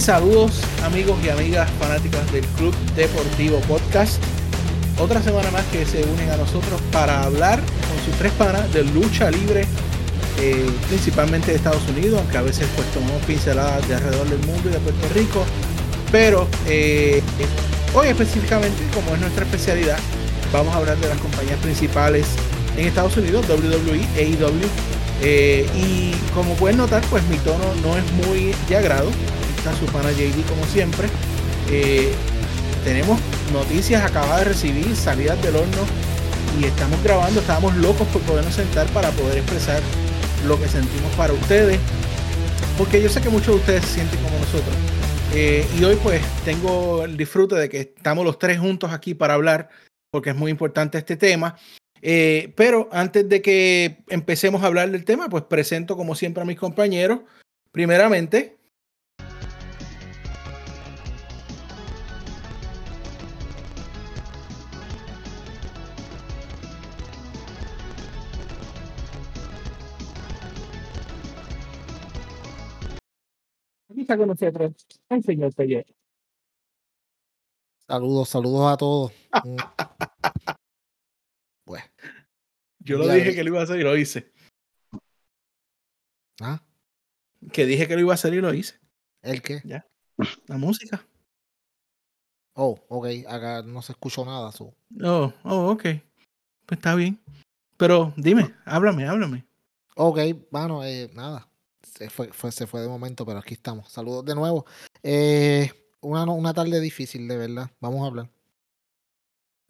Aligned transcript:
Saludos 0.00 0.62
amigos 0.82 1.18
y 1.22 1.28
amigas 1.28 1.70
fanáticas 1.78 2.32
del 2.32 2.44
Club 2.56 2.74
Deportivo 2.96 3.60
Podcast. 3.60 4.14
Otra 4.98 5.22
semana 5.22 5.50
más 5.50 5.62
que 5.66 5.84
se 5.84 6.02
unen 6.04 6.30
a 6.30 6.38
nosotros 6.38 6.80
para 6.90 7.22
hablar 7.22 7.58
con 7.58 8.04
sus 8.06 8.14
tres 8.18 8.32
panas 8.32 8.72
de 8.72 8.82
lucha 8.82 9.30
libre, 9.30 9.66
eh, 10.38 10.66
principalmente 10.88 11.50
de 11.50 11.58
Estados 11.58 11.86
Unidos, 11.86 12.18
aunque 12.18 12.38
a 12.38 12.42
veces 12.42 12.66
pues 12.76 12.90
tomamos 12.92 13.22
pinceladas 13.26 13.86
de 13.88 13.96
alrededor 13.96 14.26
del 14.30 14.38
mundo 14.46 14.70
y 14.70 14.72
de 14.72 14.78
Puerto 14.78 15.06
Rico. 15.14 15.44
Pero 16.10 16.48
eh, 16.66 17.22
hoy 17.92 18.08
específicamente, 18.08 18.82
como 18.94 19.14
es 19.14 19.20
nuestra 19.20 19.44
especialidad, 19.44 19.98
vamos 20.50 20.74
a 20.74 20.78
hablar 20.78 20.96
de 20.96 21.08
las 21.08 21.18
compañías 21.18 21.58
principales 21.58 22.24
en 22.78 22.86
Estados 22.86 23.18
Unidos, 23.18 23.44
WWE, 23.50 24.00
AEW. 24.16 24.66
Eh, 25.22 25.68
y 25.76 26.14
como 26.34 26.54
pueden 26.54 26.78
notar, 26.78 27.02
pues 27.10 27.22
mi 27.24 27.36
tono 27.36 27.74
no 27.82 27.98
es 27.98 28.26
muy 28.26 28.54
de 28.66 28.76
agrado. 28.78 29.10
Su 29.78 29.86
pana 29.86 30.10
JD 30.10 30.46
como 30.48 30.64
siempre. 30.66 31.06
Eh, 31.70 32.12
tenemos 32.82 33.20
noticias 33.52 34.02
acabadas 34.02 34.40
de 34.40 34.44
recibir, 34.46 34.96
salidas 34.96 35.40
del 35.42 35.56
horno 35.56 35.82
y 36.58 36.64
estamos 36.64 37.00
grabando, 37.04 37.40
estábamos 37.40 37.76
locos 37.76 38.08
por 38.08 38.22
podernos 38.22 38.54
sentar 38.54 38.86
para 38.88 39.10
poder 39.10 39.38
expresar 39.38 39.80
lo 40.46 40.58
que 40.58 40.66
sentimos 40.66 41.14
para 41.14 41.34
ustedes, 41.34 41.78
porque 42.78 43.02
yo 43.02 43.10
sé 43.10 43.20
que 43.20 43.28
muchos 43.28 43.48
de 43.48 43.60
ustedes 43.60 43.84
se 43.84 43.94
sienten 43.96 44.18
como 44.22 44.38
nosotros. 44.38 44.74
Eh, 45.34 45.64
y 45.78 45.84
hoy 45.84 45.96
pues 46.02 46.22
tengo 46.44 47.04
el 47.04 47.16
disfrute 47.16 47.54
de 47.54 47.68
que 47.68 47.80
estamos 47.80 48.24
los 48.24 48.38
tres 48.38 48.58
juntos 48.58 48.90
aquí 48.92 49.14
para 49.14 49.34
hablar, 49.34 49.68
porque 50.10 50.30
es 50.30 50.36
muy 50.36 50.50
importante 50.50 50.96
este 50.96 51.16
tema. 51.16 51.56
Eh, 52.02 52.52
pero 52.56 52.88
antes 52.92 53.28
de 53.28 53.42
que 53.42 53.98
empecemos 54.08 54.62
a 54.62 54.66
hablar 54.66 54.90
del 54.90 55.04
tema, 55.04 55.28
pues 55.28 55.44
presento 55.44 55.96
como 55.96 56.14
siempre 56.14 56.42
a 56.42 56.46
mis 56.46 56.58
compañeros. 56.58 57.20
Primeramente, 57.72 58.56
está 74.10 74.18
con 74.18 74.28
nosotros 74.28 74.72
el 75.08 75.22
señor 75.22 75.54
Pelle. 75.54 75.86
Saludos, 77.86 78.28
saludos 78.28 78.72
a 78.72 78.76
todos. 78.76 79.12
Mm, 79.44 79.56
pues, 81.64 81.84
Yo 82.80 82.98
lo 82.98 83.06
dije 83.06 83.30
vi. 83.30 83.34
que 83.36 83.44
lo 83.44 83.50
iba 83.50 83.60
a 83.60 83.64
hacer 83.64 83.78
y 83.78 83.84
lo 83.84 83.96
hice. 83.96 84.32
¿ah? 86.40 86.60
Que 87.52 87.66
dije 87.66 87.86
que 87.86 87.94
lo 87.94 88.00
iba 88.00 88.12
a 88.12 88.14
hacer 88.14 88.34
y 88.34 88.40
lo 88.40 88.52
hice. 88.52 88.80
¿El 89.22 89.42
qué? 89.42 89.62
La 90.46 90.56
música. 90.56 91.06
Oh, 92.54 92.78
ok, 92.88 93.06
acá 93.28 93.62
no 93.62 93.80
se 93.80 93.92
escuchó 93.92 94.24
nada. 94.24 94.50
so. 94.50 94.74
Oh, 95.04 95.32
oh, 95.44 95.70
ok. 95.70 95.82
Pues 96.66 96.78
está 96.78 96.96
bien. 96.96 97.20
Pero 97.76 98.12
dime, 98.16 98.54
háblame, 98.64 99.06
háblame. 99.06 99.46
Ok, 99.94 100.18
bueno, 100.50 100.84
eh, 100.84 101.10
nada. 101.14 101.49
Se 101.90 102.08
fue, 102.08 102.32
fue- 102.32 102.52
se 102.52 102.66
fue 102.66 102.80
de 102.80 102.88
momento, 102.88 103.26
pero 103.26 103.38
aquí 103.38 103.54
estamos. 103.54 103.90
Saludos 103.90 104.24
de 104.24 104.34
nuevo. 104.34 104.64
Eh, 105.02 105.70
una, 106.00 106.24
una 106.24 106.54
tarde 106.54 106.80
difícil, 106.80 107.26
de 107.28 107.36
verdad. 107.36 107.70
Vamos 107.80 108.02
a 108.02 108.06
hablar. 108.06 108.30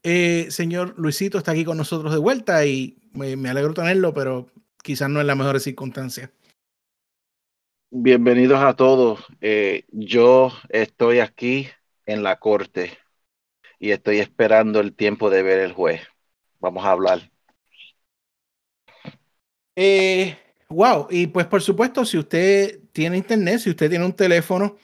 Eh, 0.03 0.47
señor 0.51 0.95
Luisito 0.99 1.39
está 1.39 1.53
aquí 1.53 1.65
con 1.65 1.77
nosotros 1.77 2.13
de 2.13 2.19
vuelta 2.19 2.65
y 2.65 2.99
me, 3.13 3.37
me 3.37 3.51
alegro 3.51 3.75
tenerlo, 3.75 4.15
pero 4.15 4.51
quizás 4.83 5.11
no 5.11 5.21
en 5.21 5.27
las 5.27 5.37
mejores 5.37 5.63
circunstancias. 5.63 6.31
Bienvenidos 7.91 8.61
a 8.63 8.75
todos. 8.75 9.21
Eh, 9.41 9.85
yo 9.91 10.53
estoy 10.69 11.19
aquí 11.19 11.69
en 12.07 12.23
la 12.23 12.39
corte 12.39 12.97
y 13.79 13.91
estoy 13.91 14.21
esperando 14.21 14.81
el 14.81 14.95
tiempo 14.95 15.29
de 15.31 15.43
ver 15.43 15.59
el 15.61 15.73
juez. 15.73 16.03
Vamos 16.61 16.85
a 16.85 16.93
hablar. 16.93 17.31
Eh, 19.77 20.37
wow, 20.71 21.09
y 21.11 21.27
pues 21.27 21.47
por 21.47 21.61
supuesto, 21.61 22.05
si 22.05 22.17
usted 22.19 22.81
tiene 22.93 23.19
internet, 23.19 23.61
si 23.61 23.71
usted 23.71 23.91
tiene 23.91 24.05
un 24.05 24.13
teléfono 24.13 24.77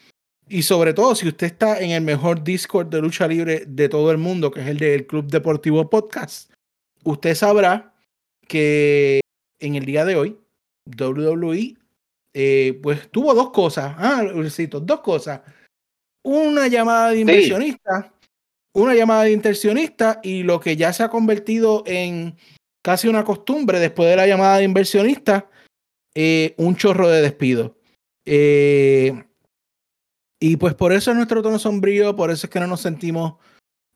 y 0.49 0.63
sobre 0.63 0.93
todo 0.93 1.15
si 1.15 1.27
usted 1.29 1.47
está 1.47 1.81
en 1.81 1.91
el 1.91 2.03
mejor 2.03 2.45
Discord 2.45 2.89
de 2.89 3.01
lucha 3.01 3.27
libre 3.27 3.65
de 3.67 3.89
todo 3.89 4.11
el 4.11 4.19
mundo, 4.19 4.51
que 4.51 4.61
es 4.61 4.67
el 4.67 4.79
del 4.79 5.07
Club 5.07 5.27
Deportivo 5.27 5.89
Podcast, 5.89 6.53
usted 7.05 7.35
sabrá 7.35 7.95
que 8.47 9.21
en 9.61 9.77
el 9.77 9.85
día 9.85 10.05
de 10.05 10.17
hoy 10.17 10.39
WWE 10.99 11.77
eh, 12.35 12.79
pues 12.83 13.11
tuvo 13.11 13.35
dos 13.35 13.51
cosas, 13.51 13.95
ah, 13.97 14.23
Luisito, 14.23 14.79
dos 14.79 15.01
cosas. 15.01 15.41
Una 16.23 16.67
llamada 16.69 17.11
de 17.11 17.21
inversionista, 17.21 18.13
una 18.75 18.95
llamada 18.95 19.23
de 19.23 19.33
inversionista 19.33 20.21
y 20.23 20.43
lo 20.43 20.61
que 20.61 20.77
ya 20.77 20.93
se 20.93 21.03
ha 21.03 21.09
convertido 21.09 21.83
en 21.87 22.37
casi 22.83 23.09
una 23.09 23.25
costumbre 23.25 23.81
después 23.81 24.09
de 24.11 24.17
la 24.17 24.27
llamada 24.27 24.59
de 24.59 24.65
inversionista, 24.65 25.49
eh, 26.19 26.55
un 26.57 26.77
chorro 26.77 27.11
de 27.11 27.21
despido. 27.21 27.77
Eh, 28.25 29.23
y 30.41 30.57
pues 30.57 30.75
por 30.75 30.95
eso 30.95 31.11
es 31.11 31.17
nuestro 31.17 31.43
tono 31.43 31.59
sombrío, 31.59 32.17
por 32.17 32.31
eso 32.31 32.47
es 32.47 32.51
que 32.51 32.59
no 32.59 32.67
nos 32.67 32.81
sentimos 32.81 33.35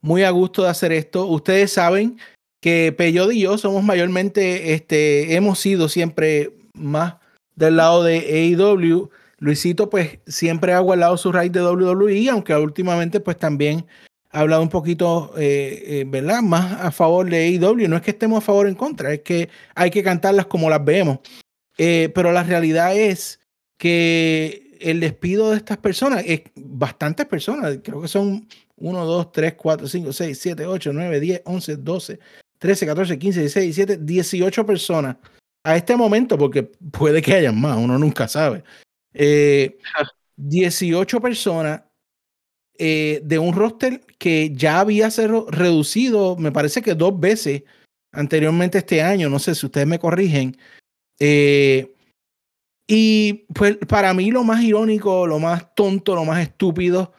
muy 0.03 0.23
a 0.23 0.31
gusto 0.31 0.63
de 0.63 0.69
hacer 0.69 0.93
esto. 0.93 1.27
Ustedes 1.27 1.73
saben 1.73 2.19
que 2.61 2.93
Peyod 2.93 3.31
y 3.31 3.41
yo 3.41 3.57
somos 3.57 3.83
mayormente, 3.83 4.75
este, 4.75 5.35
hemos 5.35 5.59
sido 5.61 5.89
siempre 5.89 6.53
más 6.75 7.15
del 7.57 7.77
lado 7.77 8.05
de 8.05 8.19
AEW. 8.19 9.09
Luisito 9.39 9.89
pues 9.89 10.19
siempre 10.27 10.75
ha 10.75 10.81
guardado 10.81 11.17
su 11.17 11.33
raíz 11.33 11.53
de 11.53 11.63
WWE, 11.63 12.29
aunque 12.29 12.55
últimamente 12.55 13.21
pues 13.21 13.39
también 13.39 13.87
ha 14.31 14.41
hablado 14.41 14.63
un 14.63 14.69
poquito, 14.69 15.33
eh, 15.39 16.05
eh. 16.13 16.43
Más 16.43 16.81
a 16.83 16.91
favor 16.91 17.31
de 17.31 17.47
AEW. 17.47 17.89
No 17.89 17.97
es 17.97 18.03
que 18.03 18.11
estemos 18.11 18.39
a 18.39 18.47
favor 18.47 18.67
o 18.67 18.69
en 18.69 18.75
contra, 18.75 19.15
es 19.15 19.21
que 19.21 19.49
hay 19.75 19.91
que 19.91 20.03
cantarlas 20.03 20.45
como 20.45 20.69
las 20.69 20.85
vemos. 20.85 21.21
Eh, 21.79 22.11
pero 22.15 22.33
la 22.33 22.43
realidad 22.43 22.97
es 22.97 23.41
que 23.79 24.77
el 24.81 25.01
despido 25.01 25.51
de 25.51 25.57
estas 25.57 25.79
personas, 25.79 26.25
es 26.27 26.43
bastantes 26.55 27.27
personas, 27.27 27.79
creo 27.83 28.01
que 28.03 28.09
son 28.09 28.49
1, 28.77 29.05
2, 29.05 29.33
3, 29.33 29.55
4, 29.55 29.89
5, 29.89 30.13
6, 30.13 30.39
7, 30.39 30.67
8, 30.67 30.93
9, 30.93 31.21
10, 31.21 31.43
11, 31.45 31.77
12, 31.77 32.19
13, 32.59 32.87
14, 32.87 33.19
15, 33.19 33.41
16, 33.41 33.77
17, 33.77 34.05
18 34.05 34.67
personas 34.67 35.17
a 35.65 35.77
este 35.77 35.97
momento, 35.97 36.39
porque 36.39 36.63
puede 36.63 37.21
que 37.21 37.35
hayan 37.35 37.61
más, 37.61 37.77
uno 37.77 37.99
nunca 37.99 38.27
sabe. 38.29 38.65
Eh, 39.13 39.79
18 40.37 41.21
personas 41.21 41.83
eh, 42.79 43.21
de 43.23 43.39
un 43.39 43.55
roster 43.55 44.01
que 44.19 44.53
ya 44.55 44.81
había 44.81 45.11
sido 45.11 45.47
reducido, 45.51 46.37
me 46.37 46.53
parece 46.53 46.81
que 46.81 46.95
dos 46.95 47.19
veces 47.19 47.63
anteriormente 48.13 48.79
este 48.79 49.03
año, 49.03 49.29
no 49.29 49.39
sé 49.39 49.55
si 49.55 49.67
ustedes 49.67 49.87
me 49.87 49.99
corrigen. 49.99 50.57
Eh, 51.21 51.95
y 52.89 53.45
pues 53.55 53.77
para 53.87 54.13
mí 54.15 54.31
lo 54.31 54.43
más 54.43 54.63
irónico, 54.63 55.27
lo 55.27 55.39
más 55.39 55.75
tonto, 55.75 56.15
lo 56.15 56.25
más 56.25 56.43
estúpido 56.43 57.13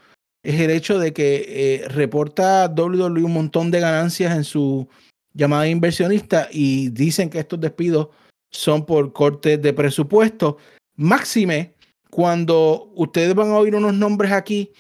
es 0.43 0.59
el 0.59 0.71
hecho 0.71 0.99
de 0.99 1.13
que 1.13 1.45
eh, 1.47 1.87
reporta 1.87 2.67
WWE 2.67 3.23
un 3.23 3.33
montón 3.33 3.71
de 3.71 3.79
ganancias 3.79 4.35
en 4.35 4.43
su 4.43 4.87
llamada 5.33 5.67
inversionista 5.67 6.49
y 6.51 6.89
dicen 6.89 7.29
que 7.29 7.39
estos 7.39 7.61
despidos 7.61 8.09
son 8.49 8.85
por 8.85 9.13
cortes 9.13 9.61
de 9.61 9.71
presupuesto. 9.71 10.57
Máxime, 10.95 11.73
cuando 12.09 12.91
ustedes 12.95 13.33
van 13.33 13.51
a 13.51 13.57
oír 13.57 13.75
unos 13.75 13.93
nombres 13.93 14.31
aquí 14.31 14.71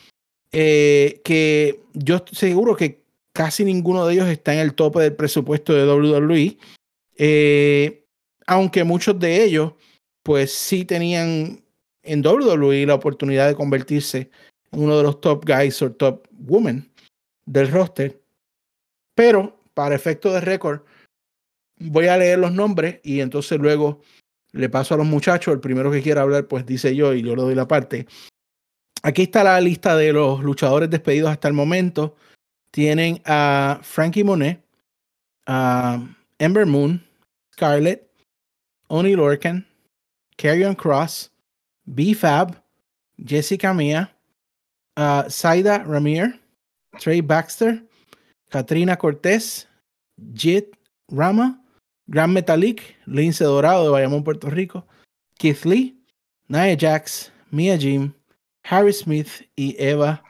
eh, 0.51 1.21
que 1.23 1.79
yo 1.93 2.17
estoy 2.17 2.35
seguro 2.35 2.75
que 2.75 3.01
casi 3.31 3.63
ninguno 3.63 4.05
de 4.05 4.15
ellos 4.15 4.27
está 4.27 4.53
en 4.53 4.59
el 4.59 4.73
tope 4.73 4.99
del 4.99 5.15
presupuesto 5.15 5.73
de 5.73 5.85
WWE, 5.85 6.57
aunque 8.51 8.83
muchos 8.83 9.17
de 9.17 9.45
ellos 9.45 9.71
pues 10.23 10.53
sí 10.53 10.83
tenían 10.83 11.63
en 12.03 12.25
WWE 12.25 12.85
la 12.85 12.95
oportunidad 12.95 13.47
de 13.47 13.55
convertirse 13.55 14.29
en 14.73 14.83
uno 14.83 14.97
de 14.97 15.03
los 15.03 15.21
top 15.21 15.45
guys 15.45 15.81
o 15.81 15.93
top 15.93 16.27
women 16.33 16.91
del 17.45 17.71
roster. 17.71 18.21
Pero 19.15 19.57
para 19.73 19.95
efecto 19.95 20.33
de 20.33 20.41
récord, 20.41 20.81
voy 21.77 22.07
a 22.07 22.17
leer 22.17 22.39
los 22.39 22.51
nombres 22.51 22.99
y 23.03 23.21
entonces 23.21 23.57
luego 23.57 24.01
le 24.51 24.67
paso 24.67 24.95
a 24.95 24.97
los 24.97 25.07
muchachos. 25.07 25.53
El 25.53 25.61
primero 25.61 25.89
que 25.89 26.01
quiera 26.01 26.23
hablar, 26.23 26.49
pues 26.49 26.65
dice 26.65 26.93
yo 26.93 27.13
y 27.13 27.21
yo 27.21 27.37
le 27.37 27.43
doy 27.43 27.55
la 27.55 27.69
parte. 27.69 28.05
Aquí 29.01 29.23
está 29.23 29.45
la 29.45 29.61
lista 29.61 29.95
de 29.95 30.11
los 30.11 30.43
luchadores 30.43 30.89
despedidos 30.89 31.31
hasta 31.31 31.47
el 31.47 31.53
momento. 31.53 32.17
Tienen 32.69 33.21
a 33.23 33.79
Frankie 33.81 34.25
Monet, 34.25 34.61
a 35.47 36.05
Ember 36.37 36.65
Moon, 36.65 37.01
Scarlett, 37.53 38.10
Oni 38.91 39.15
Lorcan, 39.15 39.65
Carrion 40.35 40.75
Cross, 40.75 41.31
B-Fab, 41.85 42.61
Jessica 43.17 43.73
Mia, 43.73 44.11
uh, 44.97 45.29
Saida 45.29 45.79
Ramir, 45.85 46.37
Trey 46.99 47.21
Baxter, 47.21 47.81
Katrina 48.49 48.97
Cortés, 48.97 49.65
Jit 50.33 50.75
Rama, 51.07 51.63
Gran 52.07 52.33
Metalik, 52.33 52.97
Lince 53.05 53.45
Dorado 53.45 53.85
de 53.85 53.91
Bayamón, 53.91 54.25
Puerto 54.25 54.49
Rico, 54.49 54.85
Keith 55.37 55.63
Lee, 55.63 55.95
Nia 56.49 56.75
Jax, 56.77 57.31
Mia 57.49 57.77
Jim, 57.77 58.11
Harry 58.65 58.91
Smith 58.91 59.49
y 59.55 59.73
Eva 59.79 60.21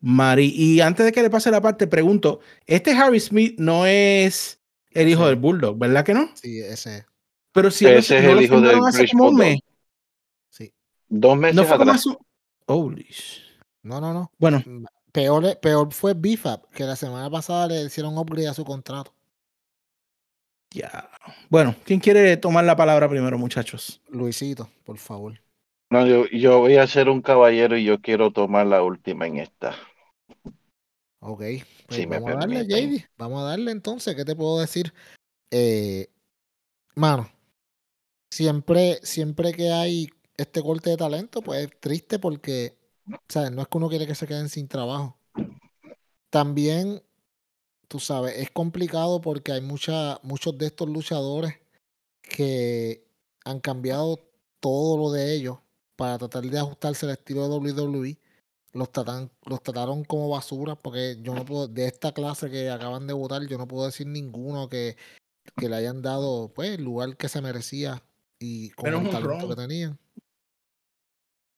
Marie. 0.00 0.52
Y 0.52 0.80
antes 0.80 1.06
de 1.06 1.12
que 1.12 1.22
le 1.22 1.30
pase 1.30 1.52
la 1.52 1.60
parte, 1.60 1.86
pregunto, 1.86 2.40
este 2.66 2.90
Harry 2.90 3.20
Smith 3.20 3.54
no 3.58 3.86
es 3.86 4.60
el 4.90 5.08
hijo 5.08 5.22
Sí. 5.22 5.28
del 5.28 5.36
Bulldog, 5.36 5.78
¿verdad 5.78 6.04
que 6.04 6.14
no? 6.14 6.28
Sí, 6.34 6.58
ese. 6.58 7.06
Pero 7.52 7.70
si 7.70 7.86
Ese 7.86 8.18
es 8.18 8.24
no 8.24 8.30
el 8.32 8.42
hijo 8.44 8.60
del 8.60 8.70
firmaron 8.70 8.88
hace 8.88 9.08
como 9.08 9.28
un 9.28 9.36
mes. 9.36 9.60
Sí. 10.50 10.72
Dos 11.08 11.36
meses 11.36 11.56
No 11.56 11.64
fue 11.64 11.78
como 11.78 11.90
atrás. 11.90 12.04
Holy 12.66 13.04
sh- 13.10 13.40
No, 13.82 14.00
no, 14.00 14.14
no. 14.14 14.30
Bueno, 14.38 14.62
Peor, 15.12 15.58
peor 15.58 15.92
fue 15.92 16.14
BFAP, 16.14 16.66
que 16.72 16.84
la 16.84 16.94
semana 16.94 17.28
pasada 17.28 17.66
le 17.66 17.82
hicieron 17.82 18.16
upgrade 18.16 18.46
a 18.48 18.54
su 18.54 18.64
contrato. 18.64 19.12
ya. 20.72 21.10
Bueno, 21.48 21.74
¿quién 21.84 21.98
quiere 21.98 22.36
tomar 22.36 22.64
la 22.64 22.76
palabra 22.76 23.08
primero, 23.08 23.36
muchachos? 23.36 24.00
Luisito, 24.08 24.70
por 24.84 24.98
favor. 24.98 25.40
No, 25.90 26.06
yo, 26.06 26.26
yo 26.28 26.60
voy 26.60 26.76
a 26.76 26.86
ser 26.86 27.08
un 27.08 27.20
caballero 27.22 27.76
y 27.76 27.82
yo 27.84 28.00
quiero 28.00 28.30
tomar 28.30 28.68
la 28.68 28.84
última 28.84 29.26
en 29.26 29.38
esta. 29.38 29.74
Ok. 31.18 31.42
Pues 31.88 32.08
vamos 32.08 32.30
a 32.30 32.34
darle. 32.36 32.64
JD. 32.64 33.08
Vamos 33.18 33.42
a 33.42 33.46
darle 33.46 33.72
entonces. 33.72 34.14
¿Qué 34.14 34.24
te 34.24 34.36
puedo 34.36 34.60
decir? 34.60 34.94
Eh, 35.50 36.06
mano, 36.94 37.28
siempre, 38.30 39.00
siempre 39.02 39.52
que 39.52 39.70
hay 39.70 40.08
este 40.36 40.62
corte 40.62 40.90
de 40.90 40.96
talento, 40.96 41.42
pues 41.42 41.66
es 41.66 41.80
triste 41.80 42.18
porque, 42.18 42.76
¿sabes? 43.28 43.50
No 43.52 43.62
es 43.62 43.68
que 43.68 43.78
uno 43.78 43.88
quiere 43.88 44.06
que 44.06 44.14
se 44.14 44.26
queden 44.26 44.48
sin 44.48 44.68
trabajo. 44.68 45.18
También, 46.30 47.02
tú 47.88 47.98
sabes, 47.98 48.36
es 48.38 48.50
complicado 48.50 49.20
porque 49.20 49.52
hay 49.52 49.60
mucha, 49.60 50.18
muchos 50.22 50.56
de 50.56 50.66
estos 50.66 50.88
luchadores 50.88 51.54
que 52.22 53.04
han 53.44 53.60
cambiado 53.60 54.20
todo 54.60 54.96
lo 54.96 55.10
de 55.10 55.34
ellos 55.34 55.58
para 55.96 56.18
tratar 56.18 56.44
de 56.44 56.58
ajustarse 56.58 57.06
al 57.06 57.12
estilo 57.12 57.42
de 57.42 57.72
WWE. 57.72 58.18
Los 58.72 58.92
tratan, 58.92 59.30
los 59.46 59.62
trataron 59.62 60.04
como 60.04 60.28
basura 60.28 60.76
porque 60.76 61.18
yo 61.20 61.34
no 61.34 61.44
puedo, 61.44 61.66
de 61.66 61.86
esta 61.86 62.12
clase 62.12 62.48
que 62.50 62.70
acaban 62.70 63.06
de 63.06 63.12
votar, 63.12 63.44
yo 63.48 63.58
no 63.58 63.66
puedo 63.66 63.86
decir 63.86 64.06
ninguno 64.06 64.68
que, 64.68 64.96
que 65.56 65.68
le 65.68 65.76
hayan 65.76 66.02
dado 66.02 66.52
pues 66.54 66.70
el 66.70 66.84
lugar 66.84 67.16
que 67.16 67.28
se 67.28 67.42
merecía 67.42 68.02
y 68.40 68.70
con 68.70 68.86
Menos 68.86 69.00
el 69.02 69.06
un 69.06 69.12
talento 69.12 69.48
que 69.48 69.56
tenían. 69.56 69.98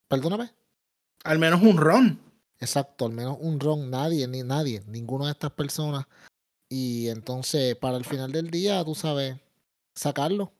Perdóname. 0.08 0.50
Al 1.24 1.38
menos 1.38 1.62
un 1.62 1.78
ron. 1.78 2.20
Exacto, 2.58 3.06
al 3.06 3.12
menos 3.12 3.38
un 3.40 3.58
ron, 3.58 3.88
nadie, 3.88 4.26
ni 4.28 4.42
nadie, 4.42 4.82
ninguna 4.86 5.26
de 5.26 5.32
estas 5.32 5.52
personas. 5.52 6.06
Y 6.68 7.08
entonces, 7.08 7.76
para 7.76 7.96
el 7.96 8.04
final 8.04 8.32
del 8.32 8.50
día, 8.50 8.84
tú 8.84 8.94
sabes, 8.94 9.36
sacarlo. 9.94 10.52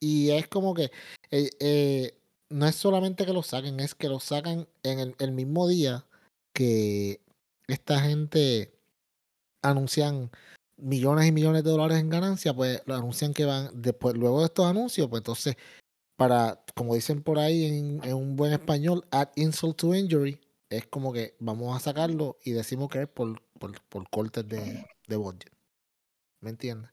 Y 0.00 0.30
es 0.30 0.48
como 0.48 0.74
que 0.74 0.90
eh, 1.30 1.50
eh, 1.60 2.18
no 2.48 2.66
es 2.66 2.74
solamente 2.74 3.24
que 3.24 3.32
lo 3.32 3.42
saquen, 3.42 3.80
es 3.80 3.94
que 3.94 4.08
lo 4.08 4.20
sacan 4.20 4.68
en 4.82 4.98
el, 4.98 5.14
el 5.18 5.32
mismo 5.32 5.68
día 5.68 6.06
que 6.52 7.20
esta 7.66 8.00
gente 8.00 8.72
anuncian 9.62 10.30
millones 10.78 11.26
y 11.26 11.32
millones 11.32 11.64
de 11.64 11.70
dólares 11.70 11.98
en 11.98 12.08
ganancia, 12.08 12.54
pues 12.54 12.82
lo 12.86 12.94
anuncian 12.94 13.34
que 13.34 13.44
van, 13.44 13.70
después, 13.74 14.16
luego 14.16 14.40
de 14.40 14.46
estos 14.46 14.66
anuncios, 14.66 15.08
pues 15.08 15.20
entonces, 15.20 15.56
para, 16.16 16.64
como 16.74 16.94
dicen 16.94 17.22
por 17.22 17.38
ahí 17.38 17.64
en, 17.66 18.00
en 18.04 18.14
un 18.14 18.36
buen 18.36 18.52
español, 18.52 19.04
add 19.10 19.28
insult 19.36 19.76
to 19.76 19.94
injury, 19.94 20.40
es 20.70 20.86
como 20.86 21.12
que 21.12 21.34
vamos 21.38 21.76
a 21.76 21.80
sacarlo 21.80 22.38
y 22.44 22.52
decimos 22.52 22.88
que 22.88 23.02
es 23.02 23.08
por, 23.08 23.40
por, 23.58 23.80
por 23.82 24.08
cortes 24.10 24.48
de, 24.48 24.84
de 25.06 25.16
budget. 25.16 25.52
¿Me 26.40 26.50
entiendes? 26.50 26.90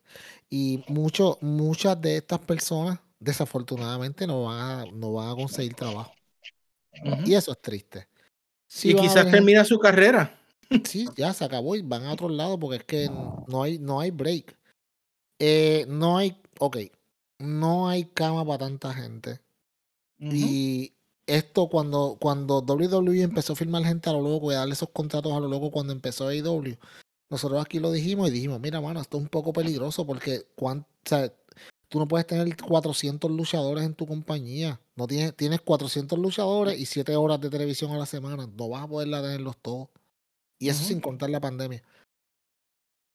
Y 0.50 0.82
mucho, 0.88 1.38
muchas 1.40 2.00
de 2.00 2.16
estas 2.16 2.40
personas, 2.40 2.98
desafortunadamente, 3.20 4.26
no 4.26 4.44
van 4.44 4.60
a, 4.60 4.84
no 4.92 5.12
van 5.12 5.30
a 5.30 5.34
conseguir 5.34 5.74
trabajo. 5.74 6.12
Y 7.24 7.34
eso 7.34 7.52
es 7.52 7.60
triste. 7.60 8.08
Y 8.82 8.94
quizás 8.94 9.30
termina 9.30 9.64
su 9.64 9.78
carrera. 9.78 10.35
Sí, 10.84 11.06
ya 11.16 11.32
se 11.32 11.44
acabó 11.44 11.76
y 11.76 11.82
van 11.82 12.04
a 12.04 12.12
otro 12.12 12.28
lado 12.28 12.58
porque 12.58 12.76
es 12.78 12.84
que 12.84 13.08
no 13.48 13.62
hay, 13.62 13.78
no 13.78 14.00
hay 14.00 14.10
break. 14.10 14.56
Eh, 15.38 15.84
no 15.88 16.16
hay, 16.18 16.40
ok, 16.58 16.78
no 17.38 17.88
hay 17.88 18.04
cama 18.06 18.44
para 18.44 18.58
tanta 18.58 18.92
gente. 18.94 19.40
Y 20.36 20.92
esto 21.26 21.68
cuando, 21.68 22.16
cuando 22.20 22.62
WWE 22.62 23.22
empezó 23.22 23.52
a 23.52 23.56
firmar 23.56 23.84
gente 23.84 24.08
a 24.08 24.12
lo 24.14 24.22
loco 24.22 24.50
y 24.50 24.54
a 24.54 24.58
darle 24.58 24.74
esos 24.74 24.88
contratos 24.90 25.32
a 25.32 25.40
lo 25.40 25.48
loco 25.48 25.70
cuando 25.70 25.92
empezó 25.92 26.28
AEW, 26.28 26.76
nosotros 27.28 27.60
aquí 27.62 27.78
lo 27.80 27.90
dijimos 27.92 28.28
y 28.28 28.32
dijimos, 28.32 28.60
mira, 28.60 28.80
mano, 28.80 29.00
esto 29.00 29.18
es 29.18 29.22
un 29.24 29.28
poco 29.28 29.52
peligroso 29.52 30.06
porque 30.06 30.46
cuán- 30.54 30.80
o 31.04 31.08
sea, 31.08 31.32
tú 31.88 31.98
no 31.98 32.08
puedes 32.08 32.26
tener 32.26 32.56
400 32.56 33.30
luchadores 33.30 33.84
en 33.84 33.94
tu 33.94 34.06
compañía. 34.06 34.80
No 34.94 35.06
tienes, 35.06 35.36
tienes 35.36 35.60
400 35.60 36.18
luchadores 36.18 36.78
y 36.78 36.86
7 36.86 37.14
horas 37.16 37.40
de 37.40 37.50
televisión 37.50 37.90
a 37.92 37.98
la 37.98 38.06
semana. 38.06 38.48
No 38.56 38.68
vas 38.68 38.84
a 38.84 38.88
poder 38.88 39.10
tenerlos 39.10 39.56
todos. 39.60 39.88
Y 40.58 40.68
eso 40.68 40.82
sin 40.84 41.00
contar 41.00 41.30
la 41.30 41.40
pandemia. 41.40 41.82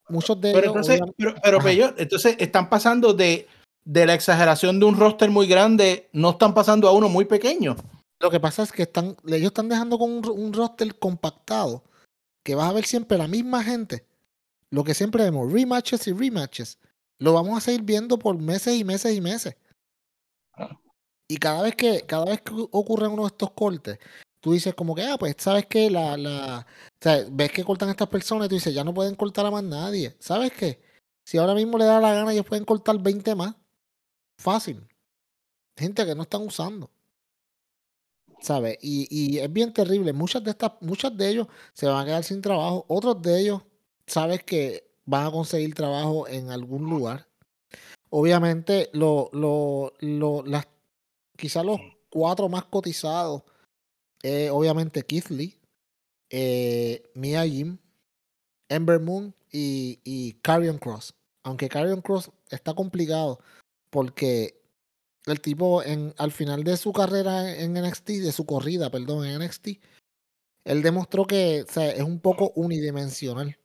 Muchos 0.10 0.40
de 0.42 0.52
Pero 0.54 0.60
ellos, 0.60 0.68
entonces, 0.76 0.96
obviamente- 1.02 1.16
pero, 1.18 1.36
pero. 1.42 1.60
Pello, 1.60 1.94
entonces 1.98 2.36
están 2.40 2.70
pasando 2.70 3.14
de, 3.14 3.48
de 3.86 4.06
la 4.06 4.14
exageración 4.14 4.80
de 4.80 4.86
un 4.86 4.98
roster 4.98 5.30
muy 5.30 5.48
grande, 5.48 6.10
no 6.14 6.32
están 6.32 6.54
pasando 6.54 6.88
a 6.88 6.92
uno 6.94 7.08
muy 7.10 7.26
pequeño. 7.26 7.76
Lo 8.20 8.30
que 8.30 8.40
pasa 8.40 8.64
es 8.64 8.72
que 8.72 8.84
están, 8.84 9.16
ellos 9.28 9.48
están 9.48 9.70
dejando 9.70 9.98
con 9.98 10.12
un, 10.12 10.24
ro- 10.24 10.34
un 10.34 10.54
roster 10.54 10.98
compactado 11.00 11.84
que 12.44 12.56
vas 12.56 12.70
a 12.70 12.74
ver 12.74 12.86
siempre 12.86 13.18
la 13.18 13.28
misma 13.28 13.64
gente. 13.64 14.06
Lo 14.70 14.84
que 14.84 14.94
siempre 14.94 15.24
vemos, 15.24 15.52
rematches 15.52 16.08
y 16.08 16.14
rematches. 16.14 16.78
Lo 17.20 17.34
vamos 17.34 17.58
a 17.58 17.62
seguir 17.62 17.82
viendo 17.84 18.18
por 18.20 18.38
meses 18.38 18.76
y 18.76 18.84
meses 18.84 19.16
y 19.16 19.22
meses. 19.22 19.56
Y 21.28 21.38
cada 21.38 21.62
vez 21.62 21.76
que, 21.76 22.02
cada 22.06 22.26
vez 22.26 22.42
que 22.42 22.52
ocurre 22.72 23.08
uno 23.08 23.24
de 23.24 23.28
estos 23.30 23.52
cortes, 23.52 23.98
tú 24.42 24.54
dices 24.54 24.74
como 24.76 24.96
que, 24.96 25.04
ah, 25.04 25.18
pues, 25.18 25.36
¿sabes 25.38 25.66
qué? 25.68 25.90
La, 25.90 26.18
la, 26.18 26.68
ves 27.32 27.52
que 27.52 27.64
cortan 27.64 27.90
a 27.90 27.92
estas 27.92 28.10
personas 28.10 28.48
y 28.48 28.50
tú 28.50 28.56
dices, 28.56 28.74
ya 28.74 28.84
no 28.84 28.94
pueden 28.94 29.16
cortar 29.16 29.46
a 29.46 29.52
más 29.52 29.64
nadie. 29.64 30.16
¿Sabes 30.20 30.52
qué? 30.52 30.82
Si 31.24 31.38
ahora 31.38 31.54
mismo 31.54 31.78
le 31.78 31.86
da 31.86 32.00
la 32.02 32.14
gana, 32.14 32.34
ellos 32.34 32.46
pueden 32.46 32.66
cortar 32.66 33.00
20 33.00 33.36
más. 33.36 33.56
Fácil. 34.38 34.86
Gente 35.77 36.06
que 36.06 36.15
no 36.15 36.24
están 36.24 36.42
usando. 36.42 36.92
¿Sabes? 38.42 38.77
Y, 38.82 39.08
y 39.10 39.38
es 39.39 39.54
bien 39.54 39.72
terrible. 39.72 40.13
Muchas 40.13 40.44
de 40.44 40.51
estas, 40.51 40.72
muchas 40.82 41.15
de 41.15 41.30
ellos 41.30 41.48
se 41.74 41.86
van 41.86 42.01
a 42.01 42.06
quedar 42.06 42.24
sin 42.24 42.42
trabajo. 42.42 42.86
Otros 42.88 43.22
de 43.22 43.39
ellos, 43.39 43.62
sabes 44.08 44.44
que 44.44 44.92
van 45.06 45.27
a 45.27 45.32
conseguir 45.32 45.75
trabajo 45.75 46.27
en 46.27 46.50
algún 46.50 46.89
lugar. 46.89 47.27
Obviamente, 48.10 48.89
lo, 48.94 49.30
lo, 49.32 49.94
lo, 50.00 50.44
las, 50.44 50.68
quizá 51.38 51.63
los 51.63 51.80
cuatro 52.10 52.50
más 52.50 52.65
cotizados, 52.65 53.44
obviamente 54.51 55.04
Keith 55.04 55.30
Lee, 55.30 55.58
eh, 56.30 57.04
Mia 57.16 57.46
Jim, 57.46 57.78
Ember 58.70 59.00
Moon 59.00 59.36
y, 59.51 60.00
y 60.04 60.34
Carrion 60.42 60.78
Cross. 60.78 61.13
Aunque 61.44 61.70
Carrion 61.70 62.01
Cross 62.01 62.32
está 62.50 62.74
complicado 62.74 63.40
porque 63.90 64.62
el 65.25 65.42
tipo 65.42 65.84
en, 65.84 66.13
al 66.18 66.32
final 66.32 66.63
de 66.63 66.78
su 66.78 66.94
carrera 66.94 67.56
en 67.56 67.74
NXT, 67.74 68.08
de 68.08 68.32
su 68.32 68.46
corrida, 68.46 68.90
perdón, 68.90 69.25
en 69.25 69.42
NXT, 69.42 69.68
él 70.66 70.82
demostró 70.82 71.25
que 71.25 71.60
es 71.60 72.04
un 72.04 72.20
poco 72.20 72.51
unidimensional. 72.56 73.58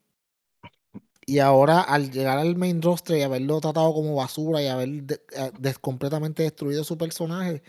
Y 1.29 1.41
ahora 1.41 1.81
al 1.81 2.11
llegar 2.13 2.39
al 2.39 2.57
main 2.57 2.81
roster 2.81 3.19
y 3.19 3.23
haberlo 3.23 3.61
tratado 3.61 3.93
como 3.93 4.15
basura 4.15 4.63
y 4.63 4.69
haber 4.69 4.89
de- 5.03 5.21
eh, 5.37 5.75
completamente 5.81 6.45
destruido 6.45 6.85
su 6.85 6.97
personaje, 6.97 7.63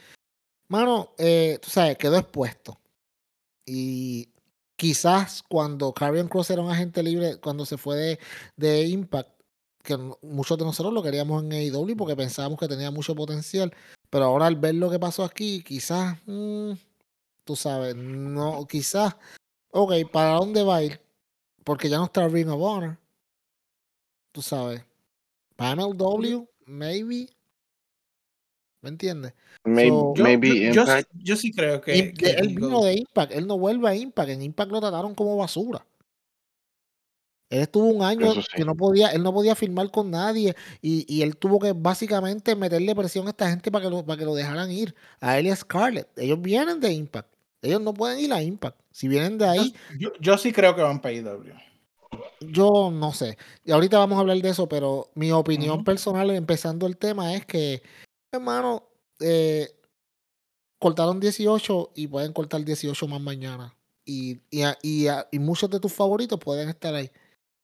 mano, 0.67 1.13
eh, 1.17 1.59
tú 1.61 1.69
sabes, 1.69 1.97
quedó 1.97 2.17
expuesto. 2.17 2.79
Y 3.65 4.29
quizás 4.75 5.43
cuando 5.49 5.93
Karrion 5.93 6.27
Cross 6.29 6.51
era 6.51 6.61
un 6.61 6.71
agente 6.71 7.03
libre, 7.03 7.37
cuando 7.37 7.65
se 7.65 7.77
fue 7.77 7.95
de, 7.97 8.19
de 8.55 8.85
Impact, 8.85 9.29
que 9.83 9.97
muchos 10.21 10.57
de 10.57 10.65
nosotros 10.65 10.93
lo 10.93 11.01
queríamos 11.01 11.43
en 11.43 11.51
AEW 11.53 11.95
porque 11.95 12.15
pensábamos 12.15 12.59
que 12.59 12.67
tenía 12.67 12.91
mucho 12.91 13.15
potencial, 13.15 13.73
pero 14.09 14.25
ahora 14.25 14.47
al 14.47 14.57
ver 14.57 14.75
lo 14.75 14.89
que 14.89 14.99
pasó 14.99 15.23
aquí, 15.23 15.63
quizás, 15.63 16.17
mm, 16.25 16.73
tú 17.45 17.55
sabes, 17.55 17.95
no, 17.95 18.65
quizás, 18.67 19.15
ok, 19.71 19.93
¿para 20.11 20.33
dónde 20.33 20.63
va 20.63 20.77
a 20.77 20.83
ir? 20.83 21.01
Porque 21.63 21.89
ya 21.89 21.97
no 21.97 22.05
está 22.05 22.27
Ring 22.27 22.49
of 22.49 22.61
Honor, 22.61 22.97
tú 24.31 24.41
sabes, 24.41 24.83
para 25.55 25.75
MLW, 25.75 26.47
maybe, 26.65 27.29
¿me 28.81 28.89
entiendes? 28.89 29.33
So- 29.65 30.13
Yo, 30.15 30.23
maybe 30.23 30.47
yo- 30.49 30.55
yo 30.55 30.85
sí- 30.85 30.91
Impact. 30.91 31.09
yo 31.15 31.35
sí 31.35 31.51
creo 31.51 31.81
que, 31.81 31.97
Y 31.97 32.13
que 32.13 32.29
él 32.31 32.49
vino 32.49 32.83
de 32.83 32.93
Impact, 32.95 33.31
él 33.33 33.47
no 33.47 33.57
vuelve 33.57 33.89
a 33.89 33.95
Impact, 33.95 34.29
en 34.29 34.41
Impact 34.41 34.71
lo 34.71 34.79
trataron 34.79 35.13
como 35.15 35.35
basura. 35.37 35.85
Él 37.49 37.61
estuvo 37.61 37.85
un 37.85 38.03
año 38.03 38.33
sí. 38.33 38.41
que 38.55 38.65
no 38.65 38.75
podía, 38.75 39.07
él 39.09 39.23
no 39.23 39.33
podía 39.33 39.55
firmar 39.55 39.89
con 39.89 40.11
nadie 40.11 40.53
y, 40.81 41.05
y 41.13 41.21
él 41.21 41.37
tuvo 41.37 41.59
que 41.59 41.71
básicamente 41.71 42.55
meterle 42.57 42.93
presión 42.93 43.25
a 43.27 43.29
esta 43.29 43.49
gente 43.49 43.71
para 43.71 43.85
que 43.85 43.89
lo, 43.89 44.05
para 44.05 44.19
que 44.19 44.25
lo 44.25 44.35
dejaran 44.35 44.69
ir. 44.69 44.93
A 45.21 45.39
él 45.39 45.45
y 45.47 45.49
a 45.51 45.55
Scarlett. 45.55 46.09
Ellos 46.17 46.41
vienen 46.41 46.81
de 46.81 46.91
Impact. 46.91 47.29
Ellos 47.61 47.79
no 47.81 47.93
pueden 47.93 48.19
ir 48.19 48.33
a 48.33 48.43
Impact. 48.43 48.77
Si 48.91 49.07
vienen 49.07 49.37
de 49.37 49.47
ahí, 49.47 49.73
yo- 49.97 50.11
yo 50.19 50.37
sí 50.37 50.51
creo 50.51 50.75
que 50.75 50.81
van 50.81 50.99
para 51.01 51.13
IW. 51.13 51.53
yo 52.41 52.91
no 52.91 53.13
sé. 53.13 53.37
Y 53.63 53.71
ahorita 53.71 53.97
vamos 53.97 54.17
a 54.17 54.21
hablar 54.21 54.37
de 54.41 54.49
eso, 54.49 54.67
pero 54.67 55.09
mi 55.15 55.31
opinión 55.31 55.83
personal, 55.85 56.29
empezando 56.31 56.85
el 56.85 56.97
tema, 56.97 57.33
es 57.33 57.45
que, 57.45 57.81
hermano, 58.31 58.89
eh, 59.19 59.69
cortaron 60.79 61.19
18 61.19 61.91
y 61.95 62.07
pueden 62.07 62.33
cortar 62.33 62.63
18 62.63 63.07
más 63.07 63.21
mañana. 63.21 63.75
Y, 64.05 64.39
y, 64.49 64.63
y, 64.81 65.07
y, 65.31 65.39
muchos 65.39 65.69
de 65.69 65.79
tus 65.79 65.91
favoritos 65.91 66.39
pueden 66.39 66.69
estar 66.69 66.95
ahí. 66.95 67.11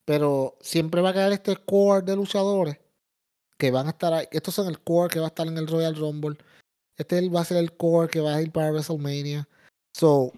Pero 0.06 0.58
siempre 0.62 1.02
va 1.02 1.10
a 1.10 1.14
quedar 1.14 1.32
este 1.32 1.56
core 1.56 2.02
de 2.02 2.16
luchadores 2.16 2.80
que 3.58 3.72
van 3.72 3.88
a 3.88 3.92
estar 3.92 4.14
ahí. 4.14 4.26
Estos 4.32 4.56
son 4.56 4.68
el 4.68 4.80
core 4.82 5.10
que 5.10 5.20
va 5.20 5.28
a 5.28 5.30
estar 5.30 5.48
en 5.48 5.58
el 5.58 5.68
Royal 5.68 5.96
Rumble. 5.96 6.38
Este 6.98 7.30
va 7.30 7.42
a 7.42 7.46
ser 7.46 7.58
el 7.58 7.78
core 7.78 8.10
que 8.10 8.20
va 8.20 8.36
a 8.36 8.42
ir 8.42 8.52
para 8.52 8.72
WrestleMania. 8.72 9.48
So, 9.94 10.34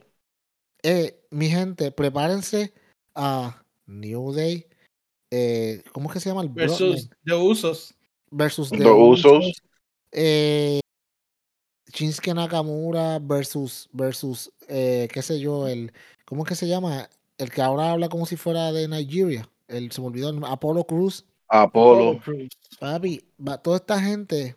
eh, 0.83 1.25
mi 1.31 1.49
gente, 1.49 1.91
prepárense 1.91 2.73
a 3.15 3.63
New 3.87 4.33
Day. 4.33 4.67
Eh, 5.31 5.83
¿Cómo 5.91 6.09
es 6.09 6.13
que 6.13 6.19
se 6.19 6.29
llama? 6.29 6.43
El 6.43 6.49
versus 6.49 7.09
The 7.25 7.33
Usos. 7.33 7.95
Versus 8.29 8.69
The, 8.69 8.85
Usos. 8.85 9.53
Eh, 10.17 10.79
Shinsuke 11.91 12.33
Nakamura 12.33 13.19
versus, 13.19 13.89
versus 13.91 14.51
eh, 14.69 15.09
qué 15.11 15.21
sé 15.21 15.39
yo, 15.39 15.67
el, 15.67 15.91
¿cómo 16.23 16.43
es 16.43 16.49
que 16.49 16.55
se 16.55 16.67
llama? 16.67 17.09
El 17.37 17.51
que 17.51 17.61
ahora 17.61 17.91
habla 17.91 18.07
como 18.07 18.25
si 18.25 18.37
fuera 18.37 18.71
de 18.71 18.87
Nigeria. 18.87 19.49
El, 19.67 19.91
se 19.91 19.99
me 19.99 20.07
olvidó, 20.07 20.33
Apollo 20.45 20.85
Cruz. 20.85 21.25
Apolo. 21.49 22.19
Cruz. 22.23 22.47
Papi, 22.79 23.21
va, 23.45 23.57
toda 23.57 23.77
esta 23.77 24.01
gente 24.01 24.55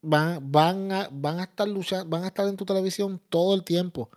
van, 0.00 0.38
van, 0.50 0.92
a, 0.92 1.08
van 1.12 1.40
a 1.40 1.44
estar 1.44 1.68
luchando, 1.68 2.08
van 2.08 2.24
a 2.24 2.28
estar 2.28 2.48
en 2.48 2.56
tu 2.56 2.64
televisión 2.64 3.20
todo 3.28 3.54
el 3.54 3.64
tiempo. 3.64 4.10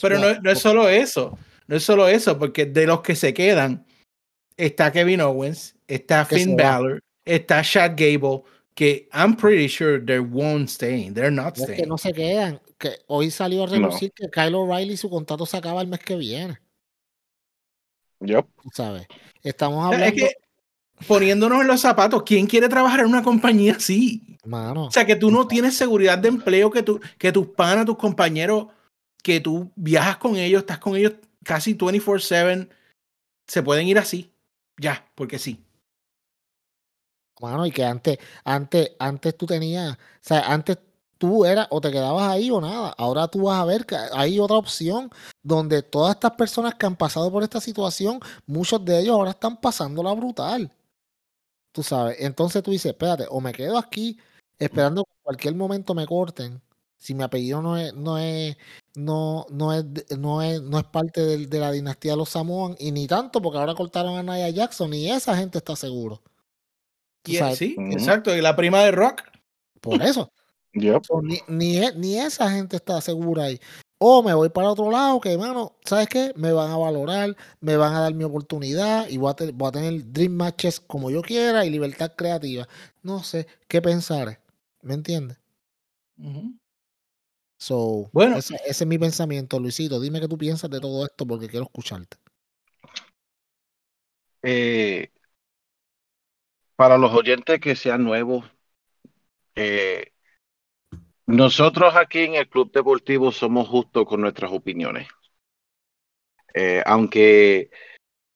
Pero 0.00 0.18
no, 0.18 0.40
no, 0.40 0.50
es 0.50 0.58
solo 0.60 0.88
eso, 0.88 1.36
no 1.66 1.76
es 1.76 1.82
solo 1.82 2.06
eso, 2.06 2.38
porque 2.38 2.66
de 2.66 2.86
los 2.86 3.00
que 3.00 3.16
se 3.16 3.34
quedan 3.34 3.84
está 4.56 4.92
Kevin 4.92 5.20
Owens, 5.22 5.74
está 5.88 6.24
Finn 6.24 6.56
Balor, 6.56 7.02
está 7.24 7.62
Chad 7.62 7.92
Gable, 7.96 8.42
que 8.74 9.08
I'm 9.12 9.36
pretty 9.36 9.68
sure 9.68 9.98
they 9.98 10.18
won't 10.18 10.68
stay, 10.68 11.10
they're 11.10 11.30
not 11.30 11.56
staying. 11.56 11.72
Es 11.72 11.80
que 11.80 11.86
no 11.86 11.98
se 11.98 12.12
quedan, 12.12 12.60
que 12.78 12.98
hoy 13.06 13.30
salió 13.30 13.64
a 13.64 13.66
reducir 13.66 14.12
no. 14.18 14.28
que 14.28 14.30
Kyle 14.30 14.54
O'Reilly 14.54 14.96
su 14.96 15.10
contrato 15.10 15.46
se 15.46 15.56
acaba 15.56 15.82
el 15.82 15.88
mes 15.88 16.00
que 16.00 16.16
viene. 16.16 16.58
Yep. 18.20 18.46
¿Sabes? 18.72 19.06
Estamos 19.42 19.84
hablando. 19.84 20.06
Es 20.06 20.12
que 20.14 20.36
poniéndonos 21.06 21.60
en 21.60 21.66
los 21.66 21.80
zapatos, 21.80 22.22
¿quién 22.24 22.46
quiere 22.46 22.68
trabajar 22.68 23.00
en 23.00 23.06
una 23.06 23.22
compañía 23.22 23.74
así? 23.74 24.38
Mano. 24.44 24.86
O 24.86 24.90
sea, 24.90 25.04
que 25.06 25.16
tú 25.16 25.30
no 25.30 25.46
tienes 25.46 25.76
seguridad 25.76 26.18
de 26.18 26.28
empleo, 26.28 26.70
que, 26.70 26.82
tú, 26.82 27.00
que 27.18 27.32
tus 27.32 27.48
panas, 27.48 27.86
tus 27.86 27.96
compañeros, 27.96 28.68
que 29.22 29.40
tú 29.40 29.70
viajas 29.76 30.16
con 30.16 30.36
ellos, 30.36 30.62
estás 30.62 30.78
con 30.78 30.96
ellos 30.96 31.14
casi 31.44 31.74
24/7, 31.76 32.68
se 33.46 33.62
pueden 33.62 33.86
ir 33.86 33.98
así. 33.98 34.32
Ya, 34.78 35.06
porque 35.14 35.38
sí. 35.38 35.60
Mano, 37.42 37.66
y 37.66 37.72
que 37.72 37.84
antes, 37.84 38.18
antes, 38.44 38.92
antes 38.98 39.36
tú 39.36 39.46
tenías, 39.46 39.94
o 39.94 39.96
sea, 40.20 40.40
antes 40.52 40.78
tú 41.18 41.44
eras 41.44 41.66
o 41.70 41.80
te 41.80 41.90
quedabas 41.92 42.30
ahí 42.30 42.50
o 42.50 42.60
nada. 42.60 42.94
Ahora 42.98 43.28
tú 43.28 43.42
vas 43.44 43.60
a 43.60 43.64
ver 43.64 43.84
que 43.86 43.96
hay 43.96 44.38
otra 44.40 44.56
opción 44.56 45.10
donde 45.42 45.82
todas 45.82 46.14
estas 46.14 46.32
personas 46.32 46.74
que 46.76 46.86
han 46.86 46.96
pasado 46.96 47.30
por 47.32 47.42
esta 47.42 47.60
situación, 47.60 48.20
muchos 48.46 48.84
de 48.84 49.00
ellos 49.00 49.14
ahora 49.14 49.30
están 49.32 49.60
pasándola 49.60 50.12
brutal. 50.14 50.72
Tú 51.72 51.82
sabes, 51.82 52.16
entonces 52.20 52.62
tú 52.62 52.70
dices, 52.70 52.92
espérate, 52.92 53.26
o 53.30 53.40
me 53.40 53.52
quedo 53.52 53.78
aquí 53.78 54.18
esperando 54.58 55.04
que 55.04 55.10
en 55.12 55.22
cualquier 55.22 55.54
momento 55.54 55.94
me 55.94 56.06
corten. 56.06 56.60
Si 56.98 57.14
mi 57.14 57.22
apellido 57.24 57.62
no 57.62 57.76
es, 57.78 57.94
no 57.94 58.18
es, 58.18 58.56
no, 58.94 59.46
no 59.50 59.72
es, 59.72 59.84
no 60.18 60.42
es, 60.42 60.60
no 60.62 60.78
es 60.78 60.84
parte 60.84 61.22
de, 61.22 61.46
de 61.46 61.58
la 61.58 61.72
dinastía 61.72 62.12
de 62.12 62.18
los 62.18 62.28
Samoan, 62.30 62.76
y 62.78 62.92
ni 62.92 63.06
tanto, 63.06 63.40
porque 63.42 63.58
ahora 63.58 63.74
cortaron 63.74 64.16
a 64.16 64.22
Nia 64.22 64.50
Jackson, 64.50 64.92
y 64.94 65.10
esa 65.10 65.36
gente 65.36 65.58
está 65.58 65.74
seguro. 65.76 66.22
Y, 67.24 67.36
sí, 67.54 67.74
uh 67.78 67.82
-huh. 67.82 67.92
exacto. 67.92 68.34
Y 68.36 68.40
la 68.40 68.56
prima 68.56 68.82
de 68.84 68.90
Rock. 68.92 69.22
Por 69.80 70.02
eso. 70.02 70.32
Yep. 70.74 71.04
So, 71.04 71.20
ni, 71.20 71.38
ni, 71.48 71.80
ni, 71.96 72.18
esa 72.18 72.50
gente 72.50 72.76
está 72.76 72.98
segura 73.02 73.44
ahí. 73.44 73.60
O 73.98 74.22
me 74.22 74.32
voy 74.32 74.48
para 74.48 74.70
otro 74.70 74.90
lado, 74.90 75.20
que, 75.20 75.36
mano, 75.36 75.76
¿sabes 75.84 76.08
qué? 76.08 76.32
Me 76.34 76.50
van 76.50 76.70
a 76.70 76.78
valorar, 76.78 77.36
me 77.60 77.76
van 77.76 77.94
a 77.94 78.00
dar 78.00 78.14
mi 78.14 78.24
oportunidad 78.24 79.06
y 79.10 79.18
voy 79.18 79.30
a, 79.30 79.34
te, 79.34 79.52
voy 79.52 79.68
a 79.68 79.72
tener 79.72 80.10
dream 80.10 80.32
matches 80.32 80.80
como 80.80 81.10
yo 81.10 81.20
quiera 81.20 81.66
y 81.66 81.70
libertad 81.70 82.12
creativa. 82.16 82.66
No 83.02 83.22
sé 83.22 83.46
qué 83.68 83.82
pensar. 83.82 84.40
¿Me 84.80 84.94
entiendes? 84.94 85.36
Uh 86.16 86.24
-huh. 86.24 86.58
So, 87.58 88.08
bueno, 88.12 88.38
ese, 88.38 88.54
ese, 88.66 88.84
es 88.84 88.86
mi 88.86 88.98
pensamiento, 88.98 89.60
Luisito. 89.60 90.00
Dime 90.00 90.20
qué 90.20 90.26
tú 90.26 90.38
piensas 90.38 90.70
de 90.70 90.80
todo 90.80 91.04
esto 91.04 91.26
porque 91.26 91.48
quiero 91.48 91.66
escucharte. 91.66 92.16
Eh, 94.42 95.10
para 96.76 96.98
los 96.98 97.12
oyentes 97.12 97.60
que 97.60 97.76
sean 97.76 98.04
nuevos, 98.04 98.44
eh, 99.54 100.12
nosotros 101.26 101.94
aquí 101.96 102.20
en 102.20 102.34
el 102.34 102.48
Club 102.48 102.72
Deportivo 102.72 103.32
somos 103.32 103.68
justos 103.68 104.06
con 104.06 104.20
nuestras 104.20 104.50
opiniones. 104.52 105.08
Eh, 106.54 106.82
aunque, 106.84 107.70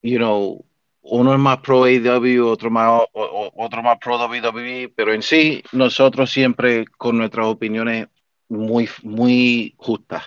you 0.03 0.17
know, 0.17 0.65
uno 1.03 1.33
es 1.33 1.39
más 1.39 1.59
pro 1.59 1.85
AW, 1.85 2.47
otro 2.47 2.71
más, 2.71 3.03
otro 3.13 3.83
más 3.83 3.99
pro 3.99 4.17
WWE, 4.19 4.93
pero 4.95 5.13
en 5.13 5.23
sí, 5.23 5.63
nosotros 5.73 6.31
siempre 6.31 6.87
con 6.97 7.19
nuestras 7.19 7.47
opiniones 7.47 8.09
muy, 8.49 8.89
muy 9.03 9.75
justas. 9.77 10.25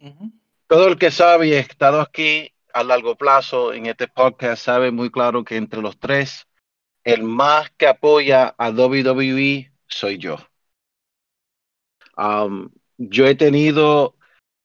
Uh 0.00 0.08
-huh. 0.08 0.32
Todo 0.66 0.88
el 0.88 0.98
que 0.98 1.10
sabe 1.10 1.48
y 1.48 1.54
ha 1.54 1.60
estado 1.60 2.00
aquí 2.00 2.52
a 2.74 2.82
largo 2.82 3.16
plazo 3.16 3.72
en 3.72 3.86
este 3.86 4.08
podcast 4.08 4.62
sabe 4.62 4.90
muy 4.90 5.10
claro 5.10 5.44
que 5.44 5.56
entre 5.56 5.80
los 5.80 5.98
tres, 5.98 6.45
el 7.06 7.22
más 7.22 7.70
que 7.78 7.86
apoya 7.86 8.56
a 8.58 8.70
WWE 8.70 9.72
soy 9.86 10.18
yo. 10.18 10.38
Um, 12.16 12.70
yo 12.98 13.26
he 13.26 13.36
tenido 13.36 14.16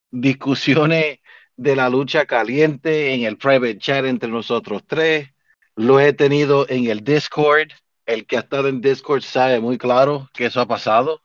discusiones 0.10 1.20
de 1.56 1.76
la 1.76 1.88
lucha 1.90 2.26
caliente 2.26 3.14
en 3.14 3.26
el 3.26 3.38
private 3.38 3.78
chat 3.78 4.06
entre 4.06 4.30
nosotros 4.30 4.82
tres. 4.88 5.30
Lo 5.76 6.00
he 6.00 6.14
tenido 6.14 6.68
en 6.68 6.88
el 6.88 7.04
Discord. 7.04 7.74
El 8.08 8.26
que 8.26 8.38
ha 8.38 8.40
estado 8.40 8.70
en 8.70 8.82
Discord 8.82 9.22
sabe 9.22 9.60
muy 9.60 9.78
claro 9.78 10.28
que 10.34 10.48
eso 10.48 10.62
ha 10.62 10.68
pasado. 10.68 11.22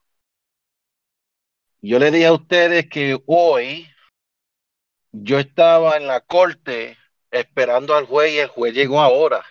Yo 1.81 1.99
le 1.99 2.11
dije 2.11 2.27
a 2.27 2.35
ustedes 2.35 2.91
que 2.91 3.19
hoy 3.25 3.89
yo 5.13 5.39
estaba 5.39 5.97
en 5.97 6.09
la 6.09 6.21
corte 6.21 6.99
esperando 7.31 7.95
al 7.95 8.05
juez 8.05 8.35
y 8.35 8.39
el 8.41 8.49
juez 8.49 8.75
llegó 8.75 9.01
ahora. 9.01 9.43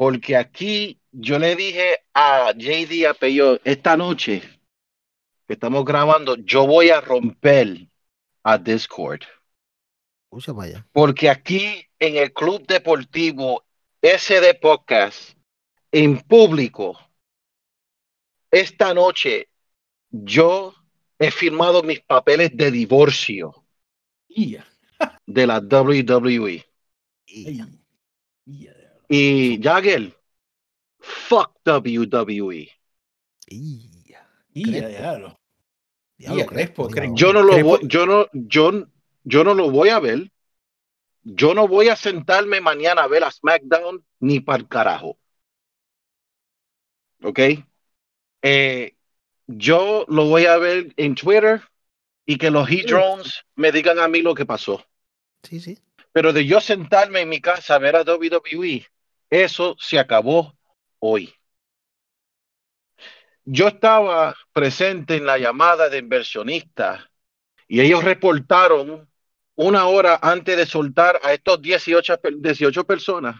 Porque 0.00 0.34
aquí 0.34 0.98
yo 1.12 1.38
le 1.38 1.54
dije 1.56 1.98
a 2.14 2.54
JD 2.56 3.06
Apello 3.06 3.60
esta 3.64 3.98
noche 3.98 4.40
que 5.46 5.52
estamos 5.52 5.84
grabando, 5.84 6.36
yo 6.36 6.66
voy 6.66 6.88
a 6.88 7.02
romper 7.02 7.86
a 8.42 8.56
Discord. 8.56 9.20
Usa 10.30 10.54
vaya. 10.54 10.86
Porque 10.92 11.28
aquí 11.28 11.86
en 11.98 12.16
el 12.16 12.32
Club 12.32 12.66
Deportivo 12.66 13.62
SD 14.00 14.54
Podcast, 14.54 15.36
en 15.92 16.18
público, 16.22 16.98
esta 18.50 18.94
noche 18.94 19.50
yo 20.08 20.74
he 21.18 21.30
firmado 21.30 21.82
mis 21.82 22.00
papeles 22.00 22.56
de 22.56 22.70
divorcio 22.70 23.66
yeah. 24.28 24.66
de 25.26 25.46
la 25.46 25.58
WWE. 25.58 26.64
Yeah. 27.26 27.68
Yeah. 28.46 28.79
Y 29.12 29.60
Jagger, 29.60 30.16
fuck 31.00 31.56
WWE. 31.66 32.70
Crespo, 36.46 36.88
Crespo. 36.88 37.16
Yo 37.16 37.32
no 37.32 37.42
lo 37.42 37.52
Crespo. 37.54 37.68
voy, 37.68 37.80
yo 37.88 38.06
no, 38.06 38.26
yo, 38.32 38.86
yo 39.24 39.42
no 39.42 39.54
lo 39.54 39.68
voy 39.70 39.88
a 39.88 39.98
ver. 39.98 40.30
Yo 41.24 41.54
no 41.54 41.66
voy 41.66 41.88
a 41.88 41.96
sentarme 41.96 42.60
mañana 42.60 43.02
a 43.02 43.08
ver 43.08 43.24
a 43.24 43.32
SmackDown 43.32 44.04
ni 44.20 44.38
para 44.38 44.58
el 44.58 44.68
carajo. 44.68 45.18
¿Ok? 47.24 47.40
Eh, 48.42 48.94
yo 49.48 50.04
lo 50.06 50.26
voy 50.26 50.46
a 50.46 50.56
ver 50.56 50.94
en 50.96 51.16
Twitter 51.16 51.62
y 52.24 52.38
que 52.38 52.52
los 52.52 52.68
Heat 52.68 52.86
Drones 52.86 53.44
me 53.56 53.72
digan 53.72 53.98
a 53.98 54.06
mí 54.06 54.22
lo 54.22 54.36
que 54.36 54.46
pasó. 54.46 54.84
Sí, 55.42 55.58
sí. 55.58 55.78
Pero 56.12 56.32
de 56.32 56.46
yo 56.46 56.60
sentarme 56.60 57.22
en 57.22 57.28
mi 57.28 57.40
casa 57.40 57.74
a 57.74 57.78
ver 57.78 57.96
a 57.96 58.02
WWE, 58.02 58.86
eso 59.30 59.76
se 59.78 59.98
acabó 59.98 60.56
hoy. 60.98 61.32
Yo 63.44 63.68
estaba 63.68 64.36
presente 64.52 65.16
en 65.16 65.26
la 65.26 65.38
llamada 65.38 65.88
de 65.88 65.98
inversionistas 65.98 67.04
y 67.66 67.80
ellos 67.80 68.04
reportaron 68.04 69.08
una 69.54 69.86
hora 69.86 70.18
antes 70.22 70.56
de 70.56 70.66
soltar 70.66 71.20
a 71.22 71.32
estos 71.32 71.62
18, 71.62 72.20
18 72.38 72.84
personas 72.84 73.36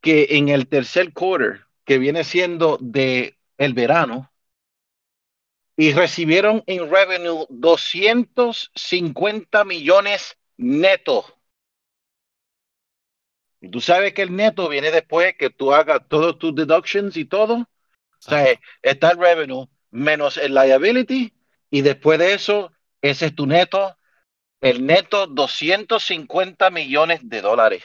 que 0.00 0.26
en 0.30 0.48
el 0.48 0.68
tercer 0.68 1.12
quarter, 1.12 1.66
que 1.84 1.98
viene 1.98 2.24
siendo 2.24 2.78
de 2.80 3.38
el 3.58 3.74
verano, 3.74 4.32
y 5.76 5.92
recibieron 5.92 6.62
en 6.66 6.90
revenue 6.90 7.46
250 7.50 9.64
millones 9.64 10.38
netos. 10.56 11.35
Y 13.60 13.70
tú 13.70 13.80
sabes 13.80 14.12
que 14.12 14.22
el 14.22 14.34
neto 14.34 14.68
viene 14.68 14.90
después 14.90 15.34
que 15.36 15.50
tú 15.50 15.72
hagas 15.72 16.02
todos 16.08 16.38
tus 16.38 16.54
deductions 16.54 17.16
y 17.16 17.24
todo. 17.24 17.56
O 17.56 17.66
sea, 18.18 18.46
está 18.82 19.10
el 19.10 19.18
revenue 19.18 19.68
menos 19.90 20.36
el 20.36 20.54
liability 20.54 21.32
y 21.70 21.80
después 21.80 22.18
de 22.18 22.34
eso, 22.34 22.72
ese 23.00 23.26
es 23.26 23.34
tu 23.34 23.46
neto, 23.46 23.96
el 24.60 24.84
neto 24.84 25.26
250 25.26 26.70
millones 26.70 27.20
de 27.22 27.40
dólares. 27.40 27.84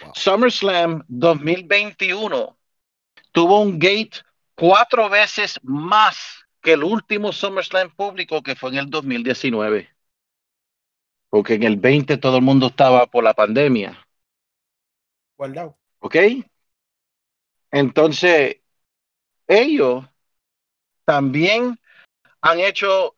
Wow. 0.00 0.12
SummerSlam 0.14 1.04
2021 1.08 2.56
tuvo 3.32 3.60
un 3.60 3.78
gate 3.78 4.22
cuatro 4.54 5.08
veces 5.08 5.58
más 5.62 6.46
que 6.62 6.72
el 6.72 6.84
último 6.84 7.32
SummerSlam 7.32 7.90
público 7.94 8.42
que 8.42 8.54
fue 8.54 8.70
en 8.70 8.78
el 8.78 8.90
2019. 8.90 9.88
Porque 11.30 11.54
en 11.54 11.62
el 11.64 11.76
20 11.76 12.16
todo 12.16 12.36
el 12.36 12.42
mundo 12.42 12.68
estaba 12.68 13.06
por 13.06 13.22
la 13.22 13.34
pandemia. 13.34 14.07
Guardado. 15.38 15.78
¿Ok? 16.00 16.16
Entonces, 17.70 18.56
ellos 19.46 20.04
también 21.04 21.78
han 22.40 22.60
hecho 22.60 23.14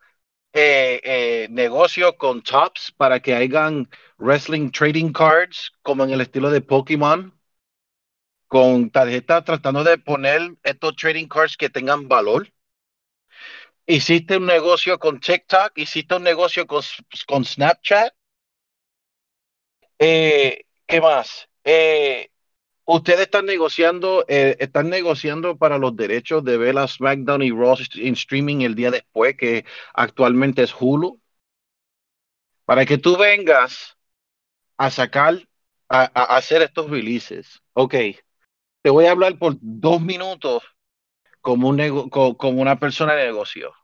eh, 0.53 1.01
eh, 1.03 1.49
negocio 1.51 2.17
con 2.19 2.43
Tops 2.43 2.93
para 2.93 3.21
que 3.21 3.35
hagan 3.35 3.89
wrestling 4.19 4.71
trading 4.71 5.13
cards, 5.13 5.73
como 5.83 6.05
en 6.05 6.11
el 6.11 6.21
estilo 6.21 6.51
de 6.51 6.61
Pokémon, 6.61 7.33
con 8.47 8.91
tarjetas 8.91 9.45
tratando 9.45 9.83
de 9.83 9.97
poner 9.97 10.57
estos 10.63 10.97
trading 10.97 11.27
cards 11.27 11.57
que 11.57 11.71
tengan 11.71 12.07
valor. 12.07 12.53
Hiciste 13.87 14.37
un 14.37 14.47
negocio 14.47 14.99
con 14.99 15.21
TikTok, 15.21 15.73
hiciste 15.77 16.17
un 16.17 16.23
negocio 16.23 16.67
con, 16.67 16.83
con 17.27 17.45
Snapchat. 17.45 18.13
Eh, 19.99 20.65
¿Qué 20.87 21.01
más? 21.01 21.50
Eh, 21.65 22.31
ustedes 22.85 23.21
están 23.21 23.47
negociando, 23.47 24.25
eh, 24.29 24.57
están 24.61 24.89
negociando 24.91 25.57
para 25.57 25.79
los 25.79 25.97
derechos 25.97 26.45
de 26.45 26.57
ver 26.57 26.79
a 26.79 26.89
SmackDown 26.89 27.43
y 27.43 27.51
Raw 27.51 27.77
en 27.97 28.15
streaming 28.15 28.63
el 28.63 28.75
día 28.75 28.91
después, 28.91 29.37
que 29.37 29.65
actualmente 29.95 30.63
es 30.63 30.75
Hulu. 30.79 31.21
Para 32.65 32.87
que 32.87 32.99
tú 32.99 33.17
vengas 33.17 33.97
a 34.77 34.91
sacar, 34.91 35.37
a, 35.89 36.05
hacer 36.37 36.63
estos 36.63 36.89
releases. 36.91 37.63
Ok, 37.75 37.95
te 38.83 38.91
voy 38.91 39.07
a 39.07 39.11
hablar 39.13 39.39
por 39.39 39.57
dos 39.61 40.01
minutos 40.01 40.63
como, 41.41 41.77
como 42.11 42.63
una 42.63 42.79
persona 42.79 43.15
de 43.15 43.27
negocio. 43.27 43.75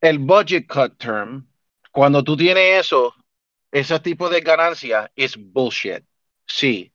El 0.00 0.18
budget 0.18 0.66
cut 0.66 0.96
term, 0.98 1.46
cuando 1.92 2.24
tú 2.24 2.36
tienes 2.36 2.86
eso, 2.86 3.14
ese 3.72 4.00
tipo 4.00 4.28
de 4.28 4.40
ganancia 4.40 5.10
es 5.16 5.36
bullshit. 5.36 6.04
Sí. 6.46 6.92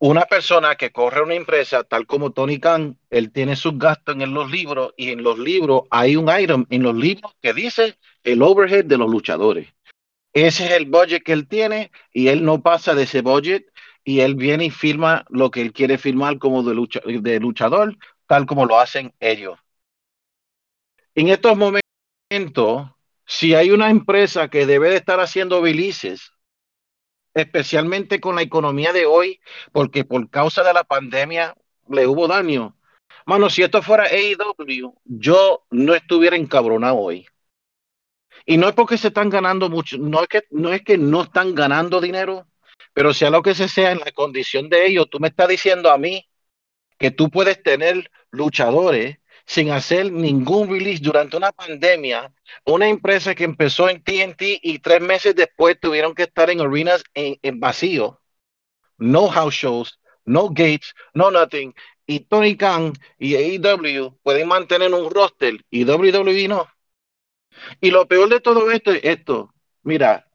Una 0.00 0.26
persona 0.26 0.76
que 0.76 0.92
corre 0.92 1.22
una 1.22 1.34
empresa, 1.34 1.82
tal 1.82 2.06
como 2.06 2.30
Tony 2.30 2.60
Khan, 2.60 2.96
él 3.10 3.32
tiene 3.32 3.56
sus 3.56 3.76
gastos 3.78 4.14
en 4.20 4.32
los 4.32 4.50
libros 4.50 4.94
y 4.96 5.10
en 5.10 5.22
los 5.24 5.38
libros 5.38 5.82
hay 5.90 6.14
un 6.14 6.28
item 6.30 6.66
en 6.70 6.84
los 6.84 6.94
libros 6.94 7.32
que 7.42 7.52
dice 7.52 7.98
el 8.22 8.42
overhead 8.42 8.84
de 8.84 8.96
los 8.96 9.10
luchadores. 9.10 9.68
Ese 10.32 10.66
es 10.66 10.70
el 10.72 10.86
budget 10.86 11.24
que 11.24 11.32
él 11.32 11.48
tiene 11.48 11.90
y 12.12 12.28
él 12.28 12.44
no 12.44 12.62
pasa 12.62 12.94
de 12.94 13.04
ese 13.04 13.22
budget 13.22 13.66
y 14.04 14.20
él 14.20 14.36
viene 14.36 14.66
y 14.66 14.70
firma 14.70 15.24
lo 15.30 15.50
que 15.50 15.62
él 15.62 15.72
quiere 15.72 15.98
firmar 15.98 16.38
como 16.38 16.62
de, 16.62 16.74
lucha- 16.74 17.02
de 17.04 17.40
luchador, 17.40 17.96
tal 18.26 18.46
como 18.46 18.66
lo 18.66 18.78
hacen 18.78 19.12
ellos. 19.18 19.58
En 21.16 21.28
estos 21.28 21.56
momentos, 21.56 22.88
si 23.28 23.54
hay 23.54 23.70
una 23.70 23.90
empresa 23.90 24.48
que 24.48 24.64
debe 24.64 24.88
de 24.88 24.96
estar 24.96 25.20
haciendo 25.20 25.60
releases, 25.62 26.32
especialmente 27.34 28.20
con 28.20 28.36
la 28.36 28.42
economía 28.42 28.94
de 28.94 29.04
hoy, 29.04 29.40
porque 29.70 30.04
por 30.04 30.30
causa 30.30 30.64
de 30.64 30.72
la 30.72 30.82
pandemia 30.82 31.54
le 31.90 32.06
hubo 32.06 32.26
daño. 32.26 32.74
Mano, 33.26 33.50
si 33.50 33.62
esto 33.62 33.82
fuera 33.82 34.04
AEW, 34.04 34.94
yo 35.04 35.66
no 35.70 35.94
estuviera 35.94 36.36
encabronado 36.36 36.96
hoy. 36.96 37.26
Y 38.46 38.56
no 38.56 38.66
es 38.66 38.74
porque 38.74 38.96
se 38.96 39.08
están 39.08 39.28
ganando 39.28 39.68
mucho, 39.68 39.98
no 39.98 40.22
es 40.22 40.28
que 40.28 40.44
no 40.50 40.72
es 40.72 40.82
que 40.82 40.96
no 40.96 41.24
están 41.24 41.54
ganando 41.54 42.00
dinero, 42.00 42.48
pero 42.94 43.12
sea 43.12 43.28
lo 43.28 43.42
que 43.42 43.54
se 43.54 43.68
sea 43.68 43.92
en 43.92 43.98
la 43.98 44.10
condición 44.12 44.70
de 44.70 44.86
ellos, 44.86 45.10
tú 45.10 45.20
me 45.20 45.28
estás 45.28 45.48
diciendo 45.48 45.90
a 45.90 45.98
mí 45.98 46.26
que 46.96 47.10
tú 47.10 47.30
puedes 47.30 47.62
tener 47.62 48.10
luchadores 48.30 49.18
sin 49.48 49.70
hacer 49.70 50.12
ningún 50.12 50.68
release. 50.68 51.02
Durante 51.02 51.36
una 51.36 51.52
pandemia, 51.52 52.32
una 52.66 52.86
empresa 52.86 53.34
que 53.34 53.44
empezó 53.44 53.88
en 53.88 54.02
TNT 54.02 54.42
y 54.62 54.78
tres 54.78 55.00
meses 55.00 55.34
después 55.34 55.80
tuvieron 55.80 56.14
que 56.14 56.24
estar 56.24 56.50
en 56.50 56.60
arenas 56.60 57.02
en, 57.14 57.38
en 57.42 57.58
vacío, 57.58 58.20
no 58.98 59.28
house 59.28 59.54
shows, 59.54 60.00
no 60.26 60.50
gates, 60.50 60.94
no 61.14 61.30
nothing, 61.30 61.74
y 62.06 62.20
Tony 62.20 62.56
Khan 62.58 62.92
y 63.18 63.36
AEW 63.36 64.18
pueden 64.22 64.48
mantener 64.48 64.92
un 64.92 65.10
roster 65.10 65.64
y 65.70 65.84
WWE 65.84 66.48
no. 66.48 66.68
Y 67.80 67.90
lo 67.90 68.06
peor 68.06 68.28
de 68.28 68.40
todo 68.40 68.70
esto 68.70 68.92
es 68.92 69.00
esto, 69.02 69.54
mira, 69.82 70.30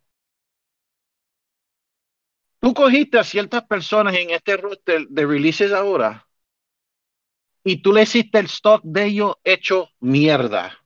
tú 2.60 2.74
cogiste 2.74 3.20
a 3.20 3.24
ciertas 3.24 3.64
personas 3.66 4.16
en 4.16 4.32
este 4.32 4.58
roster 4.58 5.08
de 5.08 5.26
releases 5.26 5.72
ahora 5.72 6.28
y 7.64 7.82
tú 7.82 7.94
le 7.94 8.04
hiciste 8.04 8.40
el 8.40 8.46
stock 8.46 8.82
de 8.84 9.06
ellos 9.06 9.36
hecho 9.44 9.90
mierda. 10.00 10.80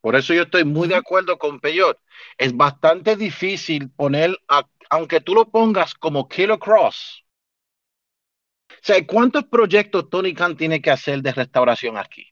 Por 0.00 0.16
eso 0.16 0.34
yo 0.34 0.42
estoy 0.44 0.64
muy 0.64 0.88
de 0.88 0.96
acuerdo 0.96 1.38
con 1.38 1.60
Peyot. 1.60 1.98
Es 2.38 2.56
bastante 2.56 3.16
difícil 3.16 3.90
poner, 3.90 4.36
a- 4.48 4.68
aunque 4.90 5.20
tú 5.20 5.34
lo 5.34 5.50
pongas 5.50 5.94
como 5.94 6.28
Killer 6.28 6.58
Cross. 6.58 7.24
O 8.70 8.74
sea, 8.86 9.04
¿cuántos 9.06 9.44
proyectos 9.46 10.08
Tony 10.10 10.32
Khan 10.34 10.56
tiene 10.56 10.80
que 10.80 10.90
hacer 10.90 11.22
de 11.22 11.32
restauración 11.32 11.96
aquí? 11.98 12.26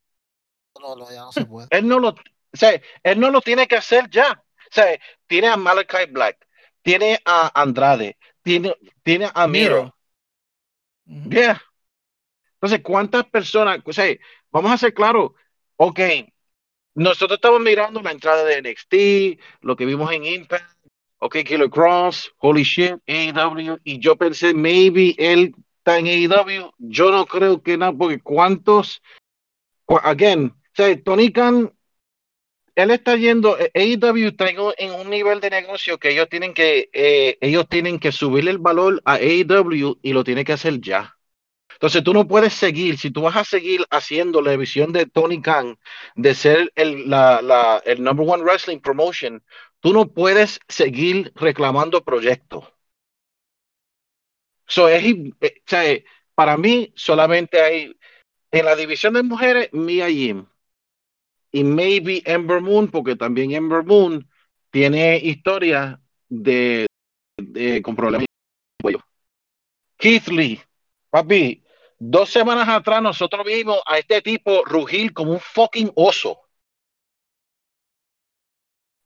No, 0.80 0.96
no, 0.96 1.10
ya 1.10 1.22
no 1.22 1.32
se 1.32 1.44
puede. 1.46 1.68
Él 1.70 1.88
no 1.88 1.98
lo, 1.98 2.08
o 2.10 2.16
sea, 2.52 2.80
él 3.02 3.18
no 3.20 3.30
lo 3.30 3.40
tiene 3.40 3.66
que 3.66 3.76
hacer 3.76 4.08
ya. 4.10 4.32
O 4.32 4.74
sea, 4.74 4.98
tiene 5.26 5.48
a 5.48 5.56
Malachi 5.56 6.06
Black, 6.10 6.46
tiene 6.82 7.18
a 7.24 7.60
Andrade, 7.60 8.18
tiene, 8.42 8.74
tiene 9.02 9.30
a 9.34 9.46
Miro. 9.46 9.96
Ujú. 11.06 11.30
Yeah. 11.30 11.58
Entonces, 12.62 12.80
¿cuántas 12.84 13.24
personas? 13.24 13.80
O 13.84 13.92
sea, 13.92 14.14
vamos 14.52 14.70
a 14.70 14.78
ser 14.78 14.94
claros. 14.94 15.32
Ok, 15.74 15.98
nosotros 16.94 17.38
estamos 17.38 17.60
mirando 17.60 18.00
la 18.00 18.12
entrada 18.12 18.44
de 18.44 18.58
NXT, 18.58 19.40
lo 19.62 19.74
que 19.74 19.84
vimos 19.84 20.12
en 20.12 20.24
Impact, 20.24 20.70
ok, 21.18 21.38
Killer 21.44 21.68
Cross, 21.68 22.32
Holy 22.38 22.62
Shit, 22.62 22.98
AEW, 23.08 23.78
y 23.82 23.98
yo 23.98 24.14
pensé, 24.14 24.54
maybe 24.54 25.16
él 25.18 25.56
está 25.78 25.98
en 25.98 26.06
AEW. 26.06 26.70
Yo 26.78 27.10
no 27.10 27.26
creo 27.26 27.60
que 27.60 27.76
nada, 27.76 27.92
porque 27.92 28.20
cuántos, 28.20 29.02
cu- 29.84 29.98
again, 30.00 30.52
o 30.54 30.62
sea, 30.72 31.02
Tony 31.02 31.32
Khan, 31.32 31.72
él 32.76 32.90
está 32.92 33.16
yendo, 33.16 33.58
eh, 33.58 33.72
AEW 33.74 34.28
está 34.28 34.48
en 34.50 34.92
un- 34.92 35.10
nivel 35.10 35.40
de 35.40 35.50
negocio 35.50 35.98
que 35.98 36.10
ellos 36.10 36.28
tienen 36.28 36.54
que, 36.54 36.88
eh, 36.92 37.38
ellos 37.40 37.68
tienen 37.68 37.98
que 37.98 38.12
subirle 38.12 38.52
el 38.52 38.58
valor 38.58 39.02
a 39.04 39.14
AEW 39.14 39.98
y 40.00 40.12
lo 40.12 40.22
tienen 40.22 40.44
que 40.44 40.52
hacer 40.52 40.80
ya. 40.80 41.16
Entonces 41.82 42.04
tú 42.04 42.14
no 42.14 42.28
puedes 42.28 42.52
seguir, 42.54 42.96
si 42.96 43.10
tú 43.10 43.22
vas 43.22 43.34
a 43.36 43.44
seguir 43.44 43.84
haciendo 43.90 44.40
la 44.40 44.56
visión 44.56 44.92
de 44.92 45.04
Tony 45.06 45.42
Khan 45.42 45.76
de 46.14 46.32
ser 46.36 46.72
el, 46.76 47.10
la, 47.10 47.42
la- 47.42 47.82
el 47.84 48.04
number 48.04 48.24
one 48.28 48.44
wrestling 48.44 48.78
promotion, 48.78 49.42
tú 49.80 49.92
no 49.92 50.06
puedes 50.06 50.60
seguir 50.68 51.32
reclamando 51.34 52.04
proyectos. 52.04 52.64
So, 54.66 54.88
es, 54.88 55.04
eh, 55.04 55.34
o 55.58 55.62
sea, 55.66 55.98
para 56.34 56.56
mí 56.56 56.92
solamente 56.96 57.60
hay 57.60 57.96
en 58.52 58.64
la 58.66 58.76
división 58.76 59.14
de 59.14 59.22
mujeres 59.24 59.70
Mia 59.72 60.08
Yim 60.08 60.46
y 61.50 61.64
maybe 61.64 62.22
Ember 62.24 62.60
Moon, 62.60 62.88
porque 62.88 63.16
también 63.16 63.52
Ember 63.52 63.84
Moon 63.84 64.28
tiene 64.70 65.18
historia 65.18 66.00
de, 66.28 66.86
de 67.36 67.82
con 67.82 67.96
problemas. 67.96 68.26
Keith 69.98 70.28
Lee, 70.28 70.60
papi, 71.10 71.61
dos 72.04 72.30
semanas 72.30 72.68
atrás 72.68 73.00
nosotros 73.00 73.46
vimos 73.46 73.80
a 73.86 73.98
este 73.98 74.20
tipo 74.22 74.64
rugir 74.64 75.12
como 75.12 75.32
un 75.32 75.40
fucking 75.40 75.92
oso. 75.94 76.40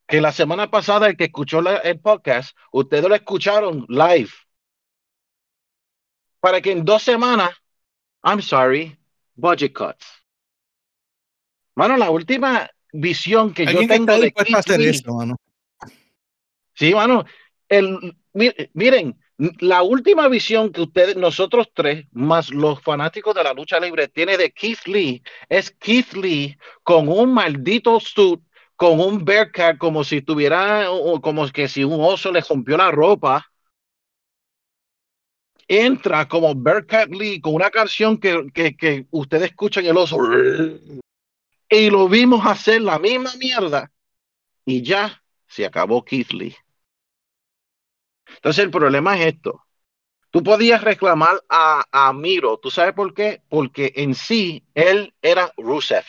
Que 0.07 0.21
la 0.21 0.33
semana 0.33 0.71
pasada 0.71 1.09
el 1.09 1.17
que 1.17 1.25
escuchó 1.25 1.61
la- 1.61 1.79
el 1.79 2.01
podcast, 2.01 2.57
ustedes 2.73 3.05
lo 3.07 3.15
escucharon 3.15 3.85
live. 3.89 4.31
Para 6.41 6.61
que 6.63 6.73
en 6.73 6.85
dos 6.85 7.03
semanas, 7.03 7.51
I'm 8.23 8.41
sorry, 8.41 8.97
budget 9.35 9.75
cuts. 9.75 10.07
Mano, 11.75 11.99
la 11.99 12.11
última 12.11 12.71
visión 12.93 13.53
que 13.53 13.67
yo 13.67 13.81
que 13.81 13.89
tengo 13.89 14.19
de 14.19 14.33
hacer 14.55 14.81
eso, 14.81 15.13
mano. 15.13 15.37
Sí, 16.73 16.95
mano. 16.95 17.25
El, 17.69 18.17
miren, 18.33 19.21
la 19.39 19.83
última 19.83 20.29
visión 20.29 20.73
que 20.73 20.81
ustedes, 20.83 21.17
nosotros 21.17 21.69
tres, 21.75 22.07
más 22.13 22.51
los 22.51 22.81
fanáticos 22.81 23.35
de 23.35 23.45
la 23.45 23.53
lucha 23.53 23.79
libre, 23.79 24.09
tiene 24.09 24.37
de 24.39 24.51
Keith 24.51 24.87
Lee, 24.87 25.23
es 25.49 25.71
Keith 25.73 26.15
Lee 26.15 26.57
con 26.83 27.09
un 27.09 27.35
maldito 27.35 28.01
suit, 28.01 28.41
con 28.77 29.01
un 29.01 29.25
bearcat, 29.25 29.77
como 29.79 30.05
si 30.05 30.23
tuviera, 30.23 30.91
o- 30.91 31.21
como 31.21 31.47
que 31.49 31.69
si 31.69 31.85
un 31.85 32.01
oso 32.01 32.33
le 32.33 32.41
rompió 32.41 32.77
la 32.77 32.91
ropa. 32.91 33.47
Entra 35.69 36.29
como 36.29 36.55
Bearcat 36.55 37.09
Lee 37.11 37.41
con 37.41 37.55
una 37.55 37.71
canción 37.71 38.19
que, 38.19 38.47
que, 38.55 38.77
que 38.77 39.07
ustedes 39.11 39.51
escuchan 39.51 39.85
el 39.85 39.97
oso. 39.97 40.17
Y 41.69 41.91
lo 41.91 42.09
vimos 42.09 42.47
hacer 42.47 42.83
la 42.83 42.99
misma 43.01 43.33
mierda 43.39 43.91
y 44.65 44.83
ya 44.83 45.21
se 45.49 45.67
acabó 45.67 46.05
Keith 46.05 46.31
Lee. 46.31 46.55
Entonces 48.47 48.65
el 48.65 48.71
problema 48.71 49.19
es 49.19 49.35
esto. 49.35 49.65
Tú 50.31 50.45
podías 50.45 50.81
reclamar 50.81 51.43
a, 51.49 52.13
Miro, 52.15 52.59
¿tú 52.59 52.71
sabes 52.71 52.95
por 52.95 53.13
qué? 53.13 53.43
Porque 53.49 53.93
en 53.97 54.15
sí 54.15 54.63
él 54.73 55.13
era 55.21 55.53
Rusev. 55.57 56.05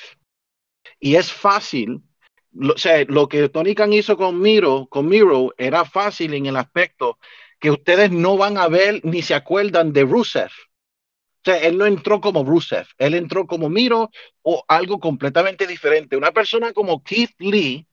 Y 1.00 1.16
es 1.16 1.34
fácil, 1.34 2.04
lo, 2.52 2.76
o 2.76 2.78
sea, 2.78 3.04
lo 3.06 3.28
que 3.28 3.50
Tony 3.50 3.74
Khan 3.74 3.92
hizo 3.92 4.16
con 4.18 4.40
Miro, 4.40 4.86
con 4.86 5.08
Miro 5.08 5.52
era 5.58 5.84
fácil 5.84 6.36
en 6.36 6.46
el 6.46 6.58
aspecto 6.58 7.18
que 7.60 7.72
ustedes 7.72 8.12
no 8.12 8.38
van 8.38 8.60
a 8.60 8.68
ver 8.68 9.02
ni 9.04 9.24
se 9.24 9.34
acuerdan 9.34 9.92
de 9.92 10.04
Rusev. 10.04 10.52
O 10.52 11.42
sea, 11.44 11.58
él 11.58 11.76
no 11.76 11.88
entró 11.88 12.22
como 12.22 12.44
Rusev, 12.44 12.86
él 13.00 13.16
entró 13.16 13.48
como 13.48 13.68
Miro 13.68 14.12
o 14.44 14.64
algo 14.68 15.00
completamente 15.00 15.66
diferente. 15.66 16.16
Una 16.16 16.34
persona 16.34 16.72
como 16.72 17.02
Keith 17.02 17.34
Lee 17.40 17.88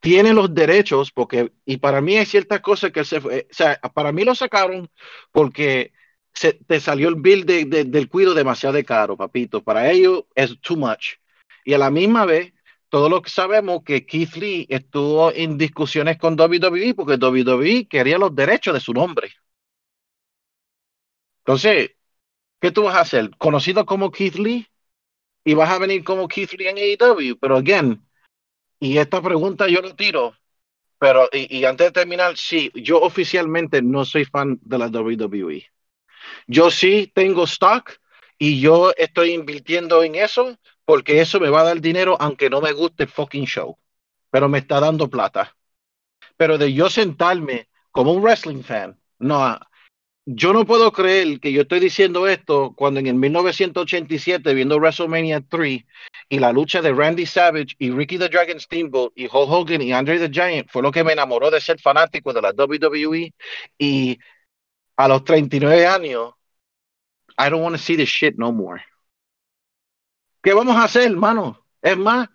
tiene 0.00 0.32
los 0.32 0.54
derechos, 0.54 1.12
porque, 1.12 1.52
y 1.64 1.78
para 1.78 2.00
mí 2.00 2.16
hay 2.16 2.26
ciertas 2.26 2.60
cosas 2.60 2.92
que 2.92 3.04
se 3.04 3.20
fue, 3.20 3.46
o 3.50 3.54
sea, 3.54 3.80
para 3.94 4.12
mí 4.12 4.24
lo 4.24 4.34
sacaron 4.34 4.90
porque 5.32 5.92
se, 6.32 6.54
te 6.54 6.80
salió 6.80 7.08
el 7.08 7.16
bill 7.16 7.44
de, 7.44 7.64
de, 7.64 7.84
del 7.84 8.08
cuido 8.08 8.34
demasiado 8.34 8.74
de 8.74 8.84
caro, 8.84 9.16
papito. 9.16 9.62
Para 9.62 9.90
ellos 9.90 10.24
es 10.34 10.58
too 10.60 10.76
much. 10.76 11.14
Y 11.64 11.74
a 11.74 11.78
la 11.78 11.90
misma 11.90 12.24
vez, 12.24 12.52
todos 12.88 13.10
lo 13.10 13.22
que 13.22 13.30
sabemos 13.30 13.82
que 13.84 14.04
Keith 14.06 14.34
Lee 14.36 14.66
estuvo 14.68 15.32
en 15.32 15.58
discusiones 15.58 16.18
con 16.18 16.38
WWE 16.38 16.94
porque 16.94 17.24
WWE 17.24 17.86
quería 17.88 18.18
los 18.18 18.34
derechos 18.34 18.74
de 18.74 18.80
su 18.80 18.92
nombre. 18.92 19.32
Entonces, 21.40 21.90
¿qué 22.60 22.70
tú 22.70 22.84
vas 22.84 22.96
a 22.96 23.00
hacer? 23.00 23.30
¿Conocido 23.38 23.86
como 23.86 24.10
Keith 24.10 24.36
Lee? 24.36 24.66
Y 25.44 25.54
vas 25.54 25.70
a 25.70 25.78
venir 25.78 26.04
como 26.04 26.28
Keith 26.28 26.52
Lee 26.52 26.68
en 26.68 26.78
AEW, 26.78 27.38
pero 27.40 27.56
again, 27.56 28.02
y 28.80 28.98
esta 28.98 29.20
pregunta 29.22 29.68
yo 29.68 29.82
lo 29.82 29.94
tiro, 29.94 30.34
pero 30.98 31.28
y, 31.32 31.64
antes 31.64 31.88
de 31.88 31.92
terminar, 31.92 32.36
sí, 32.36 32.70
yo 32.74 33.00
oficialmente 33.00 33.82
no 33.82 34.04
soy 34.04 34.24
fan 34.24 34.58
de 34.62 34.78
la 34.78 34.88
WWE. 34.88 35.66
Yo 36.46 36.70
sí 36.70 37.10
tengo 37.14 37.44
stock 37.44 37.92
y 38.38 38.60
yo 38.60 38.92
estoy 38.96 39.32
invirtiendo 39.32 40.02
en 40.02 40.14
eso 40.14 40.58
porque 40.84 41.20
eso 41.20 41.38
me 41.40 41.50
va 41.50 41.60
a 41.60 41.64
dar 41.64 41.80
dinero 41.80 42.16
aunque 42.20 42.50
no 42.50 42.60
me 42.60 42.72
guste 42.72 43.06
fucking 43.06 43.44
show, 43.44 43.78
pero 44.30 44.48
me 44.48 44.58
está 44.58 44.80
dando 44.80 45.08
plata. 45.08 45.56
Pero 46.36 46.58
de 46.58 46.72
yo 46.72 46.88
sentarme 46.88 47.68
como 47.90 48.12
un 48.12 48.22
wrestling 48.22 48.62
fan, 48.62 48.98
no, 49.18 49.58
yo 50.24 50.52
no 50.52 50.64
puedo 50.64 50.92
creer 50.92 51.40
que 51.40 51.52
yo 51.52 51.62
estoy 51.62 51.80
diciendo 51.80 52.28
esto 52.28 52.74
cuando 52.76 53.00
en 53.00 53.08
el 53.08 53.14
1987, 53.14 54.54
viendo 54.54 54.76
WrestleMania 54.76 55.40
3 55.40 55.84
y 56.32 56.38
la 56.38 56.52
lucha 56.52 56.80
de 56.80 56.92
Randy 56.92 57.26
Savage 57.26 57.74
y 57.78 57.90
Ricky 57.90 58.16
the 58.16 58.28
Dragon 58.28 58.60
Steamboat 58.60 59.12
y 59.16 59.24
Hulk 59.24 59.50
Hogan 59.50 59.82
y 59.82 59.92
Andre 59.92 60.16
the 60.16 60.30
Giant 60.30 60.70
fue 60.70 60.80
lo 60.80 60.92
que 60.92 61.02
me 61.02 61.12
enamoró 61.12 61.50
de 61.50 61.60
ser 61.60 61.80
fanático 61.80 62.32
de 62.32 62.40
la 62.40 62.52
WWE 62.56 63.34
y 63.76 64.16
a 64.96 65.08
los 65.08 65.24
39 65.24 65.86
años, 65.86 66.32
I 67.36 67.50
don't 67.50 67.62
want 67.62 67.74
to 67.74 67.82
see 67.82 67.96
this 67.96 68.08
shit 68.08 68.36
no 68.36 68.52
more. 68.52 68.80
¿Qué 70.40 70.54
vamos 70.54 70.76
a 70.76 70.84
hacer, 70.84 71.10
hermano? 71.10 71.66
Es 71.82 71.96
más, 71.96 72.28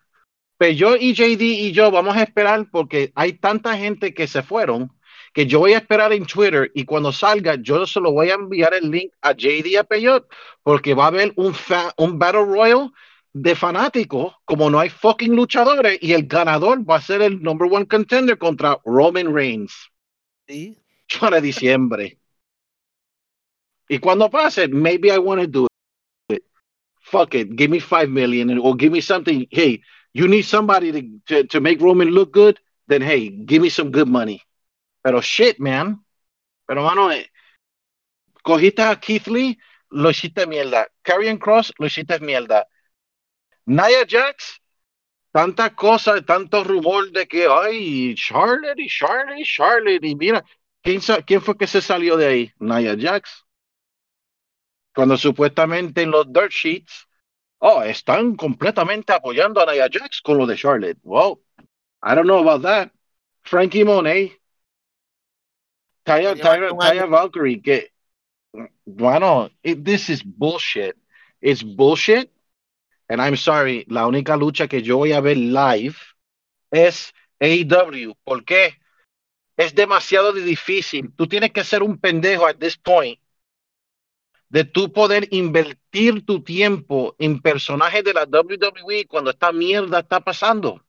pues 0.58 0.78
yo 0.78 0.98
y 0.98 1.14
JD 1.14 1.42
y 1.42 1.72
yo 1.72 1.90
vamos 1.90 2.18
a 2.18 2.24
esperar 2.24 2.68
porque 2.70 3.14
hay 3.16 3.34
tanta 3.34 3.78
gente 3.78 4.14
que 4.14 4.28
se 4.28 4.44
fueron 4.44 4.92
que 5.34 5.46
yo 5.46 5.60
voy 5.60 5.74
a 5.74 5.78
esperar 5.78 6.12
en 6.12 6.26
Twitter 6.26 6.72
y 6.74 6.86
cuando 6.86 7.12
salga 7.12 7.56
yo 7.56 7.86
se 7.86 8.00
lo 8.02 8.12
voy 8.12 8.30
a 8.30 8.36
enviar 8.36 8.74
el 8.74 8.90
link 8.90 9.14
a 9.22 9.34
JD 9.34 9.78
a 9.78 9.84
Peyot 9.84 10.28
porque 10.64 10.94
va 10.94 11.06
a 11.06 11.08
haber 11.08 11.34
un, 11.36 11.54
un 11.98 12.20
Battle 12.20 12.46
Royal 12.46 12.92
de 13.36 13.54
fanáticos 13.54 14.34
como 14.46 14.70
no 14.70 14.80
hay 14.80 14.90
fucking 14.90 15.36
luchadores 15.36 16.00
y 16.02 16.14
el 16.14 16.26
ganador 16.26 16.90
va 16.90 16.96
a 16.96 17.02
ser 17.02 17.22
el 17.22 17.44
number 17.44 17.68
one 17.70 17.86
contender 17.86 18.38
contra 18.38 18.80
Roman 18.86 19.34
Reigns. 19.34 19.74
Sí. 20.48 20.78
Para 21.20 21.42
diciembre. 21.42 22.18
Y 23.90 24.00
cuando 24.00 24.30
pase, 24.30 24.70
maybe 24.70 25.10
I 25.10 25.18
want 25.18 25.42
to 25.42 25.48
do 25.48 25.68
it. 26.30 26.46
Fuck 27.02 27.36
it, 27.36 27.58
give 27.58 27.70
me 27.70 27.82
five 27.82 28.08
million 28.08 28.58
or 28.58 28.74
give 28.74 28.94
me 28.94 29.02
something. 29.02 29.46
Hey, 29.52 29.82
you 30.14 30.30
need 30.30 30.44
somebody 30.44 30.94
to, 30.94 31.02
to, 31.28 31.48
to 31.48 31.60
make 31.60 31.82
Roman 31.82 32.12
look 32.12 32.32
good, 32.32 32.58
then 32.88 33.02
hey, 33.02 33.30
give 33.30 33.62
me 33.62 33.68
some 33.70 33.92
good 33.92 34.08
money. 34.08 34.42
Pero 35.04 35.20
shit, 35.20 35.60
man. 35.60 36.00
Pero, 36.68 36.84
mano, 36.84 37.12
eh, 37.12 37.30
cogiste 38.44 38.80
a 38.80 38.96
Keith 38.96 39.28
Lee, 39.28 39.60
lo 39.92 40.10
hiciste 40.10 40.48
mierda. 40.48 40.88
Karrion 41.04 41.38
Cross, 41.38 41.74
lo 41.78 41.88
hiciste 41.88 42.20
mierda. 42.22 42.66
Nia 43.66 44.06
Jax, 44.08 44.62
tantas 45.32 45.72
cosas, 45.72 46.26
tanto 46.26 46.64
rumor 46.64 47.12
de 47.12 47.28
que, 47.28 47.48
ay, 47.48 48.16
Charlotte 48.16 48.80
y 48.80 48.88
Charlotte 48.88 49.40
y 49.40 49.44
Charlotte. 49.44 50.04
Y 50.04 50.16
mira, 50.16 50.44
¿quién, 50.82 51.02
¿quién 51.26 51.42
fue 51.42 51.58
que 51.58 51.68
se 51.68 51.82
salió 51.82 52.16
de 52.16 52.28
ahí? 52.28 52.54
Nia 52.60 52.96
Jax. 52.98 53.44
Cuando 54.94 55.18
supuestamente 55.18 56.04
en 56.04 56.12
los 56.12 56.32
dirt 56.32 56.52
sheets, 56.52 57.08
oh, 57.60 57.82
están 57.82 58.36
completamente 58.36 59.12
apoyando 59.12 59.62
a 59.62 59.72
Nia 59.72 59.90
Jax 59.92 60.22
con 60.22 60.38
lo 60.38 60.46
de 60.46 60.56
Charlotte. 60.56 61.00
Wow, 61.04 61.42
I 62.02 62.16
don't 62.16 62.28
know 62.28 62.40
about 62.40 62.62
that. 62.62 62.92
Frankie 63.44 63.84
Monet, 63.84 64.32
Taya, 66.06 66.36
Taya, 66.36 66.70
Taya 66.70 67.06
Valkyrie, 67.08 67.62
que, 67.62 67.92
bueno, 68.86 69.50
it, 69.64 69.84
this 69.84 70.10
is 70.10 70.24
bullshit. 70.24 70.96
It's 71.42 71.62
bullshit. 71.62 72.32
And 73.08 73.22
I'm 73.22 73.38
sorry, 73.38 73.86
la 73.88 74.08
única 74.08 74.36
lucha 74.36 74.68
que 74.68 74.82
yo 74.82 74.98
voy 74.98 75.14
a 75.14 75.22
ver 75.22 75.38
live 75.38 75.96
es 76.72 77.14
AEW. 77.40 78.16
¿Por 78.24 78.44
qué? 78.44 78.80
Es 79.58 79.74
demasiado 79.76 80.34
difícil. 80.34 81.14
Tú 81.16 81.28
tienes 81.28 81.52
que 81.52 81.64
ser 81.64 81.84
un 81.84 81.98
pendejo 81.98 82.46
at 82.46 82.58
this 82.58 82.78
point 82.78 83.20
de 84.50 84.64
tú 84.64 84.92
poder 84.92 85.28
invertir 85.32 86.26
tu 86.26 86.44
tiempo 86.44 87.16
en 87.20 87.42
personajes 87.42 88.04
de 88.04 88.14
la 88.14 88.26
WWE 88.26 89.06
cuando 89.08 89.32
esta 89.32 89.52
mierda 89.52 90.00
está 90.00 90.20
pasando. 90.20 90.85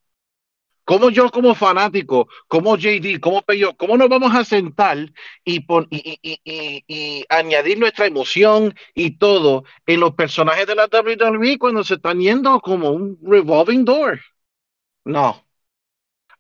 ¿Cómo 0.87 1.11
yo 1.11 1.29
como 1.33 1.57
fanático, 1.57 2.29
como 2.47 2.77
JD, 2.77 3.19
como 3.19 3.43
Peyo, 3.43 3.77
cómo 3.77 3.97
nos 3.97 4.09
vamos 4.09 4.33
a 4.33 4.45
sentar 4.45 5.13
y, 5.45 5.59
pon, 5.59 5.89
y, 5.91 6.17
y, 6.23 6.41
y, 6.45 6.85
y, 6.87 7.25
añadir 7.29 7.77
nuestra 7.81 8.07
emoción 8.07 8.73
y 8.95 9.19
todo 9.19 9.65
en 9.85 9.99
los 9.99 10.15
personajes 10.15 10.65
de 10.69 10.77
la 10.77 10.87
WWE 10.87 11.59
cuando 11.59 11.83
se 11.83 11.95
están 11.95 12.21
yendo 12.21 12.61
como 12.61 12.91
un 12.91 13.19
revolving 13.21 13.85
door? 13.85 14.21
No. 15.05 15.43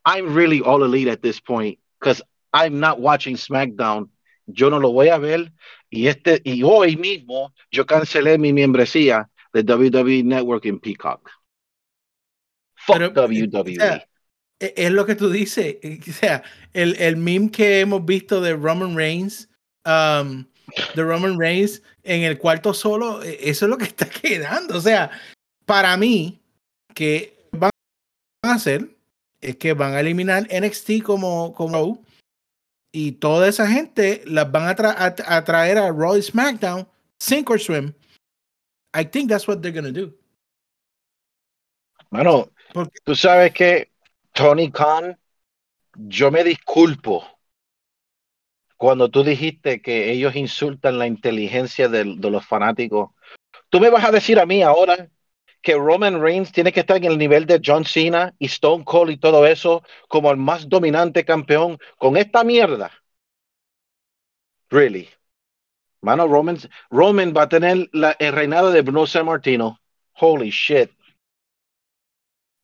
I'm 0.05 0.33
really 0.33 0.61
all 0.61 0.85
elite 0.85 1.11
at 1.11 1.23
this 1.23 1.41
point 1.41 1.81
because 1.99 2.23
I'm 2.53 2.79
not 2.79 3.01
watching 3.01 3.35
SmackDown. 3.37 4.13
Yo 4.47 4.71
no 4.71 4.79
lo 4.79 4.93
voy 4.93 5.09
a 5.09 5.19
ver 5.19 5.53
y 5.91 6.07
este 6.07 6.41
y 6.45 6.63
hoy 6.63 6.97
mismo 6.97 7.53
yo 7.73 7.85
cancelé 7.85 8.39
mi 8.39 8.53
membresía 8.53 9.29
de 9.53 9.63
WWE 9.63 10.23
Network 10.23 10.67
en 10.67 10.79
Peacock. 10.79 11.29
Fuck 12.77 12.99
Pero, 12.99 13.27
WWE. 13.27 14.07
Es 14.59 14.91
lo 14.91 15.05
que 15.07 15.15
tú 15.15 15.31
dices. 15.31 15.77
eh, 15.83 16.01
O 16.09 16.13
sea, 16.13 16.43
el, 16.73 16.97
el 16.97 17.17
meme 17.17 17.51
que 17.51 17.81
hemos 17.81 18.05
visto 18.05 18.41
de 18.41 18.55
Roman 18.55 18.97
Reigns, 18.97 19.49
um, 19.85 20.45
de 20.95 21.03
Roman 21.03 21.39
Reigns 21.39 21.83
en 22.05 22.23
el 22.23 22.39
cuarto 22.39 22.73
solo, 22.75 23.23
eh, 23.23 23.39
eso 23.43 23.67
es 23.67 23.71
lo 23.71 23.79
que 23.79 23.85
está 23.93 24.09
quedando. 24.09 24.77
O 24.77 24.81
sea, 24.81 25.11
para 25.65 25.97
mí, 25.97 26.41
que 26.95 27.49
van 27.53 27.71
a 28.43 28.55
hacer 28.55 28.89
es 29.41 29.57
que 29.57 29.75
van 29.75 29.93
a 29.95 30.01
eliminar 30.01 30.49
NXT 30.51 31.03
como, 31.03 31.53
como 31.55 32.03
y 32.93 33.13
toda 33.13 33.49
esa 33.49 33.69
gente 33.69 34.23
las 34.27 34.51
van 34.51 34.69
a, 34.69 34.75
tra 34.75 34.91
a, 34.93 35.15
a 35.37 35.45
traer 35.45 35.77
a 35.77 35.93
Raw 35.93 36.17
y 36.17 36.23
SmackDown, 36.23 36.89
sink 37.21 37.51
or 37.51 37.61
swim. 37.61 37.93
I 38.95 39.05
think 39.05 39.29
that's 39.29 39.47
what 39.47 39.59
they're 39.61 39.73
gonna 39.75 39.93
do. 39.93 40.15
Porque- 42.73 42.99
tú 43.05 43.15
sabes 43.15 43.53
que 43.53 43.91
Tony 44.37 44.71
Khan, 44.71 45.19
yo 45.95 46.31
me 46.31 46.45
disculpo 46.45 47.25
cuando 48.77 49.11
tú 49.11 49.25
dijiste 49.25 49.81
que 49.81 50.13
ellos 50.13 50.37
insultan 50.37 50.99
la 50.99 51.07
inteligencia 51.07 51.89
de, 51.89 52.05
los 52.05 52.45
fanáticos. 52.45 53.13
Tú 53.71 53.81
me 53.81 53.89
vas 53.89 54.05
a 54.05 54.11
decir 54.11 54.39
a 54.39 54.45
mí 54.45 54.63
ahora 54.63 55.09
que 55.63 55.75
Roman 55.75 56.21
Reigns 56.21 56.53
tiene 56.53 56.71
que 56.71 56.81
estar 56.81 56.99
en 56.99 57.05
el 57.05 57.17
nivel 57.17 57.47
de 57.47 57.63
John 57.65 57.87
Cena 57.87 58.35
y 58.39 58.45
Stone 58.45 58.85
Cold 58.85 59.13
y 59.13 59.17
todo 59.17 59.47
eso 59.47 59.83
como 60.07 60.31
el 60.31 60.37
más 60.37 60.69
dominante 60.69 61.25
campeón 61.25 61.79
con 61.97 62.19
esta 62.19 62.45
mierda. 62.45 62.93
Really. 64.69 65.09
Mano, 66.03 66.29
Roman, 66.29 66.59
Roman 66.91 67.33
va 67.35 67.45
a 67.45 67.49
tener 67.49 67.89
la, 67.95 68.15
el 68.19 68.35
reinado 68.35 68.71
de 68.71 68.83
Bruno 68.83 69.07
San 69.07 69.25
Martino. 69.25 69.81
Holy 70.13 70.51
shit. 70.51 70.91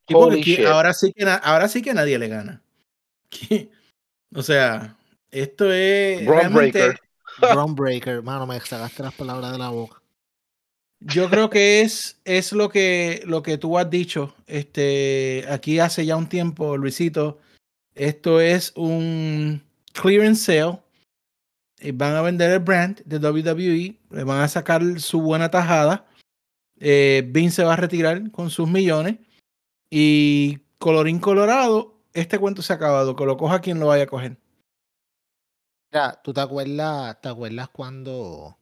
Sí, 0.08 0.14
porque 0.14 0.66
ahora 0.66 0.92
sí 0.92 1.12
que 1.12 1.24
ahora 1.24 1.68
sí 1.68 1.82
que 1.82 1.94
nadie 1.94 2.18
le 2.18 2.28
gana. 2.28 2.62
o 4.34 4.42
sea, 4.42 4.96
esto 5.30 5.72
es 5.72 6.24
Braun 6.24 6.40
realmente 6.40 6.78
Breaker. 6.78 7.00
Groundbreaker, 7.40 8.22
mano, 8.22 8.46
me 8.46 8.60
sacaste 8.60 9.02
las 9.02 9.14
palabras 9.14 9.52
de 9.52 9.58
la 9.58 9.70
boca. 9.70 10.02
Yo 11.00 11.28
creo 11.28 11.50
que 11.50 11.80
es, 11.80 12.20
es 12.24 12.52
lo, 12.52 12.68
que, 12.68 13.22
lo 13.26 13.42
que 13.42 13.58
tú 13.58 13.76
has 13.76 13.90
dicho 13.90 14.34
este, 14.46 15.44
aquí 15.48 15.80
hace 15.80 16.06
ya 16.06 16.16
un 16.16 16.28
tiempo, 16.28 16.76
Luisito. 16.76 17.40
Esto 17.94 18.40
es 18.40 18.72
un 18.76 19.62
clearance 19.92 20.44
sale. 20.44 20.78
Y 21.80 21.90
van 21.90 22.14
a 22.14 22.22
vender 22.22 22.52
el 22.52 22.60
brand 22.60 23.02
de 23.04 23.18
WWE. 23.18 23.96
Le 24.10 24.24
van 24.24 24.42
a 24.42 24.48
sacar 24.48 25.00
su 25.00 25.20
buena 25.20 25.50
tajada. 25.50 26.06
Eh, 26.78 27.24
Vince 27.26 27.56
se 27.56 27.64
va 27.64 27.72
a 27.72 27.76
retirar 27.76 28.30
con 28.30 28.50
sus 28.50 28.68
millones. 28.68 29.16
Y 29.94 30.58
colorín 30.78 31.18
colorado, 31.20 32.00
este 32.14 32.38
cuento 32.38 32.62
se 32.62 32.72
ha 32.72 32.76
acabado. 32.76 33.14
Que 33.14 33.26
lo 33.26 33.36
coja 33.36 33.60
quien 33.60 33.78
lo 33.78 33.88
vaya 33.88 34.04
a 34.04 34.06
coger. 34.06 34.38
Mira, 35.92 36.18
¿tú 36.24 36.32
te 36.32 36.40
acuerdas, 36.40 37.20
te 37.20 37.28
acuerdas 37.28 37.68
cuando, 37.68 38.56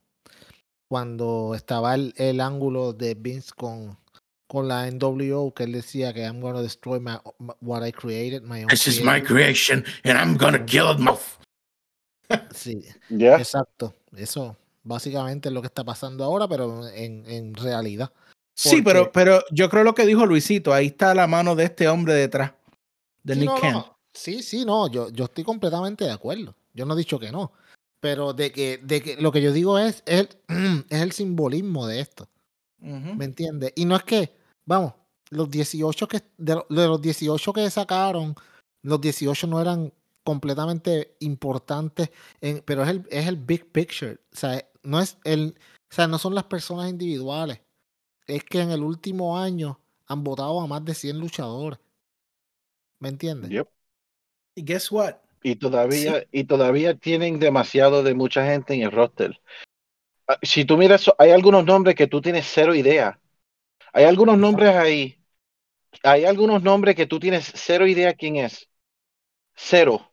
cuando 0.89 1.53
estaba 1.55 1.95
el, 1.95 2.13
el 2.17 2.41
ángulo 2.41 2.91
de 2.91 3.15
Vince 3.15 3.51
con, 3.55 3.97
con 4.47 4.67
la 4.67 4.91
NWO 4.91 5.53
que 5.53 5.63
él 5.63 5.71
decía 5.71 6.13
que 6.13 6.23
I'm 6.25 6.41
gonna 6.41 6.61
destroy 6.61 6.99
my, 6.99 7.13
what 7.61 7.87
I 7.87 7.93
created, 7.93 8.43
my 8.43 8.63
own 8.63 8.67
This 8.67 8.87
is 8.87 9.01
my 9.01 9.21
creation"? 9.23 9.85
and 10.03 10.17
I'm 10.17 10.35
gonna 10.37 10.65
kill 10.65 10.91
it. 10.91 10.99
myself. 10.99 11.37
Sí, 12.53 12.83
Ya. 13.07 13.37
exacto. 13.37 13.93
Eso 14.17 14.57
básicamente 14.83 15.47
es 15.47 15.53
lo 15.53 15.61
que 15.61 15.67
está 15.67 15.85
pasando 15.85 16.25
ahora, 16.25 16.49
pero 16.49 16.85
en, 16.89 17.25
en 17.27 17.53
realidad. 17.55 18.11
Sí, 18.69 18.81
pero, 18.81 19.11
pero 19.11 19.43
yo 19.51 19.69
creo 19.69 19.83
lo 19.83 19.95
que 19.95 20.05
dijo 20.05 20.25
Luisito. 20.25 20.73
Ahí 20.73 20.87
está 20.87 21.13
la 21.15 21.27
mano 21.27 21.55
de 21.55 21.63
este 21.65 21.87
hombre 21.87 22.13
detrás. 22.13 22.53
De 23.23 23.33
Sí, 23.33 23.39
Nick 23.39 23.49
no, 23.49 23.71
no. 23.71 23.97
Sí, 24.13 24.43
sí, 24.43 24.65
no, 24.65 24.87
yo, 24.89 25.09
yo 25.09 25.25
estoy 25.25 25.43
completamente 25.43 26.03
de 26.05 26.11
acuerdo. 26.11 26.53
Yo 26.73 26.85
no 26.85 26.93
he 26.93 26.97
dicho 26.97 27.19
que 27.19 27.31
no. 27.31 27.51
Pero 27.99 28.33
de 28.33 28.51
que, 28.51 28.79
de 28.83 29.01
que 29.01 29.15
lo 29.17 29.31
que 29.31 29.41
yo 29.41 29.51
digo 29.53 29.77
es, 29.79 30.03
es, 30.05 30.27
el, 30.47 30.85
es 30.89 31.01
el 31.01 31.11
simbolismo 31.11 31.87
de 31.87 31.99
esto. 31.99 32.27
¿Me 32.79 33.25
entiendes? 33.25 33.73
Y 33.75 33.85
no 33.85 33.95
es 33.95 34.03
que, 34.03 34.35
vamos, 34.65 34.93
los 35.29 35.49
18 35.51 36.07
que, 36.07 36.21
de, 36.37 36.55
lo- 36.55 36.65
de 36.69 36.87
los 36.87 36.99
18 37.01 37.53
que 37.53 37.69
sacaron, 37.69 38.33
los 38.81 38.99
18 38.99 39.45
no 39.47 39.61
eran 39.61 39.93
completamente 40.23 41.15
importantes, 41.19 42.09
en- 42.41 42.63
pero 42.65 42.83
es 42.83 42.89
el, 42.89 43.07
es 43.11 43.27
el 43.27 43.37
big 43.37 43.71
picture. 43.71 44.13
O 44.33 44.35
sea, 44.35 44.65
no 44.83 44.99
es 44.99 45.17
el, 45.23 45.55
o 45.91 45.93
sea, 45.95 46.07
no 46.07 46.17
son 46.17 46.33
las 46.35 46.45
personas 46.45 46.89
individuales. 46.89 47.59
Es 48.31 48.45
que 48.45 48.61
en 48.61 48.71
el 48.71 48.81
último 48.81 49.37
año 49.37 49.77
han 50.07 50.23
votado 50.23 50.61
a 50.61 50.67
más 50.67 50.85
de 50.85 50.93
100 50.93 51.19
luchadores. 51.19 51.79
¿Me 52.99 53.09
entiendes? 53.09 53.51
Yep. 53.51 53.67
Y 54.55 54.63
guess 54.63 54.89
what? 54.89 55.15
Y 55.43 55.55
todavía, 55.55 56.25
y 56.31 56.45
todavía 56.45 56.95
tienen 56.95 57.39
demasiado 57.39 58.03
de 58.03 58.13
mucha 58.13 58.45
gente 58.45 58.73
en 58.73 58.83
el 58.83 58.91
roster. 58.91 59.37
Ah, 60.27 60.37
Si 60.43 60.63
tú 60.63 60.77
miras, 60.77 61.11
hay 61.17 61.31
algunos 61.31 61.65
nombres 61.65 61.95
que 61.95 62.07
tú 62.07 62.21
tienes 62.21 62.49
cero 62.49 62.73
idea. 62.73 63.19
Hay 63.91 64.05
algunos 64.05 64.37
nombres 64.37 64.75
ahí. 64.75 65.17
Hay 66.03 66.23
algunos 66.23 66.63
nombres 66.63 66.95
que 66.95 67.07
tú 67.07 67.19
tienes 67.19 67.51
cero 67.53 67.85
idea 67.85 68.13
quién 68.13 68.37
es. 68.37 68.69
Cero. 69.55 70.10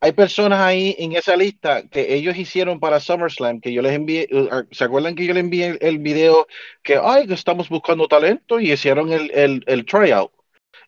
Hay 0.00 0.12
personas 0.12 0.60
ahí 0.60 0.94
en 0.98 1.12
esa 1.12 1.36
lista 1.36 1.88
que 1.88 2.14
ellos 2.14 2.36
hicieron 2.36 2.78
para 2.78 3.00
SummerSlam, 3.00 3.60
que 3.60 3.72
yo 3.72 3.82
les 3.82 3.92
envié, 3.94 4.28
uh, 4.30 4.64
¿se 4.70 4.84
acuerdan 4.84 5.16
que 5.16 5.26
yo 5.26 5.34
les 5.34 5.42
envié 5.42 5.66
el, 5.66 5.78
el 5.80 5.98
video 5.98 6.46
que, 6.82 7.00
ay, 7.02 7.26
que 7.26 7.34
estamos 7.34 7.68
buscando 7.68 8.06
talento 8.06 8.60
y 8.60 8.72
hicieron 8.72 9.12
el, 9.12 9.30
el, 9.32 9.64
el 9.66 9.84
tryout 9.84 10.32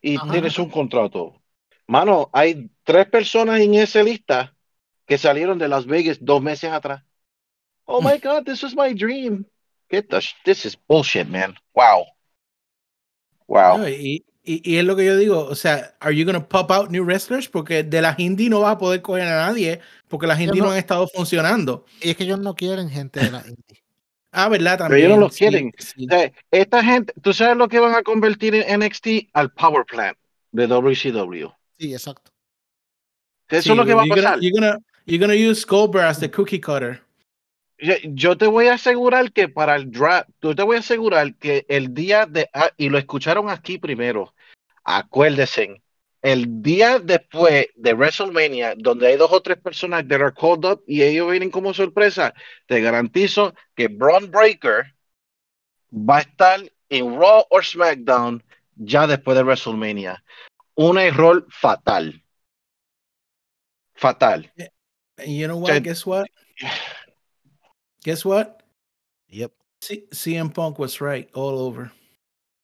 y 0.01 0.17
Ajá, 0.17 0.31
tienes 0.31 0.59
un 0.59 0.71
contrato? 0.71 1.35
Mano, 1.89 2.31
hay 2.33 2.71
tres 2.85 3.07
personas 3.07 3.61
en 3.61 3.75
esa 3.75 4.01
lista 4.03 4.55
que 5.07 5.19
salieron 5.19 5.59
de 5.59 5.67
Las 5.67 5.87
Vegas 5.87 6.19
dos 6.21 6.41
meses 6.41 6.71
atrás. 6.71 7.03
Oh 7.87 8.01
my 8.01 8.17
God, 8.23 8.45
this 8.45 8.63
is 8.63 8.77
my 8.77 8.95
dream. 8.95 9.45
Get 9.91 10.09
the 10.09 10.23
this 10.45 10.65
is 10.65 10.77
bullshit, 10.77 11.29
man. 11.29 11.57
Wow. 11.75 12.07
Wow. 13.49 13.79
No, 13.79 13.89
y, 13.89 14.25
y, 14.43 14.61
y 14.73 14.77
es 14.79 14.85
lo 14.85 14.97
que 14.97 15.05
yo 15.05 15.17
digo, 15.17 15.45
o 15.45 15.55
sea, 15.55 15.95
are 16.01 16.17
you 16.17 16.25
gonna 16.25 16.49
pop 16.49 16.71
out 16.71 16.91
new 16.91 17.05
wrestlers? 17.05 17.49
Porque 17.49 17.83
de 17.83 18.01
las 18.03 18.19
indie 18.19 18.49
no 18.49 18.61
vas 18.61 18.75
a 18.75 18.79
poder 18.79 19.03
coger 19.03 19.25
a 19.29 19.47
nadie, 19.49 19.81
porque 20.09 20.27
las 20.27 20.41
indie 20.41 20.61
no, 20.61 20.67
no- 20.67 20.73
han 20.73 20.79
estado 20.79 21.07
funcionando. 21.09 21.85
Y 22.01 22.11
es 22.11 22.17
que 22.17 22.25
ellos 22.25 22.39
no 22.41 22.55
quieren 22.55 22.89
gente 22.91 23.21
de 23.21 23.31
la 23.31 23.39
indie. 23.47 23.83
Ah, 24.33 24.49
¿verdad? 24.49 24.75
Pero 24.79 24.85
También. 24.89 25.07
ellos 25.07 25.19
no 25.19 25.25
los 25.27 25.35
sí, 25.35 25.39
quieren. 25.41 25.73
sí. 25.79 26.07
O 26.07 26.09
sea, 26.11 26.33
esta 26.53 26.85
gente, 26.85 27.13
¿tú 27.21 27.33
sabes 27.33 27.57
lo 27.57 27.69
que 27.69 27.81
van 27.81 27.95
a 27.95 28.03
convertir 28.03 28.55
en 28.55 28.81
NXT? 28.81 29.29
Al 29.33 29.53
Power 29.53 29.85
Plant 29.85 30.17
de 30.53 30.67
WCW. 30.69 31.49
Sí, 31.79 31.93
exacto. 31.93 32.31
Eso 33.49 33.63
Sí, 33.63 33.71
es 33.71 33.77
lo 33.77 33.85
que 33.85 33.95
va 33.95 34.03
a 34.03 34.07
you're 34.07 34.21
gonna- 34.21 34.31
pasar. 34.37 34.41
You're 34.43 34.55
gonna, 34.61 34.79
you're 35.07 35.19
gonna 35.27 35.35
use 35.51 35.67
Goldberg 35.67 36.05
as 36.05 36.21
the 36.21 36.31
cookie 36.31 36.61
cutter. 36.61 37.03
Yo, 37.81 37.95
yo 38.05 38.37
te 38.37 38.47
voy 38.47 38.67
a 38.67 38.75
asegurar 38.75 39.33
que 39.33 39.49
para 39.49 39.77
el 39.77 39.91
draft, 39.91 40.29
yo 40.43 40.55
te 40.55 40.63
voy 40.63 40.77
a 40.77 40.81
asegurar 40.81 41.35
que 41.37 41.65
el 41.69 41.95
día 41.95 42.27
de, 42.27 42.49
ah, 42.53 42.71
y 42.77 42.89
lo 42.89 42.99
escucharon 42.99 43.49
aquí 43.49 43.79
primero, 43.79 44.35
acuérdense, 44.85 45.83
el 46.23 46.63
día 46.63 46.99
después 46.99 47.69
de 47.77 47.95
WrestleMania, 47.95 48.75
donde 48.77 49.09
hay 49.09 49.17
dos 49.17 49.33
o 49.33 49.41
tres 49.41 49.59
personas 49.59 50.07
that 50.09 50.21
are 50.21 50.33
called 50.33 50.65
up 50.65 50.83
y 50.87 51.03
ellos 51.03 51.31
vienen 51.31 51.51
como 51.51 51.73
sorpresa, 51.73 52.35
te 52.67 52.81
garantizo 52.81 53.55
que 53.75 53.89
Braun 53.89 54.31
Breaker 54.31 54.95
va 55.93 56.19
a 56.19 56.21
estar 56.21 56.61
en 56.91 57.19
Raw 57.19 57.45
o 57.49 57.63
SmackDown 57.63 58.43
ya 58.77 59.07
después 59.07 59.37
de 59.37 59.45
WrestleMania. 59.45 60.23
Un 60.75 60.99
error 60.99 61.47
fatal. 61.51 62.23
Fatal. 63.95 64.51
And 65.17 65.29
you 65.29 65.47
know 65.47 65.59
what? 65.59 65.83
Guess 65.83 66.07
what? 66.07 66.27
Guess 68.05 68.25
what? 68.25 68.63
Yep. 69.29 69.53
C- 69.83 70.07
CM 70.13 70.51
Punk 70.53 70.79
was 70.79 71.01
right 71.01 71.29
all 71.35 71.59
over. 71.59 71.91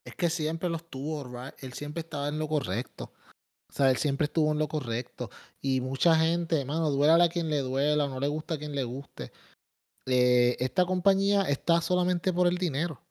Es 0.05 0.15
que 0.15 0.31
siempre 0.31 0.69
los 0.69 0.89
tuvo, 0.89 1.25
right? 1.25 1.55
Él 1.61 1.73
siempre 1.73 2.01
estaba 2.01 2.29
en 2.29 2.39
lo 2.39 2.47
correcto. 2.49 3.13
O 3.69 3.73
sea, 3.73 3.91
él 3.91 3.97
siempre 3.97 4.27
estuvo 4.27 4.53
en 4.53 4.59
lo 4.59 4.69
correcto. 4.69 5.31
Y 5.61 5.81
mucha 5.81 6.15
gente, 6.15 6.65
mano, 6.65 6.91
duela 6.91 7.25
a 7.25 7.29
quien 7.29 7.51
le 7.51 7.59
duela 7.59 8.05
o 8.05 8.09
no 8.09 8.21
le 8.21 8.29
gusta 8.29 8.55
a 8.55 8.59
quien 8.59 8.75
le 8.75 8.85
guste. 8.85 9.33
eh, 10.09 10.57
esta 10.61 10.85
compañía 10.87 11.43
está 11.43 11.81
solamente 11.81 12.33
por 12.33 12.47
el 12.47 12.59
dinero. 12.59 13.03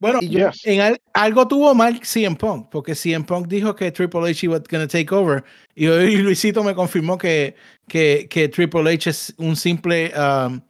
Bueno, 0.00 0.20
yo- 0.22 0.50
Yes. 0.50 0.64
en 0.66 0.80
al- 0.80 1.00
algo 1.12 1.46
tuvo 1.46 1.72
mal 1.74 2.00
CM 2.04 2.34
Punk, 2.36 2.68
porque 2.68 2.96
CM 2.96 3.24
Punk 3.24 3.46
dijo 3.46 3.76
que 3.76 3.92
Triple 3.92 4.28
H 4.28 4.48
was 4.48 4.62
going 4.68 4.80
to 4.84 4.88
take 4.88 5.14
over. 5.14 5.44
Y 5.76 5.86
hoy 5.86 6.16
Luisito 6.16 6.64
me 6.64 6.74
confirmó 6.74 7.16
que, 7.16 7.54
que, 7.88 8.26
que 8.28 8.48
Triple 8.48 8.92
H 8.92 9.10
es 9.10 9.34
un 9.38 9.54
simple 9.54 10.12
um, 10.18 10.60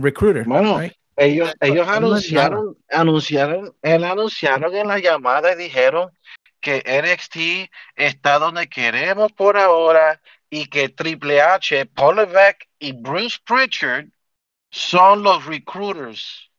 recruiter. 0.00 0.46
Mano, 0.46 0.78
right? 0.78 0.92
Ellos, 1.16 1.52
ellos 1.60 1.86
anunciaron, 1.86 2.76
anunciaron, 2.90 3.74
él 3.82 4.04
anunciaron 4.04 4.74
en 4.74 4.88
la 4.88 4.98
llamada 4.98 5.52
y 5.52 5.56
dijeron 5.56 6.10
que 6.60 6.82
NXT 6.86 7.70
está 7.94 8.38
donde 8.38 8.68
queremos 8.68 9.30
por 9.32 9.56
ahora 9.56 10.20
y 10.50 10.66
que 10.66 10.88
Triple 10.88 11.40
H, 11.40 11.86
Paul 11.86 12.16
Levesque 12.16 12.66
y 12.78 12.92
Bruce 12.92 13.38
Pritchard 13.44 14.06
son 14.70 15.22
los 15.22 15.44
recruiters 15.46 16.50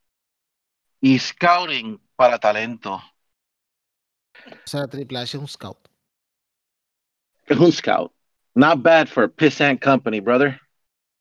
y 1.02 1.20
scouting 1.20 2.00
para 2.16 2.40
talento. 2.40 3.02
O 4.46 4.68
sea, 4.68 4.88
Triple 4.88 5.20
H 5.20 5.36
es 5.36 5.42
un 5.42 5.48
scout. 5.48 5.90
Es 7.48 7.58
un 7.58 7.72
scout. 7.72 8.14
Not 8.54 8.82
bad 8.82 9.10
for 9.10 9.26
a 9.26 9.30
pissant 9.30 9.82
company, 9.82 10.22
brother. 10.22 10.62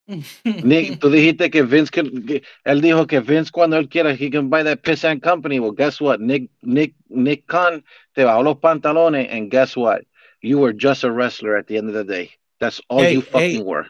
Nick, 0.06 0.98
tú 1.00 1.10
dijiste 1.10 1.50
que 1.50 1.62
Vince, 1.62 1.90
que- 1.90 2.42
él 2.64 2.80
dijo 2.80 3.06
que 3.06 3.20
Vince 3.20 3.50
cuando 3.50 3.76
él 3.76 3.88
quiera, 3.88 4.12
he 4.12 4.30
can 4.30 4.48
buy 4.50 4.62
that 4.62 4.82
pissant 4.82 5.22
company. 5.22 5.58
Well, 5.60 5.72
guess 5.72 6.00
what? 6.00 6.20
Nick, 6.20 6.50
Nick, 6.62 6.94
Nick 7.08 7.46
Khan 7.46 7.82
te 8.14 8.22
bajó 8.22 8.42
los 8.44 8.56
pantalones 8.56 9.28
and 9.30 9.50
guess 9.50 9.76
what? 9.76 10.02
You 10.42 10.58
were 10.58 10.74
just 10.74 11.04
a 11.04 11.10
wrestler 11.10 11.56
at 11.56 11.66
the 11.66 11.76
end 11.78 11.88
of 11.88 11.94
the 11.94 12.04
day. 12.04 12.30
That's 12.60 12.80
all 12.88 13.00
Hey, 13.02 13.14
you 13.14 13.22
fucking 13.22 13.56
hey. 13.56 13.62
were. 13.62 13.86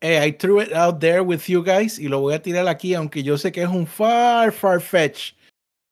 Hey, 0.00 0.22
I 0.24 0.30
threw 0.30 0.60
it 0.60 0.72
out 0.72 1.00
there 1.00 1.24
with 1.24 1.48
you 1.48 1.62
guys 1.64 1.98
y 1.98 2.06
lo 2.08 2.20
voy 2.20 2.34
a 2.34 2.38
tirar 2.40 2.68
aquí, 2.68 2.94
aunque 2.94 3.24
yo 3.24 3.36
sé 3.36 3.50
que 3.52 3.62
es 3.64 3.68
un 3.68 3.84
far, 3.86 4.52
far 4.52 4.80
fetch. 4.80 5.34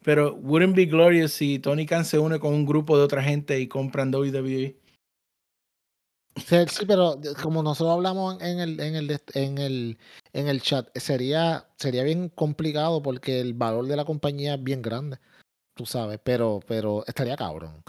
Pero 0.05 0.35
wouldn't 0.35 0.77
be 0.77 0.87
glorious 0.87 1.33
si 1.33 1.59
Tony 1.59 1.85
Khan 1.87 2.05
se 2.05 2.17
une 2.21 2.39
con 2.39 2.55
un 2.55 2.65
grupo 2.65 2.97
de 2.97 3.03
otra 3.03 3.21
gente 3.21 3.59
y 3.59 3.67
compran? 3.67 4.13
WWE. 4.15 4.77
Sí, 6.37 6.85
pero 6.87 7.19
como 7.43 7.63
nosotros 7.63 7.95
hablamos 7.95 8.41
en 8.43 8.61
el, 8.61 8.81
en 8.81 8.95
el, 8.95 9.21
en 9.35 9.59
el, 9.59 9.99
en 10.33 10.49
el 10.49 10.61
chat, 10.61 10.87
sería, 10.97 11.67
sería 11.77 12.03
bien 12.03 12.29
complicado 12.29 13.03
porque 13.03 13.41
el 13.41 13.55
valor 13.55 13.87
de 13.87 13.97
la 13.97 14.05
compañía 14.05 14.55
es 14.55 14.63
bien 14.63 14.83
grande, 14.83 15.17
tú 15.75 15.87
sabes, 15.87 16.21
pero, 16.23 16.61
pero 16.67 17.05
estaría 17.07 17.37
cabrón. 17.37 17.83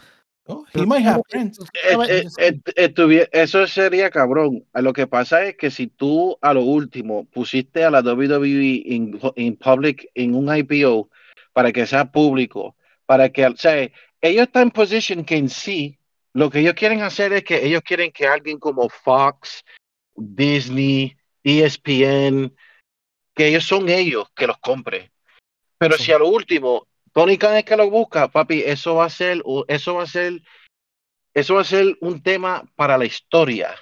Oh, 0.49 0.63
he 0.69 0.71
Pero 0.71 0.88
might 0.88 1.05
have 1.05 1.15
¿cómo 1.15 1.23
que- 1.25 1.38
friends. 1.38 1.60
Eh, 1.60 2.23
eh, 2.38 2.60
eh, 2.77 2.93
eh, 2.95 3.29
eso 3.33 3.67
sería 3.67 4.10
cabrón. 4.10 4.65
Lo 4.73 4.93
que 4.93 5.05
pasa 5.05 5.43
es 5.43 5.57
que 5.57 5.69
si 5.69 5.88
tú 5.88 6.38
a 6.41 6.53
lo 6.53 6.63
último 6.63 7.25
pusiste 7.25 7.83
a 7.83 7.91
la 7.91 8.01
WWE 8.01 8.83
en, 8.95 9.19
en 9.36 9.57
public, 9.57 10.10
en 10.15 10.36
un 10.36 10.55
IPO, 10.55 11.10
para 11.51 11.73
que 11.73 11.86
sea 11.86 12.10
público, 12.13 12.77
para 13.05 13.27
que, 13.29 13.45
o 13.45 13.57
sea, 13.57 13.75
ellos 14.21 14.43
están 14.47 14.63
en 14.63 14.71
position 14.71 15.25
que 15.25 15.36
en 15.36 15.49
sí, 15.49 15.99
lo 16.34 16.50
que 16.50 16.60
ellos 16.60 16.74
quieren 16.74 17.02
hacer 17.02 17.34
es 17.34 17.44
que 17.44 17.66
ellos 17.66 17.82
quieren 17.82 18.12
que 18.12 18.28
alguien 18.28 18.60
como 18.60 18.90
Fox, 18.90 19.63
Disney, 20.16 21.16
ESPN, 21.44 22.56
que 23.34 23.48
ellos 23.48 23.66
son 23.66 23.90
ellos 23.90 24.28
que 24.36 24.48
los 24.48 24.58
compren. 24.58 25.10
Pero 25.78 25.98
si 25.98 26.12
a 26.12 26.18
lo 26.18 26.28
último 26.28 26.88
Tony 27.18 27.38
Khan 27.38 27.58
es 27.58 27.66
que 27.66 27.76
lo 27.76 27.90
busca, 27.90 28.28
papi, 28.28 28.62
eso 28.63 28.94
va 28.94 29.06
a 29.06 29.10
ser, 29.10 29.42
eso 29.68 29.96
va 29.96 30.04
a 30.04 30.06
ser, 30.06 30.42
eso 31.34 31.56
va 31.56 31.62
a 31.62 31.63
ser 31.63 31.98
un 32.02 32.22
tema 32.22 32.63
para 32.76 32.96
la 32.96 33.06
historia. 33.06 33.74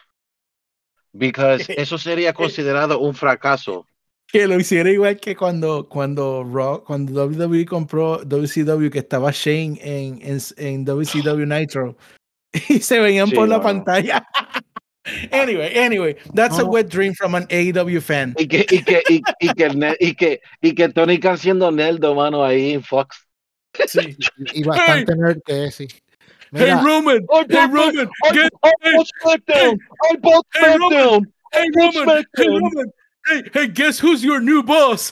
Because 1.12 1.66
eso 1.78 1.98
sería 1.98 2.34
considerado 2.34 3.00
un 3.00 3.14
fracaso. 3.14 3.86
Que 4.28 4.48
lo 4.48 4.58
hiciera 4.58 4.90
igual 4.90 5.20
que 5.20 5.36
cuando, 5.36 5.88
cuando, 5.90 6.44
Raw, 6.44 6.84
cuando 6.84 7.26
WWE 7.26 7.66
compró 7.66 8.24
WCW, 8.24 8.90
que 8.90 9.00
estaba 9.00 9.32
Shane 9.32 9.80
en, 9.82 10.22
en, 10.22 10.40
en 10.58 10.86
WCW 10.86 11.46
Nitro. 11.46 11.98
Y 12.70 12.80
se 12.80 13.00
veían 13.00 13.28
Sí, 13.30 13.36
por 13.36 13.48
la 13.48 13.58
mano. 13.58 13.63
pantalla. 13.84 14.26
anyway, 15.32 15.74
anyway, 15.76 16.15
that's 16.34 16.58
a 16.58 16.63
No. 16.63 16.70
wet 16.70 16.89
dream 16.89 17.13
from 17.13 17.36
an 17.36 17.46
AEW 17.50 18.02
fan. 18.02 18.34
Y 18.38 18.48
que, 18.48 18.65
y 18.72 18.84
que, 18.84 19.04
y, 19.10 19.22
y 19.39 19.54
que, 19.54 19.63
el 19.65 19.78
ne- 19.80 19.98
y 20.00 20.13
que, 20.15 20.41
y 20.62 20.74
que 20.74 20.89
Tony 20.89 21.20
Khan 21.20 21.38
siendo 21.38 21.72
Neldo, 21.72 22.15
mano, 22.15 22.44
ahí 22.44 22.74
en 22.74 22.84
Fox. 22.84 23.18
Sí. 23.88 24.15
Y 24.54 24.63
bastante 24.63 25.15
nerd 25.15 25.41
que 25.46 25.65
es, 25.65 25.76
sí. 25.76 25.88
Hey 26.54 26.62
Mira, 26.72 26.82
Roman, 26.82 27.18
Ay, 27.34 27.46
hey 27.50 27.56
papi, 27.58 27.74
Roman, 27.74 28.10
I, 28.24 28.34
get, 28.34 28.52
I 28.63 28.72
bought 28.96 29.08
SmackDown. 29.22 29.80
I 30.10 30.15
bought 30.18 30.46
hey, 30.54 30.78
Roman. 30.78 30.89
SmackDown. 30.91 31.26
hey 31.52 31.70
bought 31.74 31.96
Roman, 31.96 32.18
hey 32.18 32.24
SmackDown. 32.46 32.62
Roman, 32.62 32.91
hey, 33.28 33.41
hey, 33.54 33.68
guess 33.68 34.00
who's 34.00 34.24
your 34.24 34.39
new 34.39 34.63
boss? 34.63 35.12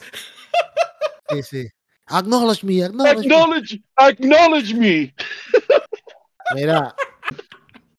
sí, 1.31 1.43
sí. 1.43 1.67
Acknowledge 2.09 2.63
me, 2.63 2.81
acknowledge 2.83 3.17
me. 3.17 3.25
Acknowledge, 3.25 3.79
acknowledge 3.99 4.73
me. 4.73 5.13
Mira, 6.53 6.93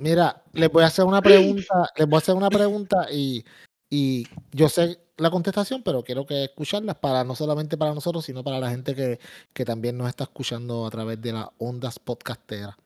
mira, 0.05 0.43
les 0.53 0.71
voy 0.71 0.83
a 0.85 0.89
hacer 0.89 1.05
una 1.07 1.23
pregunta, 1.23 1.89
les 1.97 2.07
voy 2.07 2.17
a 2.17 2.19
hacer 2.19 2.35
una 2.35 2.51
pregunta 2.51 3.07
y, 3.11 3.43
y 3.91 4.27
yo 4.53 4.69
sé 4.69 4.99
la 5.17 5.31
contestación, 5.31 5.83
pero 5.83 6.03
quiero 6.05 6.27
que 6.27 6.45
escucharlas 6.45 6.97
para 6.97 7.25
no 7.25 7.35
solamente 7.35 7.79
para 7.79 7.95
nosotros, 7.95 8.25
sino 8.25 8.45
para 8.45 8.59
la 8.61 8.69
gente 8.69 8.95
que, 8.95 9.19
que 9.55 9.65
también 9.65 9.97
nos 9.97 10.09
está 10.09 10.25
escuchando 10.25 10.87
a 10.87 10.91
través 10.91 11.21
de 11.23 11.33
las 11.33 11.49
ondas 11.59 11.99
podcasteras. 11.99 12.77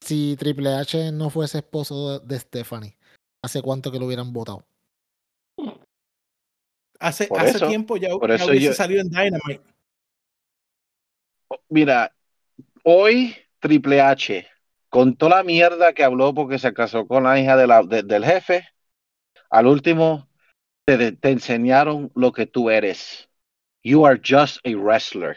Si 0.00 0.34
Triple 0.38 0.74
H 0.74 1.12
no 1.12 1.28
fuese 1.28 1.58
esposo 1.58 2.20
de 2.20 2.38
Stephanie, 2.38 2.96
¿hace 3.42 3.60
cuánto 3.60 3.92
que 3.92 3.98
lo 3.98 4.06
hubieran 4.06 4.32
votado? 4.32 4.64
Hace, 7.00 7.26
Por 7.26 7.40
hace 7.40 7.56
eso, 7.58 7.68
tiempo 7.68 7.96
ya, 7.98 8.08
por 8.10 8.30
ya 8.30 8.36
eso 8.36 8.46
hubiese 8.46 8.66
yo- 8.66 8.72
salido 8.72 9.00
en 9.02 9.08
Dynamite. 9.10 9.60
Mira, 11.68 12.10
hoy 12.84 13.36
Triple 13.60 14.00
H, 14.00 14.46
con 14.94 15.16
toda 15.16 15.38
la 15.38 15.42
mierda 15.42 15.92
que 15.92 16.04
habló 16.04 16.32
porque 16.32 16.56
se 16.60 16.72
casó 16.72 17.04
con 17.08 17.24
la 17.24 17.36
hija 17.40 17.56
de 17.56 17.66
la- 17.66 17.82
de- 17.82 18.04
del 18.04 18.24
jefe, 18.24 18.64
al 19.50 19.66
último 19.66 20.28
te, 20.86 21.10
te 21.10 21.30
enseñaron 21.30 22.12
lo 22.14 22.30
que 22.30 22.46
tú 22.46 22.70
eres. 22.70 23.28
You 23.82 24.06
are 24.06 24.20
just 24.24 24.64
a 24.64 24.70
wrestler. 24.76 25.36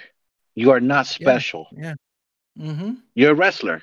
You 0.54 0.72
are 0.72 0.80
not 0.80 1.08
Yeah. 1.08 1.39
special. 1.39 1.65
You're 3.15 3.32
a 3.32 3.34
wrestler. 3.34 3.82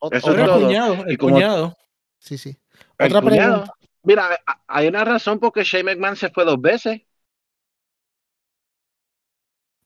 Ot- 0.00 0.14
Eso 0.14 0.30
es 0.30 0.44
todo. 0.46 0.60
cuñado, 0.60 1.04
el 1.06 1.18
como- 1.18 1.34
cuñado. 1.34 1.76
sí, 2.20 2.38
sí. 2.38 2.56
Otra 2.92 3.20
cuñado. 3.20 3.64
pregunta. 3.64 3.72
Mira, 4.04 4.38
hay 4.68 4.86
una 4.86 5.04
razón 5.04 5.40
por 5.40 5.52
qué 5.52 5.64
Shane 5.64 5.82
McMahon 5.96 6.14
se 6.14 6.30
fue 6.30 6.44
dos 6.44 6.60
veces. 6.60 7.02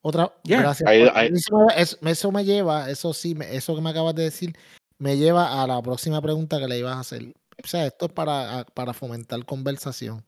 Otra, 0.03 0.33
Yeah. 0.45 0.61
gracias. 0.61 0.91
Eso, 1.33 1.57
me- 1.67 1.81
eso- 1.81 1.99
eso 2.07 2.33
me 2.33 2.45
lleva, 2.45 2.91
eso 2.91 3.15
sí, 3.15 3.35
eso 3.51 3.75
que 3.75 3.81
me 3.81 3.89
acabas 3.91 4.15
de 4.15 4.25
decir, 4.25 4.55
me 5.01 5.17
lleva 5.19 5.63
a 5.63 5.67
la 5.67 5.83
próxima 5.83 6.23
pregunta 6.23 6.61
que 6.61 6.69
le 6.69 6.79
ibas 6.79 6.97
a 6.97 7.01
hacer. 7.01 7.35
O 7.65 7.69
sea, 7.69 7.87
esto 7.87 8.07
es 8.07 8.13
para, 8.13 8.67
para 8.75 8.95
fomentar 8.95 9.45
conversación. 9.47 10.25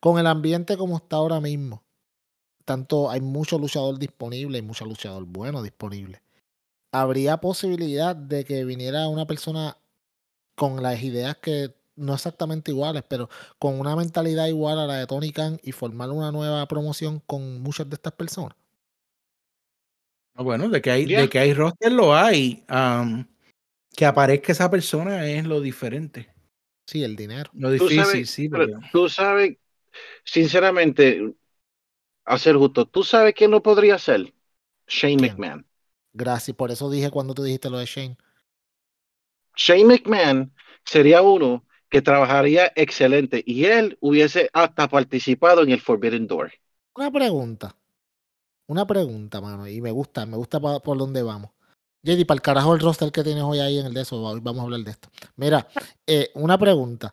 Con 0.00 0.18
el 0.18 0.26
ambiente 0.28 0.76
como 0.76 0.98
está 0.98 1.16
ahora 1.16 1.40
mismo, 1.40 1.84
tanto 2.64 3.10
hay 3.10 3.20
mucho 3.22 3.58
luchador 3.58 3.98
disponible 3.98 4.58
y 4.58 4.62
mucho 4.62 4.84
luchador 4.86 5.24
bueno 5.26 5.62
disponible. 5.62 6.22
¿Habría 6.92 7.38
posibilidad 7.38 8.16
de 8.16 8.44
que 8.44 8.64
viniera 8.64 9.08
una 9.08 9.26
persona 9.26 9.78
con 10.56 10.82
las 10.82 11.02
ideas 11.02 11.36
que 11.38 11.74
no 11.96 12.14
exactamente 12.14 12.72
iguales, 12.72 13.04
pero 13.08 13.28
con 13.58 13.80
una 13.80 13.96
mentalidad 13.96 14.46
igual 14.48 14.78
a 14.80 14.86
la 14.86 14.96
de 14.96 15.06
Tony 15.08 15.32
Khan 15.32 15.60
y 15.62 15.72
formar 15.72 16.10
una 16.10 16.32
nueva 16.32 16.66
promoción 16.68 17.20
con 17.26 17.62
muchas 17.62 17.88
de 17.90 17.96
estas 17.96 18.14
personas? 18.14 18.56
Bueno, 20.36 20.68
de 20.68 20.80
que 20.80 20.90
hay, 20.90 21.06
Yeah. 21.06 21.20
de 21.22 21.28
que 21.28 21.38
hay 21.38 21.52
roster 21.54 21.92
lo 21.92 22.14
hay. 22.14 22.64
Que 23.96 24.06
aparezca 24.06 24.52
esa 24.52 24.70
persona 24.70 25.26
es 25.26 25.44
lo 25.46 25.60
diferente. 25.60 26.32
Sí, 26.86 27.04
el 27.04 27.16
dinero. 27.16 27.50
Lo 27.54 27.70
Tú 27.76 27.84
difícil, 27.84 28.04
sabes, 28.04 28.30
sí. 28.30 28.48
pero 28.48 28.66
tú 28.92 29.08
sabes, 29.08 29.58
sinceramente, 30.24 31.34
a 32.24 32.38
ser 32.38 32.56
justo, 32.56 32.86
¿tú 32.86 33.02
sabes 33.04 33.34
quién 33.34 33.50
lo 33.50 33.62
podría 33.62 33.96
hacer? 33.96 34.32
Shane 34.88 35.18
¿Quién? 35.18 35.32
McMahon. 35.32 35.66
Gracias. 36.12 36.56
Por 36.56 36.70
eso 36.70 36.90
dije 36.90 37.10
cuando 37.10 37.34
tú 37.34 37.42
dijiste 37.44 37.70
lo 37.70 37.78
de 37.78 37.86
Shane. 37.86 38.16
Shane 39.56 39.84
McMahon 39.84 40.52
sería 40.84 41.22
uno 41.22 41.64
que 41.88 42.02
trabajaría 42.02 42.72
excelente 42.74 43.42
y 43.46 43.66
él 43.66 43.96
hubiese 44.00 44.50
hasta 44.52 44.88
participado 44.88 45.62
en 45.62 45.70
el 45.70 45.80
Forbidden 45.80 46.26
Door. 46.26 46.52
Una 46.98 47.10
pregunta. 47.10 47.74
Una 48.68 48.86
pregunta, 48.86 49.42
mano. 49.42 49.68
Y 49.68 49.82
me 49.82 49.90
gusta, 49.90 50.24
me 50.24 50.36
gusta 50.38 50.60
por 50.60 50.96
dónde 50.96 51.22
vamos. 51.22 51.50
JD, 52.02 52.26
para 52.26 52.36
el 52.36 52.42
carajo 52.42 52.74
el 52.74 52.80
roster 52.80 53.12
que 53.12 53.22
tienes 53.22 53.42
hoy 53.42 53.60
ahí 53.60 53.78
en 53.78 53.86
el 53.86 53.94
de 53.94 54.02
eso, 54.02 54.22
vamos 54.22 54.60
a 54.60 54.62
hablar 54.62 54.80
de 54.80 54.90
esto. 54.90 55.08
Mira, 55.36 55.68
eh, 56.06 56.30
una 56.34 56.58
pregunta. 56.58 57.12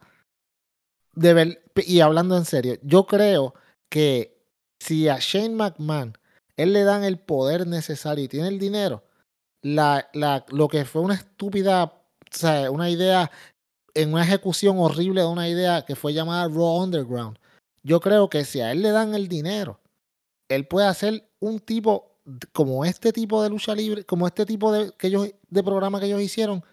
Y 1.75 1.99
hablando 1.99 2.37
en 2.37 2.45
serio, 2.45 2.77
yo 2.83 3.05
creo 3.05 3.53
que 3.89 4.37
si 4.79 5.09
a 5.09 5.17
Shane 5.19 5.55
McMahon 5.55 6.17
él 6.55 6.73
le 6.73 6.83
dan 6.83 7.03
el 7.03 7.19
poder 7.19 7.67
necesario 7.67 8.23
y 8.23 8.27
tiene 8.27 8.47
el 8.47 8.59
dinero, 8.59 9.03
la, 9.61 10.09
la, 10.13 10.45
lo 10.49 10.67
que 10.67 10.85
fue 10.85 11.01
una 11.01 11.15
estúpida, 11.15 11.83
o 11.83 11.93
sea, 12.31 12.71
una 12.71 12.89
idea, 12.89 13.31
en 13.93 14.13
una 14.13 14.23
ejecución 14.23 14.77
horrible 14.79 15.21
de 15.21 15.27
una 15.27 15.49
idea 15.49 15.83
que 15.85 15.95
fue 15.95 16.13
llamada 16.13 16.47
Raw 16.47 16.83
Underground, 16.83 17.37
yo 17.83 17.99
creo 17.99 18.29
que 18.29 18.45
si 18.45 18.59
a 18.59 18.71
él 18.71 18.81
le 18.81 18.91
dan 18.91 19.15
el 19.15 19.27
dinero, 19.27 19.79
él 20.49 20.67
puede 20.67 20.87
hacer 20.87 21.29
un 21.39 21.59
tipo 21.59 22.16
como 22.51 22.83
este 22.85 23.13
tipo 23.13 23.41
de 23.41 23.49
lucha 23.49 23.73
libre, 23.73 24.03
como 24.03 24.27
este 24.27 24.45
tipo 24.45 24.71
de, 24.71 24.91
que 24.97 25.07
ellos, 25.07 25.29
de 25.49 25.63
programa 25.63 25.99
que 25.99 26.07
ellos 26.07 26.21
hicieron, 26.21 26.63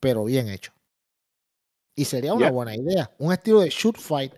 pero 0.00 0.24
bien 0.24 0.48
hecho. 0.48 0.72
Y 1.96 2.04
sería 2.04 2.34
una 2.34 2.46
Yeah. 2.46 2.52
buena 2.52 2.74
idea. 2.76 3.10
Un 3.18 3.32
estilo 3.32 3.60
de 3.60 3.70
shoot 3.70 3.96
fight. 3.98 4.32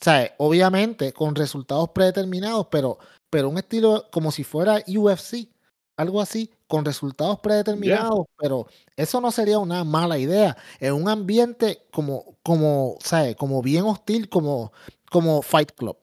Sea, 0.00 0.34
obviamente 0.38 1.12
con 1.12 1.34
resultados 1.34 1.90
predeterminados, 1.90 2.66
pero, 2.70 2.98
pero 3.30 3.48
un 3.48 3.58
estilo 3.58 4.06
como 4.10 4.30
si 4.30 4.44
fuera 4.44 4.82
UFC. 4.86 5.48
Algo 5.96 6.22
así, 6.22 6.50
con 6.66 6.84
resultados 6.86 7.40
predeterminados, 7.40 8.26
pero 8.38 8.66
eso 8.96 9.20
no 9.20 9.30
sería 9.30 9.58
una 9.58 9.84
mala 9.84 10.16
idea. 10.16 10.56
En 10.78 10.94
un 10.94 11.10
ambiente 11.10 11.86
como, 11.90 12.38
como, 12.42 12.96
¿sabes? 13.00 13.36
Como 13.36 13.60
bien 13.60 13.84
hostil, 13.84 14.30
como, 14.30 14.72
como 15.10 15.42
Fight 15.42 15.72
Club. 15.72 15.98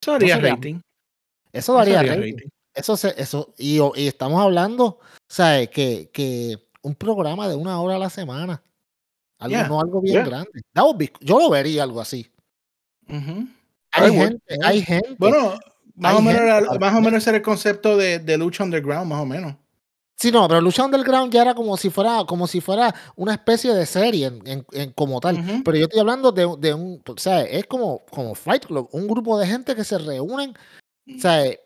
Eso 0.00 0.18
sería- 0.18 0.38
rating. 0.38 0.74
Eso 0.76 0.82
Eso 1.52 1.74
daría 1.74 2.02
rating. 2.02 2.32
rating. 2.32 2.48
Eso, 2.74 2.96
se, 2.96 3.14
eso, 3.20 3.54
y, 3.58 3.80
estamos 4.06 4.40
hablando, 4.40 5.00
¿sabes? 5.28 5.68
Que, 5.70 6.10
que 6.12 6.58
un 6.82 6.94
programa 6.94 7.48
de 7.48 7.56
una 7.56 7.80
hora 7.80 7.96
a 7.96 7.98
la 7.98 8.10
semana. 8.10 8.62
Algo, 9.40 9.50
Yeah, 9.56 9.68
no 9.68 9.80
algo 9.80 10.00
bien 10.00 10.14
yeah. 10.16 10.24
grande. 10.24 10.60
Be- 10.96 11.12
yo 11.20 11.38
lo 11.38 11.50
vería 11.50 11.82
algo 11.84 12.00
así. 12.00 12.30
Hay 13.92 14.12
gente, 14.12 14.56
hay 14.64 14.82
gente. 14.82 15.16
Bueno, 15.18 15.58
más 15.94 16.12
Hay 16.12 16.18
o, 16.18 16.22
menos 16.22 16.40
gente 16.42 16.56
era, 16.66 16.78
más 16.78 16.94
o 16.94 17.00
menos 17.00 17.26
era 17.26 17.36
el 17.36 17.42
concepto 17.42 17.96
de, 17.96 18.18
de 18.18 18.36
lucha 18.38 18.62
underground, 18.64 19.08
más 19.10 19.20
o 19.20 19.26
menos. 19.26 19.54
Sí, 20.20 20.32
no, 20.32 20.48
pero 20.48 20.60
Lucha 20.60 20.84
Underground 20.84 21.32
ya 21.32 21.42
era 21.42 21.54
como 21.54 21.76
si 21.76 21.90
fuera, 21.90 22.24
como 22.26 22.48
si 22.48 22.60
fuera 22.60 22.92
una 23.14 23.34
especie 23.34 23.72
de 23.72 23.86
serie 23.86 24.26
en, 24.26 24.42
en- 24.46 24.66
en- 24.72 24.92
como 24.92 25.20
tal. 25.20 25.36
Ujú. 25.38 25.62
Pero 25.64 25.76
yo 25.76 25.84
estoy 25.84 26.00
hablando 26.00 26.32
de, 26.32 26.56
de 26.58 26.74
un, 26.74 27.00
o 27.06 27.16
sea, 27.18 27.42
es 27.42 27.66
como, 27.66 28.04
como 28.10 28.34
Fight 28.34 28.66
Club, 28.66 28.88
un 28.92 29.06
grupo 29.06 29.38
de 29.38 29.46
gente 29.46 29.76
que 29.76 29.84
se 29.84 29.96
reúnen, 29.96 30.54
o 31.16 31.20
sea, 31.20 31.46
eh, 31.46 31.60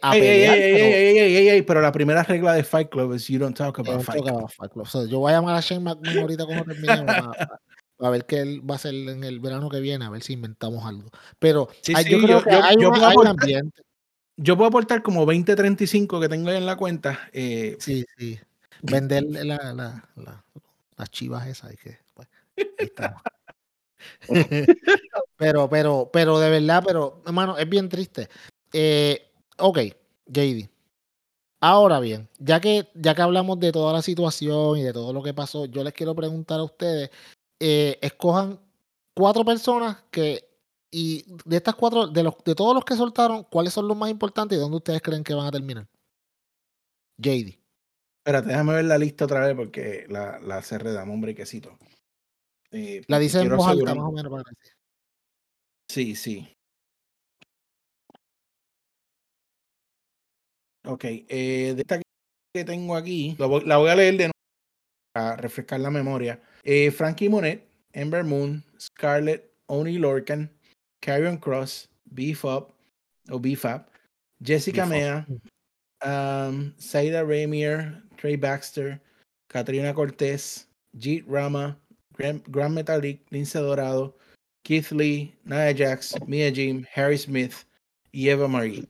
a 0.00 0.14
Ey, 0.14 0.20
pelear. 0.20 0.56
ey, 0.56 1.48
ey, 1.48 1.48
pero- 1.62 1.66
pero 1.66 1.80
la 1.82 1.90
primera 1.92 2.22
regla 2.22 2.54
de 2.54 2.62
Fight 2.62 2.88
Club 2.90 3.12
es 3.14 3.26
you 3.26 3.40
don't 3.40 3.56
talk 3.56 3.76
Eh, 3.78 3.82
about 3.82 4.02
Fight 4.02 4.18
toca 4.20 4.32
Club. 4.32 4.50
Fight 4.56 4.72
Club. 4.72 4.86
So, 4.86 5.04
yo 5.06 5.18
voy 5.18 5.32
a 5.32 5.36
llamar 5.36 5.56
a 5.56 5.60
Shane 5.60 5.80
McMahon 5.82 6.18
ahorita 6.20 6.46
cuando 6.46 6.64
terminemos 6.64 7.06
a, 7.40 7.60
a 8.06 8.10
ver 8.10 8.24
qué 8.24 8.38
él 8.40 8.62
va 8.70 8.74
a 8.74 8.76
hacer 8.76 8.94
en 8.94 9.24
el 9.24 9.40
verano 9.40 9.68
que 9.68 9.80
viene, 9.80 10.04
a 10.04 10.10
ver 10.10 10.22
si 10.22 10.34
inventamos 10.34 10.84
algo. 10.86 11.10
Pero 11.40 11.68
Sí, 11.82 11.92
hay- 11.96 12.04
sí, 12.04 12.10
yo 12.10 12.18
creo 12.18 12.38
yo- 12.38 12.44
que 12.44 12.50
yo- 12.52 12.62
hay, 12.62 12.76
una- 12.76 13.08
hay 13.08 13.16
un 13.16 13.26
ambiente. 13.26 13.82
Yo 14.36 14.56
puedo 14.56 14.68
aportar 14.68 15.02
como 15.02 15.24
2035 15.24 16.20
que 16.20 16.28
tengo 16.28 16.50
ahí 16.50 16.56
en 16.56 16.66
la 16.66 16.76
cuenta. 16.76 17.28
eh, 17.32 17.76
Sí, 17.80 18.04
sí. 18.18 18.38
Vender 18.82 19.24
la, 19.24 19.72
la- 19.72 20.08
la- 20.16 20.44
las 20.96 21.10
chivas 21.10 21.46
esas. 21.46 21.74
que, 21.76 21.98
pues, 22.14 22.28
ahí 22.56 22.66
estamos. 22.86 23.22
pero, 25.36 25.68
pero, 25.68 26.10
pero 26.12 26.38
de 26.38 26.50
verdad, 26.50 26.82
pero, 26.86 27.22
hermano, 27.26 27.56
es 27.58 27.68
bien 27.68 27.88
triste. 27.88 28.28
Eh, 28.72 29.30
ok, 29.58 29.78
JD. 30.26 30.68
Ahora 31.60 32.00
bien, 32.00 32.28
ya 32.38 32.60
que, 32.60 32.88
ya 32.94 33.14
que 33.14 33.22
hablamos 33.22 33.58
de 33.60 33.72
toda 33.72 33.92
la 33.92 34.02
situación 34.02 34.78
y 34.78 34.82
de 34.82 34.92
todo 34.92 35.12
lo 35.12 35.22
que 35.22 35.34
pasó, 35.34 35.66
yo 35.66 35.84
les 35.84 35.94
quiero 35.94 36.14
preguntar 36.14 36.60
a 36.60 36.64
ustedes, 36.64 37.10
eh, 37.60 37.98
escojan 38.02 38.60
cuatro 39.14 39.44
personas 39.44 39.98
que 40.10 40.48
Y 40.90 41.24
de 41.44 41.56
estas 41.56 41.74
cuatro, 41.74 42.06
de, 42.06 42.22
los, 42.22 42.34
de 42.44 42.54
todos 42.54 42.74
los 42.74 42.84
que 42.84 42.94
soltaron, 42.94 43.44
¿cuáles 43.44 43.72
son 43.72 43.88
los 43.88 43.96
más 43.96 44.10
importantes 44.10 44.56
y 44.56 44.60
dónde 44.60 44.76
ustedes 44.76 45.02
creen 45.02 45.24
que 45.24 45.34
van 45.34 45.46
a 45.46 45.50
terminar? 45.50 45.86
JD. 47.18 47.58
Espérate, 48.24 48.48
déjame 48.48 48.74
ver 48.74 48.84
la 48.84 48.98
lista 48.98 49.24
otra 49.24 49.46
vez 49.46 49.54
porque 49.54 50.06
la, 50.08 50.38
la 50.40 50.62
cerré, 50.62 50.92
dame 50.92 51.12
un 51.12 51.20
brequecito. 51.20 51.78
Eh, 52.72 53.02
La 53.06 53.18
dice 53.18 53.40
en 53.40 53.56
voz 53.56 53.68
alta, 53.68 53.94
más 53.94 54.04
o 54.04 54.12
menos. 54.12 54.30
Para 54.30 54.42
sea. 54.44 54.74
Sí, 55.88 56.16
sí. 56.16 56.48
Ok, 60.84 61.04
eh, 61.04 61.72
de 61.74 61.80
esta 61.80 62.00
que 62.54 62.64
tengo 62.64 62.96
aquí, 62.96 63.34
la 63.38 63.46
voy, 63.46 63.64
la 63.64 63.76
voy 63.76 63.90
a 63.90 63.96
leer 63.96 64.14
de 64.16 64.24
nuevo 64.24 64.32
para 65.12 65.36
refrescar 65.36 65.80
la 65.80 65.90
memoria. 65.90 66.40
Eh, 66.62 66.90
Frankie 66.90 67.28
Monet, 67.28 67.66
Ember 67.92 68.24
Moon, 68.24 68.64
Scarlett, 68.78 69.52
Oni 69.66 69.98
Lorcan, 69.98 70.55
Carrion 71.06 71.38
Cross, 71.38 71.86
Beef 72.12 72.44
Up, 72.44 72.74
o 73.30 73.38
Beefap, 73.38 73.88
Jessica 74.42 74.82
Beef. 74.82 74.90
Mea, 74.90 75.26
um, 76.04 76.74
Saida 76.78 77.22
Ramier, 77.24 78.02
Trey 78.16 78.34
Baxter, 78.34 79.00
Katrina 79.48 79.94
Cortez, 79.94 80.66
Jeet 80.98 81.24
Rama, 81.28 81.78
Grand, 82.18 82.42
Grand 82.48 82.74
Metalik, 82.74 83.20
Lince 83.30 83.54
Dorado, 83.60 84.16
Keith 84.64 84.90
Lee, 84.90 85.32
Nia 85.44 85.72
Jax, 85.72 86.16
Mia 86.26 86.50
Jim, 86.50 86.84
Harry 86.96 87.16
Smith 87.18 87.54
y 88.12 88.28
Eva 88.28 88.48
Marie. 88.48 88.88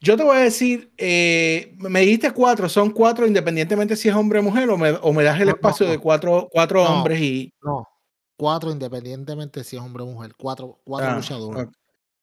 Yo 0.00 0.18
te 0.18 0.24
voy 0.24 0.36
a 0.36 0.40
decir, 0.40 0.92
eh, 0.98 1.74
me 1.78 2.00
dijiste 2.00 2.32
cuatro, 2.32 2.68
son 2.68 2.90
cuatro 2.90 3.26
independientemente 3.26 3.96
si 3.96 4.10
es 4.10 4.14
hombre 4.14 4.40
o 4.40 4.42
mujer, 4.42 4.68
o 4.68 4.76
me, 4.76 4.90
o 4.90 5.14
me 5.14 5.22
das 5.22 5.40
el 5.40 5.46
No, 5.46 5.52
no, 5.52 5.56
espacio 5.56 5.88
de 5.88 5.96
cuatro, 5.96 6.50
cuatro 6.52 6.84
No. 6.84 6.98
hombres 6.98 7.18
y. 7.18 7.54
No, 7.62 7.88
cuatro 8.36 8.70
independientemente 8.70 9.64
si 9.64 9.76
es 9.76 9.82
hombre 9.82 10.02
o 10.02 10.06
mujer. 10.06 10.34
Cuatro, 10.36 10.80
cuatro 10.84 11.10
Ah, 11.10 11.16
luchadores. 11.16 11.66
ok. 11.66 11.74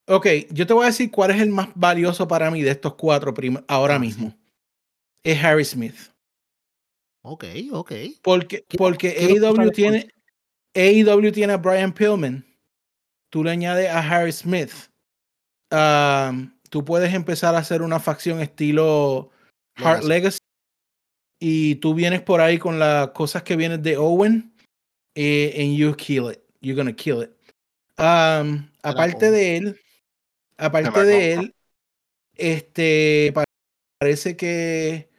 Ok, 0.08 0.28
yo 0.52 0.68
te 0.68 0.74
voy 0.74 0.84
a 0.84 0.88
decir 0.88 1.10
cuál 1.12 1.32
es 1.32 1.42
el 1.42 1.50
más 1.50 1.70
valioso 1.76 2.28
para 2.28 2.52
mí 2.52 2.62
de 2.62 2.72
estos 2.72 2.96
cuatro 2.96 3.34
ahora 3.68 3.96
Ah, 3.96 4.00
mismo. 4.00 4.36
Es 5.24 5.42
Harry 5.44 5.64
Smith. 5.64 5.96
Ok, 7.24 7.46
ok. 7.72 7.92
Porque, 8.24 8.66
¿Qué- 8.68 8.78
porque 8.78 9.10
AEW 9.10 9.72
tiene, 9.72 10.10
AEW 10.74 11.32
tiene 11.32 11.54
a 11.54 11.58
Brian 11.58 11.94
Pillman. 11.94 12.44
Tú 13.30 13.44
le 13.44 13.52
añades 13.52 13.90
a 13.90 14.00
Harry 14.00 14.32
Smith. 14.32 14.72
um, 15.74 16.52
tú 16.70 16.84
puedes 16.84 17.14
empezar 17.14 17.56
a 17.56 17.60
hacer 17.60 17.82
una 17.82 17.98
facción 18.00 18.42
estilo 18.42 19.30
Heart 19.78 20.04
Legacy. 20.04 20.08
Legacy. 20.10 20.38
Y 21.40 21.76
tú 21.76 21.94
vienes 21.94 22.22
por 22.22 22.42
ahí 22.42 22.58
con 22.60 22.78
las 22.80 23.12
cosas 23.12 23.44
que 23.44 23.56
vienen 23.56 23.82
de 23.82 23.96
Owen. 23.98 24.51
Eh, 25.16 25.54
and 25.62 25.76
you 25.76 25.94
kill 25.96 26.30
it. 26.30 26.42
You're 26.62 26.76
gonna 26.76 26.94
kill 26.94 27.22
it. 27.22 27.32
Um, 27.98 28.70
aparte 28.84 29.32
de 29.32 29.58
él, 29.58 29.80
aparte 30.58 31.06
de 31.06 31.34
él, 31.34 31.54
este 32.38 33.32
pa- 33.34 33.44
parece 34.00 34.36
que 34.36 35.10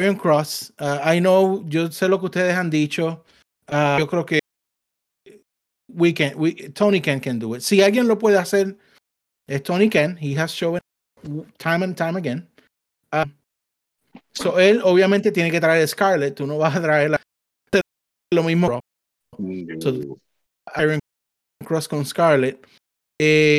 Aaron 0.00 0.16
Cross, 0.16 0.72
uh, 0.80 1.00
I 1.04 1.18
know, 1.20 1.64
yo 1.68 1.90
sé 1.90 2.08
lo 2.08 2.18
que 2.18 2.26
ustedes 2.26 2.54
han 2.54 2.70
dicho. 2.70 3.24
uh, 3.68 3.98
yo 3.98 4.06
creo 4.06 4.24
que 4.24 4.40
we 5.92 6.12
can, 6.12 6.32
we, 6.36 6.52
Tony 6.74 7.00
Khan 7.00 7.20
can 7.20 7.38
do 7.38 7.54
it. 7.54 7.62
Si 7.62 7.82
alguien 7.82 8.06
lo 8.06 8.16
puede 8.18 8.38
hacer, 8.38 8.76
es 9.48 9.62
Tony 9.62 9.88
Khan. 9.90 10.16
He 10.16 10.34
has 10.34 10.52
shown 10.52 10.78
time 11.58 11.82
and 11.82 11.96
time 11.96 12.16
again. 12.16 12.46
Uh, 13.12 13.24
so 14.32 14.58
él 14.58 14.80
obviamente 14.84 15.32
tiene 15.32 15.50
que 15.50 15.60
traer 15.60 15.82
a 15.82 15.86
Scarlett. 15.86 16.36
Tú 16.36 16.46
no 16.46 16.58
vas 16.58 16.76
a 16.76 16.80
traer 16.80 17.10
la- 17.10 17.20
lo 18.32 18.42
mismo. 18.44 18.80
So- 19.80 20.18
Iron 20.80 20.98
Cross 21.64 21.88
con 21.88 22.04
Scarlett. 22.04 22.64
Eh, 23.20 23.58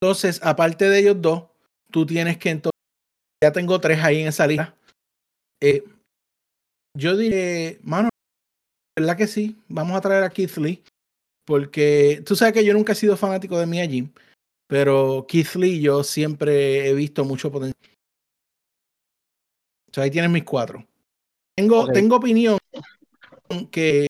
entonces, 0.00 0.40
aparte 0.42 0.88
de 0.88 1.00
ellos 1.00 1.20
dos, 1.20 1.44
tú 1.90 2.06
tienes 2.06 2.38
que 2.38 2.50
entonces, 2.50 2.78
ya 3.42 3.52
tengo 3.52 3.80
tres 3.80 4.02
ahí 4.02 4.20
en 4.20 4.28
esa 4.28 4.46
lista. 4.46 4.76
Eh, 5.62 5.84
yo 6.96 7.16
diré, 7.16 7.78
mano, 7.82 8.08
¿verdad 8.98 9.16
que 9.16 9.26
sí? 9.26 9.56
Vamos 9.68 9.96
a 9.96 10.00
traer 10.00 10.24
a 10.24 10.30
Keith 10.30 10.56
Lee, 10.56 10.82
porque 11.46 12.22
tú 12.26 12.36
sabes 12.36 12.54
que 12.54 12.64
yo 12.64 12.74
nunca 12.74 12.92
he 12.92 12.96
sido 12.96 13.16
fanático 13.16 13.58
de 13.58 13.66
Mia 13.66 13.86
Jim, 13.86 14.10
pero 14.68 15.24
Keith 15.28 15.54
Lee 15.54 15.80
yo 15.80 16.02
siempre 16.04 16.88
he 16.88 16.94
visto 16.94 17.24
mucho 17.24 17.50
potencial. 17.50 17.76
O 19.90 19.94
sea, 19.94 20.04
ahí 20.04 20.10
tienes 20.10 20.30
mis 20.30 20.44
cuatro. 20.44 20.86
Tengo, 21.56 21.86
tengo 21.92 22.16
opinión 22.16 22.58
que 23.70 24.07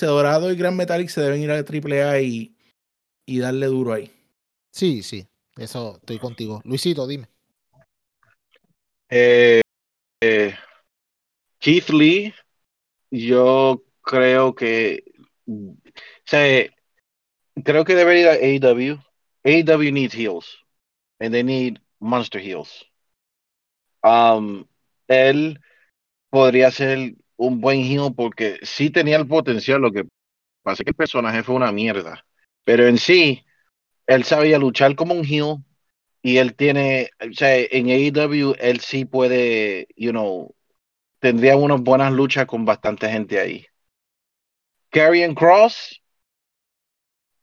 Dorado 0.00 0.50
y 0.50 0.56
Gran 0.56 0.76
Metallic 0.76 1.08
se 1.08 1.20
deben 1.20 1.42
ir 1.42 1.50
a 1.50 1.58
AAA 1.58 2.20
y, 2.20 2.56
y 3.26 3.38
darle 3.38 3.66
duro 3.66 3.92
ahí. 3.92 4.10
Sí, 4.70 5.02
sí. 5.02 5.26
Eso 5.56 5.96
estoy 5.96 6.18
contigo. 6.18 6.62
Luisito, 6.64 7.06
dime. 7.06 7.28
Eh, 9.10 9.60
eh, 10.20 10.54
Keith 11.58 11.90
Lee, 11.90 12.34
yo 13.10 13.84
creo 14.00 14.54
que, 14.54 15.04
o 15.46 15.76
sea, 16.24 16.66
creo 17.62 17.84
que 17.84 17.94
debería 17.94 18.40
ir 18.40 18.64
a 18.64 18.70
AEW. 18.70 18.98
AEW 19.44 19.92
needs 19.92 20.14
heels, 20.14 20.64
and 21.20 21.32
they 21.32 21.42
need 21.42 21.78
monster 22.00 22.40
heels. 22.40 22.86
Um, 24.02 24.66
él 25.08 25.60
podría 26.30 26.70
ser 26.70 27.14
un 27.36 27.60
buen 27.60 27.80
heel 27.80 28.14
porque 28.14 28.58
sí 28.62 28.90
tenía 28.90 29.16
el 29.16 29.26
potencial, 29.26 29.80
lo 29.80 29.92
que 29.92 30.04
pasa 30.62 30.82
es 30.82 30.84
que 30.84 30.90
el 30.90 30.96
personaje 30.96 31.42
fue 31.42 31.54
una 31.54 31.72
mierda, 31.72 32.24
pero 32.64 32.86
en 32.86 32.98
sí, 32.98 33.44
él 34.06 34.24
sabía 34.24 34.58
luchar 34.58 34.94
como 34.96 35.14
un 35.14 35.24
heel 35.24 35.56
y 36.22 36.38
él 36.38 36.54
tiene, 36.54 37.10
o 37.20 37.32
sea, 37.32 37.56
en 37.56 37.88
AEW 37.88 38.54
él 38.60 38.80
sí 38.80 39.04
puede, 39.04 39.88
you 39.96 40.10
know, 40.10 40.54
tendría 41.18 41.56
unas 41.56 41.80
buenas 41.80 42.12
luchas 42.12 42.46
con 42.46 42.64
bastante 42.64 43.08
gente 43.08 43.40
ahí. 43.40 43.66
Karrion 44.90 45.34
Cross, 45.34 46.02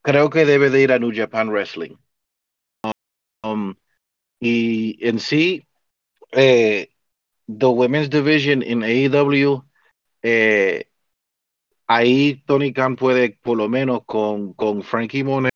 creo 0.01 0.29
que 0.29 0.45
debe 0.45 0.69
de 0.69 0.81
ir 0.81 0.91
a 0.91 0.99
New 0.99 1.11
Japan 1.13 1.49
Wrestling. 1.49 1.95
Um, 3.43 3.75
y 4.39 4.97
en 5.05 5.19
sí, 5.19 5.67
eh, 6.31 6.89
the 7.47 7.65
Women's 7.65 8.09
Division 8.09 8.63
en 8.63 8.83
AEW, 8.83 9.65
eh, 10.21 10.89
ahí 11.87 12.43
Tony 12.45 12.73
Khan 12.73 12.95
puede, 12.95 13.37
por 13.41 13.57
lo 13.57 13.67
menos 13.69 14.03
con, 14.05 14.53
con 14.53 14.83
Frankie 14.83 15.23
Monet 15.23 15.51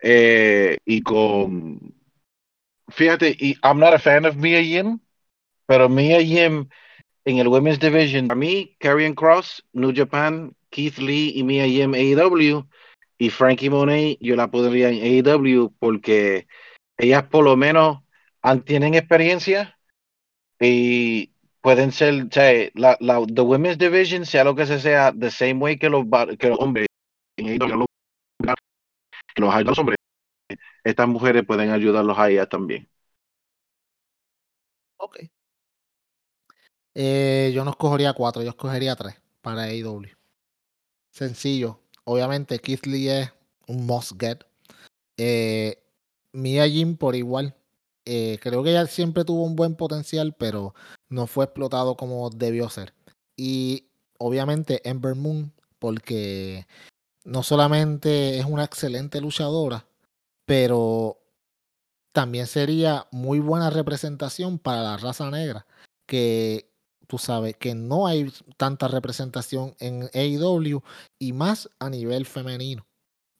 eh, 0.00 0.76
y 0.84 1.02
con, 1.02 1.94
fíjate, 2.88 3.36
y 3.38 3.56
I'm 3.62 3.78
not 3.78 3.94
a 3.94 3.98
fan 3.98 4.26
of 4.26 4.36
Mia 4.36 4.60
Yim, 4.60 4.98
pero 5.66 5.88
Mia 5.88 6.20
Yim 6.20 6.68
en 7.24 7.38
el 7.38 7.48
Women's 7.48 7.78
Division, 7.78 8.30
a 8.32 8.34
mí, 8.34 8.76
Karrion 8.80 9.14
Cross, 9.14 9.64
New 9.72 9.92
Japan, 9.94 10.54
Keith 10.70 10.98
Lee 10.98 11.32
y 11.36 11.44
Mia 11.44 11.66
Yim 11.66 11.94
AEW 11.94 12.66
y 13.18 13.30
Frankie 13.30 13.70
Monet, 13.70 14.18
yo 14.20 14.34
la 14.34 14.50
pondría 14.50 14.90
en 14.90 15.24
AEW 15.24 15.72
porque 15.78 16.48
ellas 16.96 17.24
por 17.24 17.44
lo 17.44 17.56
menos 17.56 18.00
tienen 18.64 18.94
experiencia 18.94 19.78
y 20.58 21.31
pueden 21.62 21.92
ser, 21.92 22.24
o 22.24 22.28
sea, 22.30 22.70
la, 22.74 22.96
la 23.00 23.24
the 23.26 23.40
Women's 23.40 23.78
Division, 23.78 24.26
sea 24.26 24.44
lo 24.44 24.54
que 24.54 24.66
se 24.66 24.80
sea, 24.80 25.12
the 25.18 25.30
same 25.30 25.54
way 25.54 25.78
que 25.78 25.88
los, 25.88 26.04
que 26.38 26.48
los 26.48 26.58
hombres, 26.58 26.86
que 27.36 27.58
los 27.58 27.86
los 29.64 29.78
hombres, 29.78 29.96
estas 30.84 31.08
mujeres 31.08 31.44
pueden 31.46 31.70
ayudarlos 31.70 32.18
a 32.18 32.28
ellas 32.28 32.48
también. 32.48 32.88
Ok. 34.98 35.18
Eh, 36.94 37.52
yo 37.54 37.64
no 37.64 37.70
escogería 37.70 38.12
cuatro, 38.12 38.42
yo 38.42 38.50
escogería 38.50 38.96
tres 38.96 39.14
para 39.40 39.62
AEW. 39.62 40.08
Sencillo. 41.10 41.80
Obviamente, 42.04 42.58
Keith 42.58 42.86
es 42.86 43.32
un 43.68 43.86
must 43.86 44.20
get. 44.20 44.44
Eh, 45.16 45.78
Mia 46.32 46.68
Jim 46.68 46.96
por 46.96 47.14
igual. 47.14 47.54
Eh, 48.04 48.38
creo 48.42 48.62
que 48.62 48.70
ella 48.70 48.86
siempre 48.86 49.24
tuvo 49.24 49.44
un 49.44 49.54
buen 49.54 49.76
potencial, 49.76 50.34
pero 50.36 50.74
no 51.12 51.26
fue 51.26 51.44
explotado 51.44 51.96
como 51.96 52.30
debió 52.30 52.68
ser. 52.70 52.94
Y 53.36 53.88
obviamente 54.18 54.88
Ember 54.88 55.14
Moon, 55.14 55.52
porque 55.78 56.66
no 57.24 57.42
solamente 57.42 58.38
es 58.38 58.46
una 58.46 58.64
excelente 58.64 59.20
luchadora, 59.20 59.86
pero 60.46 61.18
también 62.12 62.46
sería 62.46 63.06
muy 63.10 63.40
buena 63.40 63.70
representación 63.70 64.58
para 64.58 64.82
la 64.82 64.96
raza 64.96 65.30
negra, 65.30 65.66
que 66.06 66.70
tú 67.06 67.18
sabes 67.18 67.56
que 67.56 67.74
no 67.74 68.06
hay 68.06 68.32
tanta 68.56 68.88
representación 68.88 69.74
en 69.80 70.08
AEW 70.14 70.82
y 71.18 71.32
más 71.32 71.70
a 71.78 71.90
nivel 71.90 72.26
femenino. 72.26 72.86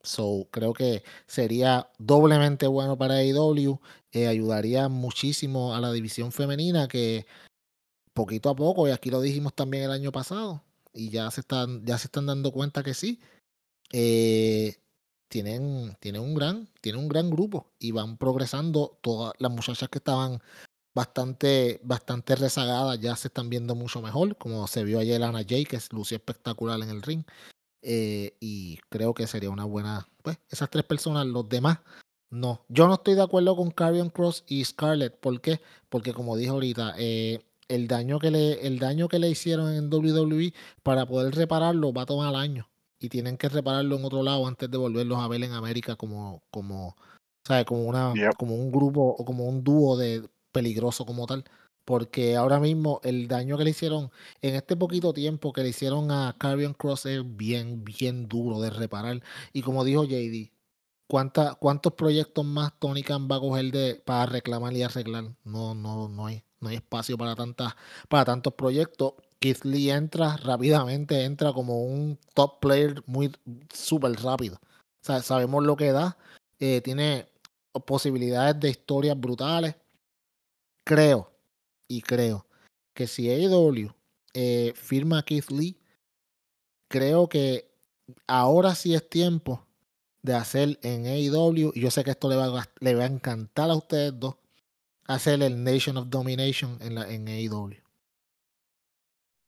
So, 0.02 0.48
creo 0.50 0.72
que 0.72 1.04
sería 1.26 1.88
doblemente 1.98 2.66
bueno 2.66 2.98
para 2.98 3.14
AEW, 3.14 3.80
eh, 4.10 4.26
ayudaría 4.26 4.88
muchísimo 4.88 5.74
a 5.74 5.80
la 5.80 5.92
división 5.92 6.32
femenina 6.32 6.88
que 6.88 7.24
poquito 8.14 8.50
a 8.50 8.56
poco, 8.56 8.88
y 8.88 8.90
aquí 8.90 9.10
lo 9.10 9.20
dijimos 9.20 9.54
también 9.54 9.84
el 9.84 9.90
año 9.90 10.12
pasado, 10.12 10.62
y 10.92 11.10
ya 11.10 11.30
se 11.30 11.40
están, 11.40 11.84
ya 11.84 11.98
se 11.98 12.08
están 12.08 12.26
dando 12.26 12.52
cuenta 12.52 12.82
que 12.82 12.94
sí, 12.94 13.20
eh, 13.92 14.76
tienen, 15.28 15.96
tienen, 16.00 16.22
un 16.22 16.34
gran, 16.34 16.68
tienen 16.80 17.02
un 17.02 17.08
gran 17.08 17.30
grupo 17.30 17.72
y 17.78 17.92
van 17.92 18.16
progresando. 18.18 18.98
Todas 19.02 19.32
las 19.38 19.50
muchachas 19.50 19.88
que 19.88 19.98
estaban 19.98 20.42
bastante, 20.94 21.80
bastante 21.82 22.36
rezagadas 22.36 23.00
ya 23.00 23.16
se 23.16 23.28
están 23.28 23.48
viendo 23.48 23.74
mucho 23.74 24.02
mejor, 24.02 24.36
como 24.36 24.66
se 24.66 24.84
vio 24.84 24.98
ayer 24.98 25.22
Ana 25.22 25.44
Jay, 25.48 25.64
que 25.64 25.78
lució 25.90 26.16
espectacular 26.16 26.80
en 26.80 26.90
el 26.90 27.02
ring. 27.02 27.24
Eh, 27.82 28.36
y 28.40 28.78
creo 28.90 29.14
que 29.14 29.26
sería 29.26 29.50
una 29.50 29.64
buena, 29.64 30.08
pues, 30.22 30.38
esas 30.50 30.70
tres 30.70 30.84
personas, 30.84 31.26
los 31.26 31.48
demás, 31.48 31.78
no. 32.30 32.64
Yo 32.68 32.86
no 32.88 32.94
estoy 32.94 33.14
de 33.14 33.22
acuerdo 33.22 33.56
con 33.56 33.70
Carrion 33.70 34.10
Cross 34.10 34.44
y 34.46 34.64
Scarlett. 34.64 35.18
¿Por 35.18 35.40
qué? 35.40 35.60
Porque 35.88 36.14
como 36.14 36.36
dije 36.36 36.50
ahorita, 36.50 36.94
eh, 36.98 37.44
el, 37.74 37.88
daño 37.88 38.18
que 38.18 38.30
le, 38.30 38.66
el 38.66 38.78
daño 38.78 39.08
que 39.08 39.18
le 39.18 39.30
hicieron 39.30 39.72
en 39.72 39.92
WWE, 39.92 40.52
para 40.82 41.06
poder 41.06 41.34
repararlo, 41.34 41.92
va 41.92 42.02
a 42.02 42.06
tomar 42.06 42.34
años. 42.34 42.66
Y 43.00 43.08
tienen 43.08 43.36
que 43.36 43.48
repararlo 43.48 43.96
en 43.96 44.04
otro 44.04 44.22
lado 44.22 44.46
antes 44.46 44.70
de 44.70 44.78
volverlos 44.78 45.18
a 45.18 45.28
ver 45.28 45.42
en 45.42 45.52
América 45.52 45.96
como, 45.96 46.42
como, 46.50 46.96
¿sabes? 47.46 47.64
Como, 47.64 47.84
una, 47.84 48.12
como 48.38 48.54
un 48.54 48.70
grupo 48.70 49.00
o 49.18 49.24
como 49.24 49.44
un 49.44 49.64
dúo 49.64 49.96
de 49.96 50.28
peligroso 50.52 51.04
como 51.04 51.26
tal 51.26 51.44
porque 51.84 52.36
ahora 52.36 52.60
mismo 52.60 53.00
el 53.02 53.28
daño 53.28 53.58
que 53.58 53.64
le 53.64 53.70
hicieron 53.70 54.10
en 54.40 54.54
este 54.54 54.76
poquito 54.76 55.12
tiempo 55.12 55.52
que 55.52 55.62
le 55.62 55.70
hicieron 55.70 56.10
a 56.10 56.36
Carrion 56.38 56.74
Cross 56.74 57.06
es 57.06 57.36
bien, 57.36 57.84
bien 57.84 58.28
duro 58.28 58.60
de 58.60 58.70
reparar. 58.70 59.22
Y 59.52 59.62
como 59.62 59.84
dijo 59.84 60.04
JD, 60.04 60.52
¿cuántos 61.08 61.92
proyectos 61.94 62.44
más 62.44 62.78
Tony 62.78 63.02
Khan 63.02 63.28
va 63.30 63.36
a 63.36 63.40
coger 63.40 63.70
de, 63.72 64.02
para 64.04 64.26
reclamar 64.26 64.72
y 64.74 64.82
arreglar? 64.82 65.36
No, 65.44 65.74
no, 65.74 66.08
no 66.08 66.26
hay, 66.26 66.44
no 66.62 66.68
hay 66.68 66.76
espacio 66.76 67.18
para 67.18 67.34
tantas, 67.34 67.74
para 68.08 68.24
tantos 68.24 68.54
proyectos. 68.54 69.14
Keith 69.40 69.64
Lee 69.64 69.90
entra 69.90 70.36
rápidamente, 70.36 71.24
entra 71.24 71.52
como 71.52 71.84
un 71.84 72.18
top 72.34 72.60
player 72.60 73.02
muy 73.06 73.32
súper 73.74 74.12
rápido. 74.22 74.58
sabemos 75.00 75.64
lo 75.64 75.76
que 75.76 75.92
da. 75.92 76.16
Eh, 76.60 76.80
tiene 76.80 77.28
posibilidades 77.84 78.60
de 78.60 78.70
historias 78.70 79.18
brutales. 79.18 79.74
Creo, 80.84 81.32
y 81.88 82.02
creo 82.02 82.46
que 82.94 83.06
si 83.06 83.28
AEW 83.28 83.92
eh, 84.34 84.72
firma 84.76 85.18
a 85.18 85.22
Keith 85.24 85.50
Lee, 85.50 85.76
creo 86.88 87.28
que 87.28 87.70
ahora 88.26 88.74
sí 88.74 88.94
es 88.94 89.08
tiempo 89.08 89.66
de 90.22 90.34
hacer 90.34 90.78
en 90.82 91.06
AEW, 91.06 91.72
y 91.74 91.80
yo 91.80 91.90
sé 91.90 92.04
que 92.04 92.12
esto 92.12 92.28
le 92.28 92.36
va, 92.36 92.60
a, 92.60 92.68
le 92.78 92.94
va 92.94 93.04
a 93.04 93.06
encantar 93.06 93.70
a 93.70 93.74
ustedes 93.74 94.18
dos, 94.18 94.36
hacer 95.04 95.42
el 95.42 95.62
Nation 95.62 95.96
of 95.96 96.08
Domination 96.08 96.78
en, 96.80 96.94
la, 96.94 97.10
en 97.10 97.28
AEW. 97.28 97.76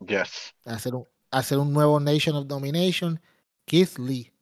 Yes. 0.06 0.54
Hacer 0.64 0.94
un, 0.94 1.06
hacer 1.30 1.58
un 1.58 1.72
nuevo 1.72 1.98
Nation 2.00 2.36
of 2.36 2.46
Domination, 2.46 3.20
Keith 3.64 3.98
Lee, 3.98 4.32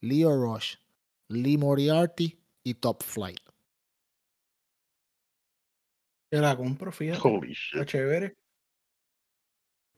Leo 0.00 0.34
Rush, 0.36 0.76
Lee 1.28 1.58
Moriarty 1.58 2.38
y 2.62 2.74
Top 2.74 3.02
Flight. 3.02 3.40
Yo 6.32 6.40
la 6.40 6.56
compro, 6.56 6.92
fíjate. 6.92 7.20
chévere. 7.86 8.36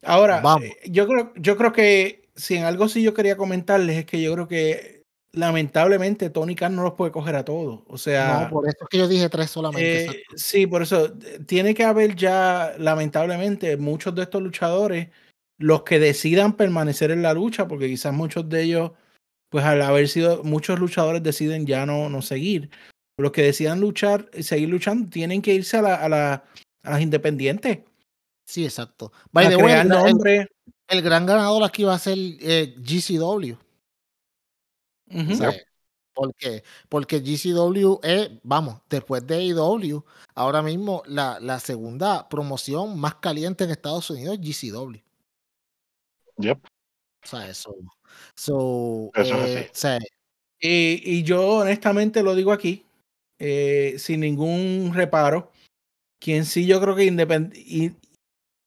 Ahora, 0.03 0.43
eh, 0.63 0.91
yo 0.91 1.07
creo, 1.07 1.33
yo 1.37 1.57
creo 1.57 1.73
que 1.73 2.29
si 2.35 2.57
en 2.57 2.65
algo 2.65 2.89
sí 2.89 3.03
yo 3.03 3.15
quería 3.15 3.37
comentarles 3.37 3.99
es 3.99 4.07
que 4.07 4.21
yo 4.21 4.33
creo 4.33 4.49
que 4.49 5.01
lamentablemente 5.33 6.30
Tony 6.30 6.55
Khan 6.55 6.76
no 6.76 6.83
los 6.83 6.95
puede 6.95 7.12
coger 7.12 7.37
a 7.37 7.45
todos. 7.45 7.80
O 7.87 7.99
sea. 7.99 8.43
No, 8.45 8.51
por 8.51 8.68
eso 8.68 8.78
es 8.80 8.89
que 8.89 8.99
yo 8.99 9.09
dije 9.09 9.28
tres 9.28 9.51
solamente. 9.51 10.05
Eh, 10.05 10.22
sí, 10.35 10.66
por 10.66 10.83
eso. 10.83 11.12
Tiene 11.47 11.74
que 11.74 11.85
haber 11.85 12.14
ya, 12.16 12.74
lamentablemente, 12.78 13.76
muchos 13.76 14.14
de 14.14 14.22
estos 14.22 14.43
luchadores, 14.43 15.09
los 15.59 15.83
que 15.83 15.99
decidan 15.99 16.57
permanecer 16.57 17.11
en 17.11 17.22
la 17.22 17.35
lucha, 17.35 17.68
porque 17.68 17.89
quizás 17.89 18.12
muchos 18.12 18.49
de 18.49 18.62
ellos, 18.62 18.93
pues 19.49 19.64
al 19.64 19.83
haber 19.83 20.09
sido, 20.09 20.43
muchos 20.45 20.78
luchadores 20.78 21.22
deciden 21.22 21.66
ya 21.66 21.87
no, 21.87 22.09
no 22.09 22.22
seguir 22.22 22.70
los 23.22 23.33
que 23.33 23.43
decidan 23.43 23.80
luchar, 23.80 24.30
seguir 24.41 24.68
luchando, 24.68 25.09
tienen 25.09 25.43
que 25.43 25.55
irse 25.55 25.78
a, 25.78 25.83
la, 25.83 25.95
a, 25.95 26.09
la, 26.09 26.45
a 26.83 26.91
las 26.91 27.01
independientes. 27.01 27.80
Sí, 28.45 28.64
exacto. 28.64 29.12
By 29.30 29.49
the 29.49 29.57
way, 29.57 29.74
el, 29.74 29.89
nombre. 29.89 30.49
El, 30.89 31.03
gran 31.03 31.24
ganador 31.24 31.62
aquí 31.62 31.85
va 31.85 31.95
a 31.95 31.99
ser 31.99 32.18
eh, 32.18 32.74
GCW. 32.76 33.55
¿Por 36.15 36.35
qué? 36.35 36.63
Porque 36.89 37.21
GCW 37.21 38.01
es, 38.03 38.31
vamos, 38.43 38.81
después 38.91 39.27
de 39.27 39.37
AEW, 39.37 40.05
ahora 40.35 40.63
mismo 40.63 41.03
la, 41.07 41.39
la 41.41 41.59
segunda 41.59 42.29
promoción 42.29 42.99
más 42.99 43.15
caliente 43.17 43.65
en 43.65 43.71
Estados 43.71 44.11
Unidos 44.11 44.39
es 44.41 44.73
GCW. 44.73 44.99
Yep. 46.39 46.59
O 47.25 47.27
sea, 47.27 47.49
eso. 47.49 47.75
So, 48.35 49.11
eso 49.15 49.47
eh, 49.47 49.71
o 49.71 49.75
sea, 49.75 49.99
y, 50.61 51.19
y, 51.19 51.23
yo 51.23 51.59
honestamente 51.59 52.23
lo 52.23 52.35
digo 52.35 52.53
aquí, 52.53 52.85
eh, 53.39 53.97
sin 53.99 54.21
ningún 54.21 54.93
reparo. 54.95 55.51
Quien 56.21 56.45
sí 56.45 56.67
yo 56.67 56.81
creo 56.81 56.95
que 56.95 57.95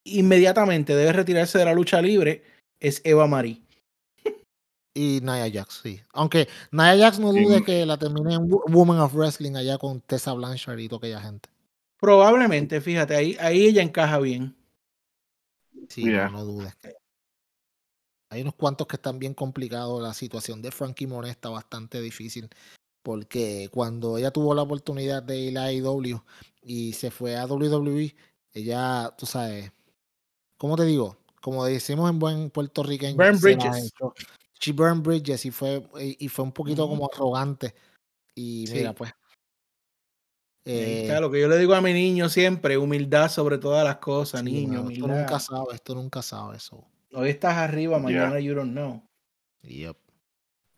inmediatamente 0.04 0.96
debe 0.96 1.14
retirarse 1.14 1.58
de 1.58 1.66
la 1.66 1.74
lucha 1.74 2.02
libre 2.02 2.44
es 2.82 3.02
Eva 3.06 3.28
Marie. 3.28 3.62
Y 4.98 5.20
Nia 5.22 5.52
Jax, 5.52 5.82
sí. 5.84 6.02
Aunque 6.14 6.48
Nia 6.72 6.98
Jax 6.98 7.20
no 7.20 7.34
dude 7.34 7.64
que 7.64 7.86
la 7.86 7.98
termine 7.98 8.36
en 8.36 8.50
Woman 8.50 9.00
of 9.00 9.14
Wrestling 9.14 9.56
allá 9.56 9.78
con 9.78 10.00
Tessa 10.00 10.32
Blanchard 10.32 10.80
y 10.80 10.88
toda 10.88 11.00
aquella 11.00 11.20
gente. 11.20 11.50
Probablemente, 12.00 12.80
fíjate, 12.80 13.14
ahí, 13.14 13.38
ahí 13.40 13.66
ella 13.66 13.82
encaja 13.82 14.20
bien. 14.20 14.56
Sí, 15.90 16.06
no, 16.06 16.30
no, 16.30 16.46
dudes. 16.46 16.74
Hay 18.30 18.42
unos 18.42 18.56
cuantos 18.56 18.88
que 18.88 18.96
están 18.96 19.20
bien 19.20 19.34
complicados. 19.34 20.02
La 20.02 20.14
situación 20.14 20.62
de 20.62 20.72
Frankie 20.72 21.08
Monet 21.08 21.32
está 21.32 21.50
bastante 21.50 22.02
difícil 22.02 22.50
porque 23.06 23.70
cuando 23.72 24.18
ella 24.18 24.32
tuvo 24.32 24.56
la 24.56 24.64
oportunidad 24.64 25.22
de 25.22 25.38
ir 25.38 25.60
a 25.60 25.72
IW 25.72 26.20
y 26.64 26.94
se 26.94 27.12
fue 27.12 27.36
a 27.36 27.46
WWE, 27.46 28.16
ella, 28.52 29.14
tú 29.16 29.28
sabes, 29.28 29.72
¿cómo 30.58 30.76
te 30.76 30.86
digo? 30.86 31.18
Como 31.40 31.64
decimos 31.66 32.10
en 32.10 32.18
buen 32.18 32.50
puertorriqueño, 32.50 33.16
burn 33.16 33.40
bridges. 33.40 33.94
She 34.66 34.72
burned 34.72 35.04
bridges 35.04 35.46
y 35.46 35.52
fue, 35.52 35.84
y 36.00 36.28
fue 36.28 36.44
un 36.44 36.52
poquito 36.52 36.90
como 36.90 37.08
arrogante. 37.14 37.76
Y 38.34 38.66
mira, 38.72 38.94
pues. 38.94 39.14
Eh, 40.66 41.16
lo 41.22 41.30
que 41.30 41.40
yo 41.40 41.48
le 41.48 41.60
digo 41.60 41.76
a 41.76 41.82
mi 41.82 41.94
niño 41.94 42.30
siempre, 42.30 42.76
humildad 42.76 43.30
sobre 43.30 43.60
todas 43.60 43.84
las 43.84 43.98
cosas, 43.98 44.44
niño. 44.44 44.90
esto 44.90 45.08
nunca 45.08 45.40
sabe, 45.40 45.76
esto 45.76 45.94
nunca 45.94 46.24
sabe 46.24 46.58
eso. 46.58 46.84
Hoy 47.14 47.30
estás 47.30 47.58
arriba, 47.58 48.00
mañana 48.00 48.40
you 48.40 48.56
don't 48.56 48.72
know. 48.72 49.04
Yep. 49.62 49.98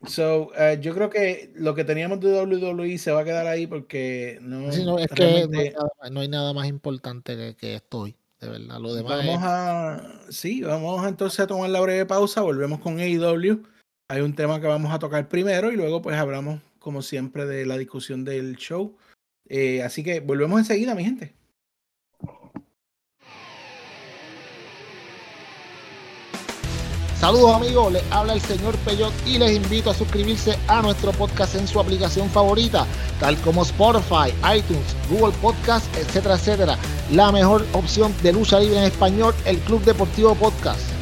So, 0.06 0.52
uh, 0.52 0.78
yo 0.82 0.94
creo 0.94 1.10
que 1.10 1.54
lo 1.56 1.74
que 1.74 1.86
teníamos 1.86 2.20
de 2.20 2.34
WWE 2.34 2.98
se 2.98 3.12
va 3.12 3.22
a 3.22 3.24
quedar 3.24 3.48
ahí 3.48 3.68
porque 3.68 4.38
no. 4.42 4.70
es 4.70 5.08
que 5.16 5.74
no 6.12 6.20
hay, 6.20 6.28
nada, 6.28 6.52
más 6.52 6.68
importante 6.68 7.38
que, 7.38 7.56
que 7.56 7.76
esto 7.76 8.00
hoy, 8.00 8.18
de 8.42 8.50
verdad. 8.50 8.80
Lo 8.82 8.94
demás 8.94 9.26
vamos 9.26 9.40
a. 9.42 10.20
Sí, 10.30 10.62
vamos 10.62 11.08
entonces 11.08 11.40
a 11.40 11.48
tomar 11.48 11.70
la 11.70 11.80
breve 11.80 12.06
pausa. 12.06 12.42
Volvemos 12.42 12.80
con 12.82 13.00
AEW. 13.00 13.64
Hay 14.10 14.22
un 14.22 14.34
tema 14.34 14.62
que 14.62 14.68
vamos 14.68 14.94
a 14.94 15.00
tocar 15.00 15.28
primero 15.28 15.70
y 15.70 15.76
luego, 15.76 16.02
pues, 16.02 16.16
hablamos, 16.16 16.62
como 16.80 17.02
siempre, 17.02 17.46
de 17.46 17.66
la 17.66 17.78
discusión 17.78 18.24
del 18.24 18.56
show. 18.56 18.96
Eh, 19.50 19.84
así 19.84 20.02
que 20.02 20.22
volvemos 20.22 20.60
enseguida, 20.60 20.96
mi 20.96 21.04
gente. 21.04 21.34
Saludos 27.20 27.56
amigos, 27.56 27.92
les 27.92 28.12
habla 28.12 28.34
el 28.34 28.42
señor 28.42 28.78
Peyot 28.86 29.12
y 29.26 29.40
les 29.40 29.58
invito 29.58 29.90
a 29.90 29.94
suscribirse 29.94 30.58
a 30.68 30.82
nuestro 30.82 31.12
podcast 31.12 31.56
en 31.56 31.68
su 31.68 31.80
aplicación 31.80 32.30
favorita, 32.30 32.86
tal 33.20 33.36
como 33.42 33.64
Spotify, 33.64 34.32
iTunes, 34.56 34.96
Google 35.10 35.36
Podcast, 35.42 35.94
etcétera, 35.98 36.36
etcétera. 36.36 36.78
La 37.12 37.32
mejor 37.34 37.66
opción 37.74 38.14
de 38.24 38.32
lucha 38.32 38.60
libre 38.60 38.78
en 38.78 38.84
español, 38.86 39.34
el 39.46 39.58
Club 39.60 39.84
Deportivo 39.84 40.36
Podcast. 40.36 40.97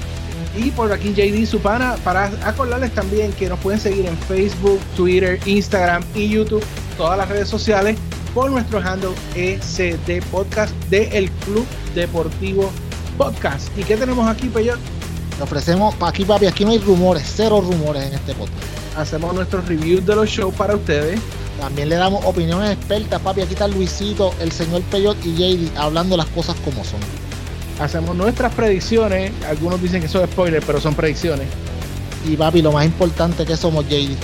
Y 0.58 0.72
por 0.72 0.92
aquí 0.92 1.14
JD 1.14 1.46
Supana, 1.46 1.96
para 2.04 2.26
acordarles 2.44 2.94
también 2.94 3.34
que 3.34 3.50
nos 3.50 3.60
pueden 3.60 3.80
seguir 3.80 4.06
en 4.06 4.18
Facebook, 4.18 4.80
Twitter, 4.96 5.40
Instagram 5.46 6.04
y 6.14 6.30
YouTube, 6.30 6.64
todas 6.98 7.18
las 7.18 7.28
redes 7.28 7.50
sociales, 7.50 7.98
por 8.34 8.52
nuestro 8.52 8.80
handle 8.80 9.14
ECD 9.36 10.24
Podcast 10.32 10.74
de 10.90 11.06
El 11.18 11.30
Club 11.32 11.66
Deportivo 11.94 12.72
Podcast. 13.18 13.70
¿Y 13.78 13.84
qué 13.84 13.98
tenemos 13.98 14.28
aquí, 14.30 14.48
Peyot? 14.48 14.80
Le 15.38 15.44
ofrecemos, 15.44 15.96
aquí 16.02 16.24
papi, 16.24 16.46
aquí 16.46 16.64
no 16.64 16.72
hay 16.72 16.80
rumores, 16.80 17.24
cero 17.36 17.62
rumores 17.62 18.04
en 18.04 18.14
este 18.14 18.34
podcast. 18.34 18.64
Hacemos 18.98 19.34
nuestros 19.34 19.68
reviews 19.68 20.06
de 20.06 20.16
los 20.16 20.30
shows 20.30 20.54
para 20.56 20.76
ustedes. 20.76 21.20
También 21.60 21.90
le 21.90 21.96
damos 21.96 22.24
opiniones 22.26 22.72
expertas, 22.72 23.22
papi. 23.22 23.42
Aquí 23.42 23.54
está 23.54 23.68
Luisito, 23.68 24.34
el 24.40 24.52
señor 24.52 24.82
Peyot 24.84 25.18
y 25.26 25.34
JD 25.36 25.78
hablando 25.78 26.16
las 26.16 26.28
cosas 26.28 26.56
como 26.64 26.84
son. 26.84 27.00
Hacemos 27.80 28.16
nuestras 28.16 28.54
predicciones. 28.54 29.32
Algunos 29.48 29.82
dicen 29.82 30.02
que 30.02 30.08
son 30.08 30.26
spoilers, 30.28 30.66
pero 30.66 30.80
son 30.80 30.96
predicciones. 30.96 31.48
Y 32.28 32.36
papi, 32.38 32.62
lo 32.62 32.72
más 32.72 32.86
importante 32.86 33.46
que 33.46 33.58
somos 33.58 33.86
JD. 33.88 34.16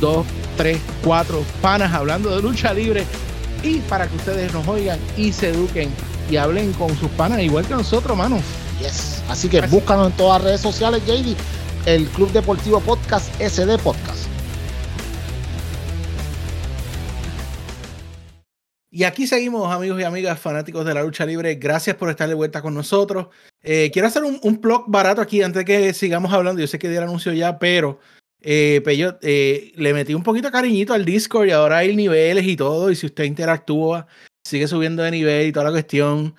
Dos, 0.00 0.26
tres, 0.56 0.78
cuatro 1.02 1.42
panas 1.60 1.92
hablando 1.92 2.34
de 2.34 2.42
lucha 2.42 2.72
libre. 2.72 3.04
Y 3.62 3.78
para 3.80 4.06
que 4.06 4.16
ustedes 4.16 4.52
nos 4.52 4.66
oigan 4.68 4.98
y 5.16 5.32
se 5.32 5.50
eduquen 5.50 5.90
y 6.30 6.36
hablen 6.36 6.72
con 6.72 6.96
sus 6.96 7.08
panas 7.10 7.40
igual 7.40 7.66
que 7.66 7.74
nosotros, 7.74 8.16
mano. 8.16 8.40
Así 9.28 9.48
que 9.48 9.60
búscanos 9.62 10.08
en 10.08 10.16
todas 10.16 10.40
las 10.40 10.50
redes 10.50 10.60
sociales, 10.60 11.02
JD, 11.06 11.36
el 11.86 12.06
Club 12.08 12.32
Deportivo 12.32 12.80
Podcast, 12.80 13.28
SD 13.40 13.78
Podcast. 13.78 14.21
Y 18.94 19.04
aquí 19.04 19.26
seguimos, 19.26 19.72
amigos 19.72 19.98
y 19.98 20.04
amigas 20.04 20.38
fanáticos 20.38 20.84
de 20.84 20.92
la 20.92 21.02
lucha 21.02 21.24
libre. 21.24 21.54
Gracias 21.54 21.96
por 21.96 22.10
estar 22.10 22.28
de 22.28 22.34
vuelta 22.34 22.60
con 22.60 22.74
nosotros. 22.74 23.28
Eh, 23.62 23.90
quiero 23.90 24.06
hacer 24.06 24.22
un, 24.22 24.38
un 24.42 24.60
blog 24.60 24.84
barato 24.86 25.22
aquí 25.22 25.40
antes 25.40 25.60
de 25.60 25.64
que 25.64 25.94
sigamos 25.94 26.30
hablando. 26.30 26.60
Yo 26.60 26.66
sé 26.66 26.78
que 26.78 26.90
di 26.90 26.96
el 26.96 27.04
anuncio 27.04 27.32
ya, 27.32 27.58
pero 27.58 28.00
eh, 28.42 28.82
Pello, 28.84 29.18
eh, 29.22 29.72
le 29.76 29.94
metí 29.94 30.12
un 30.12 30.22
poquito 30.22 30.50
cariñito 30.50 30.92
al 30.92 31.06
Discord 31.06 31.48
y 31.48 31.52
ahora 31.52 31.78
hay 31.78 31.96
niveles 31.96 32.46
y 32.46 32.54
todo. 32.54 32.90
Y 32.90 32.94
si 32.94 33.06
usted 33.06 33.24
interactúa, 33.24 34.06
sigue 34.46 34.68
subiendo 34.68 35.02
de 35.02 35.10
nivel 35.10 35.46
y 35.46 35.52
toda 35.52 35.64
la 35.64 35.72
cuestión. 35.72 36.34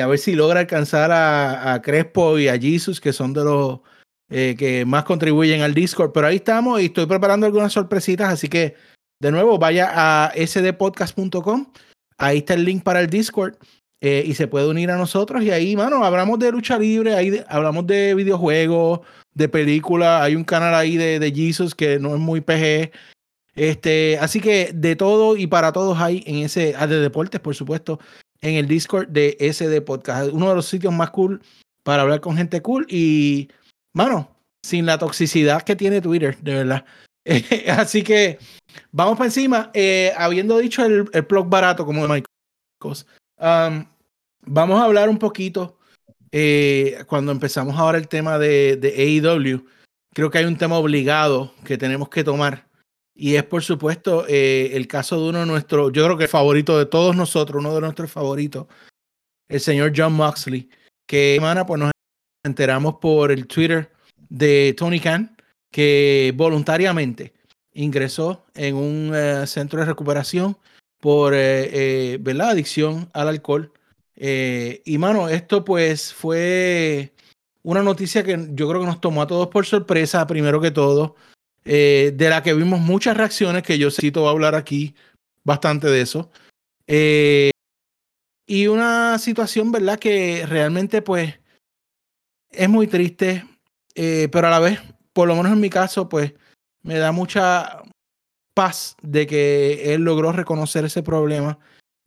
A 0.00 0.06
ver 0.06 0.18
si 0.20 0.36
logra 0.36 0.60
alcanzar 0.60 1.10
a, 1.10 1.74
a, 1.74 1.82
Crespo 1.82 2.38
y 2.38 2.46
a 2.46 2.56
Jesus, 2.56 3.00
que 3.00 3.12
son 3.12 3.32
de 3.32 3.42
los 3.42 3.80
que 4.28 4.84
más 4.86 5.02
contribuyen 5.02 5.62
al 5.62 5.74
Discord. 5.74 6.12
Pero 6.12 6.28
ahí 6.28 6.36
estamos 6.36 6.80
y 6.80 6.84
estoy 6.84 7.06
preparando 7.06 7.46
algunas 7.46 7.72
sorpresitas. 7.72 8.32
Así 8.32 8.48
que, 8.48 8.76
de 9.20 9.32
nuevo, 9.32 9.58
vaya 9.58 9.90
a 9.92 10.32
sdpodcast.com 10.36 11.66
Ahí 12.18 12.38
está 12.38 12.54
el 12.54 12.64
link 12.64 12.82
para 12.82 13.00
el 13.00 13.08
Discord 13.08 13.56
eh, 14.00 14.24
y 14.26 14.34
se 14.34 14.48
puede 14.48 14.68
unir 14.68 14.90
a 14.90 14.96
nosotros. 14.96 15.42
Y 15.42 15.50
ahí, 15.50 15.76
mano, 15.76 16.04
hablamos 16.04 16.38
de 16.38 16.52
lucha 16.52 16.78
libre, 16.78 17.14
ahí 17.14 17.42
hablamos 17.48 17.86
de 17.86 18.14
videojuegos, 18.14 19.00
de 19.34 19.48
películas. 19.48 20.22
Hay 20.22 20.36
un 20.36 20.44
canal 20.44 20.74
ahí 20.74 20.96
de, 20.96 21.18
de 21.18 21.32
Jesus 21.32 21.74
que 21.74 21.98
no 21.98 22.14
es 22.14 22.20
muy 22.20 22.40
PG. 22.40 22.92
Este, 23.56 24.18
así 24.20 24.40
que 24.40 24.70
de 24.74 24.96
todo 24.96 25.36
y 25.36 25.46
para 25.46 25.72
todos 25.72 25.98
hay 25.98 26.22
en 26.26 26.36
ese, 26.36 26.74
ah, 26.76 26.86
de 26.86 27.00
deportes, 27.00 27.40
por 27.40 27.54
supuesto, 27.54 27.98
en 28.42 28.54
el 28.54 28.68
Discord 28.68 29.08
de 29.08 29.36
SD 29.40 29.80
Podcast. 29.80 30.30
Uno 30.32 30.50
de 30.50 30.54
los 30.54 30.66
sitios 30.66 30.92
más 30.92 31.10
cool 31.10 31.40
para 31.82 32.02
hablar 32.02 32.20
con 32.20 32.36
gente 32.36 32.60
cool 32.60 32.86
y, 32.88 33.48
mano, 33.94 34.30
sin 34.62 34.84
la 34.84 34.98
toxicidad 34.98 35.62
que 35.62 35.74
tiene 35.74 36.02
Twitter, 36.02 36.36
de 36.42 36.54
verdad. 36.54 36.84
así 37.68 38.02
que 38.02 38.38
Vamos 38.92 39.16
para 39.16 39.26
encima. 39.26 39.70
Eh, 39.74 40.12
habiendo 40.16 40.58
dicho 40.58 40.84
el, 40.84 41.08
el 41.12 41.22
blog 41.22 41.48
barato 41.48 41.84
como 41.84 42.02
de 42.02 42.08
Michael, 42.08 43.06
um, 43.38 43.84
vamos 44.42 44.80
a 44.80 44.84
hablar 44.84 45.08
un 45.08 45.18
poquito 45.18 45.78
eh, 46.32 47.04
cuando 47.06 47.32
empezamos 47.32 47.76
ahora 47.76 47.98
el 47.98 48.08
tema 48.08 48.38
de, 48.38 48.76
de 48.76 49.22
AEW. 49.22 49.64
Creo 50.14 50.30
que 50.30 50.38
hay 50.38 50.44
un 50.44 50.56
tema 50.56 50.76
obligado 50.76 51.52
que 51.64 51.78
tenemos 51.78 52.08
que 52.08 52.24
tomar. 52.24 52.66
Y 53.14 53.36
es, 53.36 53.44
por 53.44 53.62
supuesto, 53.62 54.26
eh, 54.28 54.70
el 54.74 54.86
caso 54.86 55.20
de 55.20 55.28
uno 55.30 55.40
de 55.40 55.46
nuestros, 55.46 55.90
yo 55.92 56.04
creo 56.04 56.18
que 56.18 56.24
el 56.24 56.30
favorito 56.30 56.78
de 56.78 56.84
todos 56.84 57.16
nosotros, 57.16 57.60
uno 57.60 57.74
de 57.74 57.80
nuestros 57.80 58.10
favoritos, 58.10 58.66
el 59.48 59.60
señor 59.60 59.92
John 59.96 60.12
Moxley, 60.12 60.68
que 61.06 61.36
semana 61.36 61.64
pues 61.64 61.80
nos 61.80 61.92
enteramos 62.44 62.96
por 63.00 63.32
el 63.32 63.46
Twitter 63.46 63.90
de 64.28 64.74
Tony 64.76 65.00
Khan, 65.00 65.34
que 65.72 66.34
voluntariamente 66.36 67.32
ingresó 67.76 68.44
en 68.54 68.74
un 68.74 69.14
uh, 69.14 69.46
centro 69.46 69.80
de 69.80 69.86
recuperación 69.86 70.56
por 71.00 71.34
eh, 71.34 71.68
eh, 71.72 72.18
¿verdad? 72.20 72.50
adicción 72.50 73.08
al 73.12 73.28
alcohol. 73.28 73.72
Eh, 74.16 74.82
y 74.84 74.98
mano, 74.98 75.28
esto 75.28 75.64
pues 75.64 76.12
fue 76.12 77.12
una 77.62 77.82
noticia 77.82 78.24
que 78.24 78.48
yo 78.52 78.68
creo 78.68 78.80
que 78.80 78.86
nos 78.86 79.00
tomó 79.00 79.22
a 79.22 79.26
todos 79.26 79.48
por 79.48 79.66
sorpresa, 79.66 80.26
primero 80.26 80.60
que 80.60 80.70
todo, 80.70 81.16
de 81.64 82.16
la 82.18 82.42
que 82.42 82.54
vimos 82.54 82.80
muchas 82.80 83.16
reacciones, 83.16 83.62
que 83.64 83.78
yo 83.78 83.90
cito 83.90 84.22
va 84.22 84.28
a 84.28 84.32
hablar 84.32 84.54
aquí 84.54 84.94
bastante 85.44 85.88
de 85.88 86.00
eso. 86.00 86.30
y 88.46 88.66
una 88.68 89.18
situación, 89.18 89.72
¿verdad? 89.72 89.98
Que 89.98 90.46
realmente 90.46 91.02
pues 91.02 91.38
es 92.50 92.68
muy 92.68 92.86
triste, 92.86 93.44
pero 93.94 94.46
a 94.48 94.50
la 94.50 94.60
vez, 94.60 94.80
por 95.12 95.28
lo 95.28 95.34
menos 95.36 95.52
en 95.52 95.60
mi 95.60 95.70
caso, 95.70 96.08
pues 96.08 96.34
me 96.86 96.98
da 96.98 97.12
mucha 97.12 97.82
paz 98.54 98.96
de 99.02 99.26
que 99.26 99.92
él 99.92 100.02
logró 100.02 100.32
reconocer 100.32 100.84
ese 100.86 101.02
problema 101.02 101.58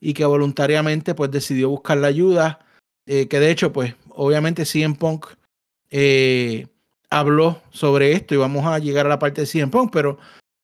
y 0.01 0.13
que 0.13 0.25
voluntariamente 0.25 1.13
pues 1.13 1.29
decidió 1.29 1.69
buscar 1.69 1.97
la 1.97 2.07
ayuda, 2.07 2.65
eh, 3.05 3.27
que 3.27 3.39
de 3.39 3.51
hecho 3.51 3.71
pues 3.71 3.95
obviamente 4.09 4.65
CM 4.65 4.95
Punk 4.95 5.27
eh, 5.91 6.65
habló 7.09 7.61
sobre 7.71 8.13
esto 8.13 8.33
y 8.33 8.37
vamos 8.37 8.65
a 8.65 8.79
llegar 8.79 9.05
a 9.05 9.09
la 9.09 9.19
parte 9.19 9.41
de 9.41 9.47
CM 9.47 9.71
Punk, 9.71 9.91
pero 9.91 10.17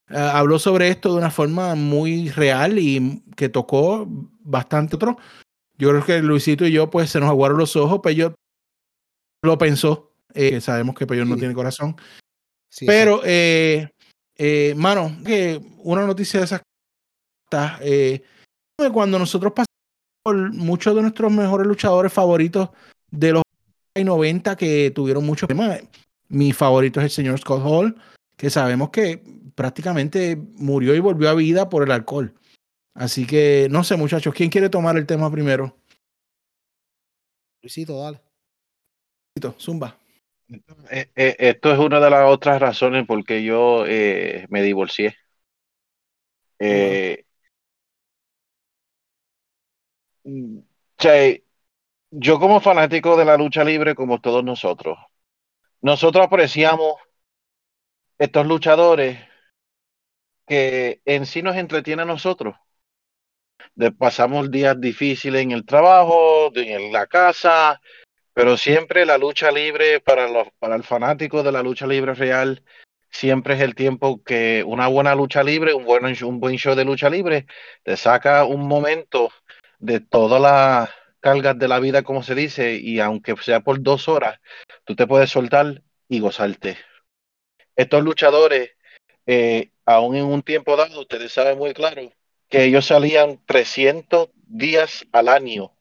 uh, 0.09 0.17
habló 0.17 0.59
sobre 0.59 0.89
esto 0.89 1.11
de 1.11 1.17
una 1.17 1.31
forma 1.31 1.75
muy 1.75 2.29
real 2.29 2.79
y 2.79 3.23
que 3.35 3.49
tocó 3.49 4.07
bastante 4.39 4.95
otro. 4.95 5.17
Yo 5.77 5.89
creo 5.89 6.05
que 6.05 6.21
Luisito 6.21 6.65
y 6.65 6.71
yo 6.71 6.89
pues 6.89 7.09
se 7.09 7.19
nos 7.19 7.29
aguaron 7.29 7.57
los 7.57 7.75
ojos, 7.75 7.99
pero 8.01 8.15
yo 8.15 8.33
lo 9.43 9.57
pensó, 9.57 10.13
eh, 10.33 10.61
sabemos 10.61 10.95
que 10.95 11.05
Peyo 11.05 11.23
sí. 11.23 11.29
no 11.29 11.37
tiene 11.37 11.53
corazón. 11.53 11.95
Sí, 12.69 12.85
pero 12.85 13.21
sí. 13.23 13.87
Eh, 14.37 14.73
mano, 14.75 15.15
que 15.25 15.61
una 15.79 16.05
noticia 16.05 16.39
de 16.39 16.45
esas 16.45 16.61
eh, 17.81 18.21
cuando 18.91 19.17
nosotros 19.17 19.53
pasamos 19.53 19.69
por 20.23 20.53
muchos 20.53 20.95
de 20.95 21.01
nuestros 21.01 21.31
mejores 21.31 21.67
luchadores 21.67 22.11
favoritos 22.11 22.69
de 23.09 23.33
los 23.33 23.43
90 23.95 24.55
que 24.55 24.91
tuvieron 24.91 25.25
muchos 25.25 25.47
temas. 25.47 25.81
Mi 26.27 26.51
favorito 26.51 26.99
es 26.99 27.05
el 27.05 27.11
señor 27.11 27.39
Scott 27.39 27.61
Hall, 27.63 27.95
que 28.35 28.49
sabemos 28.49 28.89
que 28.89 29.23
prácticamente 29.53 30.35
murió 30.35 30.95
y 30.95 30.99
volvió 30.99 31.29
a 31.29 31.35
vida 31.35 31.69
por 31.69 31.83
el 31.83 31.91
alcohol. 31.91 32.33
Así 32.93 33.25
que 33.25 33.67
no 33.69 33.83
sé, 33.83 33.95
muchachos, 33.95 34.33
¿quién 34.33 34.49
quiere 34.49 34.69
tomar 34.69 34.97
el 34.97 35.05
tema 35.05 35.31
primero? 35.31 35.77
Luisito, 37.61 38.01
dale. 38.01 38.21
Luisito, 39.35 39.59
zumba. 39.59 39.97
Eh, 40.47 41.09
eh, 41.15 41.35
esto 41.39 41.71
es 41.73 41.79
una 41.79 41.99
de 41.99 42.09
las 42.09 42.29
otras 42.29 42.59
razones 42.61 43.05
por 43.07 43.23
que 43.25 43.43
yo 43.43 43.85
eh, 43.87 44.45
me 44.49 44.61
divorcié. 44.61 45.15
Che, 50.97 51.43
yo 52.11 52.39
como 52.39 52.59
fanático 52.61 53.17
de 53.17 53.25
la 53.25 53.37
lucha 53.37 53.63
libre, 53.63 53.95
como 53.95 54.19
todos 54.21 54.43
nosotros, 54.43 54.97
nosotros 55.81 56.25
apreciamos 56.25 56.95
estos 58.17 58.45
luchadores 58.47 59.19
que 60.47 61.01
en 61.05 61.25
sí 61.25 61.41
nos 61.41 61.55
entretienen 61.55 62.09
a 62.09 62.13
nosotros. 62.13 62.55
De, 63.73 63.91
pasamos 63.91 64.51
días 64.51 64.79
difíciles 64.79 65.41
en 65.41 65.51
el 65.51 65.65
trabajo, 65.65 66.51
en 66.55 66.91
la 66.93 67.07
casa, 67.07 67.81
pero 68.35 68.57
siempre 68.57 69.05
la 69.05 69.17
lucha 69.17 69.49
libre 69.49 70.01
para, 70.01 70.27
los, 70.27 70.49
para 70.59 70.75
el 70.75 70.83
fanático 70.83 71.41
de 71.41 71.53
la 71.53 71.63
lucha 71.63 71.87
libre 71.87 72.13
real, 72.13 72.63
siempre 73.09 73.53
es 73.53 73.61
el 73.61 73.75
tiempo 73.75 74.21
que 74.23 74.61
una 74.67 74.87
buena 74.87 75.15
lucha 75.15 75.41
libre, 75.41 75.73
un 75.73 75.85
buen, 75.85 76.03
un 76.21 76.39
buen 76.41 76.57
show 76.57 76.75
de 76.75 76.83
lucha 76.83 77.09
libre, 77.09 77.47
te 77.83 77.95
saca 77.95 78.43
un 78.43 78.67
momento 78.67 79.31
de 79.79 80.01
todas 80.01 80.41
las 80.41 80.89
cargas 81.21 81.57
de 81.57 81.69
la 81.69 81.79
vida, 81.79 82.03
como 82.03 82.23
se 82.23 82.35
dice, 82.35 82.75
y 82.75 82.99
aunque 82.99 83.37
sea 83.37 83.61
por 83.61 83.81
dos 83.81 84.09
horas, 84.09 84.37
tú 84.83 84.97
te 84.97 85.07
puedes 85.07 85.29
soltar 85.29 85.81
y 86.09 86.19
gozarte. 86.19 86.77
Estos 87.77 88.03
luchadores, 88.03 88.71
eh, 89.25 89.69
aún 89.85 90.17
en 90.17 90.25
un 90.25 90.43
tiempo 90.43 90.75
dado, 90.75 90.99
ustedes 90.99 91.31
saben 91.31 91.57
muy 91.57 91.73
claro 91.73 92.11
que 92.49 92.65
ellos 92.65 92.85
salían 92.85 93.39
300 93.45 94.27
días 94.45 95.07
al 95.13 95.29
año 95.29 95.74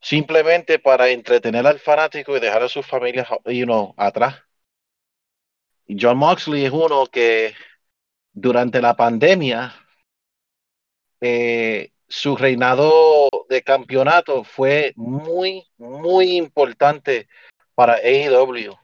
simplemente 0.00 0.78
para 0.78 1.08
entretener 1.08 1.66
al 1.66 1.78
fanático 1.78 2.36
y 2.36 2.40
dejar 2.40 2.62
a 2.62 2.68
sus 2.68 2.86
familias 2.86 3.28
you 3.46 3.64
know, 3.64 3.94
atrás. 3.96 4.36
John 5.88 6.18
Moxley 6.18 6.64
es 6.64 6.72
uno 6.72 7.06
que 7.06 7.54
durante 8.32 8.80
la 8.80 8.96
pandemia 8.96 9.74
eh, 11.20 11.92
su 12.08 12.36
reinado 12.36 13.28
de 13.48 13.62
campeonato 13.62 14.44
fue 14.44 14.92
muy, 14.96 15.66
muy 15.78 16.36
importante 16.36 17.28
para 17.74 17.94
AEW. 17.94 18.76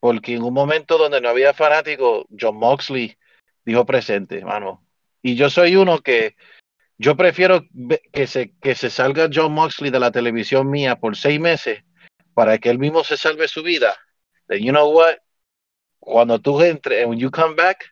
Porque 0.00 0.34
en 0.34 0.42
un 0.42 0.54
momento 0.54 0.98
donde 0.98 1.20
no 1.20 1.28
había 1.28 1.52
fanáticos, 1.54 2.24
John 2.38 2.56
Moxley 2.56 3.16
dijo 3.64 3.84
presente, 3.84 4.44
mano. 4.44 4.84
Y 5.22 5.34
yo 5.34 5.50
soy 5.50 5.74
uno 5.76 6.00
que 6.00 6.36
yo 6.98 7.16
prefiero 7.16 7.62
que 8.12 8.26
se, 8.26 8.56
que 8.58 8.74
se 8.74 8.90
salga 8.90 9.28
John 9.32 9.52
Moxley 9.52 9.90
de 9.90 10.00
la 10.00 10.10
televisión 10.10 10.68
mía 10.68 10.96
por 10.96 11.16
seis 11.16 11.38
meses 11.38 11.84
para 12.34 12.58
que 12.58 12.70
él 12.70 12.78
mismo 12.78 13.04
se 13.04 13.16
salve 13.16 13.46
su 13.46 13.62
vida. 13.62 13.96
Then 14.48 14.64
you 14.64 14.72
know 14.72 14.90
what? 14.90 15.16
Cuando 16.00 16.40
tú 16.40 16.60
entres, 16.60 17.06
when 17.06 17.18
you 17.18 17.30
come 17.30 17.54
back, 17.54 17.84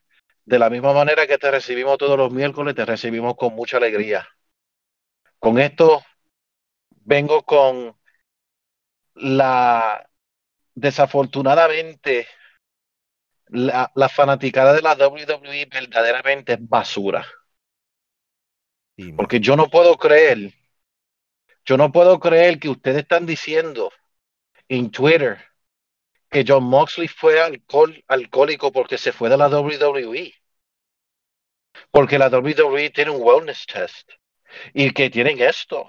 de 0.44 0.58
la 0.58 0.70
misma 0.70 0.92
manera 0.92 1.26
que 1.26 1.38
te 1.38 1.50
recibimos 1.50 1.98
todos 1.98 2.18
los 2.18 2.32
miércoles, 2.32 2.74
te 2.74 2.84
recibimos 2.84 3.36
con 3.36 3.54
mucha 3.54 3.76
alegría. 3.76 4.26
Con 5.38 5.58
esto 5.58 6.04
vengo 6.90 7.42
con 7.42 7.96
la 9.14 10.08
desafortunadamente 10.74 12.26
la, 13.48 13.90
la 13.94 14.08
fanaticada 14.08 14.72
de 14.72 14.82
la 14.82 14.94
WWE 14.94 15.66
verdaderamente 15.70 16.54
es 16.54 16.68
basura. 16.68 17.24
Porque 19.16 19.40
yo 19.40 19.56
no 19.56 19.68
puedo 19.68 19.96
creer, 19.96 20.54
yo 21.64 21.76
no 21.76 21.92
puedo 21.92 22.18
creer 22.18 22.58
que 22.58 22.68
ustedes 22.68 23.02
están 23.02 23.26
diciendo 23.26 23.92
en 24.68 24.90
Twitter 24.90 25.38
que 26.30 26.44
John 26.46 26.64
Moxley 26.64 27.08
fue 27.08 27.40
alcohol, 27.40 28.02
alcohólico 28.08 28.72
porque 28.72 28.98
se 28.98 29.12
fue 29.12 29.28
de 29.28 29.36
la 29.36 29.48
WWE. 29.48 30.32
Porque 31.90 32.18
la 32.18 32.28
WWE 32.28 32.90
tiene 32.90 33.10
un 33.10 33.22
wellness 33.22 33.66
test. 33.66 34.10
y 34.72 34.90
que 34.92 35.10
tienen 35.10 35.40
esto. 35.40 35.88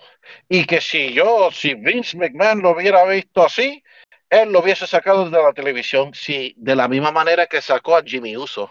Y 0.49 0.65
que 0.65 0.81
si 0.81 1.13
yo, 1.13 1.49
si 1.51 1.73
Vince 1.75 2.17
McMahon 2.17 2.61
lo 2.61 2.71
hubiera 2.71 3.05
visto 3.05 3.45
así, 3.45 3.83
él 4.29 4.51
lo 4.51 4.59
hubiese 4.59 4.87
sacado 4.87 5.29
de 5.29 5.41
la 5.41 5.53
televisión, 5.53 6.13
sí, 6.13 6.53
de 6.57 6.75
la 6.75 6.87
misma 6.87 7.11
manera 7.11 7.47
que 7.47 7.61
sacó 7.61 7.95
a 7.95 8.03
Jimmy 8.03 8.35
Uso. 8.35 8.69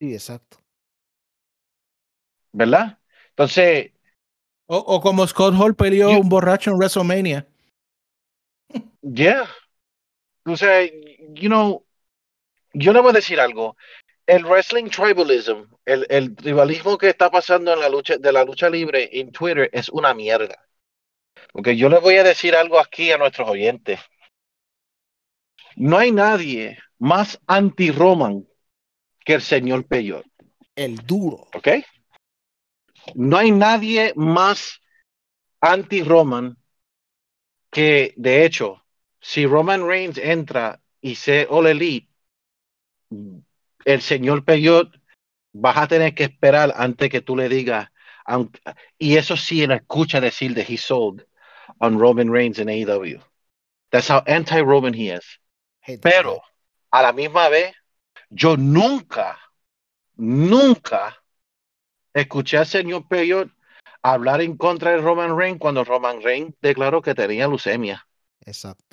Sí, 0.00 0.12
exacto. 0.12 0.58
¿Verdad? 2.52 2.98
Entonces. 3.38 3.92
O, 4.66 4.76
o 4.76 5.00
como 5.00 5.24
Scott 5.28 5.54
Hall 5.54 5.76
peleó 5.76 6.10
un 6.10 6.28
borracho 6.28 6.70
en 6.70 6.76
WrestleMania. 6.76 7.46
Yeah. 9.00 9.48
Entonces, 10.44 10.92
you 11.34 11.48
know, 11.48 11.86
yo 12.74 12.92
le 12.92 13.00
voy 13.00 13.10
a 13.10 13.14
decir 13.14 13.38
algo. 13.38 13.76
El 14.26 14.44
wrestling 14.44 14.90
tribalism, 14.90 15.64
el, 15.86 16.04
el 16.10 16.34
tribalismo 16.34 16.98
que 16.98 17.08
está 17.08 17.30
pasando 17.30 17.72
en 17.72 17.80
la 17.80 17.88
lucha 17.88 18.18
de 18.18 18.32
la 18.32 18.44
lucha 18.44 18.68
libre 18.68 19.08
en 19.12 19.30
Twitter 19.30 19.70
es 19.72 19.88
una 19.88 20.12
mierda. 20.14 20.66
Porque 21.52 21.76
yo 21.76 21.88
le 21.88 21.98
voy 21.98 22.16
a 22.16 22.24
decir 22.24 22.56
algo 22.56 22.80
aquí 22.80 23.12
a 23.12 23.18
nuestros 23.18 23.48
oyentes. 23.48 24.00
No 25.76 25.96
hay 25.96 26.10
nadie 26.10 26.76
más 26.98 27.40
anti-Roman 27.46 28.46
que 29.24 29.34
el 29.34 29.42
señor 29.42 29.86
Peyot. 29.86 30.26
El 30.74 30.96
duro. 30.96 31.46
¿Ok? 31.54 31.68
No 33.14 33.36
hay 33.36 33.50
nadie 33.50 34.12
más 34.16 34.80
anti-Roman 35.60 36.56
que, 37.70 38.14
de 38.16 38.44
hecho, 38.44 38.84
si 39.20 39.46
Roman 39.46 39.86
Reigns 39.86 40.18
entra 40.18 40.80
y 41.00 41.14
se 41.16 41.46
All 41.50 41.66
Elite, 41.66 42.08
el 43.84 44.02
señor 44.02 44.44
Peyot 44.44 44.94
vas 45.52 45.76
a 45.76 45.88
tener 45.88 46.14
que 46.14 46.24
esperar 46.24 46.72
antes 46.76 47.10
que 47.10 47.20
tú 47.20 47.36
le 47.36 47.48
digas, 47.48 47.88
aunque, 48.24 48.60
y 48.98 49.16
eso 49.16 49.36
sí 49.36 49.66
lo 49.66 49.74
escucha 49.74 50.20
decir 50.20 50.54
de 50.54 50.62
he 50.62 50.76
sold 50.76 51.26
on 51.80 51.98
Roman 51.98 52.30
Reigns 52.30 52.58
in 52.58 52.68
AEW. 52.68 53.20
That's 53.90 54.08
how 54.08 54.22
anti-Roman 54.26 54.94
he 54.94 55.10
is. 55.10 55.40
Pero 56.02 56.42
a 56.90 57.02
la 57.02 57.12
misma 57.12 57.48
vez, 57.48 57.74
yo 58.30 58.56
nunca, 58.56 59.38
nunca 60.16 61.16
escuché 62.20 62.58
al 62.58 62.66
señor 62.66 63.06
Peyot 63.08 63.50
hablar 64.02 64.40
en 64.40 64.56
contra 64.56 64.92
de 64.92 64.98
Roman 64.98 65.36
Reigns 65.36 65.58
cuando 65.58 65.84
Roman 65.84 66.22
Reigns 66.22 66.54
declaró 66.60 67.02
que 67.02 67.14
tenía 67.14 67.48
leucemia. 67.48 68.06
Exacto 68.44 68.88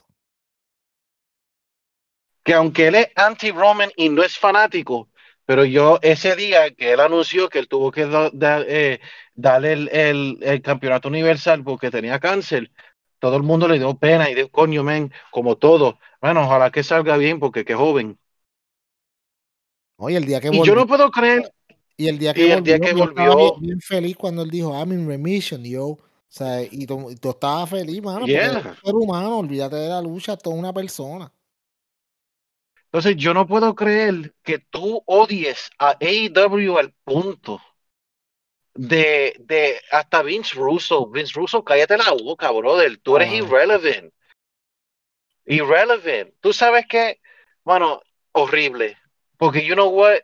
que 2.46 2.54
aunque 2.54 2.88
él 2.88 2.96
es 2.96 3.08
anti-Roman 3.16 3.90
y 3.98 4.08
no 4.10 4.24
es 4.24 4.38
fanático, 4.38 5.10
pero 5.46 5.66
yo 5.66 5.98
ese 6.04 6.36
día 6.36 6.70
que 6.76 6.94
él 6.94 7.00
anunció 7.00 7.50
que 7.50 7.58
él 7.58 7.68
tuvo 7.68 7.92
que 7.92 8.08
eh, 8.68 9.00
darle 9.34 9.74
el, 9.74 10.62
campeonato 10.62 11.08
universal 11.08 11.64
porque 11.64 11.90
tenía 11.90 12.20
cáncer, 12.20 12.72
todo 13.18 13.36
el 13.36 13.42
mundo 13.42 13.68
le 13.68 13.80
dio 13.80 13.98
pena 13.98 14.30
y 14.30 14.36
dijo, 14.36 14.50
coño, 14.50 14.84
men, 14.84 15.12
como 15.32 15.58
todo. 15.58 15.98
Bueno, 16.22 16.44
ojalá 16.44 16.70
que 16.70 16.84
salga 16.84 17.18
bien 17.18 17.40
porque 17.40 17.66
qué 17.66 17.74
joven. 17.74 18.20
Oye, 19.96 20.18
el 20.18 20.26
día 20.26 20.40
que 20.40 20.50
volvió. 20.50 20.64
Y 20.64 20.68
yo 20.68 20.76
no 20.76 20.86
puedo 20.86 21.10
creer. 21.10 21.52
Y 21.98 22.08
el 22.08 22.20
día 22.20 22.34
que 22.34 22.56
volvió, 22.56 22.62
día 22.62 22.80
que 22.80 22.93
volvió 22.93 23.58
bien, 23.60 23.80
feliz 23.80 24.18
cuando 24.18 24.41
él 24.41 24.50
dijo, 24.50 24.74
I'm 24.74 24.91
in 24.91 25.08
remission, 25.08 25.64
yo. 25.64 25.98
O 26.36 26.38
sea, 26.38 26.62
y 26.62 26.86
tú, 26.86 27.16
estabas 27.30 27.70
feliz, 27.70 28.02
mano. 28.02 28.26
Yeah. 28.26 28.62
Porque 28.62 28.80
ser 28.84 28.96
humano, 28.96 29.39
olvídate 29.39 29.78
de 29.78 29.88
la 29.88 30.02
lucha, 30.02 30.36
toda 30.36 30.56
una 30.56 30.74
persona. 30.74 31.32
Entonces, 32.86 33.16
yo 33.16 33.34
no 33.34 33.48
puedo 33.48 33.74
creer 33.76 34.34
que 34.43 34.60
tú 34.60 35.02
odies 35.06 35.70
a 35.80 35.98
AEW 36.02 36.78
al 36.78 36.93
punto 37.04 37.62
de, 38.74 39.36
de 39.39 39.80
hasta 39.91 40.22
Vince 40.24 40.56
Russo. 40.56 41.08
Vince 41.08 41.34
Russo, 41.36 41.64
cállate 41.64 41.98
la 41.98 42.12
boca, 42.12 42.52
brother. 42.52 42.98
Tú 42.98 43.16
eres 43.16 43.32
irrelevant. 43.32 44.14
Irrelevant. 45.46 46.34
Tú 46.41 46.52
sabes 46.54 46.86
que, 46.88 47.20
bueno, 47.64 48.02
horrible. 48.34 48.98
Porque 49.38 49.66
you 49.66 49.74
know 49.74 49.89
what? 49.89 50.20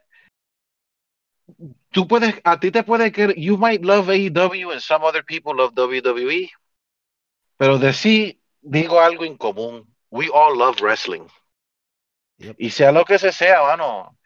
Tú 1.92 2.08
puedes, 2.08 2.36
a 2.44 2.60
ti 2.60 2.72
te 2.72 2.84
puede 2.84 3.12
que 3.12 3.34
you 3.38 3.58
might 3.58 3.84
love 3.84 4.10
AEW 4.10 4.72
and 4.72 4.82
some 4.82 5.06
other 5.06 5.24
people 5.24 5.56
love 5.56 5.74
WWE. 5.76 6.50
Pero 7.58 7.78
de 7.78 7.94
sí 7.94 8.42
digo 8.62 9.00
algo 9.00 9.26
en 9.26 9.38
común. 9.38 9.88
We 10.10 10.30
all 10.34 10.58
love 10.58 10.82
wrestling. 10.82 11.28
Y 12.58 12.70
sea 12.72 12.92
lo 12.92 13.06
que 13.06 13.20
se 13.20 13.32
sea, 13.32 13.62
mano. 13.62 14.18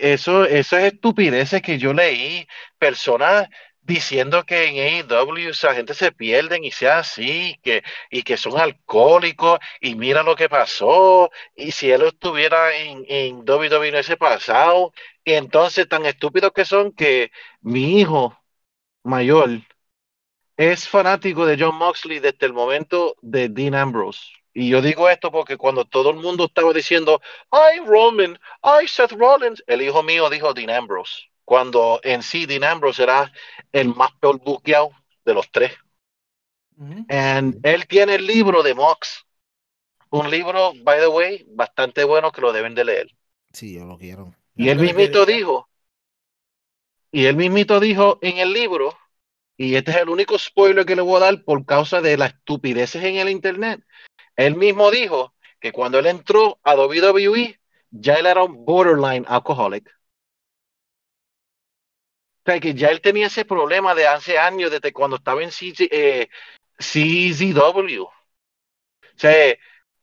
Eso, 0.00 0.44
eso 0.44 0.76
es 0.76 0.92
estupideces 0.92 1.62
que 1.62 1.78
yo 1.78 1.92
leí. 1.92 2.46
Personas 2.78 3.48
diciendo 3.82 4.44
que 4.44 4.66
en 4.66 5.06
AEW 5.10 5.50
esa 5.50 5.74
gente 5.74 5.94
se 5.94 6.12
pierden 6.12 6.64
y 6.64 6.70
sea 6.70 6.98
así, 7.00 7.58
que, 7.62 7.82
y 8.10 8.22
que 8.22 8.36
son 8.36 8.58
alcohólicos, 8.58 9.58
y 9.80 9.94
mira 9.96 10.22
lo 10.22 10.36
que 10.36 10.48
pasó, 10.48 11.30
y 11.56 11.72
si 11.72 11.90
él 11.90 12.02
estuviera 12.02 12.74
en, 12.76 13.04
en 13.08 13.38
WWE 13.48 13.98
ese 13.98 14.16
pasado, 14.16 14.92
y 15.24 15.32
entonces 15.34 15.88
tan 15.88 16.06
estúpidos 16.06 16.52
que 16.52 16.64
son 16.64 16.92
que 16.92 17.30
mi 17.60 18.00
hijo 18.00 18.36
mayor 19.04 19.50
es 20.56 20.88
fanático 20.88 21.44
de 21.46 21.56
John 21.58 21.76
Moxley 21.76 22.18
desde 22.18 22.46
el 22.46 22.52
momento 22.52 23.16
de 23.20 23.48
Dean 23.48 23.74
Ambrose. 23.74 24.20
Y 24.54 24.68
yo 24.68 24.82
digo 24.82 25.08
esto 25.08 25.30
porque 25.32 25.56
cuando 25.56 25.84
todo 25.84 26.10
el 26.10 26.16
mundo 26.16 26.44
estaba 26.46 26.72
diciendo, 26.72 27.20
ay 27.50 27.80
Roman, 27.80 28.38
ay 28.62 28.86
Seth 28.88 29.12
Rollins, 29.12 29.62
el 29.66 29.82
hijo 29.82 30.02
mío 30.02 30.28
dijo 30.30 30.52
Dean 30.54 30.70
Ambrose, 30.70 31.22
cuando 31.44 32.00
en 32.02 32.22
sí 32.22 32.46
Dean 32.46 32.64
Ambrose 32.64 33.02
era 33.02 33.32
el 33.72 33.94
más 33.94 34.12
peor 34.20 34.38
buqueado 34.38 34.90
de 35.24 35.34
los 35.34 35.50
tres. 35.50 35.72
Y 36.78 37.58
él 37.62 37.86
tiene 37.86 38.16
el 38.16 38.26
libro 38.26 38.62
de 38.62 38.74
Mox, 38.74 39.24
un 40.10 40.30
libro, 40.30 40.72
by 40.82 41.00
the 41.00 41.08
way, 41.08 41.46
bastante 41.48 42.04
bueno 42.04 42.32
que 42.32 42.40
lo 42.40 42.52
deben 42.52 42.74
de 42.74 42.84
leer. 42.84 43.08
Sí, 43.52 43.74
yo 43.74 43.84
lo 43.84 43.98
quiero. 43.98 44.34
Y 44.56 44.68
él 44.68 44.78
mismito 44.78 45.24
dijo, 45.24 45.68
y 47.10 47.26
él 47.26 47.36
mismito 47.36 47.80
dijo 47.80 48.18
en 48.22 48.38
el 48.38 48.52
libro, 48.52 48.96
y 49.56 49.74
este 49.76 49.92
es 49.92 49.98
el 49.98 50.08
único 50.08 50.38
spoiler 50.38 50.84
que 50.84 50.96
le 50.96 51.02
voy 51.02 51.16
a 51.16 51.26
dar 51.26 51.44
por 51.44 51.64
causa 51.64 52.00
de 52.00 52.16
las 52.16 52.34
estupideces 52.34 53.02
en 53.04 53.16
el 53.16 53.28
internet, 53.28 53.82
él 54.36 54.56
mismo 54.56 54.90
dijo 54.90 55.34
que 55.60 55.72
cuando 55.72 55.98
él 55.98 56.06
entró 56.06 56.58
a 56.62 56.74
WWE, 56.74 57.60
ya 57.90 58.14
él 58.14 58.26
era 58.26 58.42
un 58.42 58.64
borderline 58.64 59.24
alcoholic. 59.28 59.88
O 62.44 62.50
sea, 62.50 62.58
que 62.58 62.74
ya 62.74 62.88
él 62.88 63.00
tenía 63.00 63.28
ese 63.28 63.44
problema 63.44 63.94
de 63.94 64.06
hace 64.06 64.36
años, 64.36 64.70
desde 64.70 64.92
cuando 64.92 65.16
estaba 65.16 65.42
en 65.42 65.50
CZW. 65.50 65.92
Eh, 65.92 66.28
o 68.04 69.18
sea, 69.18 69.56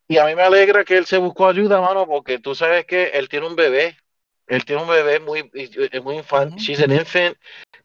y 0.08 0.18
a 0.18 0.26
mí 0.26 0.36
me 0.36 0.44
alegra 0.44 0.86
que 0.86 0.98
él 0.98 1.06
se 1.06 1.18
buscó 1.18 1.48
ayuda, 1.48 1.82
mano, 1.82 2.08
porque 2.08 2.40
tú 2.40 2.56
sabes 2.56 2.86
que 2.86 3.10
él 3.10 3.28
tiene 3.28 3.48
un 3.48 3.56
bebé. 3.56 3.98
Él 4.48 4.64
tiene 4.64 4.82
un 4.82 4.88
bebé 4.88 5.20
muy, 5.20 5.52
muy 6.02 6.16
infante. 6.16 6.58
She's 6.58 6.82
an 6.82 6.92
infant. 6.92 7.38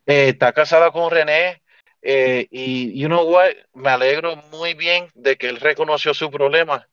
Eh, 0.07 0.29
está 0.29 0.53
casada 0.53 0.93
con 0.93 1.11
René. 1.11 1.63
Eh, 2.01 2.47
y 2.51 2.99
you 2.99 3.09
know 3.09 3.29
what, 3.29 3.51
me 3.73 3.89
alegro 3.89 4.37
muy 4.53 4.75
bien 4.75 5.09
de 5.15 5.37
que 5.37 5.49
él 5.49 5.59
reconoció 5.59 6.13
su 6.13 6.31
problema 6.31 6.87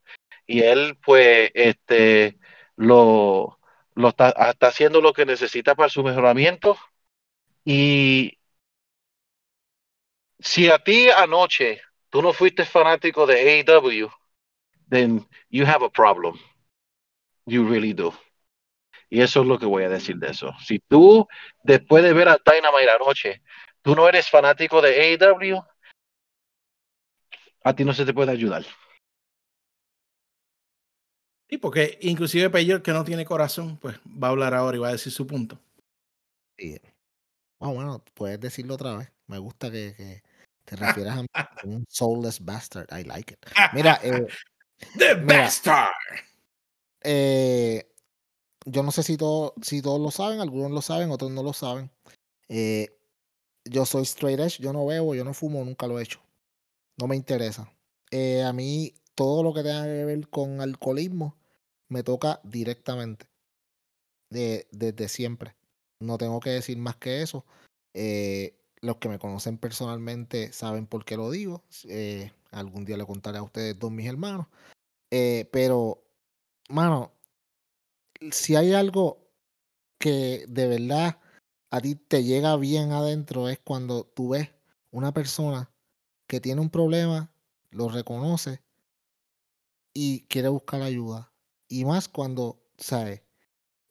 y 0.47 0.61
él 0.61 0.97
pues 1.03 1.51
este 1.53 2.37
lo, 2.77 3.59
lo 3.93 4.09
está, 4.09 4.29
está 4.49 4.67
haciendo 4.67 5.01
lo 5.01 5.11
que 5.11 5.25
necesita 5.25 5.75
para 5.75 5.89
su 5.89 6.01
mejoramiento 6.01 6.77
y 7.65 8.37
si 10.39 10.69
a 10.69 10.79
ti 10.79 11.09
anoche 11.09 11.81
tú 12.09 12.21
no 12.21 12.33
fuiste 12.33 12.65
fanático 12.65 13.25
de 13.25 13.63
AEW, 13.63 14.09
then 14.89 15.25
you 15.49 15.65
have 15.65 15.83
a 15.83 15.89
problem. 15.89 16.37
You 17.45 17.67
really 17.67 17.93
do. 17.93 18.13
Y 19.09 19.21
eso 19.21 19.41
es 19.41 19.47
lo 19.47 19.59
que 19.59 19.65
voy 19.65 19.83
a 19.83 19.89
decir 19.89 20.17
de 20.17 20.29
eso. 20.29 20.53
Si 20.63 20.79
tú, 20.79 21.27
después 21.63 22.03
de 22.03 22.13
ver 22.13 22.29
a 22.29 22.39
Dynamite 22.45 22.91
anoche, 22.91 23.41
tú 23.81 23.95
no 23.95 24.07
eres 24.07 24.29
fanático 24.29 24.81
de 24.81 25.17
AEW, 25.17 25.61
a 27.63 27.75
ti 27.75 27.83
no 27.83 27.93
se 27.93 28.05
te 28.05 28.13
puede 28.13 28.31
ayudar. 28.31 28.65
Sí, 31.49 31.57
porque 31.57 31.97
inclusive 32.01 32.49
Peyor, 32.49 32.81
que 32.81 32.93
no 32.93 33.03
tiene 33.03 33.25
corazón, 33.25 33.77
pues 33.77 33.97
va 34.05 34.29
a 34.29 34.31
hablar 34.31 34.53
ahora 34.53 34.77
y 34.77 34.79
va 34.79 34.87
a 34.87 34.93
decir 34.93 35.11
su 35.11 35.27
punto. 35.27 35.59
Sí. 36.57 36.79
Oh, 37.63 37.75
bueno, 37.75 38.03
puedes 38.15 38.39
decirlo 38.39 38.73
otra 38.73 38.97
vez. 38.97 39.11
Me 39.27 39.37
gusta 39.37 39.69
que, 39.69 40.23
te 40.65 40.75
refieras 40.75 41.19
a 41.33 41.47
un 41.63 41.85
soulless 41.87 42.43
bastard. 42.43 42.87
I 42.91 43.03
like 43.03 43.33
it. 43.33 43.39
Mira, 43.73 43.99
eh, 44.03 44.25
The 44.97 45.13
Bastard. 45.15 45.91
Eh, 47.03 47.87
yo 48.65 48.81
no 48.81 48.91
sé 48.91 49.03
si, 49.03 49.15
todo, 49.15 49.53
si 49.61 49.83
todos 49.83 50.01
lo 50.01 50.09
saben, 50.09 50.39
algunos 50.39 50.71
lo 50.71 50.81
saben, 50.81 51.11
otros 51.11 51.29
no 51.29 51.43
lo 51.43 51.53
saben. 51.53 51.91
Eh, 52.49 52.97
yo 53.65 53.85
soy 53.85 54.03
straight 54.03 54.39
edge, 54.39 54.57
yo 54.59 54.73
no 54.73 54.87
bebo, 54.87 55.13
yo 55.13 55.23
no 55.23 55.35
fumo, 55.35 55.63
nunca 55.63 55.85
lo 55.85 55.99
he 55.99 56.03
hecho. 56.03 56.19
No 56.97 57.07
me 57.07 57.15
interesa. 57.15 57.71
Eh, 58.09 58.41
a 58.41 58.53
mí 58.53 58.95
todo 59.13 59.43
lo 59.43 59.53
que 59.53 59.61
tenga 59.61 59.83
que 59.83 60.05
ver 60.05 60.27
con 60.29 60.61
alcoholismo 60.61 61.37
me 61.89 62.01
toca 62.01 62.39
directamente. 62.43 63.27
De, 64.31 64.67
desde 64.71 65.09
siempre. 65.09 65.55
No 66.01 66.17
tengo 66.17 66.39
que 66.39 66.49
decir 66.49 66.77
más 66.77 66.95
que 66.97 67.21
eso. 67.21 67.45
Eh, 67.93 68.57
Los 68.81 68.97
que 68.97 69.09
me 69.09 69.19
conocen 69.19 69.57
personalmente 69.57 70.51
saben 70.51 70.87
por 70.87 71.05
qué 71.05 71.15
lo 71.15 71.29
digo. 71.29 71.63
Eh, 71.87 72.31
algún 72.51 72.83
día 72.83 72.97
le 72.97 73.05
contaré 73.05 73.37
a 73.37 73.43
ustedes 73.43 73.77
dos 73.77 73.91
mis 73.91 74.07
hermanos. 74.07 74.47
Eh, 75.11 75.47
pero, 75.51 76.03
mano, 76.69 77.11
si 78.31 78.55
hay 78.55 78.73
algo 78.73 79.29
que 79.99 80.45
de 80.47 80.67
verdad 80.67 81.19
a 81.69 81.79
ti 81.79 81.95
te 81.95 82.23
llega 82.23 82.55
bien 82.57 82.91
adentro 82.91 83.47
es 83.49 83.59
cuando 83.59 84.03
tú 84.03 84.29
ves 84.29 84.49
una 84.89 85.13
persona 85.13 85.71
que 86.27 86.41
tiene 86.41 86.61
un 86.61 86.69
problema, 86.69 87.31
lo 87.69 87.87
reconoce 87.87 88.61
y 89.93 90.21
quiere 90.27 90.49
buscar 90.49 90.81
ayuda. 90.81 91.31
Y 91.67 91.85
más 91.85 92.09
cuando, 92.09 92.61
¿sabes? 92.77 93.21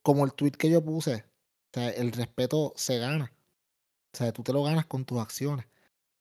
Como 0.02 0.24
el 0.24 0.34
tweet 0.34 0.52
que 0.52 0.70
yo 0.70 0.84
puse, 0.84 1.24
el 1.75 2.12
respeto 2.12 2.73
se 2.77 2.99
gana. 2.99 3.33
O 4.12 4.16
sea, 4.16 4.33
tú 4.33 4.43
te 4.43 4.53
lo 4.53 4.62
ganas 4.62 4.87
con 4.87 5.05
tus 5.05 5.18
acciones. 5.21 5.66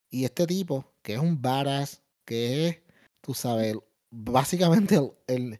Y 0.10 0.26
este 0.26 0.48
tipo, 0.48 0.92
que 1.02 1.14
es 1.14 1.20
un 1.20 1.42
badass, 1.42 2.02
que 2.26 2.68
es, 2.68 2.78
tú 3.22 3.34
sabes, 3.34 3.76
básicamente 4.12 4.96
el, 4.96 5.12
el, 5.28 5.60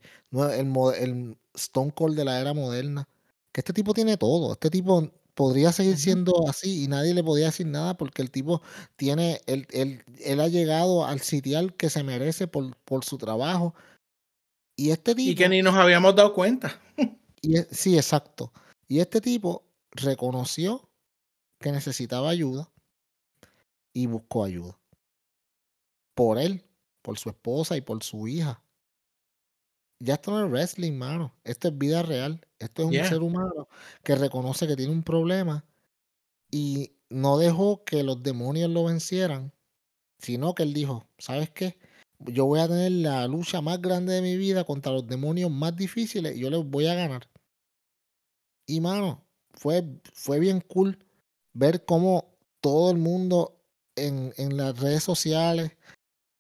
el, 0.98 1.38
Stone 1.54 1.92
Cold 1.92 2.18
de 2.18 2.26
la 2.26 2.40
era 2.40 2.54
moderna, 2.54 3.08
que 3.52 3.62
este 3.62 3.74
tipo 3.74 3.94
tiene 3.94 4.18
todo. 4.18 4.54
Este 4.54 4.70
tipo 4.70 5.12
podría 5.34 5.72
seguir 5.72 5.98
siendo 5.98 6.48
así 6.48 6.84
y 6.84 6.88
nadie 6.88 7.14
le 7.14 7.24
podía 7.24 7.46
decir 7.46 7.68
nada 7.68 7.96
porque 7.96 8.22
el 8.22 8.32
tipo 8.32 8.62
tiene, 8.96 9.42
él, 9.46 9.68
él, 9.72 10.04
él 10.20 10.40
ha 10.40 10.48
llegado 10.48 11.06
al 11.06 11.22
sitial 11.22 11.76
que 11.76 11.90
se 11.90 12.04
merece 12.04 12.48
por, 12.48 12.76
por 12.78 13.06
su 13.06 13.18
trabajo. 13.18 13.74
Y 14.76 14.92
este 14.92 15.16
tipo... 15.16 15.32
Y 15.32 15.36
que 15.36 15.50
ni 15.50 15.62
nos 15.62 15.76
habíamos 15.76 16.16
dado 16.16 16.34
cuenta. 16.34 16.80
Y, 17.42 17.56
sí, 17.72 17.96
exacto. 17.96 18.52
Y 18.90 19.00
este 19.00 19.22
tipo 19.22 19.64
reconoció 20.02 20.90
que 21.60 21.72
necesitaba 21.72 22.30
ayuda 22.30 22.72
y 23.94 24.08
buscó 24.08 24.44
ayuda. 24.44 24.80
Por 26.16 26.38
él, 26.38 26.64
por 27.02 27.18
su 27.18 27.30
esposa 27.30 27.78
y 27.78 27.82
por 27.82 28.04
su 28.04 28.28
hija. 28.28 28.64
Ya 30.00 30.16
esto 30.16 30.32
no 30.32 30.46
es 30.46 30.52
wrestling, 30.52 30.94
mano. 30.94 31.36
Esto 31.44 31.68
es 31.68 31.78
vida 31.78 32.04
real. 32.04 32.46
Esto 32.58 32.84
es 32.84 32.88
un 32.88 33.06
ser 33.06 33.22
humano 33.22 33.68
que 34.04 34.16
reconoce 34.16 34.68
que 34.68 34.76
tiene 34.76 34.94
un 34.94 35.04
problema 35.04 35.66
y 36.52 36.94
no 37.10 37.38
dejó 37.38 37.84
que 37.84 38.04
los 38.04 38.24
demonios 38.24 38.70
lo 38.70 38.86
vencieran, 38.86 39.52
sino 40.20 40.56
que 40.56 40.64
él 40.64 40.74
dijo, 40.74 41.08
¿sabes 41.18 41.50
qué? 41.50 41.78
Yo 42.20 42.46
voy 42.46 42.60
a 42.60 42.68
tener 42.68 42.92
la 42.92 43.28
lucha 43.28 43.62
más 43.62 43.82
grande 43.82 44.14
de 44.14 44.22
mi 44.22 44.38
vida 44.38 44.64
contra 44.64 44.92
los 44.92 45.08
demonios 45.08 45.52
más 45.52 45.76
difíciles 45.76 46.36
y 46.36 46.40
yo 46.40 46.50
les 46.50 46.64
voy 46.66 46.88
a 46.88 46.96
ganar. 46.96 47.30
Y 48.66 48.82
mano, 48.82 49.26
fue, 49.60 49.84
fue 50.14 50.40
bien 50.40 50.62
cool 50.62 50.98
ver 51.54 51.84
cómo 51.84 52.34
todo 52.62 52.92
el 52.92 52.98
mundo 52.98 53.62
en, 53.96 54.34
en 54.38 54.56
las 54.56 54.80
redes 54.80 55.04
sociales 55.04 55.72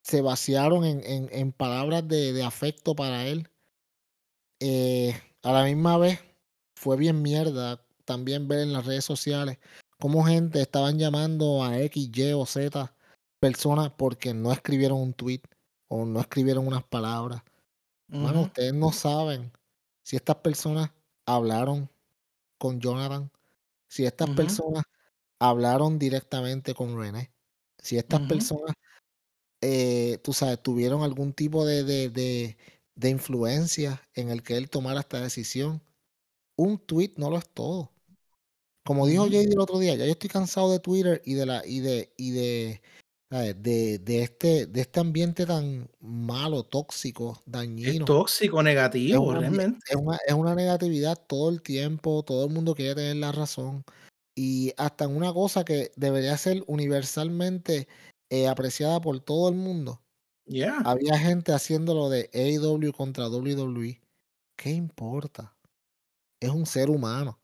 se 0.01 0.22
vaciaron 0.22 0.86
en, 0.86 1.03
en, 1.03 1.30
en 1.32 1.51
palabras 1.51 2.07
de, 2.07 2.32
de, 2.32 2.43
afecto 2.43 2.95
para 2.95 3.28
él. 3.28 3.49
Eh, 4.61 5.13
a 5.43 5.51
la 5.51 5.65
misma 5.65 5.97
vez 5.97 6.20
fue 6.76 6.95
bien 6.95 7.22
mierda 7.22 7.86
también 8.05 8.47
ver 8.47 8.59
en 8.59 8.74
las 8.74 8.86
redes 8.86 9.03
sociales 9.05 9.59
cómo 9.99 10.24
gente 10.24 10.61
estaban 10.61 10.97
llamando 10.97 11.63
a 11.63 11.78
X, 11.82 12.09
Y 12.13 12.32
o 12.32 12.45
Z 12.45 12.95
personas 13.39 13.91
porque 13.97 14.34
no 14.34 14.53
escribieron 14.53 14.99
un 14.99 15.13
tweet 15.13 15.41
o 15.89 16.05
no 16.05 16.22
escribieron 16.22 16.65
unas 16.67 16.84
palabras. 16.84 17.41
Bueno, 18.07 18.43
ustedes 18.43 18.74
no 18.74 18.91
saben 18.91 19.51
si 20.03 20.15
estas 20.15 20.38
personas 20.38 20.89
hablaron 21.26 21.89
con 22.60 22.80
Jonathan, 22.80 23.32
si 23.88 24.05
estas 24.05 24.30
personas 24.32 24.84
hablaron 25.39 25.97
directamente 25.97 26.76
con 26.76 26.99
René. 26.99 27.32
Si 27.80 27.97
estas 27.97 28.22
personas, 28.28 28.76
eh, 29.62 30.20
tú 30.22 30.34
sabes, 30.34 30.62
tuvieron 30.62 31.01
algún 31.01 31.34
tipo 31.34 31.66
de, 31.66 31.84
de, 31.84 32.10
de, 32.10 32.57
de, 32.95 33.10
influencia 33.10 34.05
en 34.14 34.30
el 34.30 34.43
que 34.43 34.57
él 34.57 34.70
tomara 34.70 34.99
esta 34.99 35.22
decisión, 35.22 35.82
un 36.57 36.78
tweet 36.78 37.14
no 37.16 37.30
lo 37.30 37.38
es 37.38 37.47
todo. 37.49 37.91
Como 38.84 39.07
dijo 39.07 39.28
JD 39.28 39.53
el 39.53 39.60
otro 39.60 39.80
día, 39.80 39.95
ya 39.95 40.05
yo 40.05 40.12
estoy 40.12 40.30
cansado 40.30 40.72
de 40.72 40.80
Twitter 40.80 41.22
y 41.26 41.36
de 41.36 41.45
la 41.45 41.66
y 41.66 41.80
de 41.80 42.14
y 42.18 42.32
de, 42.32 42.82
de, 43.30 43.99
de, 43.99 44.23
este 44.23 44.65
de 44.65 44.82
este 44.82 44.99
ambiente 44.99 45.45
tan 45.45 45.89
malo, 45.99 46.63
tóxico, 46.63 47.41
dañino. 47.45 47.89
Es 47.91 48.05
tóxico, 48.05 48.63
negativo, 48.63 49.34
realmente. 49.34 49.80
Es 49.89 49.95
una, 49.95 50.17
es 50.25 50.34
una 50.34 50.55
negatividad 50.55 51.15
todo 51.27 51.49
el 51.49 51.61
tiempo, 51.61 52.23
todo 52.23 52.45
el 52.45 52.53
mundo 52.53 52.73
quiere 52.73 52.95
tener 52.95 53.17
la 53.17 53.32
razón 53.32 53.84
y 54.39 54.73
hasta 54.77 55.03
en 55.03 55.17
una 55.17 55.34
cosa 55.34 55.65
que 55.65 55.91
debería 55.97 56.38
ser 56.38 56.63
universalmente 56.67 57.89
eh, 58.30 58.47
apreciada 58.47 59.01
por 59.01 59.19
todo 59.19 59.49
el 59.49 59.55
mundo. 59.55 60.01
Había 60.86 61.19
gente 61.19 61.51
haciéndolo 61.51 62.09
de 62.09 62.30
AEW 62.34 62.93
contra 62.93 63.27
WWE. 63.27 64.01
¿Qué 64.57 64.71
importa? 64.71 65.57
Es 66.41 66.51
un 66.51 66.65
ser 66.65 66.89
humano. 66.89 67.39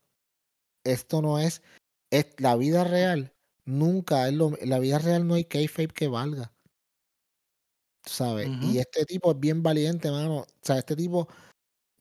Esto 0.84 1.20
no 1.20 1.38
es, 1.38 1.62
es 2.10 2.26
la 2.38 2.56
vida 2.56 2.82
real. 2.82 3.35
Nunca 3.66 4.28
es 4.28 4.34
lo, 4.34 4.52
la 4.62 4.78
vida 4.78 4.98
real 4.98 5.26
no 5.26 5.34
hay 5.34 5.44
kayfabe 5.44 5.88
que 5.88 6.08
valga. 6.08 6.52
¿Sabes? 8.04 8.48
Y 8.62 8.78
este 8.78 9.04
tipo 9.04 9.32
es 9.32 9.40
bien 9.40 9.62
valiente, 9.62 10.10
mano. 10.10 10.38
O 10.40 10.46
sea, 10.62 10.78
este 10.78 10.94
tipo 10.94 11.28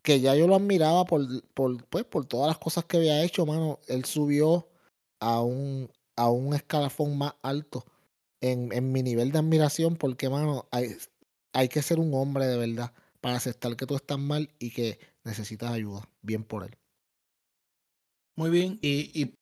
que 0.04 0.22
ya 0.22 0.36
yo 0.36 0.48
lo 0.48 0.56
admiraba 0.56 1.06
por, 1.06 1.26
por, 1.54 1.86
pues, 1.88 2.06
por 2.06 2.26
todas 2.26 2.48
las 2.48 2.60
cosas 2.60 2.86
que 2.86 2.98
había 2.98 3.24
hecho, 3.24 3.46
mano. 3.46 3.80
Él 3.88 4.06
subió 4.06 4.70
a 5.20 5.42
un, 5.42 5.92
a 6.16 6.30
un 6.30 6.54
escalafón 6.56 7.18
más 7.18 7.36
alto 7.42 7.86
en, 8.42 8.72
en 8.74 8.92
mi 8.92 9.04
nivel 9.04 9.32
de 9.32 9.40
admiración 9.40 9.96
porque, 9.98 10.30
mano, 10.30 10.68
hay, 10.72 10.96
hay 11.54 11.70
que 11.70 11.82
ser 11.82 12.00
un 12.00 12.14
hombre 12.14 12.48
de 12.48 12.58
verdad 12.58 12.94
para 13.22 13.38
aceptar 13.38 13.76
que 13.76 13.88
tú 13.88 13.96
estás 13.96 14.20
mal 14.20 14.50
y 14.60 14.72
que 14.72 15.00
necesitas 15.24 15.72
ayuda. 15.72 16.10
Bien 16.22 16.44
por 16.44 16.64
él. 16.66 16.78
Muy 18.38 18.50
bien, 18.50 18.80
y, 18.82 19.12
y, 19.20 19.34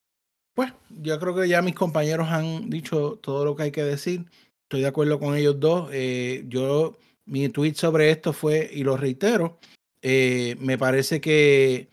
pues 0.54 0.72
yo 0.90 1.20
creo 1.20 1.36
que 1.36 1.48
ya 1.48 1.62
mis 1.62 1.76
compañeros 1.76 2.28
han 2.30 2.70
dicho 2.70 3.20
todo 3.22 3.46
lo 3.46 3.56
que 3.56 3.64
hay 3.64 3.72
que 3.72 3.84
decir. 3.84 4.26
Estoy 4.64 4.82
de 4.82 4.88
acuerdo 4.88 5.20
con 5.20 5.36
ellos 5.36 5.60
dos. 5.60 5.90
Eh, 5.94 6.46
yo, 6.48 6.98
mi 7.26 7.50
tweet 7.50 7.76
sobre 7.76 8.12
esto 8.12 8.34
fue, 8.34 8.70
y 8.74 8.84
lo 8.84 8.98
reitero, 8.98 9.60
eh, 10.02 10.56
me 10.60 10.78
parece 10.78 11.22
que 11.22 11.90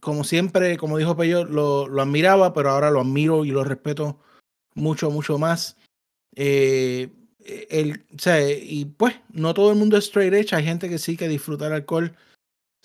como 0.00 0.24
siempre, 0.24 0.76
como 0.76 0.98
dijo 0.98 1.16
Peyo, 1.16 1.44
lo, 1.44 2.00
admiraba, 2.00 2.54
pero 2.54 2.70
ahora 2.70 2.90
lo 2.90 3.00
admiro 3.00 3.44
y 3.44 3.50
lo 3.50 3.64
respeto 3.64 4.20
mucho, 4.74 5.10
mucho 5.10 5.38
más. 5.38 5.76
Eh, 6.36 7.08
el, 7.70 8.04
o 8.14 8.18
sea, 8.18 8.40
y 8.48 8.84
pues, 8.84 9.16
no 9.32 9.52
todo 9.54 9.72
el 9.72 9.78
mundo 9.78 9.96
es 9.96 10.04
straight 10.04 10.32
edge, 10.32 10.54
hay 10.54 10.64
gente 10.64 10.88
que 10.88 10.98
sí 10.98 11.16
que 11.16 11.28
disfruta 11.28 11.66
alcohol. 11.66 12.14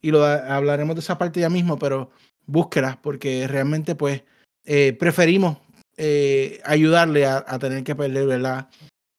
y 0.01 0.11
lo 0.11 0.25
hablaremos 0.25 0.97
de 0.97 1.01
esa 1.01 1.19
parte 1.19 1.41
ya 1.41 1.51
mismo, 1.51 1.79
pero 1.79 2.11
búsquela, 2.47 2.99
porque 3.03 3.47
realmente, 3.47 3.95
pues, 3.95 4.23
eh, 4.65 4.97
preferimos 4.99 5.59
eh, 5.97 6.61
ayudarle 6.65 7.27
a, 7.27 7.45
a, 7.47 7.59
tener 7.59 7.85
que 7.85 7.95
perder, 7.95 8.27
¿verdad? 8.27 8.69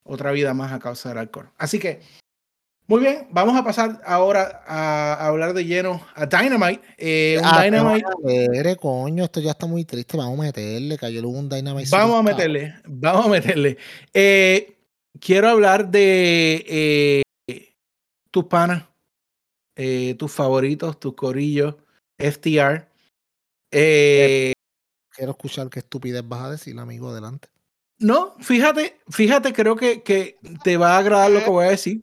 Otra 0.04 0.32
vida 0.32 0.54
más 0.54 0.72
a 0.72 0.80
causa 0.80 1.10
del 1.10 1.20
alcohol. 1.20 1.50
Así 1.58 1.80
que 1.80 2.02
muy 2.92 3.00
bien, 3.00 3.26
vamos 3.32 3.56
a 3.56 3.64
pasar 3.64 4.02
ahora 4.06 4.64
a, 4.68 5.26
hablar 5.26 5.54
de 5.54 5.64
lleno 5.64 6.06
a 6.14 6.26
Dynamite. 6.26 6.82
Eh, 6.98 7.38
un 7.40 7.46
ah, 7.46 7.64
Dynamite. 7.64 8.76
coño, 8.76 9.24
esto 9.24 9.40
ya 9.40 9.52
está 9.52 9.66
muy 9.66 9.86
triste. 9.86 10.18
Vamos 10.18 10.38
a 10.40 10.44
meterle, 10.44 10.98
cayó 10.98 11.26
un 11.26 11.48
Dynamite. 11.48 11.90
Vamos 11.90 12.20
a 12.20 12.22
meterle, 12.22 12.76
vamos 12.86 13.28
a 13.28 13.30
meterle. 13.30 13.78
Eh, 14.14 14.76
quiero 15.22 15.48
hablar 15.48 15.90
de 15.90 17.24
tus 18.30 18.44
panas, 18.44 18.84
eh, 19.76 20.16
tus 20.16 20.32
favoritos, 20.32 21.00
tus 21.00 21.16
corillos, 21.16 21.76
FTR. 22.18 22.88
Eh, 23.72 24.54
quiero 25.10 25.32
escuchar 25.32 25.70
qué 25.70 25.80
estupidez 25.80 26.28
vas 26.28 26.42
a 26.42 26.52
decir, 26.52 26.78
amigo, 26.80 27.10
adelante. 27.10 27.50
No, 28.00 28.36
fíjate, 28.40 29.00
fíjate, 29.10 29.54
creo 29.54 29.76
que, 29.76 30.02
que 30.02 30.38
te 30.64 30.78
va 30.78 30.96
a 30.96 30.98
agradar 31.00 31.32
lo 31.32 31.44
que 31.44 31.50
voy 31.50 31.66
a 31.66 31.72
decir. 31.72 32.02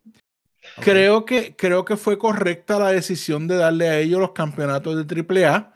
Creo, 0.80 1.24
que, 1.24 1.56
creo 1.56 1.84
que 1.84 1.96
fue 1.96 2.18
correcta 2.18 2.78
la 2.78 2.92
decisión 2.92 3.48
de 3.48 3.56
darle 3.56 3.88
a 3.88 3.98
ellos 3.98 4.20
los 4.20 4.32
campeonatos 4.32 5.06
de 5.06 5.46
AAA. 5.46 5.74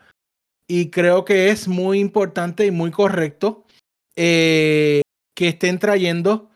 Y 0.67 0.91
creo 0.91 1.25
que 1.25 1.49
es 1.49 1.67
muy 1.67 1.99
importante 1.99 2.65
y 2.65 2.71
muy 2.71 2.91
correcto. 2.91 3.65
Eh, 4.15 5.01
que 5.35 5.49
estén 5.49 5.79
trayendo 5.79 6.51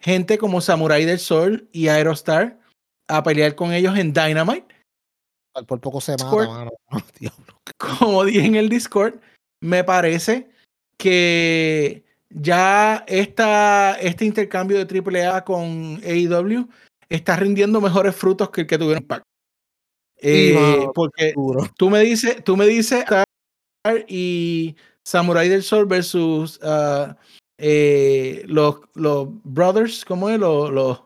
gente 0.00 0.38
como 0.38 0.60
Samurai 0.60 1.04
del 1.04 1.18
Sol 1.18 1.68
y 1.72 1.88
Aerostar 1.88 2.58
a 3.08 3.22
pelear 3.22 3.54
con 3.54 3.72
ellos 3.72 3.96
en 3.96 4.12
Dynamite. 4.12 4.73
Por 5.66 5.80
poco 5.80 6.00
se 6.00 6.12
mata, 6.12 6.24
Discord. 6.24 6.48
mano. 6.48 6.70
Diablo. 7.18 7.60
Como 7.78 8.24
dije 8.24 8.46
en 8.46 8.56
el 8.56 8.68
Discord, 8.68 9.14
me 9.60 9.84
parece 9.84 10.50
que 10.98 12.04
ya 12.30 13.04
esta, 13.06 13.94
este 13.94 14.24
intercambio 14.24 14.84
de 14.84 15.26
AAA 15.26 15.44
con 15.44 16.00
AEW 16.04 16.68
está 17.08 17.36
rindiendo 17.36 17.80
mejores 17.80 18.16
frutos 18.16 18.50
que 18.50 18.62
el 18.62 18.66
que 18.66 18.78
tuvieron. 18.78 19.04
Sí, 20.20 20.54
Eh, 20.56 20.88
porque 20.94 21.34
tú 21.76 21.90
me 21.90 22.00
dices, 22.00 22.42
tú 22.44 22.56
me 22.56 22.66
dices 22.66 23.04
y 24.08 24.74
Samurai 25.04 25.48
del 25.48 25.62
Sol 25.62 25.86
versus 25.86 26.58
ah, 26.62 27.16
eh, 27.58 28.42
los, 28.46 28.80
los 28.94 29.28
brothers, 29.44 30.04
¿cómo 30.04 30.30
es? 30.30 30.38
Los, 30.38 30.70
los, 30.70 31.02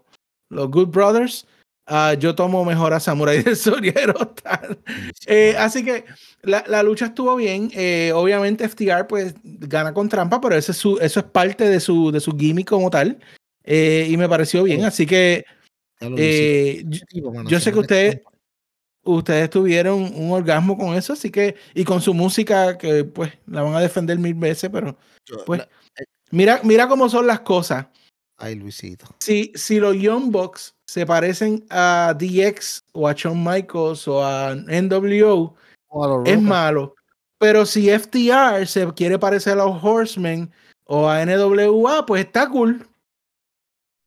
los 0.50 0.70
Good 0.70 0.88
Brothers. 0.88 1.46
Ah, 1.90 2.12
yo 2.12 2.34
tomo 2.34 2.64
mejor 2.66 2.92
a 2.92 3.00
Samurai 3.00 3.42
del 3.42 3.56
Aerostar. 3.96 4.78
Eh, 5.26 5.54
así 5.58 5.82
que 5.82 6.04
la, 6.42 6.62
la 6.68 6.82
lucha 6.82 7.06
estuvo 7.06 7.34
bien. 7.36 7.70
Eh, 7.74 8.12
obviamente 8.14 8.64
FTR 8.68 9.06
pues 9.06 9.34
gana 9.42 9.94
con 9.94 10.08
trampa, 10.08 10.38
pero 10.40 10.54
ese 10.54 10.72
es 10.72 10.78
su, 10.78 10.98
eso 10.98 11.20
es 11.20 11.26
parte 11.26 11.66
de 11.66 11.80
su, 11.80 12.12
de 12.12 12.20
su 12.20 12.36
gimmick 12.36 12.68
como 12.68 12.90
tal. 12.90 13.18
Eh, 13.64 14.06
y 14.10 14.16
me 14.18 14.28
pareció 14.28 14.62
bien. 14.64 14.84
Así 14.84 15.06
que 15.06 15.44
eh, 16.18 16.82
yo- 16.86 17.00
yo 17.50 17.58
sé 17.60 17.72
que 17.72 17.78
ustedes, 17.80 18.20
ustedes 19.04 19.50
tuvieron 19.50 20.12
un 20.14 20.30
orgasmo 20.32 20.76
con 20.76 20.94
eso, 20.94 21.14
así 21.14 21.30
que, 21.30 21.56
y 21.74 21.84
con 21.84 22.02
su 22.02 22.12
música, 22.12 22.76
que 22.76 23.04
pues 23.04 23.32
la 23.46 23.62
van 23.62 23.74
a 23.74 23.80
defender 23.80 24.18
mil 24.18 24.34
veces, 24.34 24.68
pero 24.70 24.96
pues, 25.46 25.60
la- 25.60 25.68
mira, 26.30 26.60
mira 26.64 26.86
cómo 26.86 27.08
son 27.08 27.26
las 27.26 27.40
cosas. 27.40 27.86
Ay, 28.38 28.54
Luisito. 28.54 29.06
Si, 29.20 29.50
si 29.54 29.80
los 29.80 29.96
Young 29.96 30.30
Bucks 30.30 30.74
se 30.86 31.04
parecen 31.04 31.64
a 31.70 32.14
DX 32.16 32.84
o 32.92 33.08
a 33.08 33.12
Shawn 33.12 33.42
Michaels 33.44 34.06
o 34.06 34.24
a 34.24 34.54
NWO, 34.54 35.54
O 35.88 36.04
a 36.04 36.08
los 36.08 36.28
es 36.28 36.40
malo. 36.40 36.94
Pero 37.38 37.66
si 37.66 37.88
FTR 37.90 38.66
se 38.66 38.86
quiere 38.94 39.18
parecer 39.18 39.54
a 39.54 39.64
los 39.64 39.82
Horsemen 39.82 40.50
o 40.84 41.08
a 41.08 41.20
NWA, 41.24 42.06
pues 42.06 42.24
está 42.24 42.48
cool. 42.48 42.86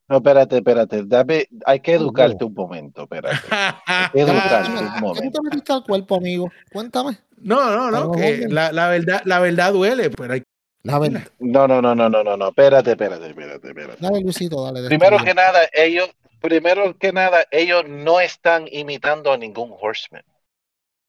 No, 0.10 0.18
espérate, 0.18 0.58
espérate. 0.58 1.04
dame- 1.06 1.48
hay 1.66 1.80
que 1.80 1.94
educarte 1.94 2.44
un 2.44 2.54
momento, 2.54 3.04
espérate. 3.04 3.38
Hay 3.86 4.10
que 4.14 4.22
educarte 4.22 4.72
un 4.84 4.94
¿Qué 4.94 5.00
momento. 5.00 5.40
te 5.42 5.50
metiste 5.50 5.72
al 5.74 5.84
cuerpo, 5.84 6.16
amigo? 6.16 6.52
Cuéntame. 6.72 7.18
No, 7.38 7.72
no, 7.76 7.90
no, 7.92 8.12
que 8.12 8.48
la, 8.50 8.72
la 8.74 8.88
verdad, 8.90 9.22
la 9.26 9.40
verdad 9.40 9.72
duele, 9.74 10.10
pero 10.10 10.34
hay 10.34 10.44
No, 10.84 11.68
no, 11.68 11.82
no, 11.82 11.96
no, 11.96 12.10
no, 12.10 12.24
no, 12.24 12.38
no. 12.38 12.48
Espérate, 12.50 12.92
espérate, 12.92 13.28
espérate, 13.28 13.68
espérate. 13.68 14.02
Dale, 14.02 14.22
Luisito, 14.22 14.64
dale. 14.64 14.88
Primero 14.88 15.18
que 15.20 15.34
nada, 15.34 15.70
ellos, 15.74 16.10
primero 16.40 16.98
que 16.98 17.12
nada, 17.14 17.46
ellos 17.52 17.84
no 17.88 18.20
están 18.20 18.68
imitando 18.72 19.32
a 19.32 19.38
ningún 19.38 19.76
horseman. 19.80 20.24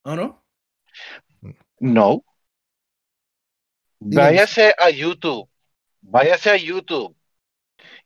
¿o 0.05 0.17
no? 0.17 0.45
No. 1.79 2.25
Váyase 4.01 4.75
a 4.79 4.91
YouTube. 4.91 5.49
Váyase 6.01 6.51
a 6.51 6.57
YouTube 6.57 7.17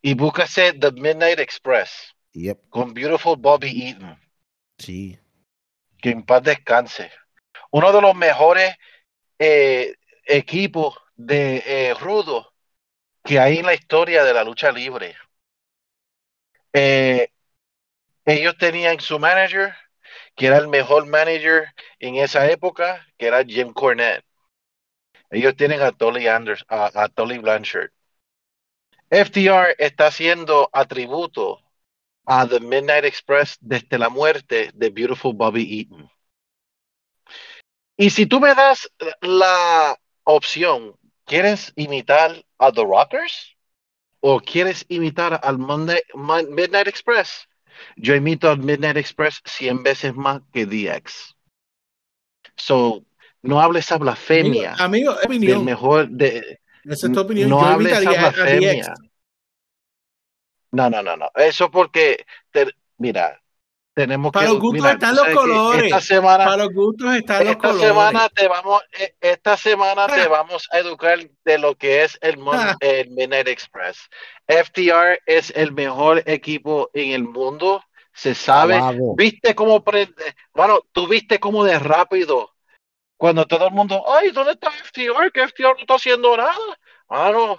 y 0.02 0.14
búscase 0.14 0.74
The 0.74 0.92
Midnight 0.92 1.38
Express 1.40 2.14
Yep. 2.32 2.68
con 2.68 2.92
Beautiful 2.92 3.36
Bobby 3.38 3.88
Eaton. 3.88 4.20
Sí. 4.78 5.18
Que 6.02 6.10
en 6.10 6.22
paz 6.22 6.42
descanse. 6.42 7.10
Uno 7.70 7.90
de 7.92 8.02
los 8.02 8.14
mejores 8.14 8.74
eh, 9.38 9.94
equipos 10.26 10.94
de 11.16 11.62
eh, 11.66 11.94
rudo 11.94 12.52
que 13.24 13.40
hay 13.40 13.58
en 13.58 13.66
la 13.66 13.74
historia 13.74 14.24
de 14.24 14.34
la 14.34 14.44
lucha 14.44 14.70
libre. 14.70 15.16
Eh, 16.72 17.30
ellos 18.24 18.56
tenían 18.58 19.00
su 19.00 19.18
manager, 19.18 19.74
que 20.34 20.46
era 20.46 20.58
el 20.58 20.68
mejor 20.68 21.06
manager 21.06 21.74
en 21.98 22.16
esa 22.16 22.50
época, 22.50 23.06
que 23.16 23.26
era 23.26 23.44
Jim 23.44 23.72
Cornette. 23.72 24.24
Ellos 25.30 25.56
tienen 25.56 25.82
a 25.82 25.92
Tolly 25.92 26.28
Anders, 26.28 26.64
a, 26.68 26.86
a 26.86 27.08
Blanchard. 27.08 27.90
FTR 29.10 29.74
está 29.78 30.08
haciendo 30.08 30.68
atributo 30.72 31.60
a 32.26 32.46
The 32.46 32.60
Midnight 32.60 33.04
Express 33.04 33.56
desde 33.60 33.98
la 33.98 34.08
muerte 34.08 34.70
de 34.74 34.90
Beautiful 34.90 35.34
Bobby 35.34 35.80
Eaton. 35.80 36.10
Y 37.96 38.10
si 38.10 38.26
tú 38.26 38.40
me 38.40 38.54
das 38.54 38.90
la 39.20 39.98
opción, 40.24 40.98
¿quieres 41.26 41.72
imitar 41.76 42.42
a 42.58 42.72
The 42.72 42.82
Rockers? 42.84 43.56
¿O 44.20 44.40
quieres 44.40 44.84
imitar 44.88 45.38
al 45.42 45.58
Monday, 45.58 46.00
Mon- 46.14 46.52
Midnight 46.54 46.88
Express? 46.88 47.46
Yo 47.96 48.14
imito 48.14 48.50
al 48.50 48.58
Midnight 48.58 48.96
Express 48.96 49.42
100 49.44 49.82
veces 49.82 50.14
más 50.14 50.40
que 50.52 50.64
DX. 50.64 51.36
So, 52.56 53.04
no 53.42 53.60
hables 53.60 53.92
a 53.92 53.98
blasfemia 53.98 54.72
Amigo, 54.78 55.12
amigo, 55.12 55.14
del 55.14 55.24
opinión. 55.26 55.64
mejor 55.64 56.08
de, 56.08 56.58
Esa 56.84 57.06
es 57.08 57.12
tu 57.12 57.20
opinión. 57.20 57.50
no 57.50 57.60
Yo 57.60 57.66
hables 57.66 58.06
a 58.06 58.10
blasfemia. 58.12 58.94
No, 60.72 60.90
no, 60.90 61.02
no, 61.02 61.16
no. 61.16 61.30
Eso 61.34 61.70
porque, 61.70 62.24
te- 62.50 62.72
mira, 62.98 63.40
tenemos 63.96 64.30
Para 64.30 64.46
que. 64.46 64.52
los 64.52 64.60
gustos 64.60 64.82
mira, 64.82 64.92
están 64.92 65.16
los 65.16 65.28
colores. 65.28 65.84
Esta 65.84 66.00
semana, 66.02 66.44
Para 66.44 66.56
los 66.58 66.72
gustos 66.74 67.14
están 67.14 67.44
los 67.44 67.52
esta 67.52 67.68
colores. 67.68 67.88
semana 67.88 68.28
te 68.28 68.46
vamos, 68.46 68.82
eh, 68.92 69.14
esta 69.22 69.56
semana 69.56 70.06
te 70.06 70.28
vamos 70.28 70.68
a 70.70 70.78
educar 70.78 71.18
de 71.46 71.58
lo 71.58 71.74
que 71.76 72.04
es 72.04 72.18
el, 72.20 72.38
Ah. 72.52 72.76
el 72.80 73.08
Midnight 73.10 73.48
Express. 73.48 73.98
FTR 74.46 75.18
es 75.24 75.50
el 75.56 75.72
mejor 75.72 76.22
equipo 76.26 76.90
en 76.92 77.12
el 77.12 77.24
mundo. 77.24 77.82
Se 78.12 78.34
sabe. 78.34 78.78
¿Viste 79.16 79.54
cómo 79.54 79.82
prende? 79.82 80.34
Bueno, 80.52 80.80
tú 80.92 81.06
viste 81.08 81.40
cómo 81.40 81.64
de 81.64 81.78
rápido. 81.78 82.52
Cuando 83.16 83.46
todo 83.46 83.66
el 83.68 83.72
mundo, 83.72 84.04
ay, 84.14 84.30
¿dónde 84.30 84.52
está 84.52 84.70
FTR? 84.70 85.32
Que 85.32 85.40
FTR 85.48 85.72
no 85.74 85.80
está 85.80 85.94
haciendo 85.94 86.36
nada. 86.36 86.52
Mano, 87.08 87.56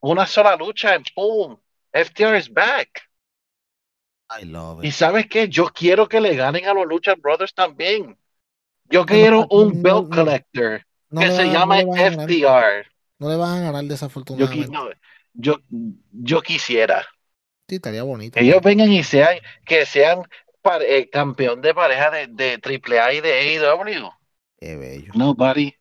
una 0.00 0.26
sola 0.26 0.54
lucha 0.54 0.94
en 0.94 1.02
boom. 1.16 1.58
FTR 1.92 2.36
is 2.36 2.52
back. 2.52 3.07
I 4.30 4.44
love 4.44 4.84
Y 4.84 4.90
sabes 4.92 5.26
qué? 5.26 5.48
Yo 5.48 5.66
quiero 5.66 6.08
que 6.08 6.20
le 6.20 6.36
ganen 6.36 6.66
a 6.66 6.74
los 6.74 6.86
Lucha 6.86 7.14
Brothers 7.14 7.54
también. 7.54 8.16
Yo 8.90 9.00
no, 9.00 9.06
quiero 9.06 9.46
un 9.50 9.80
no, 9.80 9.82
belt 9.82 10.08
no, 10.08 10.16
collector 10.16 10.86
No 11.10 11.20
que 11.20 11.30
se 11.30 11.44
van- 11.44 11.52
llama. 11.52 11.78
FTR. 11.80 12.86
No 13.18 13.28
le 13.28 13.36
van 13.36 13.58
a 13.58 13.60
ganar 13.62 13.82
Yo, 13.84 13.88
desafortunadamente. 13.88 14.70
no, 14.70 14.88
yo, 15.34 15.56
yo 16.12 16.40
quisiera 16.42 17.04
Sí, 17.68 17.76
estaría 17.76 18.02
bonito. 18.02 18.38
que 18.38 18.44
ellos 18.44 18.62
vengan 18.62 18.90
y 18.92 19.02
sean, 19.02 19.38
que 19.66 19.84
sean 19.84 20.22
pare- 20.62 20.98
eh, 20.98 21.10
campeón 21.10 21.60
de 21.60 21.74
pareja 21.74 22.10
de, 22.10 22.26
de 22.28 22.58
AAA 22.62 23.12
y 23.14 23.20
de 23.20 23.32
AEW. 23.58 24.10
Qué 24.58 24.76
bello. 24.76 25.12
Nobody. 25.14 25.74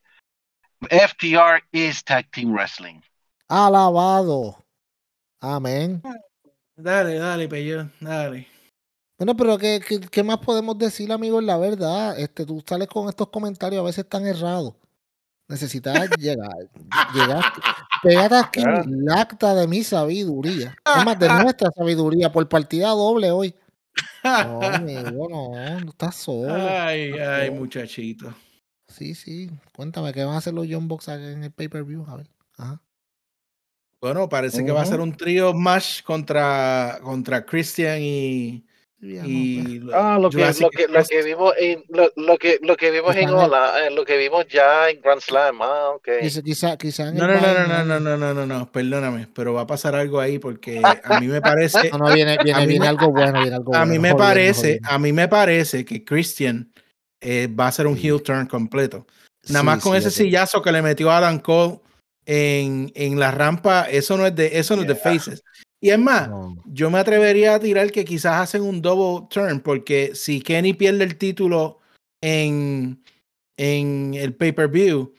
FTR 0.89 1.64
is 1.72 2.04
tag 2.04 2.30
team 2.32 2.52
wrestling. 2.54 3.02
Alabado. 3.48 4.64
Amén. 5.39 6.02
Dale, 6.78 7.15
dale, 7.17 7.47
Pello, 7.47 7.89
dale. 7.99 8.47
Bueno, 9.17 9.36
pero 9.36 9.57
¿qué, 9.57 9.82
qué, 9.86 9.99
qué 9.99 10.23
más 10.23 10.38
podemos 10.38 10.78
decir, 10.78 11.11
amigos? 11.11 11.43
La 11.43 11.57
verdad, 11.57 12.19
este, 12.19 12.45
tú 12.45 12.63
sales 12.67 12.88
con 12.88 13.09
estos 13.09 13.30
comentarios 13.30 13.82
a 13.82 13.86
veces 13.86 14.07
tan 14.07 14.25
errados. 14.28 14.75
Necesitas 15.49 15.93
llegar, 16.19 16.69
llegar, 17.13 17.43
pégate 18.03 18.36
aquí, 18.36 18.61
Ah. 18.65 18.84
lacta 18.86 19.55
de 19.55 19.67
mi 19.67 19.84
sabiduría. 19.84 20.75
Es 20.99 21.05
más, 21.05 21.17
de 21.17 21.30
nuestra 21.30 21.69
sabiduría, 21.75 22.32
por 22.32 22.47
partida 22.47 22.89
doble 22.89 23.32
hoy. 23.32 23.55
No, 24.23 24.61
amigo, 24.61 25.28
no, 25.30 25.80
no 25.80 25.89
estás 25.89 26.15
solo. 26.15 26.53
Ay, 26.53 27.11
estás 27.11 27.28
ay, 27.30 27.47
solo. 27.47 27.59
muchachito. 27.59 28.36
Sí, 28.88 29.15
sí. 29.15 29.49
Cuéntame, 29.75 30.13
¿qué 30.13 30.23
van 30.25 30.36
a 30.36 30.38
hacer 30.38 30.53
los 30.53 30.67
John 30.69 30.88
Box 30.88 31.07
en 31.07 31.43
el 31.43 31.51
pay-per-view? 31.51 32.05
A 32.07 32.17
ver. 32.17 32.28
Ajá. 32.57 32.82
Bueno, 34.00 34.30
parece 34.30 34.64
que 34.64 34.72
va 34.72 34.82
a 34.82 34.86
ser 34.86 35.00
un 35.00 35.16
trío 35.16 35.54
match 35.54 36.04
contra, 36.04 37.00
contra 37.02 37.43
Christian 37.45 37.98
y, 38.00 38.64
pues. 39.02 39.28
y 39.28 39.82
Ah, 39.91 40.20
lo 40.22 40.30
que, 40.30 40.38
Jurassic 40.38 40.62
lo 40.64 40.70
que, 40.70 40.82
lo 40.88 41.00
Express. 41.00 41.08
que 41.10 41.24
vimos 41.24 41.54
en, 41.58 41.84
lo, 41.89 42.12
lo 42.16 42.38
que, 42.38 42.60
lo 42.62 42.78
que 42.78 42.91
vimos 42.91 43.16
en 43.16 43.30
Ola, 43.30 43.88
eh, 43.88 43.91
lo 43.91 44.06
que 44.06 44.18
vimos 44.18 44.45
ya 44.48 44.89
en 44.91 45.02
Grand 45.02 45.20
Slam, 45.22 45.62
ah, 45.64 45.89
ok. 45.95 46.08
Quizá, 46.22 46.41
quizá, 46.43 46.78
quizá 46.78 47.12
No, 47.12 47.26
no, 47.26 47.34
no, 47.41 47.41
no, 47.41 47.68
no, 47.68 47.84
no, 47.84 48.00
no, 48.00 48.18
no, 48.18 48.34
no, 48.36 48.45
no, 48.45 48.72
perdóname, 48.72 49.28
pero 49.34 49.54
va 49.56 49.62
a 49.62 49.68
pasar 49.68 49.95
algo 49.95 50.20
ahí 50.20 50.38
porque 50.38 50.80
a 51.04 51.20
mí 51.20 51.28
me 51.28 51.41
parece, 51.41 51.89
No, 51.91 51.98
no, 51.98 52.14
viene, 52.14 52.38
viene, 52.43 52.58
A 52.60 52.62
mí 52.62 52.68
viene 52.68 52.80
me- 52.82 52.88
algo 52.88 53.12
bueno, 53.12 53.39
viene 53.39 53.56
algo 53.56 53.74
a 53.74 53.80
bueno. 53.80 53.93
mí 53.93 54.00
me 54.00 54.14
parece, 54.14 54.80
a 54.84 55.00
mí 55.00 55.12
me 55.12 55.28
parece 55.28 55.84
que 55.86 56.04
Christian 56.06 56.72
eh, 57.20 57.48
va 57.48 57.68
a 57.68 57.72
ser 57.72 57.88
un 57.88 57.98
Sí. 57.98 58.08
heel 58.08 58.22
turn 58.22 58.45
completo. 58.45 59.08
Nada 59.50 59.62
Sí, 59.62 59.66
más 59.66 59.84
con 59.84 59.93
sí, 59.93 59.98
ese 60.00 60.12
sillazo 60.12 60.62
que 60.62 60.72
le 60.72 60.84
metió 60.84 61.10
a 61.10 61.18
Adam 61.18 61.39
Cole 61.39 61.80
en, 62.28 62.91
en 62.93 63.17
la 63.19 63.32
rampa, 63.32 63.84
eso 63.89 64.17
no 64.17 64.28
es 64.28 64.36
de, 64.36 64.59
eso 64.59 64.75
no 64.75 64.82
es 64.82 64.88
de 64.89 64.95
faces. 64.95 65.43
Y 65.80 65.91
es 65.91 65.97
más, 65.99 66.28
No. 66.28 66.61
yo 66.65 66.89
me 66.91 66.99
atrevería 66.99 67.55
a 67.55 67.59
tirar 67.59 67.89
que 67.91 68.03
quizás 68.03 68.41
hacen 68.41 68.63
un 68.63 68.82
double 68.82 69.28
turn, 69.30 69.61
porque 69.61 70.13
si 70.13 70.41
Kenny 70.41 70.73
pierde 70.73 71.05
el 71.05 71.17
título 71.17 71.80
en, 72.21 73.01
en 73.57 74.13
el 74.15 74.36
pay-per-view, 74.36 75.13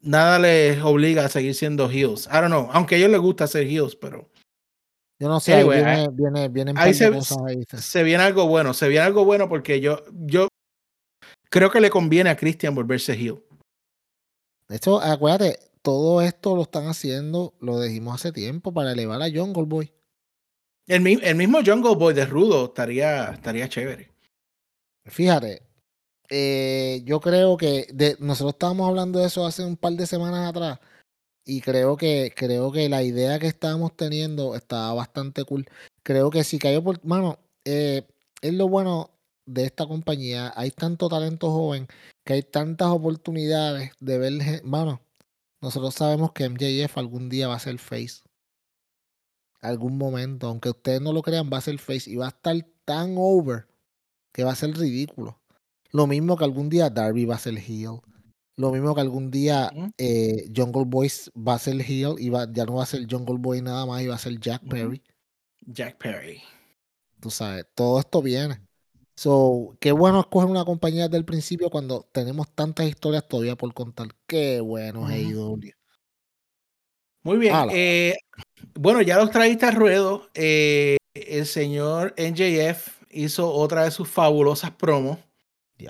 nada 0.00 0.38
les 0.38 0.80
obliga 0.82 1.26
a 1.26 1.28
seguir 1.28 1.54
siendo 1.54 1.90
heels. 1.90 2.26
I 2.28 2.36
don't 2.36 2.46
know, 2.46 2.68
aunque 2.72 2.94
a 2.94 2.98
ellos 2.98 3.10
les 3.10 3.20
gusta 3.20 3.46
ser 3.46 3.66
heels, 3.66 3.94
pero 3.94 4.30
Yo 5.20 5.28
no 5.28 5.40
sé, 5.40 5.54
Anyway, 5.54 5.82
ahí 5.82 6.06
viene, 6.12 6.48
viene, 6.48 6.72
se- 6.94 7.06
ahí. 7.46 7.64
se 7.76 8.02
viene 8.02 8.22
algo 8.22 8.46
bueno, 8.46 8.72
se 8.72 8.88
viene 8.88 9.04
algo 9.04 9.24
bueno 9.26 9.48
porque 9.48 9.80
yo, 9.80 10.02
yo 10.12 10.48
creo 11.50 11.70
que 11.70 11.80
le 11.80 11.90
conviene 11.90 12.30
a 12.30 12.36
Christian 12.36 12.74
volverse 12.74 13.12
heel. 13.14 13.42
De 14.68 14.76
hecho, 14.76 15.00
acuérdate, 15.00 15.58
todo 15.86 16.20
esto 16.20 16.56
lo 16.56 16.62
están 16.62 16.88
haciendo, 16.88 17.54
lo 17.60 17.80
dijimos 17.80 18.16
hace 18.16 18.32
tiempo, 18.32 18.74
para 18.74 18.90
elevar 18.90 19.22
a 19.22 19.30
Jungle 19.30 19.66
Boy. 19.66 19.92
El, 20.88 21.00
mi- 21.00 21.20
el 21.22 21.36
mismo 21.36 21.60
Jungle 21.64 21.94
Boy 21.94 22.12
de 22.12 22.26
Rudo 22.26 22.64
estaría, 22.64 23.26
estaría 23.30 23.68
chévere. 23.68 24.10
Fíjate, 25.04 25.62
eh, 26.28 27.02
yo 27.04 27.20
creo 27.20 27.56
que 27.56 27.86
de, 27.94 28.16
nosotros 28.18 28.54
estábamos 28.54 28.88
hablando 28.88 29.20
de 29.20 29.26
eso 29.26 29.46
hace 29.46 29.64
un 29.64 29.76
par 29.76 29.92
de 29.92 30.08
semanas 30.08 30.48
atrás 30.50 30.80
y 31.44 31.60
creo 31.60 31.96
que 31.96 32.32
creo 32.34 32.72
que 32.72 32.88
la 32.88 33.04
idea 33.04 33.38
que 33.38 33.46
estábamos 33.46 33.96
teniendo 33.96 34.56
estaba 34.56 34.92
bastante 34.92 35.44
cool. 35.44 35.66
Creo 36.02 36.30
que 36.30 36.42
si 36.42 36.58
cayó 36.58 36.82
por 36.82 37.04
mano, 37.04 37.38
eh, 37.64 38.02
es 38.42 38.54
lo 38.54 38.66
bueno 38.66 39.10
de 39.46 39.66
esta 39.66 39.86
compañía. 39.86 40.52
Hay 40.56 40.72
tanto 40.72 41.08
talento 41.08 41.52
joven 41.52 41.86
que 42.24 42.32
hay 42.32 42.42
tantas 42.42 42.88
oportunidades 42.88 43.92
de 44.00 44.18
ver, 44.18 44.64
mano. 44.64 45.00
Nosotros 45.60 45.94
sabemos 45.94 46.32
que 46.32 46.44
MJF 46.48 46.98
algún 46.98 47.28
día 47.28 47.48
va 47.48 47.54
a 47.56 47.60
ser 47.60 47.78
face. 47.78 48.22
Algún 49.60 49.96
momento, 49.98 50.46
aunque 50.48 50.70
ustedes 50.70 51.00
no 51.00 51.12
lo 51.12 51.22
crean, 51.22 51.50
va 51.52 51.58
a 51.58 51.62
ser 51.62 51.78
face 51.78 52.10
y 52.10 52.16
va 52.16 52.26
a 52.26 52.28
estar 52.30 52.54
tan 52.84 53.14
over 53.18 53.66
que 54.32 54.44
va 54.44 54.52
a 54.52 54.56
ser 54.56 54.76
ridículo. 54.76 55.40
Lo 55.92 56.06
mismo 56.06 56.36
que 56.36 56.44
algún 56.44 56.68
día 56.68 56.90
Darby 56.90 57.24
va 57.24 57.36
a 57.36 57.38
ser 57.38 57.56
heel. 57.58 58.00
Lo 58.56 58.70
mismo 58.70 58.94
que 58.94 59.00
algún 59.00 59.30
día 59.30 59.70
eh, 59.98 60.50
Jungle 60.54 60.84
Boy 60.86 61.10
va 61.36 61.54
a 61.54 61.58
ser 61.58 61.80
heel 61.80 62.14
y 62.18 62.28
va- 62.28 62.50
ya 62.50 62.64
no 62.64 62.74
va 62.74 62.82
a 62.84 62.86
ser 62.86 63.06
Jungle 63.10 63.36
Boy 63.38 63.60
nada 63.62 63.84
más 63.86 64.02
y 64.02 64.06
va 64.06 64.14
a 64.14 64.18
ser 64.18 64.38
Jack. 64.38 64.62
Perry. 64.68 65.02
Jack 65.66 65.96
Perry. 65.98 66.42
Tú 67.20 67.30
sabes, 67.30 67.66
todo 67.74 67.98
esto 67.98 68.22
viene. 68.22 68.60
So, 69.18 69.76
qué 69.80 69.92
bueno 69.92 70.20
escoger 70.20 70.50
una 70.50 70.66
compañía 70.66 71.04
desde 71.04 71.16
el 71.16 71.24
principio 71.24 71.70
cuando 71.70 72.06
tenemos 72.12 72.54
tantas 72.54 72.86
historias 72.86 73.26
todavía 73.26 73.56
por 73.56 73.72
contar. 73.72 74.08
Qué 74.26 74.60
bueno 74.60 75.00
Ujú. 75.00 75.10
AEW. 75.10 75.72
Muy 77.22 77.38
bien. 77.38 77.56
Eh, 77.70 78.14
bueno, 78.74 79.00
ya 79.00 79.16
los 79.16 79.30
traíste 79.30 79.66
al 79.66 79.74
ruedo. 79.74 80.28
eh, 80.34 80.98
el 81.14 81.46
señor 81.46 82.12
NJF 82.18 83.04
hizo 83.10 83.50
otra 83.50 83.84
de 83.84 83.90
sus 83.90 84.06
fabulosas 84.06 84.70
promos. 84.72 85.18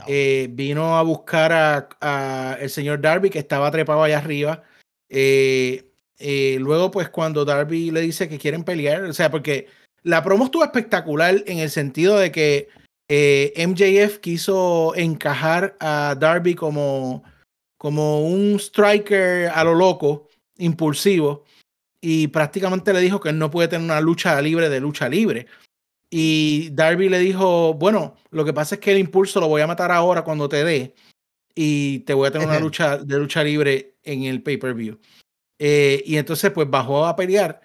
Eh, 0.07 0.49
vino 0.51 0.97
a 0.97 1.03
buscar 1.03 1.53
a, 1.53 1.89
a 2.01 2.57
el 2.61 2.71
señor 2.71 3.01
Darby 3.01 3.31
que 3.31 3.41
estaba 3.41 3.71
trepado 3.73 4.05
allá 4.05 4.19
arriba. 4.19 4.63
Luego, 5.11 6.91
pues, 6.93 7.09
cuando 7.09 7.45
Darby 7.45 7.91
le 7.91 8.03
dice 8.03 8.29
que 8.29 8.39
quieren 8.39 8.63
pelear, 8.63 9.03
o 9.03 9.13
sea, 9.13 9.33
porque 9.33 9.67
la 10.05 10.23
promo 10.23 10.45
estuvo 10.45 10.63
espectacular 10.63 11.43
en 11.47 11.59
el 11.59 11.71
sentido 11.71 12.19
de 12.19 12.31
que 12.31 12.69
eh, 13.09 13.53
MJF 13.57 14.19
quiso 14.19 14.95
encajar 14.97 15.77
a 15.81 16.17
Darby 16.19 16.55
como, 16.55 17.23
como 17.79 18.27
un 18.27 18.57
striker 18.59 19.49
a 19.49 19.63
lo 19.65 19.75
loco, 19.75 20.29
impulsivo, 20.59 21.45
y 22.01 22.29
prácticamente 22.29 22.93
le 22.93 23.01
dijo 23.01 23.21
que 23.21 23.31
él 23.31 23.39
no 23.39 23.51
puede 23.51 23.69
tener 23.69 23.85
una 23.85 24.01
lucha 24.01 24.41
libre 24.41 24.69
de 24.69 24.81
lucha 24.81 25.09
libre. 25.09 25.47
Y 26.11 26.71
Darby 26.71 27.09
le 27.09 27.19
dijo, 27.19 27.75
bueno, 27.75 28.17
lo 28.31 28.45
que 28.45 28.53
pasa 28.53 28.77
es 28.77 28.81
que 28.81 28.93
el 28.93 28.99
impulso 28.99 29.41
lo 29.41 29.49
voy 29.49 29.63
a 29.63 29.67
matar 29.67 29.91
ahora 29.91 30.23
cuando 30.23 30.49
te 30.49 30.63
dé 30.63 30.95
y 31.55 32.01
te 32.01 32.15
voy 32.15 32.29
a 32.29 32.31
tener 32.31 32.47
una 32.47 32.61
lucha 32.61 32.99
de 32.99 33.19
lucha 33.19 33.43
libre 33.43 33.97
en 34.05 34.25
el 34.25 34.43
pay-per-view. 34.43 34.99
Eh, 35.59 36.03
y 36.07 36.17
entonces 36.17 36.51
pues 36.53 36.69
bajó 36.69 37.07
a 37.07 37.17
pelear 37.17 37.61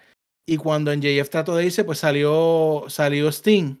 y 0.46 0.56
cuando 0.56 0.90
en 0.92 1.02
JF 1.02 1.28
trató 1.28 1.54
de 1.54 1.66
irse 1.66 1.84
pues 1.84 1.98
salió, 1.98 2.84
salió 2.88 3.28
Sting 3.28 3.76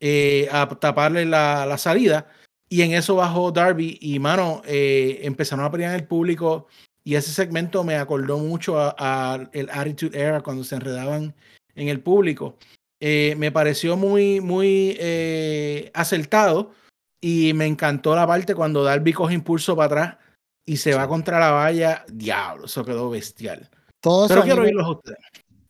eh, 0.00 0.48
a 0.50 0.68
taparle 0.68 1.24
la, 1.26 1.66
la 1.66 1.78
salida 1.78 2.26
y 2.68 2.82
en 2.82 2.92
eso 2.92 3.16
bajó 3.16 3.52
Darby 3.52 3.98
y 4.00 4.18
mano, 4.18 4.62
eh, 4.64 5.20
empezaron 5.22 5.64
a 5.64 5.70
pelear 5.70 5.90
en 5.94 6.00
el 6.00 6.06
público 6.06 6.66
y 7.04 7.14
ese 7.16 7.32
segmento 7.32 7.82
me 7.84 7.96
acordó 7.96 8.38
mucho 8.38 8.78
a, 8.78 8.94
a 8.98 9.48
el 9.52 9.68
Attitude 9.70 10.18
Era 10.20 10.40
cuando 10.42 10.64
se 10.64 10.76
enredaban 10.76 11.34
en 11.74 11.88
el 11.88 12.00
público. 12.00 12.56
Eh, 13.00 13.34
me 13.38 13.50
pareció 13.50 13.96
muy, 13.96 14.40
muy 14.40 14.96
eh, 15.00 15.90
acertado 15.94 16.72
y 17.20 17.52
me 17.54 17.66
encantó 17.66 18.14
la 18.14 18.26
parte 18.26 18.54
cuando 18.54 18.84
Darby 18.84 19.12
coge 19.12 19.34
impulso 19.34 19.74
para 19.74 19.86
atrás 19.86 20.16
y 20.66 20.76
se 20.76 20.94
va 20.94 21.02
Sí. 21.04 21.08
contra 21.08 21.40
la 21.40 21.50
valla. 21.50 22.04
Diablo, 22.12 22.66
eso 22.66 22.84
quedó 22.84 23.10
bestial. 23.10 23.68
Todo 24.00 24.28
Pero 24.28 24.42
quiero 24.42 24.62
oírlos 24.62 24.86
a 24.86 24.90
ustedes. 24.90 25.18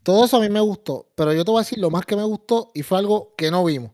todo 0.03 0.25
eso 0.25 0.37
a 0.37 0.41
mí 0.41 0.49
me 0.51 0.61
gustó, 0.61 1.07
pero 1.15 1.33
yo 1.33 1.45
te 1.45 1.51
voy 1.51 1.61
a 1.61 1.65
decir 1.65 1.79
lo 1.79 1.91
más 1.91 2.05
que 2.05 2.17
me 2.17 2.25
gustó 2.25 2.71
y 2.75 2.83
fue 2.83 2.99
algo 2.99 3.35
que 3.37 3.51
no 3.51 3.65
vimos. 3.65 3.93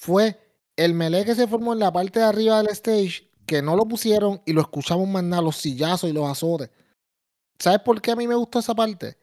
Fue 0.00 0.40
el 0.76 0.94
melee 0.94 1.26
que 1.26 1.34
se 1.34 1.46
formó 1.46 1.74
en 1.74 1.78
la 1.78 1.92
parte 1.92 2.20
de 2.20 2.24
arriba 2.24 2.56
del 2.62 2.68
stage, 2.68 3.30
que 3.44 3.60
no 3.60 3.76
lo 3.76 3.84
pusieron 3.84 4.40
y 4.46 4.54
lo 4.54 4.62
escuchamos 4.62 5.06
más 5.06 5.22
nada, 5.22 5.42
los 5.42 5.56
sillazos 5.56 6.08
y 6.08 6.14
los 6.14 6.26
azotes. 6.26 6.70
¿Sabes 7.58 7.80
por 7.80 8.00
qué 8.00 8.12
a 8.12 8.16
mí 8.16 8.26
me 8.26 8.34
gustó 8.34 8.60
esa 8.60 8.74
parte? 8.74 9.18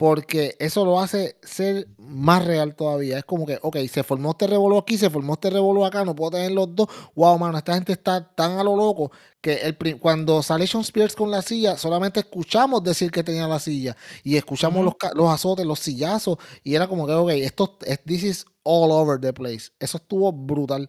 Porque 0.00 0.56
eso 0.58 0.86
lo 0.86 0.98
hace 0.98 1.36
ser 1.42 1.86
más 1.98 2.42
real 2.46 2.74
todavía. 2.74 3.18
Es 3.18 3.24
como 3.26 3.44
que, 3.46 3.58
ok, 3.60 3.76
se 3.92 4.02
formó 4.02 4.30
este 4.30 4.46
revolú 4.46 4.78
aquí, 4.78 4.96
se 4.96 5.10
formó 5.10 5.34
este 5.34 5.50
revolú 5.50 5.84
acá, 5.84 6.06
no 6.06 6.14
puedo 6.14 6.30
tener 6.32 6.52
los 6.52 6.74
dos. 6.74 6.88
Wow, 7.14 7.38
mano, 7.38 7.58
esta 7.58 7.74
gente 7.74 7.92
está 7.92 8.34
tan 8.34 8.52
a 8.58 8.64
lo 8.64 8.76
loco 8.76 9.12
que 9.42 9.56
el, 9.56 9.76
cuando 10.00 10.42
sale 10.42 10.66
Sean 10.66 10.82
Spears 10.84 11.14
con 11.14 11.30
la 11.30 11.42
silla, 11.42 11.76
solamente 11.76 12.20
escuchamos 12.20 12.82
decir 12.82 13.10
que 13.10 13.22
tenía 13.22 13.46
la 13.46 13.58
silla 13.58 13.94
y 14.24 14.36
escuchamos 14.36 14.84
los, 14.86 14.94
los 15.14 15.28
azotes, 15.28 15.66
los 15.66 15.80
sillazos 15.80 16.38
y 16.64 16.74
era 16.74 16.88
como 16.88 17.06
que, 17.06 17.12
ok, 17.12 17.30
esto, 17.32 17.76
es- 17.84 18.02
this 18.04 18.22
is 18.24 18.46
all 18.62 18.90
over 18.92 19.20
the 19.20 19.32
place. 19.34 19.70
Eso 19.78 19.98
estuvo 19.98 20.32
brutal. 20.32 20.88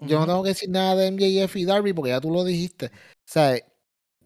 Yo 0.00 0.18
no 0.20 0.26
tengo 0.26 0.42
que 0.42 0.50
decir 0.50 0.70
nada 0.70 0.94
de 0.96 1.06
MJF 1.08 1.56
y 1.58 1.64
Darby 1.64 1.92
porque 1.92 2.10
ya 2.10 2.20
tú 2.20 2.30
lo 2.30 2.44
dijiste. 2.44 2.86
O 2.86 2.90
sea, 3.24 3.56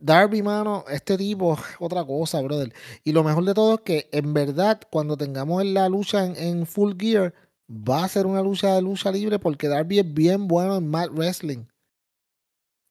Darby, 0.00 0.42
mano, 0.42 0.84
este 0.88 1.18
tipo 1.18 1.54
es 1.54 1.60
otra 1.78 2.04
cosa, 2.04 2.40
brother. 2.40 2.72
Y 3.04 3.12
lo 3.12 3.22
mejor 3.22 3.44
de 3.44 3.54
todo 3.54 3.74
es 3.74 3.80
que 3.82 4.08
en 4.12 4.32
verdad, 4.32 4.80
cuando 4.90 5.16
tengamos 5.16 5.64
la 5.64 5.88
lucha 5.88 6.24
en, 6.24 6.66
Full 6.66 6.94
Gear, 6.98 7.34
va 7.70 8.04
a 8.04 8.08
ser 8.08 8.26
una 8.26 8.42
lucha 8.42 8.74
de 8.74 8.82
lucha 8.82 9.12
libre 9.12 9.38
porque 9.38 9.68
Darby 9.68 9.98
es 10.00 10.14
bien 10.14 10.48
bueno 10.48 10.76
en 10.76 10.88
mat 10.88 11.10
wrestling. 11.12 11.66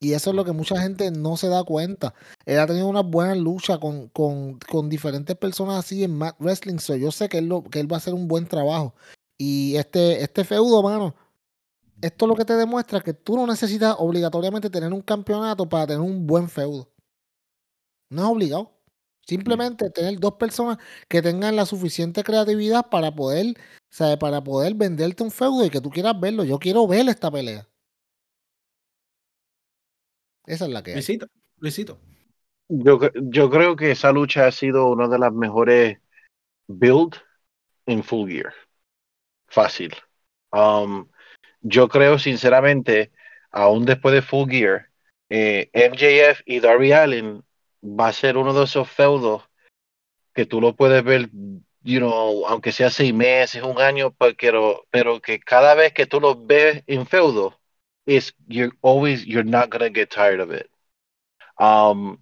Y 0.02 0.14
eso 0.14 0.30
es 0.30 0.36
lo 0.36 0.45
que 0.45 0.53
mucha 0.53 0.80
gente 0.81 1.11
no 1.11 1.36
se 1.36 1.49
da 1.49 1.64
cuenta. 1.64 2.14
Él 2.45 2.60
ha 2.60 2.68
tenido 2.68 2.88
una 2.88 3.02
buena 3.02 3.36
lucha 3.36 3.80
con, 3.80 4.07
con, 4.10 4.60
con 4.60 4.88
diferentes 4.88 5.36
personas 5.36 5.77
así 5.80 6.03
en 6.03 6.15
mat 6.15 6.36
wrestling. 6.40 6.77
So 6.77 6.95
yo 6.95 7.11
sé 7.11 7.27
que 7.27 7.40
él, 7.40 7.52
que 7.69 7.80
él 7.80 7.91
va 7.91 7.98
a 7.98 7.99
hacer 7.99 8.14
un 8.14 8.27
buen 8.27 8.48
trabajo. 8.48 8.94
Y 9.38 9.76
este, 9.76 10.22
este 10.23 10.45
feudo, 10.45 10.81
mano, 10.84 11.15
esto 12.02 12.27
lo 12.27 12.36
que 12.36 12.45
te 12.45 12.56
demuestra 12.56 13.02
que 13.02 13.14
tú 13.14 13.36
no 13.36 13.48
necesitas 13.48 13.95
obligatoriamente 13.98 14.69
tener 14.69 14.94
un 14.94 15.02
campeonato 15.02 15.68
para 15.68 15.88
tener 15.88 16.02
un 16.02 16.26
buen 16.27 16.48
feudo. 16.49 16.88
No 18.10 18.23
es 18.23 18.27
obligado. 18.30 18.80
Simplemente 19.26 19.91
tener 19.91 20.19
dos 20.19 20.34
personas 20.34 20.80
que 21.07 21.22
tengan 21.22 21.56
la 21.56 21.68
suficiente 21.68 22.23
creatividad 22.23 22.90
para 22.90 23.14
poder, 23.14 23.53
¿sabe? 23.90 24.18
para 24.18 24.44
poder 24.44 24.73
venderte 24.73 25.22
un 25.22 25.30
feudo 25.30 25.64
y 25.64 25.69
que 25.69 25.81
tú 25.81 25.91
quieras 25.91 26.19
verlo. 26.19 26.44
Yo 26.44 26.57
quiero 26.57 26.88
ver 26.88 27.07
esta 27.07 27.30
pelea. 27.30 27.68
Esa 30.48 30.65
es 30.65 30.72
la 30.72 30.81
que 30.81 30.91
hay. 30.91 30.95
Luisito, 30.95 31.27
Luisito. 31.57 31.99
Yo, 32.69 32.99
yo 33.14 33.49
creo 33.52 33.76
que 33.76 33.91
esa 33.91 34.11
lucha 34.11 34.48
ha 34.48 34.52
sido 34.52 34.88
una 34.88 35.07
de 35.07 35.19
las 35.19 35.31
mejores 35.31 35.99
build 36.68 37.15
en 37.86 38.03
Full 38.03 38.31
Gear. 38.31 38.53
Fácil. 39.48 39.94
Um, 40.52 41.07
yo 41.61 41.88
creo 41.88 42.18
sinceramente, 42.18 43.11
aún 43.52 43.86
después 43.86 44.15
de 44.15 44.23
Full 44.23 44.49
Gear, 44.49 44.90
eh, 45.30 45.69
MJF 45.73 46.41
y 46.45 46.60
Darby 46.60 46.94
Allen 46.94 47.44
va 47.81 48.07
a 48.07 48.14
ser 48.14 48.38
uno 48.38 48.53
de 48.53 48.64
esos 48.64 48.89
feudos 48.89 49.43
que 50.34 50.45
tú 50.45 50.61
lo 50.61 50.76
puedes 50.76 51.03
ver, 51.03 51.30
you 51.81 51.99
know, 51.99 52.45
aunque 52.47 52.72
sea 52.72 52.89
seis 52.89 53.14
meses, 53.14 53.64
un 53.64 53.80
año, 53.80 54.11
pa- 54.11 54.34
pero, 54.39 54.85
pero 54.91 55.19
que 55.19 55.39
cada 55.39 55.76
vez 55.76 55.93
que 55.93 56.06
tú 56.06 56.19
lo 56.19 56.35
ves 56.35 56.84
en 56.88 57.06
feudo, 57.06 57.60
is 58.06 58.34
you're 58.47 58.76
always 58.81 59.26
you're 59.26 59.47
not 59.47 59.69
gonna 59.69 59.89
get 59.89 60.10
tired 60.10 60.39
of 60.39 60.51
it. 60.51 60.69
Um, 61.60 62.18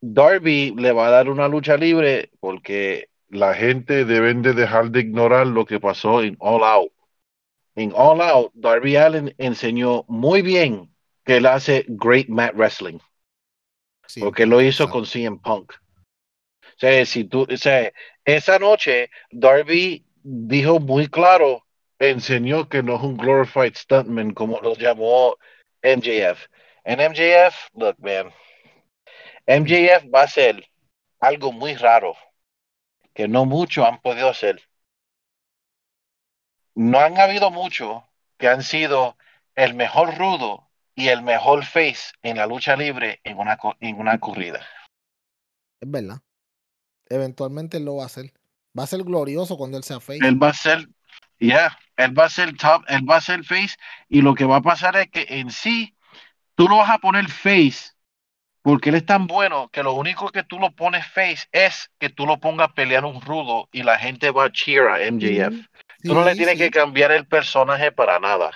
Darby 0.00 0.72
le 0.76 0.92
va 0.92 1.08
a 1.08 1.10
dar 1.10 1.28
una 1.28 1.48
lucha 1.48 1.76
libre 1.76 2.30
porque 2.40 3.08
la 3.28 3.54
gente 3.54 4.04
deben 4.04 4.42
de 4.42 4.52
dejar 4.52 4.90
de 4.90 5.00
ignorar 5.00 5.46
lo 5.46 5.64
que 5.64 5.80
pasó 5.80 6.22
en 6.22 6.36
All 6.40 6.62
Out. 6.62 6.92
En 7.74 7.92
All 7.94 8.20
Out, 8.20 8.52
Darby 8.54 8.96
Allen 8.96 9.34
enseñó 9.38 10.04
muy 10.08 10.42
bien 10.42 10.94
que 11.24 11.36
él 11.36 11.46
hace 11.46 11.84
great 11.88 12.28
mat 12.28 12.54
wrestling, 12.54 12.98
Sí, 14.06 14.20
porque 14.20 14.46
lo 14.46 14.60
hizo 14.60 14.88
con 14.88 15.04
CM 15.04 15.38
Punk. 15.38 15.72
O 16.62 16.78
sea, 16.78 17.06
si 17.06 17.24
tú, 17.24 17.46
o 17.50 17.56
sea, 17.56 17.92
esa 18.24 18.58
noche 18.58 19.10
Darby 19.30 20.04
dijo 20.22 20.78
muy 20.78 21.08
claro, 21.08 21.64
enseñó 21.98 22.68
que 22.68 22.82
no 22.82 22.96
es 22.96 23.02
un 23.02 23.16
glorified 23.16 23.74
stuntman 23.74 24.34
como 24.34 24.60
lo 24.60 24.74
llamó 24.74 25.36
MJF. 25.82 26.46
And 26.84 27.00
MJF, 27.00 27.70
look, 27.74 27.96
man, 27.98 28.32
MJF 29.46 30.12
va 30.12 30.22
a 30.22 30.28
ser 30.28 30.68
algo 31.20 31.52
muy 31.52 31.74
raro 31.74 32.14
que 33.14 33.28
no 33.28 33.46
muchos 33.46 33.86
han 33.86 34.00
podido 34.00 34.28
hacer. 34.28 34.60
No 36.74 37.00
han 37.00 37.18
habido 37.18 37.50
muchos 37.50 38.02
que 38.36 38.48
han 38.48 38.62
sido 38.62 39.16
el 39.54 39.74
mejor 39.74 40.18
rudo 40.18 40.65
y 40.96 41.08
el 41.08 41.22
mejor 41.22 41.64
face 41.64 42.12
en 42.22 42.38
la 42.38 42.46
lucha 42.46 42.74
libre 42.74 43.20
en 43.22 43.38
una, 43.38 43.58
en 43.80 43.96
una 43.96 44.18
corrida. 44.18 44.66
Es 45.80 45.88
verdad. 45.88 46.20
Eventualmente 47.08 47.76
él 47.76 47.84
lo 47.84 47.96
va 47.96 48.04
a 48.04 48.06
hacer. 48.06 48.32
Va 48.76 48.82
a 48.82 48.88
ser 48.88 49.04
glorioso 49.04 49.56
cuando 49.56 49.76
él 49.76 49.84
sea 49.84 50.00
face. 50.00 50.26
Él 50.26 50.42
va 50.42 50.48
a 50.48 50.54
ser, 50.54 50.88
ya, 51.38 51.78
él 51.96 52.18
va 52.18 52.24
a 52.24 52.30
ser 52.30 52.56
top, 52.56 52.82
él 52.88 53.08
va 53.08 53.16
a 53.16 53.20
ser 53.20 53.44
face 53.44 53.76
y 54.08 54.22
lo 54.22 54.34
que 54.34 54.46
va 54.46 54.56
a 54.56 54.62
pasar 54.62 54.96
es 54.96 55.08
que 55.08 55.26
en 55.28 55.50
sí 55.50 55.94
tú 56.54 56.66
lo 56.66 56.78
vas 56.78 56.90
a 56.90 56.98
poner 56.98 57.28
face 57.28 57.92
porque 58.62 58.88
él 58.88 58.96
es 58.96 59.06
tan 59.06 59.28
bueno 59.28 59.68
que 59.68 59.84
lo 59.84 59.92
único 59.92 60.30
que 60.30 60.42
tú 60.42 60.58
lo 60.58 60.74
pones 60.74 61.06
face 61.06 61.46
es 61.52 61.92
que 61.98 62.08
tú 62.08 62.26
lo 62.26 62.40
pongas 62.40 62.70
a 62.70 62.74
pelear 62.74 63.04
un 63.04 63.20
rudo 63.20 63.68
y 63.70 63.84
la 63.84 63.98
gente 63.98 64.30
va 64.30 64.46
a 64.46 64.50
cheer 64.50 64.88
a 64.88 65.00
MJF. 65.06 65.68
tú 66.02 66.14
no 66.14 66.24
le 66.24 66.34
tienes 66.34 66.58
que 66.58 66.70
cambiar 66.70 67.12
el 67.12 67.26
personaje 67.26 67.92
para 67.92 68.18
nada. 68.18 68.50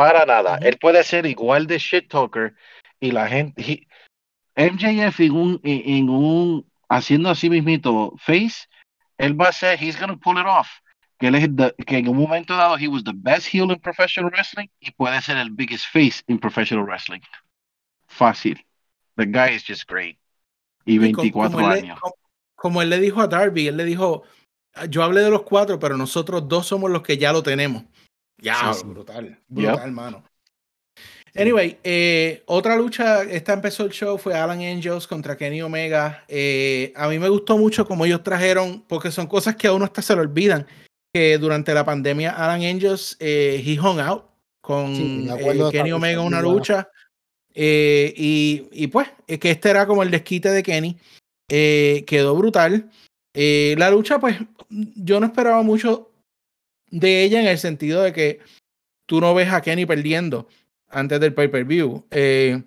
Para 0.00 0.24
nada. 0.24 0.56
Él 0.62 0.78
puede 0.78 1.04
ser 1.04 1.26
igual 1.26 1.66
de 1.66 1.76
shit 1.76 2.08
talker 2.08 2.54
y 3.00 3.10
la 3.10 3.28
gente. 3.28 3.86
MJF 4.56 5.20
en 5.20 5.32
un, 5.32 5.60
en 5.62 6.08
un 6.08 6.66
haciendo 6.88 7.28
así 7.28 7.50
mismito 7.50 8.14
face, 8.16 8.66
él 9.18 9.38
va 9.38 9.48
a 9.48 9.52
ser, 9.52 9.78
he's 9.78 10.00
gonna 10.00 10.16
pull 10.16 10.38
it 10.38 10.46
off. 10.46 10.68
Que, 11.18 11.26
él 11.26 11.34
es 11.34 11.50
que 11.86 11.98
en 11.98 12.08
un 12.08 12.16
momento 12.16 12.56
dado 12.56 12.78
he 12.78 12.88
was 12.88 13.04
the 13.04 13.12
best 13.14 13.46
heel 13.52 13.70
in 13.70 13.78
professional 13.78 14.30
wrestling 14.30 14.68
y 14.80 14.90
puede 14.90 15.20
ser 15.20 15.36
el 15.36 15.50
biggest 15.50 15.84
face 15.92 16.22
in 16.28 16.38
professional 16.38 16.86
wrestling. 16.86 17.20
Fácil. 18.06 18.58
The 19.18 19.26
guy 19.26 19.54
is 19.54 19.62
just 19.68 19.86
great. 19.86 20.16
Y 20.86 20.96
24 20.96 21.52
como 21.52 21.68
años. 21.68 21.98
Él, 22.02 22.12
como, 22.54 22.80
él 22.80 22.88
le 22.88 23.00
dijo 23.00 23.20
a 23.20 23.26
Darby, 23.26 23.68
él 23.68 23.76
le 23.76 23.84
dijo, 23.84 24.22
yo 24.88 25.02
hablé 25.02 25.20
de 25.20 25.30
los 25.30 25.42
cuatro, 25.42 25.78
pero 25.78 25.98
nosotros 25.98 26.48
dos 26.48 26.66
somos 26.66 26.90
los 26.90 27.02
que 27.02 27.18
ya 27.18 27.34
lo 27.34 27.42
tenemos. 27.42 27.84
Ya, 28.40 28.72
brutal, 28.84 29.38
brutal, 29.48 29.78
hermano. 29.78 30.24
Anyway, 31.34 31.78
eh, 31.84 32.42
otra 32.46 32.76
lucha, 32.76 33.22
esta 33.22 33.52
empezó 33.52 33.84
el 33.84 33.92
show, 33.92 34.18
fue 34.18 34.34
Alan 34.34 34.60
Angels 34.60 35.06
contra 35.06 35.36
Kenny 35.36 35.62
Omega. 35.62 36.24
Eh, 36.26 36.92
a 36.96 37.08
mí 37.08 37.18
me 37.18 37.28
gustó 37.28 37.56
mucho 37.56 37.86
como 37.86 38.04
ellos 38.04 38.22
trajeron, 38.22 38.84
porque 38.88 39.10
son 39.12 39.26
cosas 39.26 39.54
que 39.54 39.68
a 39.68 39.72
uno 39.72 39.84
hasta 39.84 40.02
se 40.02 40.14
le 40.14 40.22
olvidan, 40.22 40.66
que 41.12 41.38
durante 41.38 41.72
la 41.72 41.84
pandemia 41.84 42.32
Alan 42.32 42.62
Angels, 42.62 43.16
eh, 43.20 43.62
he 43.64 43.78
hung 43.78 44.00
out 44.00 44.24
con 44.60 44.92
Kenny 45.70 45.92
Omega 45.92 46.20
en 46.20 46.26
una 46.26 46.42
lucha. 46.42 46.88
y, 47.54 48.68
y, 48.72 48.86
pues, 48.88 49.08
que 49.26 49.50
este 49.50 49.70
era 49.70 49.86
como 49.86 50.02
el 50.02 50.10
desquite 50.10 50.50
de 50.50 50.62
Kenny. 50.62 50.98
quedó 51.48 52.34
brutal. 52.34 52.90
la 53.34 53.90
lucha, 53.90 54.18
pues, 54.18 54.36
yo 54.68 55.20
no 55.20 55.26
esperaba 55.26 55.62
mucho 55.62 56.09
de 56.90 57.24
ella 57.24 57.40
en 57.40 57.46
el 57.46 57.58
sentido 57.58 58.02
de 58.02 58.12
que 58.12 58.40
tú 59.06 59.20
no 59.20 59.34
ves 59.34 59.52
a 59.52 59.60
Kenny 59.60 59.86
perdiendo 59.86 60.48
antes 60.88 61.20
del 61.20 61.34
pay-per-view. 61.34 62.06
Eh, 62.10 62.62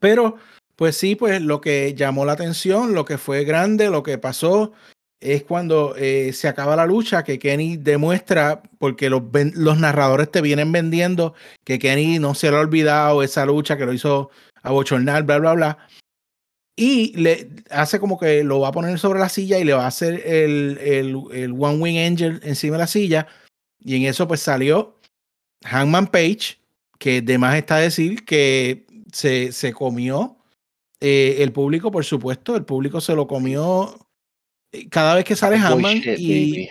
pero, 0.00 0.36
pues 0.76 0.96
sí, 0.96 1.14
pues 1.14 1.40
lo 1.40 1.60
que 1.60 1.94
llamó 1.94 2.24
la 2.24 2.32
atención, 2.32 2.94
lo 2.94 3.04
que 3.04 3.18
fue 3.18 3.44
grande, 3.44 3.90
lo 3.90 4.02
que 4.02 4.18
pasó, 4.18 4.72
es 5.20 5.44
cuando 5.44 5.94
eh, 5.96 6.32
se 6.32 6.48
acaba 6.48 6.74
la 6.74 6.86
lucha, 6.86 7.22
que 7.22 7.38
Kenny 7.38 7.76
demuestra, 7.76 8.62
porque 8.78 9.08
los, 9.08 9.22
los 9.54 9.78
narradores 9.78 10.30
te 10.30 10.40
vienen 10.40 10.72
vendiendo, 10.72 11.34
que 11.64 11.78
Kenny 11.78 12.18
no 12.18 12.34
se 12.34 12.50
le 12.50 12.56
ha 12.56 12.60
olvidado 12.60 13.22
esa 13.22 13.46
lucha, 13.46 13.76
que 13.76 13.86
lo 13.86 13.92
hizo 13.92 14.30
abochornar, 14.62 15.22
bla, 15.22 15.38
bla, 15.38 15.54
bla. 15.54 15.78
Y 16.74 17.14
le 17.16 17.50
hace 17.70 18.00
como 18.00 18.18
que 18.18 18.42
lo 18.44 18.60
va 18.60 18.68
a 18.68 18.72
poner 18.72 18.98
sobre 18.98 19.20
la 19.20 19.28
silla 19.28 19.58
y 19.58 19.64
le 19.64 19.74
va 19.74 19.84
a 19.84 19.88
hacer 19.88 20.26
el, 20.26 20.78
el, 20.78 21.16
el 21.32 21.52
One 21.52 21.78
Wing 21.78 21.98
Angel 21.98 22.40
encima 22.42 22.76
de 22.76 22.82
la 22.82 22.86
silla. 22.86 23.26
Y 23.78 23.96
en 23.96 24.04
eso 24.04 24.26
pues 24.26 24.40
salió 24.40 24.98
Hangman 25.64 26.06
Page, 26.06 26.58
que 26.98 27.20
de 27.20 27.36
más 27.36 27.56
está 27.56 27.76
decir 27.76 28.24
que 28.24 28.86
se, 29.12 29.52
se 29.52 29.72
comió 29.72 30.38
eh, 31.00 31.42
el 31.42 31.52
público, 31.52 31.90
por 31.90 32.04
supuesto, 32.04 32.56
el 32.56 32.64
público 32.64 33.00
se 33.00 33.14
lo 33.14 33.26
comió 33.26 34.08
eh, 34.72 34.88
cada 34.88 35.16
vez 35.16 35.24
que 35.24 35.36
sale 35.36 35.58
Hangman 35.58 36.00
y, 36.16 36.70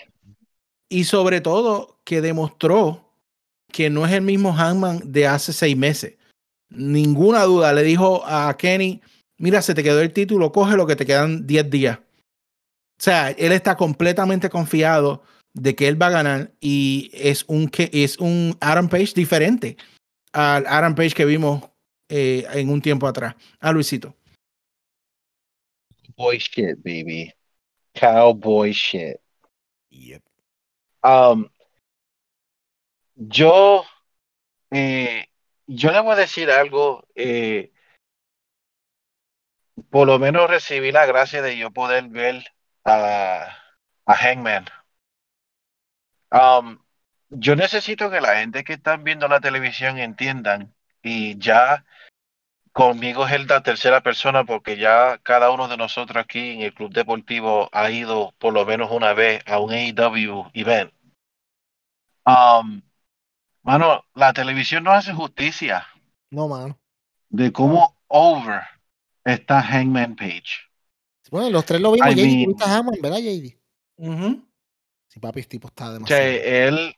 y 0.90 1.04
sobre 1.04 1.42
todo 1.42 2.00
que 2.06 2.22
demostró 2.22 3.14
que 3.72 3.90
no 3.90 4.06
es 4.06 4.14
el 4.14 4.22
mismo 4.22 4.54
Hangman 4.54 5.12
de 5.12 5.28
hace 5.28 5.54
seis 5.54 5.78
meses. 5.78 6.16
Ninguna 6.70 7.44
duda, 7.44 7.74
le 7.74 7.84
dijo 7.84 8.24
a 8.26 8.56
Kenny, 8.58 9.02
mira, 9.42 9.62
se 9.62 9.74
te 9.74 9.84
quedó 9.84 10.02
el 10.02 10.14
título, 10.14 10.52
coge 10.52 10.78
lo 10.78 10.88
que 10.88 10.96
te 10.96 11.06
quedan 11.06 11.46
10 11.48 11.70
días. 11.70 12.00
O 12.00 13.04
sea, 13.04 13.32
él 13.32 13.52
está 13.52 13.76
completamente 13.76 14.50
confiado 14.50 15.24
de 15.54 15.76
que 15.76 15.88
él 15.88 16.02
va 16.02 16.08
a 16.08 16.12
ganar 16.12 16.52
y 16.62 17.10
es 17.14 17.44
un, 17.48 17.70
es 17.76 18.18
un 18.20 18.56
Adam 18.62 18.88
Page 18.88 19.14
diferente 19.16 19.76
al 20.32 20.66
Adam 20.68 20.96
Page 20.96 21.16
que 21.16 21.26
vimos 21.26 21.64
eh, 22.10 22.46
en 22.54 22.70
un 22.70 22.82
tiempo 22.82 23.08
atrás. 23.08 23.36
A 23.60 23.70
ah, 23.70 23.72
Luisito. 23.72 24.16
Boy 26.16 26.38
shit, 26.38 26.78
baby. 26.84 27.34
Cowboy 27.94 28.72
shit. 28.72 29.18
Yep. 29.90 30.22
Um, 31.04 31.50
yo, 33.16 33.84
eh, 34.70 35.26
yo 35.66 35.92
le 35.92 36.00
voy 36.02 36.14
a 36.14 36.18
decir 36.18 36.52
algo. 36.52 37.04
Eh, 37.16 37.72
por 39.90 40.08
lo 40.08 40.20
menos 40.20 40.50
recibí 40.50 40.92
la 40.92 41.06
gracia 41.06 41.42
de 41.42 41.58
yo 41.58 41.72
poder 41.72 42.08
ver 42.10 42.44
a, 42.86 43.48
a 44.06 44.16
Hangman. 44.16 44.66
Um, 46.32 46.80
yo 47.30 47.56
necesito 47.56 48.10
que 48.10 48.22
la 48.22 48.36
gente 48.36 48.64
que 48.64 48.74
están 48.74 49.04
viendo 49.04 49.28
la 49.28 49.40
televisión 49.40 49.98
entiendan 49.98 50.74
y 51.02 51.38
ya 51.38 51.86
conmigo 52.72 53.28
es 53.28 53.48
la 53.48 53.64
tercera 53.64 54.02
persona 54.02 54.46
porque 54.46 54.78
ya 54.78 55.18
cada 55.20 55.52
uno 55.52 55.68
de 55.68 55.78
nosotros 55.78 56.24
aquí 56.24 56.52
en 56.52 56.62
el 56.62 56.74
club 56.74 56.94
deportivo 56.94 57.70
ha 57.72 57.90
ido 57.92 58.34
por 58.38 58.54
lo 58.54 58.66
menos 58.66 58.92
una 58.92 59.14
vez 59.14 59.44
a 59.48 59.60
un 59.60 59.72
AEW 59.72 60.52
event. 60.54 60.94
Um, 62.26 62.82
mano, 63.64 64.06
la 64.14 64.32
televisión 64.34 64.84
no 64.84 64.92
hace 64.92 65.14
justicia. 65.14 65.88
No, 66.30 66.48
mano. 66.48 66.80
De 67.30 67.52
cómo 67.52 67.98
over 68.08 68.62
está 69.24 69.62
Hangman 69.62 70.16
Page. 70.16 70.72
Bueno, 71.30 71.50
los 71.50 71.66
tres 71.66 71.80
lo 71.80 71.94
vimos, 71.94 72.14
JD, 72.14 72.18
mean, 72.18 73.02
¿verdad, 73.02 73.20
JD? 73.20 73.58
Sí, 75.08 75.20
papi, 75.20 75.44
tipo 75.44 75.70
está 75.70 75.94
demasiado. 75.94 76.22
Que 76.22 76.68
él, 76.68 76.96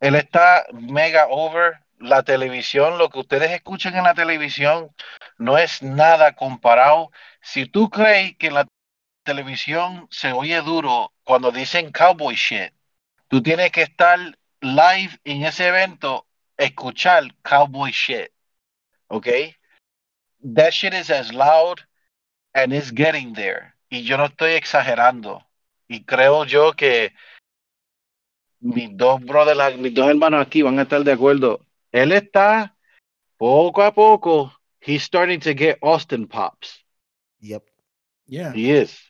él 0.00 0.14
está 0.14 0.66
mega 0.72 1.26
over. 1.28 1.74
La 2.00 2.22
televisión, 2.22 2.96
lo 2.96 3.10
que 3.10 3.18
ustedes 3.18 3.50
escuchan 3.50 3.96
en 3.96 4.04
la 4.04 4.14
televisión, 4.14 4.94
no 5.36 5.58
es 5.58 5.82
nada 5.82 6.36
comparado. 6.36 7.10
Si 7.42 7.66
tú 7.66 7.90
crees 7.90 8.36
que 8.36 8.52
la 8.52 8.68
televisión 9.24 10.06
se 10.08 10.30
oye 10.30 10.62
duro 10.62 11.12
cuando 11.24 11.50
dicen 11.50 11.90
cowboy 11.90 12.36
shit, 12.36 12.72
tú 13.26 13.42
tienes 13.42 13.72
que 13.72 13.82
estar 13.82 14.16
live 14.60 15.18
en 15.24 15.44
ese 15.44 15.66
evento, 15.66 16.28
escuchar 16.56 17.34
cowboy 17.42 17.90
shit. 17.90 18.30
¿Ok? 19.08 19.26
That 20.42 20.72
shit 20.72 20.94
is 20.94 21.10
as 21.10 21.32
loud 21.32 21.82
and 22.54 22.72
it's 22.72 22.90
getting 22.90 23.34
there. 23.34 23.74
Y 23.90 24.02
yo 24.02 24.16
no 24.16 24.26
estoy 24.26 24.54
exagerando. 24.54 25.42
Y 25.88 26.04
creo 26.04 26.44
yo 26.44 26.72
que 26.72 27.12
mis 28.60 28.96
dos 28.96 29.20
brothers, 29.20 29.78
mis 29.78 29.94
dos 29.94 30.08
hermanos 30.08 30.46
aquí 30.46 30.62
van 30.62 30.78
a 30.78 30.82
estar 30.82 31.02
de 31.02 31.12
acuerdo. 31.12 31.64
Él 31.92 32.12
está 32.12 32.76
poco 33.38 33.82
a 33.82 33.92
poco, 33.92 34.52
he's 34.80 35.02
starting 35.02 35.40
to 35.40 35.54
get 35.54 35.78
Austin 35.82 36.26
pops. 36.26 36.84
Yep. 37.40 37.64
Yeah. 38.26 38.52
He 38.52 38.70
is. 38.70 39.00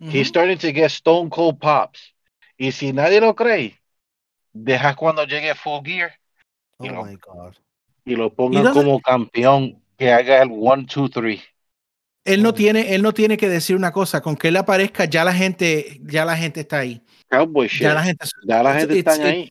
He's 0.00 0.28
starting 0.28 0.58
to 0.58 0.72
get 0.72 0.92
Stone 0.92 1.28
Cold 1.30 1.58
pops. 1.58 2.14
Y 2.56 2.70
si 2.70 2.92
nadie 2.92 3.20
lo 3.20 3.34
cree, 3.34 3.80
deja 4.52 4.94
cuando 4.94 5.24
llegue 5.24 5.56
Full 5.56 5.82
Gear. 5.82 6.12
Oh 6.78 7.04
my 7.04 7.16
God. 7.16 7.56
Y 8.04 8.14
lo 8.14 8.32
pongan 8.32 8.72
como 8.72 9.00
campeón 9.00 9.82
que 9.98 10.12
haga 10.12 10.42
el 10.42 10.50
one, 10.52 10.86
two, 10.86 11.08
three. 11.10 11.42
Él 12.24 12.42
no 12.42 12.54
tiene, 12.54 12.94
él 12.94 13.02
no 13.02 13.12
tiene 13.12 13.36
que 13.36 13.48
decir 13.48 13.74
una 13.74 13.90
cosa, 13.90 14.20
con 14.20 14.36
que 14.36 14.48
él 14.48 14.56
aparezca, 14.56 15.06
ya 15.06 15.24
la 15.24 15.34
gente, 15.34 16.00
ya 16.04 16.24
la 16.24 16.36
gente 16.36 16.60
está 16.60 16.80
ahí. 16.80 17.02
Cowboy 17.28 17.68
shit. 17.68 17.82
Ya 17.82 17.94
la 17.94 18.02
gente, 18.02 18.26
ya 18.46 18.62
la 18.62 18.74
gente 18.74 18.98
está 18.98 19.12
ahí. 19.12 19.50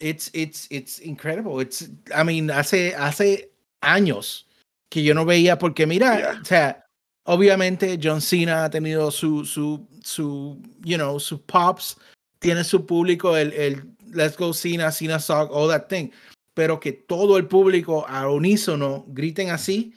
It's, 0.00 0.30
it's, 0.32 0.66
it's 0.70 1.00
incredible. 1.00 1.60
It's, 1.62 1.88
I 2.14 2.24
mean, 2.24 2.50
hace, 2.50 2.94
hace 2.94 3.50
años 3.80 4.46
que 4.90 5.02
yo 5.02 5.14
no 5.14 5.24
veía, 5.24 5.58
porque 5.58 5.86
mira, 5.86 6.38
o 6.40 6.44
sea, 6.44 6.84
obviamente 7.24 7.98
John 8.02 8.20
Cena 8.20 8.64
ha 8.64 8.70
tenido 8.70 9.10
su, 9.10 9.44
su, 9.44 9.86
su, 10.02 10.60
you 10.84 10.96
know, 10.96 11.18
sus 11.18 11.40
pops, 11.40 11.96
tiene 12.38 12.64
su 12.64 12.84
público, 12.86 13.36
el, 13.36 13.52
el 13.52 13.82
Let's 14.12 14.36
Go 14.36 14.52
Cena, 14.52 14.90
Cena 14.90 15.18
Sock, 15.18 15.50
all 15.52 15.68
that 15.68 15.88
thing 15.88 16.10
pero 16.58 16.80
que 16.80 16.92
todo 16.92 17.38
el 17.38 17.46
público 17.46 18.04
a 18.08 18.28
unísono 18.28 19.04
griten 19.06 19.50
así, 19.50 19.94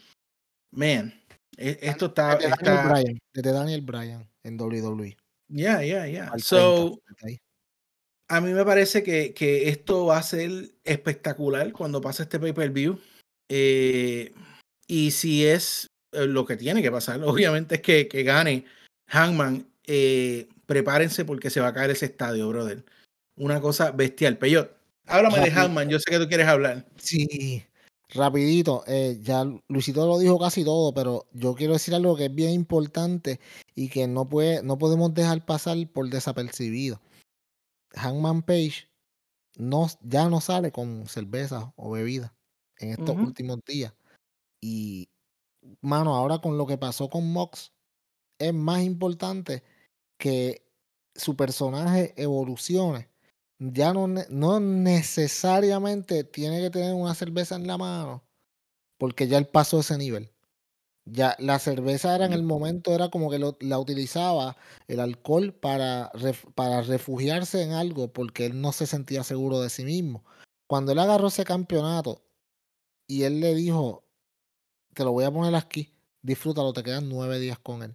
man, 0.72 1.12
e- 1.58 1.80
esto 1.82 2.06
está, 2.06 2.36
Desde 2.36 2.50
Daniel 2.50 2.76
está 2.76 2.88
Bryan, 2.94 3.20
desde 3.34 3.52
Daniel 3.52 3.82
Bryan 3.82 4.30
en 4.44 4.62
WWE. 4.62 5.18
yeah, 5.50 5.84
yeah, 5.84 6.06
yeah. 6.06 6.28
al 6.28 6.40
So, 6.40 7.00
30, 7.00 7.02
desde 7.16 7.28
ahí. 7.28 7.40
a 8.30 8.42
mí 8.42 8.54
me 8.54 8.64
parece 8.64 9.02
que, 9.02 9.34
que 9.34 9.70
esto 9.70 10.06
va 10.06 10.20
a 10.20 10.22
ser 10.24 10.70
espectacular 10.84 11.72
cuando 11.74 12.00
pase 12.00 12.22
este 12.22 12.40
pay-per-view. 12.40 13.00
Eh, 13.50 14.32
y 14.86 15.10
si 15.10 15.48
es 15.48 15.88
eh, 16.12 16.28
lo 16.28 16.46
que 16.46 16.58
tiene 16.58 16.84
que 16.84 16.92
pasar, 16.92 17.24
obviamente 17.26 17.76
es 17.76 17.82
que, 17.82 18.08
que 18.08 18.22
gane 18.22 18.66
Hangman. 19.08 19.66
eh, 19.88 20.48
prepárense 20.68 21.26
porque 21.26 21.50
se 21.50 21.60
va 21.60 21.70
a 21.70 21.74
caer 21.74 21.90
ese 21.90 22.06
estadio, 22.06 22.48
brother. 22.50 22.86
Una 23.36 23.60
cosa 23.60 23.90
bestial. 23.90 24.38
Peyot, 24.38 24.81
háblame 25.12 25.40
de. 25.40 25.52
Hangman. 25.52 25.90
Yo 25.90 26.00
sé 26.00 26.10
que 26.10 26.20
tú 26.20 26.28
quieres 26.28 26.48
hablar. 26.48 26.86
Sí, 26.98 27.64
rapidito, 28.10 28.84
eh, 28.88 29.20
ya 29.22 29.46
Luisito 29.68 30.06
lo 30.06 30.20
dijo 30.20 30.40
casi 30.40 30.64
todo, 30.64 30.94
pero 30.94 31.28
yo 31.34 31.56
quiero 31.56 31.74
decir 31.74 31.96
algo 31.96 32.16
que 32.16 32.26
es 32.26 32.36
bien 32.36 32.52
importante 32.52 33.40
y 33.76 33.90
que 33.90 34.08
no 34.08 34.28
puede, 34.28 34.64
no 34.64 34.78
podemos 34.78 35.14
dejar 35.14 35.46
pasar 35.46 35.78
por 35.94 36.10
desapercibido. 36.10 37.02
Hangman 37.94 38.42
Page 38.42 38.88
no, 39.58 39.88
ya 40.02 40.30
no 40.30 40.42
sale 40.42 40.72
con 40.72 41.08
cerveza 41.08 41.74
o 41.76 41.92
bebida 41.92 42.34
en 42.78 42.92
estos 42.92 43.16
últimos 43.18 43.60
días. 43.66 43.94
Y, 44.62 45.10
mano, 45.82 46.16
ahora 46.16 46.40
con 46.40 46.58
lo 46.58 46.66
que 46.66 46.78
pasó 46.78 47.10
con 47.10 47.32
Mox, 47.32 47.72
es 48.40 48.54
más 48.54 48.82
importante 48.82 49.64
que 50.18 50.66
su 51.16 51.36
personaje 51.36 52.14
evolucione. 52.16 53.11
Ya 53.64 53.94
no, 53.94 54.08
no 54.08 54.60
necesariamente 54.60 56.24
tiene 56.24 56.62
que 56.62 56.72
tener 56.72 56.96
una 56.96 57.14
cerveza 57.14 57.56
en 57.56 57.68
la 57.68 57.78
mano, 57.78 58.24
porque 58.98 59.28
ya 59.28 59.38
él 59.38 59.48
pasó 59.48 59.82
ese 59.82 60.00
nivel. 60.00 60.32
Ya 61.06 61.36
la 61.40 61.60
cerveza 61.60 62.16
era 62.16 62.26
en 62.26 62.34
el 62.34 62.42
momento, 62.44 62.94
era 62.96 63.10
como 63.10 63.30
que 63.30 63.38
lo- 63.40 63.58
la 63.60 63.78
utilizaba 63.78 64.58
el 64.88 65.00
alcohol 65.00 65.54
para, 65.54 66.12
ref- 66.14 66.52
para 66.56 66.82
refugiarse 66.82 67.62
en 67.62 67.74
algo, 67.74 68.12
porque 68.12 68.48
él 68.48 68.62
no 68.62 68.72
se 68.72 68.88
sentía 68.88 69.24
seguro 69.24 69.62
de 69.62 69.70
sí 69.70 69.84
mismo. 69.86 70.24
Cuando 70.68 70.92
él 70.94 71.00
agarró 71.00 71.28
ese 71.28 71.44
campeonato 71.44 72.24
y 73.08 73.24
él 73.24 73.42
le 73.42 73.54
dijo, 73.54 74.04
te 74.96 75.04
lo 75.04 75.12
voy 75.12 75.26
a 75.26 75.32
poner 75.32 75.54
aquí, 75.56 75.94
disfrútalo, 76.24 76.74
te 76.74 76.84
quedan 76.84 77.10
nueve 77.10 77.40
días 77.40 77.60
con 77.60 77.84
él. 77.84 77.94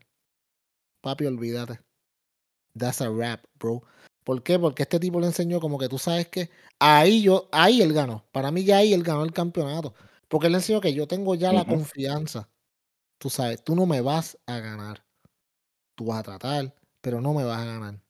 Papi, 1.01 1.27
olvídate. 1.27 1.81
That's 2.79 3.01
a 3.01 3.09
rap, 3.11 3.45
bro. 3.59 3.83
¿Por 4.27 4.43
qué? 4.43 4.59
Porque 4.59 4.82
este 4.82 4.98
tipo 4.98 5.20
le 5.20 5.28
enseñó 5.28 5.61
como 5.61 5.78
que 5.78 5.89
tú 5.89 5.98
sabes 5.98 6.27
que 6.27 6.51
ahí 6.81 7.23
yo, 7.23 7.48
ahí 7.53 7.81
él 7.81 7.93
ganó. 7.93 8.24
Para 8.32 8.51
mí 8.51 8.65
ya 8.65 8.78
ahí 8.78 8.93
él 8.93 9.05
ganó 9.05 9.23
el 9.23 9.32
campeonato. 9.32 9.94
Porque 10.27 10.48
él 10.48 10.53
le 10.55 10.59
enseñó 10.59 10.81
que 10.81 10.93
yo 10.93 11.07
tengo 11.07 11.36
ya 11.36 11.53
la 11.53 11.65
confianza. 11.65 12.48
Tú 13.19 13.31
sabes, 13.31 13.62
tú 13.62 13.77
no 13.77 13.86
me 13.86 14.01
vas 14.01 14.36
a 14.47 14.59
ganar. 14.59 15.05
Tú 15.94 16.07
vas 16.07 16.19
a 16.19 16.23
tratar, 16.24 16.74
pero 17.01 17.20
no 17.20 17.35
me 17.35 17.44
vas 17.44 17.61
a 17.61 17.66
ganar. 17.66 18.01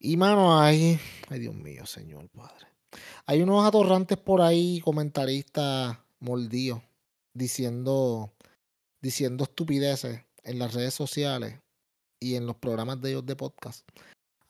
Y 0.00 0.16
mano, 0.16 0.60
ahí, 0.60 0.98
ay 1.28 1.38
Dios 1.38 1.54
mío, 1.54 1.86
Señor 1.86 2.28
Padre. 2.30 2.66
Hay 3.26 3.42
unos 3.42 3.64
atorrantes 3.64 4.18
por 4.18 4.42
ahí, 4.42 4.80
comentaristas 4.80 5.98
mordidos, 6.18 6.82
diciendo, 7.32 8.32
diciendo 9.00 9.44
estupideces 9.44 10.24
en 10.42 10.58
las 10.58 10.74
redes 10.74 10.94
sociales 10.94 11.60
y 12.18 12.34
en 12.34 12.46
los 12.46 12.56
programas 12.56 13.00
de 13.00 13.10
ellos 13.10 13.24
de 13.24 13.36
podcast. 13.36 13.88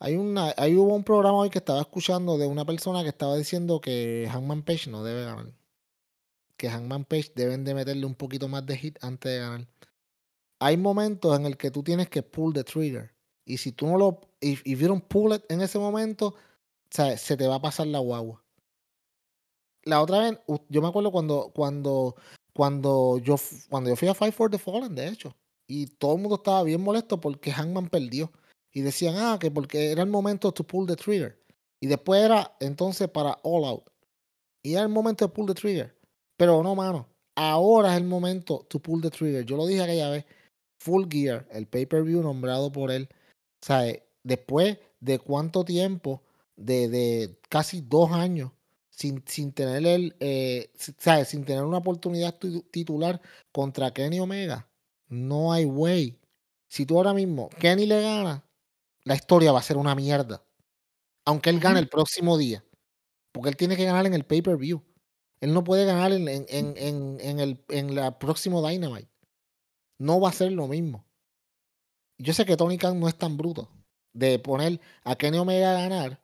Hay 0.03 0.15
una, 0.15 0.51
ahí 0.57 0.75
hubo 0.75 0.95
un 0.95 1.03
programa 1.03 1.37
hoy 1.37 1.51
que 1.51 1.59
estaba 1.59 1.79
escuchando 1.79 2.39
de 2.39 2.47
una 2.47 2.65
persona 2.65 3.03
que 3.03 3.09
estaba 3.09 3.37
diciendo 3.37 3.79
que 3.79 4.27
Hangman 4.31 4.63
Page 4.63 4.89
no 4.89 5.03
debe 5.03 5.25
ganar. 5.25 5.53
Que 6.57 6.69
Hangman 6.71 7.05
Page 7.05 7.33
deben 7.35 7.63
de 7.63 7.75
meterle 7.75 8.07
un 8.07 8.15
poquito 8.15 8.47
más 8.47 8.65
de 8.65 8.77
hit 8.77 8.97
antes 9.03 9.31
de 9.31 9.37
ganar. 9.37 9.67
Hay 10.57 10.75
momentos 10.75 11.37
en 11.37 11.45
el 11.45 11.55
que 11.55 11.69
tú 11.69 11.83
tienes 11.83 12.09
que 12.09 12.23
pull 12.23 12.51
the 12.51 12.63
trigger. 12.63 13.13
Y 13.45 13.59
si 13.59 13.73
tú 13.73 13.85
no 13.85 13.99
lo, 13.99 14.21
if, 14.39 14.63
if 14.65 14.79
you 14.79 14.87
don't 14.87 15.05
pull 15.07 15.35
it 15.35 15.43
en 15.49 15.61
ese 15.61 15.77
momento, 15.77 16.33
se 16.89 17.37
te 17.37 17.45
va 17.45 17.55
a 17.57 17.61
pasar 17.61 17.85
la 17.85 17.99
guagua. 17.99 18.43
La 19.83 20.01
otra 20.01 20.17
vez, 20.17 20.39
yo 20.69 20.81
me 20.81 20.87
acuerdo 20.87 21.11
cuando, 21.11 21.51
cuando, 21.53 22.15
cuando 22.53 23.19
yo, 23.19 23.35
cuando 23.69 23.91
yo 23.91 23.95
fui 23.95 24.07
a 24.07 24.15
Fight 24.15 24.33
for 24.33 24.49
the 24.49 24.57
Fallen, 24.57 24.95
de 24.95 25.09
hecho. 25.09 25.35
Y 25.67 25.85
todo 25.85 26.15
el 26.15 26.21
mundo 26.21 26.37
estaba 26.37 26.63
bien 26.63 26.81
molesto 26.81 27.21
porque 27.21 27.51
Hangman 27.51 27.87
perdió. 27.87 28.31
Y 28.73 28.81
decían, 28.81 29.15
ah, 29.17 29.37
que 29.39 29.51
porque 29.51 29.91
era 29.91 30.03
el 30.03 30.09
momento 30.09 30.51
to 30.51 30.63
pull 30.63 30.87
the 30.87 30.95
trigger. 30.95 31.37
Y 31.81 31.87
después 31.87 32.23
era 32.23 32.55
entonces 32.59 33.09
para 33.09 33.37
All 33.43 33.65
Out. 33.65 33.89
Y 34.63 34.73
era 34.73 34.83
el 34.83 34.89
momento 34.89 35.25
de 35.25 35.33
pull 35.33 35.47
the 35.47 35.53
trigger. 35.53 35.95
Pero 36.37 36.63
no, 36.63 36.75
mano. 36.75 37.07
Ahora 37.35 37.93
es 37.93 38.01
el 38.01 38.07
momento 38.07 38.65
to 38.69 38.79
pull 38.79 39.01
the 39.01 39.09
trigger. 39.09 39.43
Yo 39.45 39.57
lo 39.57 39.65
dije 39.65 39.81
aquella 39.81 40.09
vez. 40.09 40.25
Full 40.79 41.05
Gear, 41.09 41.47
el 41.51 41.67
pay-per-view 41.67 42.21
nombrado 42.21 42.71
por 42.71 42.91
él. 42.91 43.07
Eh, 43.69 44.03
después 44.23 44.77
de 44.99 45.19
cuánto 45.19 45.63
tiempo, 45.63 46.23
de, 46.55 46.87
de 46.89 47.39
casi 47.49 47.81
dos 47.81 48.11
años, 48.11 48.51
sin, 48.89 49.23
sin 49.27 49.51
tener 49.51 49.85
el, 49.85 50.15
eh, 50.19 50.71
sin 51.25 51.45
tener 51.45 51.63
una 51.63 51.77
oportunidad 51.77 52.37
tu- 52.37 52.61
titular 52.63 53.21
contra 53.51 53.91
Kenny 53.93 54.19
Omega, 54.19 54.67
no 55.07 55.53
hay 55.53 55.65
way. 55.65 56.17
Si 56.67 56.85
tú 56.85 56.97
ahora 56.97 57.13
mismo 57.13 57.49
Kenny 57.59 57.85
le 57.85 58.01
gana, 58.01 58.43
la 59.03 59.15
historia 59.15 59.51
va 59.51 59.59
a 59.59 59.63
ser 59.63 59.77
una 59.77 59.95
mierda. 59.95 60.43
Aunque 61.25 61.49
él 61.49 61.59
gane 61.59 61.79
el 61.79 61.89
próximo 61.89 62.37
día. 62.37 62.63
Porque 63.31 63.49
él 63.49 63.57
tiene 63.57 63.77
que 63.77 63.85
ganar 63.85 64.05
en 64.05 64.13
el 64.13 64.25
pay-per-view. 64.25 64.83
Él 65.39 65.53
no 65.53 65.63
puede 65.63 65.85
ganar 65.85 66.11
en, 66.11 66.27
en, 66.27 66.45
en, 66.49 67.17
en, 67.19 67.39
el 67.39 67.63
en 67.69 67.95
la 67.95 68.19
próximo 68.19 68.67
Dynamite. 68.67 69.09
No 69.99 70.19
va 70.19 70.29
a 70.29 70.33
ser 70.33 70.51
lo 70.51 70.67
mismo. 70.67 71.05
Yo 72.17 72.33
sé 72.33 72.45
que 72.45 72.57
Tony 72.57 72.77
Khan 72.77 72.99
no 72.99 73.07
es 73.07 73.17
tan 73.17 73.37
bruto 73.37 73.69
de 74.13 74.37
poner 74.39 74.79
a 75.03 75.15
Kenny 75.15 75.37
Omega 75.37 75.71
a 75.71 75.81
ganar 75.81 76.21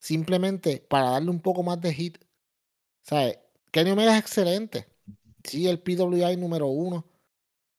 simplemente 0.00 0.84
para 0.88 1.10
darle 1.10 1.30
un 1.30 1.40
poco 1.40 1.62
más 1.62 1.80
de 1.80 1.92
hit. 1.92 2.18
¿Sabes? 3.02 3.38
Kenny 3.72 3.90
Omega 3.90 4.14
es 4.16 4.20
excelente. 4.20 4.86
Sí, 5.44 5.66
el 5.66 5.80
PWI 5.80 6.36
número 6.36 6.66
uno. 6.66 7.04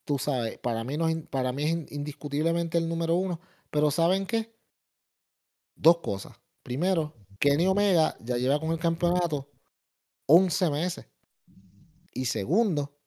Tú 0.06 0.18
sabes, 0.18 0.58
para 0.58 0.84
mí, 0.84 0.98
no 0.98 1.08
para 1.30 1.52
mí 1.52 1.64
es 1.64 1.70
in- 1.72 1.88
indiscutiblemente 1.92 2.78
el 2.78 2.90
número 2.90 3.16
uno. 3.16 3.40
Pero 3.70 3.92
¿saben 3.92 4.26
qué? 4.26 4.56
Dos 5.76 5.98
cosas. 6.00 6.40
Primero, 6.64 7.16
Kenny 7.40 7.68
Omega 7.68 8.16
ya 8.20 8.38
lleva 8.38 8.60
con 8.60 8.72
el 8.72 8.80
campeonato 8.80 9.50
11 10.26 10.70
meses. 10.70 11.08
Y 12.14 12.26
segundo, 12.26 12.98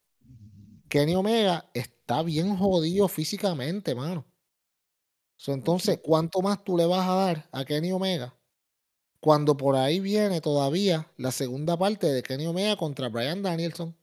Kenny 0.89 1.15
Omega 1.15 1.71
está 1.75 2.23
bien 2.23 2.57
jodido 2.57 3.09
físicamente, 3.09 3.95
mano. 3.95 4.27
So, 5.37 5.53
entonces, 5.53 6.01
¿cuánto 6.03 6.41
más 6.41 6.63
tú 6.63 6.77
le 6.77 6.87
vas 6.87 7.09
a 7.09 7.15
dar 7.15 7.49
a 7.51 7.65
Kenny 7.65 7.93
Omega? 7.93 8.39
Cuando 9.21 9.57
por 9.57 9.77
ahí 9.77 10.01
viene 10.01 10.41
todavía 10.41 11.11
la 11.17 11.31
segunda 11.31 11.77
parte 11.77 12.07
de 12.13 12.23
Kenny 12.23 12.47
Omega 12.47 12.77
contra 12.77 13.09
Brian 13.09 13.43
Danielson. 13.43 13.97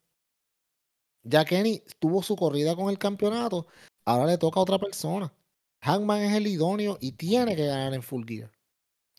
Ya 1.24 1.46
Kenny 1.46 1.84
tuvo 2.00 2.24
su 2.24 2.36
corrida 2.36 2.76
con 2.76 2.90
el 2.90 2.98
campeonato, 2.98 3.68
ahora 4.06 4.26
le 4.26 4.38
toca 4.38 4.60
a 4.60 4.64
otra 4.64 4.80
persona. 4.80 5.34
Hangman 5.82 6.22
es 6.22 6.36
el 6.36 6.48
idóneo 6.48 6.98
y 7.00 7.14
tiene 7.14 7.56
que 7.56 7.66
ganar 7.66 7.94
en 7.94 8.04
Full 8.04 8.26
Gear. 8.28 8.52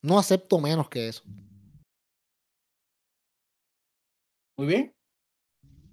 No 0.02 0.18
acepto 0.18 0.58
menos 0.58 0.88
que 0.88 1.08
eso. 1.08 1.22
Muy 4.56 4.66
bien. 4.66 4.94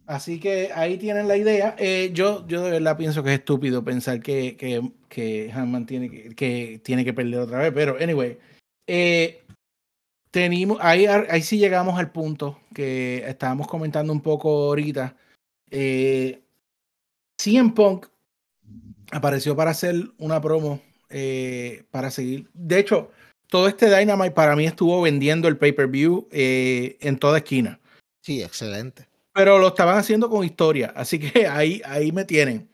Así 0.06 0.39
que 0.39 0.72
ahí 0.73 0.98
tienen 0.98 1.27
la 1.27 1.35
idea. 1.35 1.76
Eh, 1.77 2.11
yo, 2.14 2.48
yo 2.48 2.64
de 2.64 2.72
verdad 2.72 2.98
pienso 2.98 3.23
que 3.23 3.34
es 3.34 3.39
estúpido 3.39 3.84
pensar 3.84 4.22
que, 4.22 4.56
que, 4.56 4.91
que 5.10 5.52
Hangman 5.53 5.85
tiene 5.85 6.10
que, 6.10 6.34
que 6.34 6.80
tiene 6.84 7.03
que 7.03 7.14
perder 7.14 7.41
otra 7.41 7.60
vez. 7.60 7.73
Pero, 7.73 7.98
anyway, 7.99 8.38
eh, 8.88 9.44
tenemos, 10.31 10.77
ahí, 10.81 11.06
ahí 11.06 11.41
sí 11.41 11.57
llegamos 11.57 11.99
al 11.99 12.11
punto 12.11 12.61
que 12.73 13.18
estábamos 13.27 13.68
comentando 13.68 14.14
un 14.14 14.22
poco 14.22 14.49
ahorita. 14.49 15.15
Eh, 15.69 16.41
CM 17.38 17.72
Punk 17.73 18.07
apareció 19.11 19.55
para 19.55 19.71
hacer 19.71 19.95
una 20.17 20.41
promo 20.41 20.81
eh, 21.09 21.84
para 21.91 22.11
seguir. 22.11 22.49
De 22.53 22.79
hecho, 22.79 23.11
todo 23.47 23.67
este 23.67 23.95
Dynamite 23.95 24.31
para 24.31 24.55
mí 24.55 24.65
estuvo 24.65 25.01
vendiendo 25.01 25.47
el 25.47 25.57
pay-per-view 25.57 26.27
eh, 26.31 26.97
en 26.99 27.17
toda 27.17 27.38
esquina 27.39 27.79
Sí, 28.21 28.43
excelente. 28.43 29.07
pero 29.34 29.57
lo 29.57 29.69
estaban 29.69 29.97
haciendo 29.97 30.29
con 30.29 30.43
historia, 30.43 30.91
así 30.95 31.19
que 31.19 31.47
ahí, 31.47 31.81
ahí 31.85 32.11
me 32.11 32.25
tienen. 32.25 32.69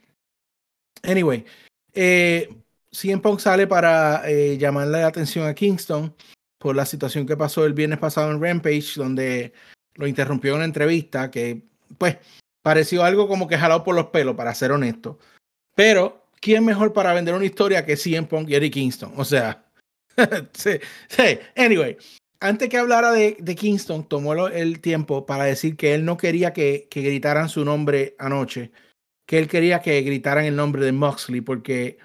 Anyway, 1.03 1.45
eh, 1.93 2.49
CM 2.91 3.21
Punk 3.21 3.39
sale 3.39 3.67
para 3.67 4.27
eh, 4.29 4.57
llamarle 4.57 5.01
la 5.01 5.07
atención 5.07 5.45
a 5.45 5.53
Kingston 5.53 6.15
por 6.57 6.75
la 6.75 6.85
situación 6.85 7.25
que 7.25 7.35
pasó 7.35 7.65
el 7.65 7.73
viernes 7.73 7.99
pasado 7.99 8.31
en 8.31 8.41
Rampage, 8.41 8.93
donde 8.95 9.53
lo 9.95 10.07
interrumpió 10.07 10.51
en 10.51 10.57
una 10.57 10.65
entrevista 10.65 11.29
que, 11.29 11.61
pues, 11.97 12.17
pareció 12.61 13.03
algo 13.03 13.27
como 13.27 13.47
que 13.47 13.57
jalado 13.57 13.83
por 13.83 13.95
los 13.95 14.07
pelos, 14.07 14.35
para 14.35 14.55
ser 14.55 14.71
honesto. 14.71 15.19
Pero, 15.75 16.22
¿quién 16.43 16.65
mejor 16.65 16.91
para 16.91 17.13
vender 17.13 17.33
una 17.33 17.45
historia 17.45 17.85
que 17.85 17.95
CM 17.95 18.27
Punk 18.27 18.49
y 18.49 18.55
Eddie 18.55 18.69
Kingston? 18.69 19.13
O 19.15 19.23
sea, 19.23 19.65
sí, 20.53 20.71
sí. 21.07 21.39
Anyway, 21.55 21.97
antes 22.41 22.67
que 22.67 22.77
hablara 22.77 23.11
de, 23.11 23.37
de 23.39 23.55
Kingston, 23.55 24.07
tomó 24.07 24.47
el 24.47 24.81
tiempo 24.81 25.25
para 25.25 25.45
decir 25.45 25.77
que 25.77 25.93
él 25.93 26.03
no 26.03 26.17
quería 26.17 26.51
que, 26.51 26.87
que 26.89 27.01
gritaran 27.01 27.47
su 27.47 27.63
nombre 27.63 28.15
anoche 28.19 28.71
que 29.25 29.37
él 29.37 29.47
quería 29.47 29.81
que 29.81 30.01
gritaran 30.01 30.45
el 30.45 30.55
nombre 30.55 30.83
de 30.85 30.91
Moxley 30.91 31.41
porque 31.41 31.97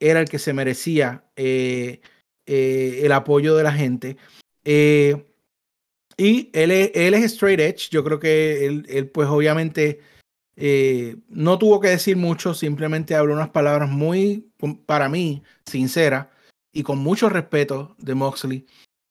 era 0.00 0.20
el 0.20 0.28
que 0.28 0.38
se 0.38 0.52
merecía 0.52 1.24
eh, 1.36 2.00
eh, 2.46 3.00
el 3.02 3.12
apoyo 3.12 3.54
de 3.56 3.62
la 3.62 3.72
gente. 3.72 4.16
Eh, 4.64 5.24
y 6.16 6.50
él 6.52 6.70
es, 6.70 6.90
él 6.94 7.14
es 7.14 7.24
straight 7.24 7.60
edge, 7.60 7.90
yo 7.90 8.04
creo 8.04 8.18
que 8.20 8.66
él, 8.66 8.86
él 8.88 9.10
pues 9.10 9.28
obviamente 9.28 10.00
no 10.56 11.58
tuvo 11.58 11.80
que 11.80 11.88
decir 11.88 12.16
mucho, 12.16 12.54
simplemente 12.54 13.14
habló 13.14 13.34
unas 13.34 13.50
palabras 13.50 13.90
muy, 13.90 14.48
para 14.86 15.08
mí, 15.08 15.42
sinceras 15.66 16.28
y 16.72 16.82
con 16.82 16.98
mucho 16.98 17.28
respeto 17.28 17.94
de 17.98 18.14
Moxley. 18.14 18.66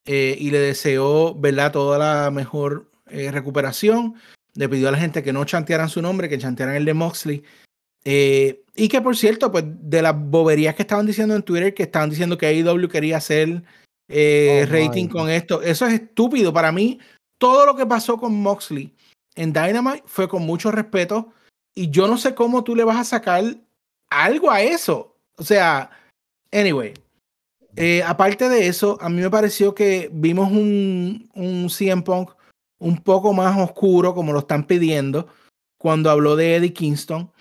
y 0.06 0.50
le 0.50 0.58
deseó, 0.58 1.34
¿verdad?, 1.34 1.72
toda 1.72 1.98
la 1.98 2.30
mejor 2.30 2.90
recuperación 3.06 4.14
le 4.54 4.68
pidió 4.68 4.88
a 4.88 4.92
la 4.92 4.98
gente 4.98 5.22
que 5.22 5.32
no 5.32 5.44
chantearan 5.44 5.88
su 5.88 6.00
nombre, 6.00 6.28
que 6.28 6.38
chantearan 6.38 6.76
el 6.76 6.84
de 6.84 6.94
Moxley. 6.94 7.42
Eh, 8.04 8.62
y 8.76 8.88
que 8.88 9.00
por 9.00 9.16
cierto, 9.16 9.50
pues 9.50 9.64
de 9.66 10.02
las 10.02 10.14
boberías 10.16 10.74
que 10.74 10.82
estaban 10.82 11.06
diciendo 11.06 11.34
en 11.34 11.42
Twitter, 11.42 11.74
que 11.74 11.84
estaban 11.84 12.10
diciendo 12.10 12.38
que 12.38 12.46
AEW 12.46 12.88
quería 12.88 13.16
hacer 13.16 13.62
eh, 14.08 14.66
oh, 14.66 14.70
rating 14.70 15.08
con 15.08 15.30
esto, 15.30 15.62
eso 15.62 15.86
es 15.86 15.94
estúpido. 15.94 16.52
Para 16.52 16.70
mí, 16.70 16.98
todo 17.38 17.66
lo 17.66 17.76
que 17.76 17.86
pasó 17.86 18.18
con 18.18 18.34
Moxley 18.34 18.93
en 19.34 19.52
Dynamite 19.52 20.02
fue 20.06 20.28
con 20.28 20.44
mucho 20.44 20.70
respeto. 20.70 21.32
Y 21.74 21.90
yo 21.90 22.06
no 22.06 22.18
sé 22.18 22.34
cómo 22.34 22.62
tú 22.62 22.76
le 22.76 22.84
vas 22.84 22.98
a 22.98 23.04
sacar 23.04 23.42
algo 24.10 24.50
a 24.50 24.62
eso. 24.62 25.16
O 25.36 25.42
sea, 25.42 25.90
anyway. 26.52 26.94
Eh, 27.76 28.02
aparte 28.04 28.48
de 28.48 28.68
eso, 28.68 28.96
a 29.00 29.08
mí 29.08 29.20
me 29.20 29.30
pareció 29.30 29.74
que 29.74 30.08
vimos 30.12 30.52
un, 30.52 31.28
un 31.34 31.68
CM 31.68 32.02
Punk 32.02 32.30
un 32.78 32.98
poco 32.98 33.32
más 33.32 33.58
oscuro, 33.58 34.14
como 34.14 34.32
lo 34.32 34.40
están 34.40 34.66
pidiendo, 34.66 35.26
cuando 35.78 36.10
habló 36.10 36.36
de 36.36 36.56
Eddie 36.56 36.72
Kingston. 36.72 37.32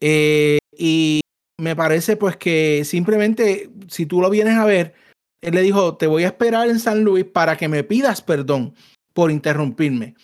Eh, 0.00 0.58
y 0.76 1.20
me 1.58 1.74
parece 1.74 2.16
pues 2.16 2.36
que 2.36 2.84
simplemente, 2.84 3.70
si 3.88 4.06
tú 4.06 4.20
lo 4.20 4.28
vienes 4.30 4.56
a 4.56 4.64
ver, 4.64 4.94
él 5.40 5.54
le 5.54 5.62
dijo, 5.62 5.96
te 5.96 6.06
voy 6.06 6.24
a 6.24 6.28
esperar 6.28 6.68
en 6.68 6.80
San 6.80 7.04
Luis 7.04 7.24
para 7.24 7.56
que 7.56 7.68
me 7.68 7.84
pidas 7.84 8.22
perdón 8.22 8.74
por 9.12 9.30
interrumpirme. 9.30 10.14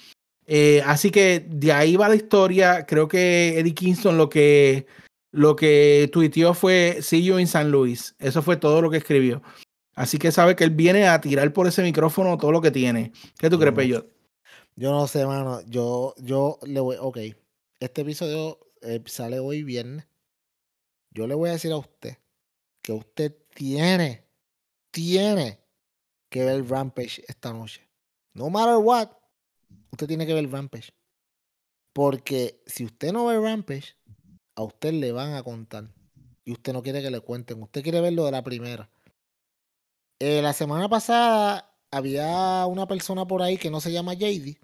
Eh, 0.47 0.83
así 0.85 1.11
que 1.11 1.47
de 1.49 1.73
ahí 1.73 1.97
va 1.97 2.09
la 2.09 2.17
historia. 2.17 2.87
Creo 2.87 3.09
que 3.09 3.59
Eddie 3.59 3.75
Kingston 3.75 4.19
lo 4.19 4.29
que, 4.29 4.87
lo 5.31 5.57
que 5.57 6.09
tuiteó 6.13 6.55
fue 6.55 6.99
See 7.01 7.25
you 7.25 7.39
in 7.39 7.47
San 7.47 7.71
Luis. 7.71 8.15
Eso 8.19 8.43
fue 8.43 8.57
todo 8.57 8.83
lo 8.83 8.91
que 8.91 8.99
escribió. 8.99 9.43
Así 9.95 10.19
que 10.19 10.33
sabe 10.33 10.57
que 10.57 10.65
él 10.65 10.71
viene 10.71 11.07
a 11.07 11.21
tirar 11.21 11.53
por 11.53 11.67
ese 11.67 11.83
micrófono 11.83 12.37
todo 12.37 12.53
lo 12.53 12.61
que 12.61 12.71
tiene. 12.71 13.13
¿Qué 13.39 13.49
tú 13.49 13.59
crees, 13.59 13.75
Peyot? 13.75 14.09
Yo 14.77 14.91
no 14.91 15.07
sé, 15.07 15.25
mano. 15.25 15.61
Yo, 15.67 16.15
yo 16.19 16.59
le 16.65 16.81
voy. 16.81 16.97
Ok. 16.99 17.19
Este 17.79 18.03
episodio 18.03 18.59
eh, 18.83 19.03
sale 19.07 19.39
hoy 19.39 19.63
viernes. 19.63 20.07
Yo 21.11 21.29
le 21.29 21.35
voy 21.35 21.51
a 21.51 21.53
decir 21.53 21.71
a 21.71 21.77
usted 21.77 22.19
que 22.83 22.93
usted 22.93 23.35
tiene, 23.55 24.27
tiene 24.91 25.61
que 26.29 26.45
ver 26.45 26.69
Rampage 26.69 27.25
esta 27.27 27.53
noche. 27.53 27.89
No 28.35 28.51
matter 28.51 28.77
what, 28.77 29.09
usted 29.95 30.07
tiene 30.07 30.27
que 30.27 30.35
ver 30.35 30.51
Rampage. 30.51 30.93
Porque 31.93 32.63
si 32.67 32.85
usted 32.85 33.13
no 33.13 33.27
ve 33.27 33.41
Rampage, 33.41 33.97
a 34.57 34.63
usted 34.63 34.93
le 34.93 35.13
van 35.13 35.35
a 35.35 35.43
contar. 35.43 35.89
Y 36.45 36.53
usted 36.53 36.73
no 36.73 36.83
quiere 36.83 37.03
que 37.03 37.11
le 37.11 37.21
cuenten. 37.21 37.63
Usted 37.63 37.83
quiere 37.83 38.01
verlo 38.01 38.25
de 38.27 38.33
la 38.33 38.43
primera. 38.43 38.91
Eh, 40.21 40.43
la 40.43 40.53
semana 40.53 40.89
pasada 40.89 41.75
había 41.91 42.67
una 42.67 42.87
persona 42.87 43.27
por 43.27 43.43
ahí 43.43 43.57
que 43.57 43.71
no 43.71 43.81
se 43.81 43.93
llama 43.93 44.15
JD, 44.15 44.59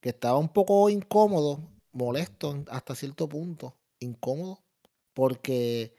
que 0.00 0.08
estaba 0.08 0.38
un 0.38 0.48
poco 0.48 0.88
incómodo, 0.90 1.60
molesto 1.92 2.64
hasta 2.68 2.94
cierto 2.94 3.28
punto, 3.28 3.76
incómodo, 4.00 4.62
porque, 5.14 5.94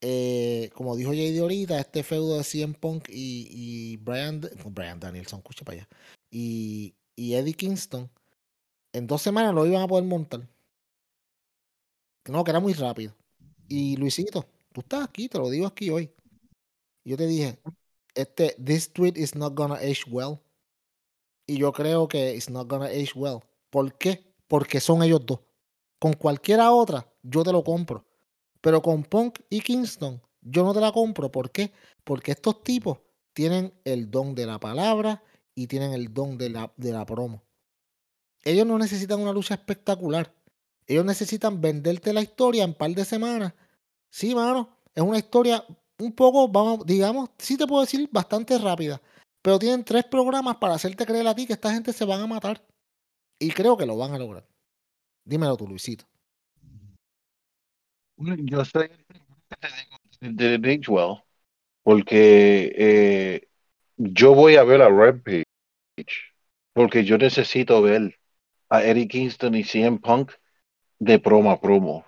eh, 0.00 0.70
como 0.74 0.96
dijo 0.96 1.12
JD 1.12 1.40
ahorita, 1.40 1.78
este 1.78 2.02
feudo 2.02 2.38
de 2.38 2.44
CM 2.44 2.74
Punk 2.74 3.08
y, 3.08 3.48
y 3.50 3.96
Brian, 3.96 4.40
Brian 4.66 5.00
Danielson, 5.00 5.38
escucha 5.38 5.64
para 5.64 5.78
allá, 5.78 5.88
y, 6.30 6.94
y 7.18 7.34
Eddie 7.34 7.54
Kingston, 7.54 8.08
en 8.92 9.08
dos 9.08 9.22
semanas 9.22 9.52
lo 9.52 9.66
iban 9.66 9.82
a 9.82 9.88
poder 9.88 10.04
montar. 10.04 10.48
No, 12.28 12.44
que 12.44 12.52
era 12.52 12.60
muy 12.60 12.74
rápido. 12.74 13.12
Y 13.66 13.96
Luisito, 13.96 14.46
tú 14.72 14.82
estás 14.82 15.04
aquí, 15.04 15.28
te 15.28 15.36
lo 15.36 15.50
digo 15.50 15.66
aquí 15.66 15.90
hoy. 15.90 16.12
Yo 17.04 17.16
te 17.16 17.26
dije, 17.26 17.58
este, 18.14 18.54
this 18.64 18.92
tweet 18.92 19.14
is 19.16 19.34
not 19.34 19.54
gonna 19.54 19.74
age 19.74 20.04
well. 20.08 20.38
Y 21.44 21.58
yo 21.58 21.72
creo 21.72 22.06
que 22.06 22.36
it's 22.36 22.48
not 22.50 22.68
gonna 22.68 22.86
age 22.86 23.12
well. 23.16 23.40
¿Por 23.70 23.98
qué? 23.98 24.32
Porque 24.46 24.78
son 24.78 25.02
ellos 25.02 25.26
dos. 25.26 25.40
Con 25.98 26.12
cualquiera 26.12 26.70
otra, 26.70 27.12
yo 27.24 27.42
te 27.42 27.50
lo 27.50 27.64
compro. 27.64 28.04
Pero 28.60 28.80
con 28.80 29.02
Punk 29.02 29.40
y 29.50 29.60
Kingston, 29.60 30.22
yo 30.40 30.62
no 30.62 30.72
te 30.72 30.80
la 30.80 30.92
compro. 30.92 31.32
¿Por 31.32 31.50
qué? 31.50 31.72
Porque 32.04 32.30
estos 32.30 32.62
tipos 32.62 32.98
tienen 33.32 33.74
el 33.84 34.08
don 34.08 34.36
de 34.36 34.46
la 34.46 34.60
palabra 34.60 35.24
y 35.58 35.66
tienen 35.66 35.92
el 35.92 36.14
don 36.14 36.38
de 36.38 36.50
la, 36.50 36.72
de 36.76 36.92
la 36.92 37.04
promo. 37.04 37.42
Ellos 38.44 38.64
no 38.64 38.78
necesitan 38.78 39.20
una 39.20 39.32
lucha 39.32 39.54
espectacular. 39.54 40.32
Ellos 40.86 41.04
necesitan 41.04 41.60
venderte 41.60 42.12
la 42.12 42.22
historia 42.22 42.62
en 42.62 42.74
par 42.74 42.92
de 42.92 43.04
semanas. 43.04 43.52
Sí, 44.08 44.36
mano, 44.36 44.68
es 44.94 45.02
una 45.02 45.18
historia 45.18 45.64
un 45.98 46.12
poco, 46.12 46.46
vamos, 46.46 46.86
digamos, 46.86 47.30
sí 47.38 47.56
te 47.56 47.66
puedo 47.66 47.80
decir, 47.80 48.08
bastante 48.12 48.56
rápida. 48.56 49.02
Pero 49.42 49.58
tienen 49.58 49.84
tres 49.84 50.04
programas 50.04 50.56
para 50.58 50.74
hacerte 50.74 51.04
creer 51.04 51.26
a 51.26 51.34
ti 51.34 51.44
que 51.44 51.54
esta 51.54 51.72
gente 51.72 51.92
se 51.92 52.04
van 52.04 52.20
a 52.20 52.28
matar. 52.28 52.64
Y 53.40 53.50
creo 53.50 53.76
que 53.76 53.84
lo 53.84 53.96
van 53.96 54.14
a 54.14 54.18
lograr. 54.18 54.46
Dímelo 55.24 55.56
tú, 55.56 55.66
Luisito. 55.66 56.04
Yo 58.16 58.64
soy 58.64 58.90
de 60.20 60.80
Well 60.86 61.16
porque 61.82 62.72
eh, 62.76 63.48
yo 63.96 64.34
voy 64.34 64.54
a 64.54 64.62
ver 64.62 64.82
a 64.82 64.88
Rampage 64.88 65.47
porque 66.72 67.04
yo 67.04 67.18
necesito 67.18 67.82
ver 67.82 68.18
a 68.68 68.82
Eddie 68.82 69.08
Kingston 69.08 69.54
y 69.54 69.64
CM 69.64 69.98
Punk 69.98 70.32
de 70.98 71.18
promo 71.18 71.50
a 71.50 71.60
promo. 71.60 72.04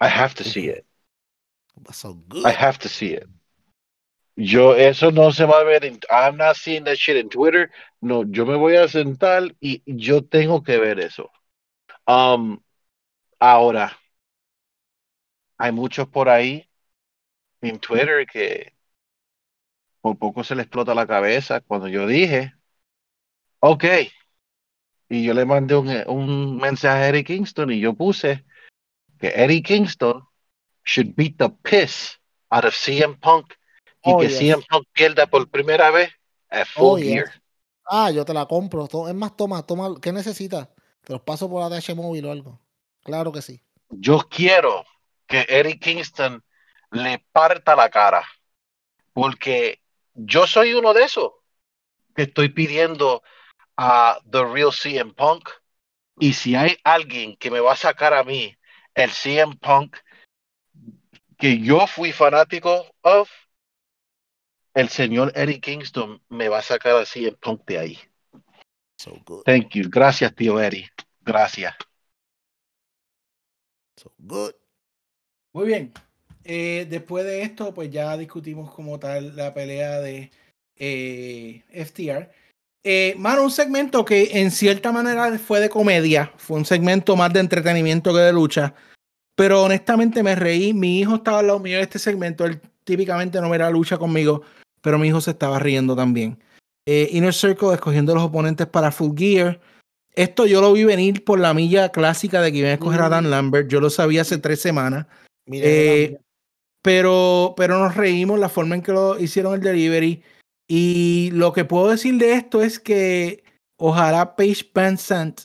I 0.00 0.08
have 0.08 0.34
to 0.34 0.44
see 0.44 0.68
it. 0.68 0.84
I 2.44 2.52
have 2.52 2.78
to 2.78 2.88
see 2.88 3.14
it. 3.14 3.28
Yo, 4.36 4.74
eso 4.74 5.10
no 5.10 5.30
se 5.30 5.44
va 5.44 5.60
a 5.60 5.64
ver. 5.64 5.84
En, 5.84 5.98
I'm 6.10 6.36
not 6.36 6.56
seeing 6.56 6.84
that 6.84 6.96
shit 6.96 7.16
en 7.16 7.28
Twitter. 7.28 7.70
No, 8.00 8.24
yo 8.24 8.44
me 8.44 8.56
voy 8.56 8.76
a 8.76 8.88
sentar 8.88 9.54
y 9.60 9.82
yo 9.86 10.24
tengo 10.24 10.62
que 10.62 10.78
ver 10.78 10.98
eso. 10.98 11.30
Um, 12.06 12.60
ahora, 13.38 13.96
hay 15.56 15.72
muchos 15.72 16.08
por 16.08 16.28
ahí 16.28 16.68
en 17.60 17.78
Twitter 17.78 18.26
que 18.26 18.74
por 20.00 20.18
poco 20.18 20.44
se 20.44 20.54
le 20.54 20.62
explota 20.62 20.94
la 20.94 21.06
cabeza 21.06 21.60
cuando 21.60 21.88
yo 21.88 22.06
dije, 22.06 22.54
ok, 23.66 23.84
y 25.08 25.24
yo 25.24 25.32
le 25.32 25.46
mandé 25.46 25.74
un, 25.74 25.88
un 26.06 26.56
mensaje 26.58 27.04
a 27.04 27.08
Eric 27.08 27.28
Kingston 27.28 27.72
y 27.72 27.80
yo 27.80 27.94
puse 27.94 28.44
que 29.18 29.28
Eric 29.28 29.66
Kingston 29.66 30.22
should 30.84 31.14
beat 31.16 31.38
the 31.38 31.48
piss 31.62 32.20
out 32.50 32.66
of 32.66 32.74
CM 32.74 33.16
Punk 33.16 33.54
y 34.02 34.12
oh, 34.12 34.18
que 34.18 34.28
CM 34.28 34.62
Punk 34.68 34.86
pierda 34.92 35.26
por 35.26 35.48
primera 35.48 35.90
vez 35.90 36.10
a 36.50 36.66
Full 36.66 36.84
oh, 36.84 36.96
Gear. 36.96 37.42
Ah, 37.86 38.10
yo 38.10 38.24
te 38.26 38.34
la 38.34 38.44
compro. 38.44 38.86
Es 39.08 39.14
más, 39.14 39.34
toma, 39.34 39.64
toma. 39.64 39.94
¿Qué 40.00 40.12
necesitas? 40.12 40.68
Te 41.02 41.14
los 41.14 41.22
paso 41.22 41.48
por 41.48 41.62
ADH 41.62 41.94
móvil 41.94 42.26
o 42.26 42.32
algo. 42.32 42.60
Claro 43.02 43.32
que 43.32 43.40
sí. 43.40 43.62
Yo 43.88 44.18
quiero 44.28 44.84
que 45.26 45.46
Eric 45.48 45.80
Kingston 45.80 46.44
le 46.90 47.24
parta 47.32 47.74
la 47.74 47.88
cara. 47.88 48.22
Porque 49.14 49.80
yo 50.12 50.46
soy 50.46 50.74
uno 50.74 50.92
de 50.92 51.04
esos 51.04 51.32
que 52.14 52.22
estoy 52.22 52.50
pidiendo 52.50 53.22
a 53.76 54.18
The 54.30 54.44
Real 54.44 54.72
CM 54.72 55.12
Punk. 55.14 55.48
Y 56.18 56.32
si 56.32 56.54
hay 56.54 56.76
alguien 56.84 57.36
que 57.36 57.50
me 57.50 57.60
va 57.60 57.72
a 57.72 57.76
sacar 57.76 58.14
a 58.14 58.24
mí 58.24 58.56
el 58.94 59.10
CM 59.10 59.56
Punk 59.56 59.96
que 61.38 61.58
yo 61.58 61.86
fui 61.86 62.12
fanático 62.12 62.86
of, 63.02 63.30
el 64.74 64.88
señor 64.88 65.32
Eric 65.34 65.62
Kingston 65.62 66.22
me 66.28 66.48
va 66.48 66.58
a 66.58 66.62
sacar 66.62 66.96
así 66.96 67.26
en 67.26 67.36
punk 67.36 67.64
de 67.66 67.78
ahí. 67.78 67.98
So 68.98 69.20
good. 69.24 69.44
Thank 69.44 69.74
you. 69.74 69.88
Gracias, 69.88 70.34
tío 70.34 70.60
Eric. 70.60 70.90
Gracias. 71.20 71.74
So 73.96 74.12
good. 74.18 74.52
Muy 75.52 75.66
bien. 75.66 75.92
Eh, 76.44 76.86
después 76.88 77.24
de 77.24 77.42
esto, 77.42 77.72
pues 77.72 77.90
ya 77.90 78.16
discutimos 78.16 78.72
como 78.72 78.98
tal 78.98 79.36
la 79.36 79.54
pelea 79.54 80.00
de 80.00 80.30
eh, 80.76 81.62
FTR. 81.70 82.30
Eh, 82.86 83.14
mano, 83.16 83.44
un 83.44 83.50
segmento 83.50 84.04
que 84.04 84.40
en 84.40 84.50
cierta 84.50 84.92
manera 84.92 85.38
fue 85.38 85.58
de 85.58 85.70
comedia, 85.70 86.30
fue 86.36 86.58
un 86.58 86.66
segmento 86.66 87.16
más 87.16 87.32
de 87.32 87.40
entretenimiento 87.40 88.12
que 88.12 88.20
de 88.20 88.32
lucha, 88.32 88.74
pero 89.34 89.62
honestamente 89.62 90.22
me 90.22 90.34
reí. 90.34 90.74
Mi 90.74 91.00
hijo 91.00 91.16
estaba 91.16 91.38
al 91.38 91.46
lado 91.46 91.60
mío 91.60 91.78
de 91.78 91.82
este 91.82 91.98
segmento, 91.98 92.44
él 92.44 92.60
típicamente 92.84 93.40
no 93.40 93.52
la 93.56 93.70
lucha 93.70 93.96
conmigo, 93.96 94.42
pero 94.82 94.98
mi 94.98 95.08
hijo 95.08 95.22
se 95.22 95.30
estaba 95.30 95.58
riendo 95.58 95.96
también. 95.96 96.38
Eh, 96.86 97.08
Inner 97.12 97.32
Circle 97.32 97.72
escogiendo 97.72 98.14
los 98.14 98.24
oponentes 98.24 98.66
para 98.66 98.92
Full 98.92 99.16
Gear. 99.16 99.60
Esto 100.14 100.44
yo 100.44 100.60
lo 100.60 100.74
vi 100.74 100.84
venir 100.84 101.24
por 101.24 101.40
la 101.40 101.54
milla 101.54 101.88
clásica 101.88 102.42
de 102.42 102.52
que 102.52 102.58
iban 102.58 102.70
a 102.70 102.74
escoger 102.74 103.00
a 103.00 103.08
Dan 103.08 103.30
Lambert. 103.30 103.68
Yo 103.68 103.80
lo 103.80 103.88
sabía 103.88 104.20
hace 104.20 104.36
tres 104.36 104.60
semanas. 104.60 105.06
Mira, 105.46 105.66
Eh, 105.66 106.18
pero, 106.82 107.54
pero 107.56 107.78
nos 107.78 107.96
reímos 107.96 108.38
la 108.38 108.50
forma 108.50 108.74
en 108.74 108.82
que 108.82 108.92
lo 108.92 109.18
hicieron 109.18 109.54
el 109.54 109.60
delivery. 109.60 110.22
Y 110.68 111.30
lo 111.32 111.52
que 111.52 111.64
puedo 111.64 111.88
decir 111.88 112.16
de 112.18 112.32
esto 112.34 112.62
es 112.62 112.78
que 112.80 113.44
ojalá 113.76 114.36
Paige 114.36 114.70
Van 114.74 114.98
Sant 114.98 115.42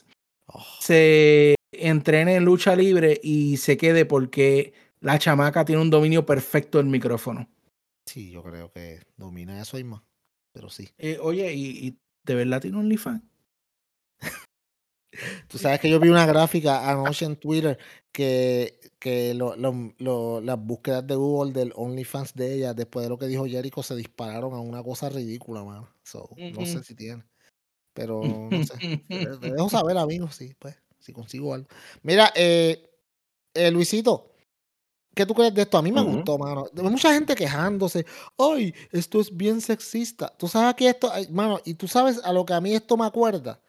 Oh, 0.52 0.64
se 0.80 1.54
entrene 1.72 2.34
en 2.34 2.44
lucha 2.44 2.74
libre 2.74 3.20
y 3.22 3.56
se 3.58 3.76
quede 3.76 4.04
porque 4.04 4.72
la 5.00 5.18
chamaca 5.18 5.64
tiene 5.64 5.82
un 5.82 5.90
dominio 5.90 6.26
perfecto 6.26 6.78
del 6.78 6.88
micrófono. 6.88 7.48
sí, 8.06 8.30
yo 8.30 8.42
creo 8.42 8.72
que 8.72 9.00
domina 9.16 9.60
eso 9.60 9.78
y 9.78 9.84
más. 9.84 10.02
Pero 10.52 10.68
sí. 10.70 10.88
Eh, 10.98 11.18
oye, 11.20 11.52
¿y, 11.54 11.86
y 11.86 11.98
de 12.24 12.34
verdad 12.34 12.60
tiene 12.60 12.78
OnlyFans? 12.78 13.22
Tú 15.48 15.58
sabes 15.58 15.80
que 15.80 15.90
yo 15.90 15.98
vi 15.98 16.08
una 16.08 16.24
gráfica 16.26 16.88
anoche 16.88 17.24
en 17.24 17.36
Twitter 17.36 17.78
que, 18.12 18.78
que 18.98 19.34
lo- 19.34 19.56
lo- 19.56 19.92
lo- 19.98 20.40
las 20.40 20.58
búsquedas 20.58 21.06
de 21.06 21.14
Google 21.16 21.52
del 21.52 21.72
OnlyFans 21.74 22.34
de 22.34 22.54
ella, 22.54 22.74
después 22.74 23.04
de 23.04 23.10
lo 23.10 23.18
que 23.18 23.26
dijo 23.26 23.44
Jericho, 23.46 23.82
se 23.82 23.96
dispararon 23.96 24.54
a 24.54 24.60
una 24.60 24.82
cosa 24.82 25.08
ridícula, 25.08 25.64
mano. 25.64 25.88
So, 26.04 26.28
No 26.36 26.64
sé 26.64 26.78
Ujú. 26.78 26.84
si 26.84 26.94
tiene. 26.94 27.24
Pero 27.92 28.48
no 28.50 28.62
sé. 28.64 28.74
Te, 29.08 29.16
te 29.38 29.50
dejo 29.54 29.68
saber, 29.68 29.98
amigo, 29.98 30.30
sí, 30.30 30.54
pues, 30.58 30.76
si 31.00 31.12
consigo 31.12 31.54
algo. 31.54 31.66
Mira, 32.02 32.32
eh, 32.36 32.88
eh, 33.54 33.70
Luisito, 33.72 34.30
¿qué 35.14 35.26
tú 35.26 35.34
crees 35.34 35.52
de 35.54 35.62
esto? 35.62 35.76
A 35.78 35.82
mí 35.82 35.90
me 35.90 36.02
Ujú. 36.02 36.16
gustó, 36.16 36.38
mano. 36.38 36.66
Hay 36.76 36.82
mucha 36.84 37.12
gente 37.12 37.34
quejándose. 37.34 38.06
Ay, 38.38 38.72
esto 38.92 39.20
es 39.20 39.36
bien 39.36 39.60
sexista. 39.60 40.32
Tú 40.38 40.46
sabes 40.46 40.74
que 40.76 40.88
esto, 40.88 41.10
ay, 41.12 41.26
mano, 41.30 41.60
y 41.64 41.74
tú 41.74 41.88
sabes 41.88 42.20
a 42.22 42.32
lo 42.32 42.44
que 42.46 42.54
a 42.54 42.60
mí 42.60 42.74
esto 42.74 42.96
me 42.96 43.06
acuerda. 43.06 43.60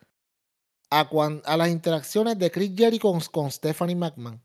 A, 0.91 1.07
cuan- 1.09 1.41
a 1.45 1.55
las 1.57 1.69
interacciones 1.69 2.38
de 2.38 2.51
Chris 2.51 2.72
Jericho 2.76 3.11
con, 3.11 3.22
con 3.31 3.49
Stephanie 3.51 3.95
McMahon. 3.95 4.41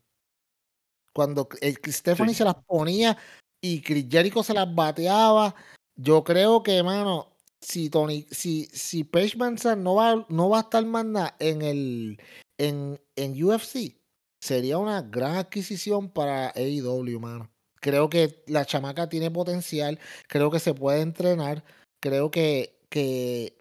Cuando 1.13 1.47
eh, 1.61 1.75
Stephanie 1.87 2.33
Sí. 2.33 2.39
se 2.39 2.43
las 2.45 2.55
ponía 2.65 3.17
y 3.61 3.81
Chris 3.81 4.05
Jericho 4.09 4.43
se 4.43 4.53
las 4.53 4.73
bateaba. 4.73 5.55
Yo 5.95 6.23
creo 6.23 6.61
que, 6.63 6.83
mano, 6.83 7.35
si 7.59 7.89
Tony, 7.89 8.25
si, 8.29 8.65
si 8.65 9.03
Paige 9.03 9.37
Zandt 9.57 9.81
no 9.83 9.95
va, 9.95 10.25
no 10.29 10.49
va 10.49 10.59
a 10.59 10.61
estar 10.61 10.85
más 10.85 11.05
nada 11.05 11.35
en 11.39 11.61
el 11.63 12.21
en, 12.59 12.99
en 13.15 13.43
UFC, 13.43 13.97
sería 14.41 14.77
una 14.77 15.01
gran 15.01 15.35
adquisición 15.35 16.09
para 16.09 16.49
AEW, 16.55 17.19
mano. 17.19 17.51
Creo 17.81 18.09
que 18.09 18.43
la 18.47 18.65
chamaca 18.65 19.09
tiene 19.09 19.29
potencial, 19.31 19.99
creo 20.27 20.49
que 20.51 20.59
se 20.59 20.73
puede 20.73 21.01
entrenar, 21.01 21.63
creo 21.99 22.31
que, 22.31 22.79
que 22.89 23.57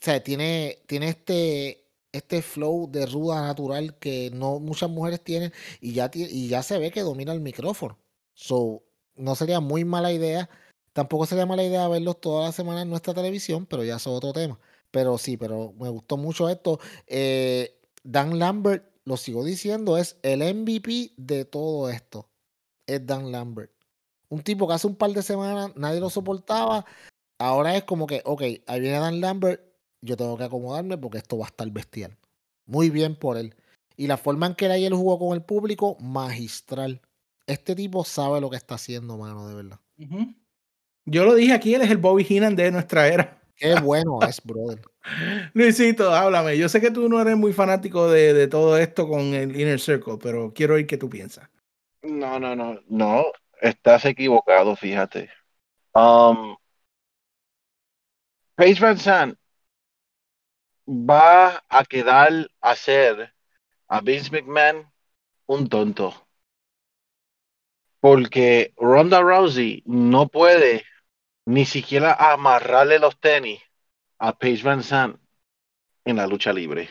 o 0.00 0.04
sea, 0.04 0.22
tiene, 0.22 0.78
tiene 0.86 1.08
este, 1.08 1.83
este 2.14 2.42
flow 2.42 2.88
de 2.90 3.06
ruda 3.06 3.42
natural 3.42 3.98
que 3.98 4.30
no 4.32 4.60
muchas 4.60 4.88
mujeres 4.88 5.22
tienen 5.22 5.52
y 5.80 5.92
ya, 5.94 6.10
y 6.14 6.48
ya 6.48 6.62
se 6.62 6.78
ve 6.78 6.90
que 6.90 7.02
domina 7.02 7.32
el 7.32 7.40
micrófono. 7.40 7.98
So, 8.34 8.82
no 9.16 9.34
sería 9.34 9.60
muy 9.60 9.84
mala 9.84 10.12
idea. 10.12 10.48
Tampoco 10.92 11.26
sería 11.26 11.46
mala 11.46 11.64
idea 11.64 11.88
verlos 11.88 12.20
toda 12.20 12.46
la 12.46 12.52
semana 12.52 12.82
en 12.82 12.90
nuestra 12.90 13.14
televisión, 13.14 13.66
pero 13.66 13.84
ya 13.84 13.96
es 13.96 14.06
otro 14.06 14.32
tema. 14.32 14.58
Pero 14.90 15.18
sí, 15.18 15.36
pero 15.36 15.72
me 15.78 15.88
gustó 15.88 16.16
mucho 16.16 16.48
esto. 16.48 16.78
Eh, 17.08 17.80
Dan 18.04 18.38
Lambert, 18.38 18.84
lo 19.04 19.16
sigo 19.16 19.44
diciendo, 19.44 19.98
es 19.98 20.16
el 20.22 20.40
MVP 20.40 21.14
de 21.16 21.44
todo 21.44 21.90
esto. 21.90 22.28
Es 22.86 23.04
Dan 23.04 23.32
Lambert. 23.32 23.72
Un 24.28 24.42
tipo 24.42 24.68
que 24.68 24.74
hace 24.74 24.86
un 24.86 24.96
par 24.96 25.10
de 25.10 25.22
semanas 25.22 25.72
nadie 25.76 26.00
lo 26.00 26.10
soportaba. 26.10 26.86
Ahora 27.38 27.76
es 27.76 27.84
como 27.84 28.06
que, 28.06 28.22
ok, 28.24 28.42
ahí 28.66 28.80
viene 28.80 28.98
Dan 28.98 29.20
Lambert, 29.20 29.60
yo 30.04 30.16
tengo 30.16 30.36
que 30.36 30.44
acomodarme 30.44 30.98
porque 30.98 31.18
esto 31.18 31.38
va 31.38 31.46
a 31.46 31.48
estar 31.48 31.68
bestial. 31.70 32.16
Muy 32.66 32.90
bien 32.90 33.16
por 33.16 33.36
él. 33.36 33.54
Y 33.96 34.06
la 34.06 34.16
forma 34.16 34.46
en 34.46 34.54
que 34.54 34.66
él 34.66 34.72
ayer 34.72 34.92
jugó 34.92 35.18
con 35.18 35.34
el 35.34 35.42
público, 35.42 35.96
magistral. 36.00 37.00
Este 37.46 37.74
tipo 37.74 38.04
sabe 38.04 38.40
lo 38.40 38.50
que 38.50 38.56
está 38.56 38.74
haciendo, 38.74 39.16
mano, 39.16 39.48
de 39.48 39.54
verdad. 39.54 39.80
Yo 41.06 41.24
lo 41.24 41.34
dije 41.34 41.52
aquí, 41.52 41.74
él 41.74 41.82
es 41.82 41.90
el 41.90 41.98
Bobby 41.98 42.24
Heenan 42.28 42.56
de 42.56 42.70
nuestra 42.70 43.08
era. 43.08 43.40
Qué 43.56 43.74
bueno 43.80 44.18
es, 44.26 44.42
brother. 44.42 44.82
Luisito, 45.54 46.12
háblame. 46.12 46.58
Yo 46.58 46.68
sé 46.68 46.80
que 46.80 46.90
tú 46.90 47.08
no 47.08 47.20
eres 47.20 47.36
muy 47.36 47.52
fanático 47.52 48.10
de, 48.10 48.34
de 48.34 48.48
todo 48.48 48.76
esto 48.76 49.08
con 49.08 49.20
el 49.34 49.58
Inner 49.58 49.80
Circle, 49.80 50.18
pero 50.20 50.52
quiero 50.52 50.74
oír 50.74 50.86
qué 50.86 50.96
tú 50.96 51.08
piensas. 51.08 51.48
No, 52.02 52.38
no, 52.38 52.54
no, 52.54 52.80
no, 52.88 53.24
estás 53.60 54.04
equivocado, 54.04 54.76
fíjate. 54.76 55.30
Um, 55.94 56.56
Paige 58.56 58.80
Van 58.80 58.98
Zandt 58.98 59.38
va 60.86 61.62
a 61.68 61.84
quedar 61.84 62.48
a 62.60 62.74
ser 62.76 63.32
a 63.88 64.00
Vince 64.00 64.30
McMahon 64.30 64.90
un 65.46 65.68
tonto. 65.68 66.14
Porque 68.00 68.74
Ronda 68.76 69.20
Rousey 69.20 69.82
no 69.86 70.28
puede 70.28 70.84
ni 71.46 71.64
siquiera 71.64 72.12
amarrarle 72.14 72.98
los 72.98 73.18
tenis 73.18 73.60
a 74.18 74.36
Paige 74.38 74.62
Van 74.62 74.82
Zandt 74.82 75.20
en 76.04 76.16
la 76.16 76.26
lucha 76.26 76.52
libre. 76.52 76.88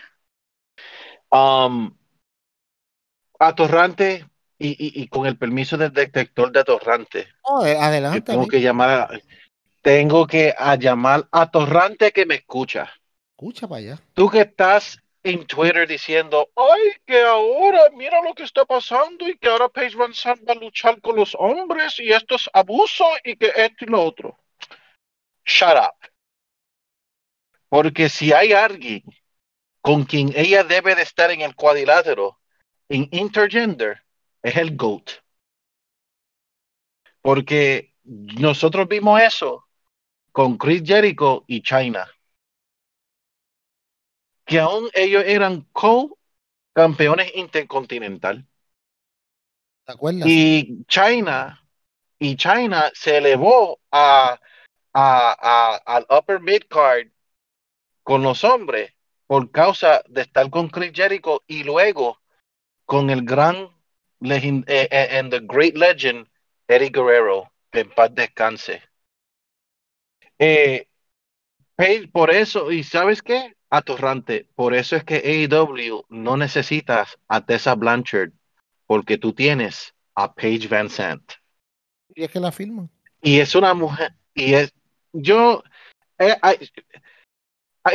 Um, 1.32 1.96
atorrante 3.40 4.26
y, 4.58 4.70
y- 4.70 5.02
y 5.04 5.08
con 5.08 5.26
el 5.26 5.38
permiso 5.38 5.78
del 5.78 5.92
detector 5.92 6.52
de 6.52 6.60
atorrante. 6.62 7.28
No, 7.48 7.66
eh, 7.66 7.78
adelante, 7.80 8.22
tengo 8.22 8.48
que 8.48 8.62
llamar 8.62 8.90
a, 8.90 9.10
tengo 9.82 10.26
que 10.28 10.54
a 10.58 10.76
llamar 10.76 11.28
a 11.32 11.52
Torrante 11.52 12.12
que 12.12 12.26
me 12.26 12.36
escucha. 12.36 12.90
Escucha 13.36 13.68
para 13.68 13.80
allá. 13.80 14.00
Tú 14.14 14.30
que 14.30 14.42
estás 14.42 15.00
en 15.24 15.46
Twitter 15.48 15.88
diciendo, 15.88 16.50
ay, 16.56 16.92
que 17.06 17.22
ahora 17.22 17.90
mira 17.94 18.22
lo 18.22 18.34
que 18.34 18.44
está 18.44 18.66
pasando 18.66 19.28
y 19.28 19.38
que 19.38 19.48
ahora 19.48 19.70
Paige 19.70 19.96
Van 19.96 20.12
va 20.12 20.54
a 20.54 20.56
luchar 20.56 21.02
con 21.02 21.16
los 21.16 21.36
hombres 21.40 22.00
y 22.00 22.12
esto 22.12 22.36
es 22.36 22.50
abuso 22.54 23.06
y 23.24 23.36
que 23.36 23.52
esto 23.56 23.86
y 23.86 23.88
lo 23.88 24.04
otro. 24.04 24.38
Shut 25.46 25.76
up. 25.78 26.10
Porque 27.70 28.10
si 28.10 28.32
hay 28.34 28.54
alguien 28.54 29.04
con 29.82 30.04
quien 30.04 30.32
ella 30.36 30.64
debe 30.64 30.94
de 30.96 31.02
estar 31.02 31.32
en 31.32 31.42
el 31.42 31.56
cuadrilátero 31.56 32.40
en 32.88 33.10
intergender, 33.12 34.04
es 34.44 34.58
el 34.58 34.76
GOAT. 34.76 35.10
Porque 37.22 37.94
nosotros 38.04 38.88
vimos 38.88 39.22
eso 39.22 39.66
con 40.32 40.58
Chris 40.58 40.84
Jericho 40.86 41.46
y 41.48 41.62
China. 41.62 42.08
Que 44.46 44.60
aún 44.60 44.90
ellos 44.94 45.24
eran 45.26 45.68
co-campeones 45.72 47.32
intercontinental. 47.36 48.46
¿Te 49.86 49.92
acuerdas? 49.92 50.28
Y 50.28 50.86
China, 50.86 51.66
y 52.20 52.36
China 52.36 52.92
se 52.94 53.18
elevó 53.18 53.80
a, 53.92 54.40
a- 54.94 55.38
a- 55.40 55.76
al 55.86 56.06
upper 56.10 56.40
mid 56.40 56.62
card 56.70 57.08
con 58.04 58.22
los 58.24 58.44
hombres 58.44 58.94
por 59.28 59.52
causa 59.52 60.04
de 60.08 60.22
estar 60.22 60.50
con 60.50 60.70
Chris 60.70 60.92
Jericho 60.94 61.44
y 61.48 61.64
luego 61.64 62.20
con 62.86 63.10
el 63.10 63.24
gran 63.24 63.70
legend, 64.20 64.70
eh, 64.70 64.88
eh, 64.92 65.18
and 65.18 65.32
the 65.32 65.40
great 65.42 65.76
legend 65.76 66.28
Eddie 66.68 66.90
Guerrero, 66.90 67.52
que 67.72 67.82
en 67.82 67.90
paz 67.90 68.14
descanse. 68.14 68.82
Eh, 70.40 70.88
por 72.12 72.30
eso, 72.32 72.72
y 72.72 72.84
¿sabes 72.84 73.22
qué? 73.22 73.56
Atorrante, 73.74 74.48
por 74.54 74.76
eso 74.76 74.96
es 74.96 75.04
que 75.04 75.16
AEW 75.50 76.06
no 76.10 76.38
necesitas 76.38 77.18
a 77.28 77.44
Tessa 77.44 77.74
Blanchard, 77.74 78.30
porque 78.86 79.18
tú 79.18 79.34
tienes 79.34 79.96
a 80.14 80.32
Paige 80.32 80.68
Van 80.68 80.92
Sant. 80.92 81.24
Y 82.14 82.24
es 82.24 82.30
que 82.30 82.40
la 82.40 82.52
firman. 82.52 82.92
Y 83.24 83.40
es 83.40 83.56
una 83.56 83.74
mujer, 83.74 84.14
y 84.36 84.54
es, 84.54 84.72
yo, 85.12 85.64
eh, 86.20 86.36
I- 86.44 86.70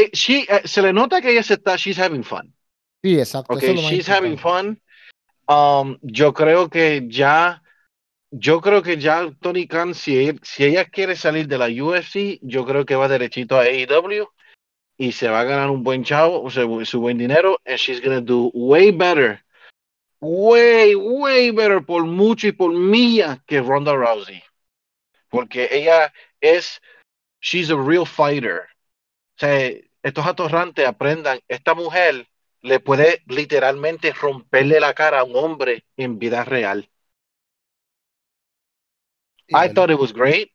I- 0.00 0.10
she, 0.12 0.40
eh, 0.48 0.62
se 0.64 0.82
le 0.82 0.92
nota 0.92 1.20
que 1.20 1.30
ella 1.30 1.44
se 1.44 1.54
está, 1.54 1.76
she's 1.76 1.98
having 2.00 2.24
fun. 2.24 2.52
Sí, 3.04 3.16
exacto. 3.16 3.54
Ok, 3.54 3.62
eso 3.62 3.70
es 3.70 3.76
lo 3.76 3.82
más 3.82 3.92
she's 3.92 4.08
having 4.08 4.36
fun. 4.36 4.82
Um, 5.46 5.96
yo 6.02 6.34
creo 6.34 6.68
que 6.68 7.06
ya, 7.08 7.62
yo 8.32 8.60
creo 8.60 8.82
que 8.82 8.98
ya 8.98 9.30
Tony 9.40 9.68
Khan, 9.68 9.94
si, 9.94 10.26
él- 10.26 10.40
si 10.42 10.64
ella 10.64 10.86
quiere 10.86 11.14
salir 11.14 11.46
de 11.46 11.56
la 11.56 11.68
UFC, 11.68 12.40
yo 12.42 12.66
creo 12.66 12.84
que 12.84 12.96
va 12.96 13.06
derechito 13.06 13.56
a 13.56 13.62
AEW 13.62 14.26
y 14.98 15.12
se 15.12 15.28
va 15.28 15.40
a 15.40 15.44
ganar 15.44 15.70
un 15.70 15.84
buen 15.84 16.02
chavo, 16.02 16.42
o 16.42 16.50
sea, 16.50 16.64
su 16.84 17.00
buen 17.00 17.16
dinero, 17.16 17.58
and 17.64 17.78
she's 17.78 18.00
gonna 18.00 18.20
do 18.20 18.50
way 18.52 18.90
better, 18.90 19.42
way, 20.20 20.94
way 20.96 21.52
better 21.52 21.80
por 21.80 22.04
mucho 22.04 22.48
y 22.48 22.52
por 22.52 22.72
millas 22.72 23.38
que 23.46 23.60
Ronda 23.60 23.94
Rousey. 23.94 24.42
Porque 25.30 25.68
ella 25.70 26.12
es, 26.40 26.80
she's 27.40 27.70
a 27.70 27.76
real 27.76 28.04
fighter. 28.04 28.62
O 29.36 29.38
sea, 29.38 29.70
estos 30.02 30.26
atorrantes 30.26 30.84
aprendan, 30.84 31.38
esta 31.46 31.74
mujer 31.74 32.26
le 32.62 32.80
puede 32.80 33.22
literalmente 33.26 34.12
romperle 34.12 34.80
la 34.80 34.94
cara 34.94 35.20
a 35.20 35.24
un 35.24 35.36
hombre 35.36 35.84
en 35.96 36.18
vida 36.18 36.44
real. 36.44 36.90
Sí, 39.46 39.54
I 39.54 39.72
thought 39.72 39.90
it 39.90 39.98
was 39.98 40.12
great. 40.12 40.50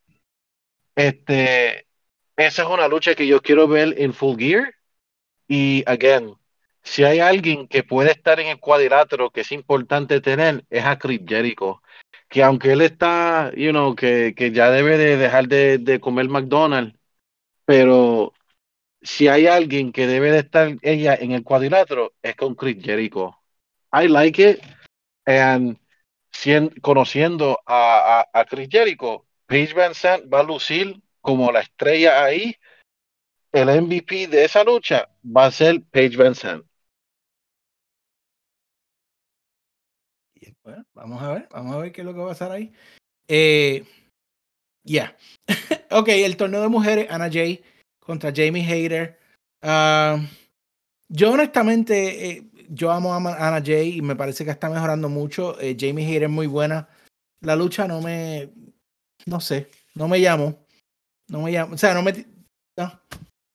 Este, 0.96 1.88
esa 2.38 2.64
es 2.64 2.68
una 2.70 2.88
lucha 2.88 3.16
que 3.16 3.28
yo 3.28 3.42
quiero 3.42 3.68
ver 3.68 3.96
en 3.98 4.14
Full 4.14 4.38
Gear. 4.38 4.74
Y 5.48 5.84
again, 5.86 6.36
si 6.84 7.04
hay 7.04 7.20
alguien 7.20 7.68
que 7.68 7.84
puede 7.84 8.12
estar 8.12 8.40
en 8.40 8.48
el 8.48 8.60
cuadrilátero 8.60 9.30
que 9.30 9.42
es 9.42 9.52
importante 9.52 10.22
tener, 10.22 10.66
es 10.70 10.84
a 10.86 10.98
Chris 10.98 11.22
Jericho. 11.26 11.82
Que 12.30 12.44
aunque 12.44 12.72
él 12.72 12.82
está, 12.82 13.52
you 13.56 13.72
know, 13.72 13.96
que, 13.96 14.34
que 14.36 14.52
ya 14.52 14.72
debe 14.72 14.98
de 14.98 15.18
dejar 15.18 15.48
de, 15.48 15.78
de 15.78 16.00
comer 16.00 16.28
McDonald's, 16.30 16.98
pero 17.66 18.34
si 19.02 19.28
hay 19.28 19.48
alguien 19.48 19.92
que 19.92 20.08
debe 20.08 20.32
de 20.32 20.40
estar 20.40 20.76
ella 20.82 21.16
en 21.16 21.34
el 21.34 21.44
cuadrilátero, 21.44 22.14
es 22.22 22.36
con 22.36 22.56
Chris 22.56 22.78
Jericho. 22.84 23.38
I 23.92 24.08
like 24.08 24.42
it. 24.42 24.60
And 25.26 25.78
cien- 26.34 26.74
conociendo 26.82 27.60
a, 27.66 28.26
a, 28.34 28.40
a 28.40 28.46
Chris 28.46 28.68
Jericho, 28.72 29.26
Paige 29.46 29.74
Van 29.74 29.94
Sant 29.94 30.24
va 30.34 30.40
a 30.40 30.44
lucir 30.44 31.03
como 31.24 31.52
la 31.52 31.62
estrella 31.62 32.24
ahí. 32.24 32.56
El 33.52 33.70
MVP 33.70 34.28
de 34.28 34.46
esa 34.46 34.64
lucha 34.64 35.10
va 35.26 35.46
a 35.46 35.52
ser 35.52 35.82
Paige 35.92 36.18
Van 36.18 36.36
Sant. 36.36 36.66
Bueno, 40.64 40.86
vamos 40.94 41.22
a 41.22 41.34
ver, 41.34 41.50
vamos 41.52 41.76
a 41.76 41.80
ver 41.80 41.92
qué 41.92 42.02
es 42.02 42.06
lo 42.06 42.14
que 42.14 42.20
va 42.20 42.26
a 42.26 42.30
pasar 42.30 42.52
ahí. 42.52 42.72
Eh, 43.28 43.86
ya. 44.84 45.18
ok, 45.92 46.08
el 46.10 46.38
torneo 46.38 46.62
de 46.62 46.70
mujeres, 46.70 47.08
Anna 47.10 47.30
Jay 47.30 47.62
contra 48.00 48.32
Jamie 48.34 48.66
Hayter. 48.66 49.20
Ah, 49.62 50.20
yo 51.10 51.32
honestamente, 51.32 52.30
eh, 52.30 52.44
yo 52.70 52.92
amo 52.92 53.14
a 53.14 53.18
Anna 53.18 53.62
Jay 53.64 53.98
y 53.98 54.02
me 54.02 54.16
parece 54.16 54.46
que 54.46 54.52
está 54.52 54.70
mejorando 54.70 55.10
mucho. 55.10 55.60
Eh, 55.60 55.76
Jamie 55.78 56.06
Hayter 56.06 56.24
es 56.24 56.30
muy 56.30 56.48
buena. 56.48 56.88
La 57.42 57.58
lucha 57.58 57.86
no 57.86 58.02
me, 58.02 58.50
no 59.26 59.42
sé, 59.42 59.70
no 59.96 60.08
me 60.08 60.20
llamo. 60.20 60.63
No 61.34 61.42
me 61.42 61.52
llamo, 61.52 61.74
o 61.74 61.78
sea, 61.80 61.96
no 61.96 62.04
me... 62.04 62.14
No. 62.78 63.02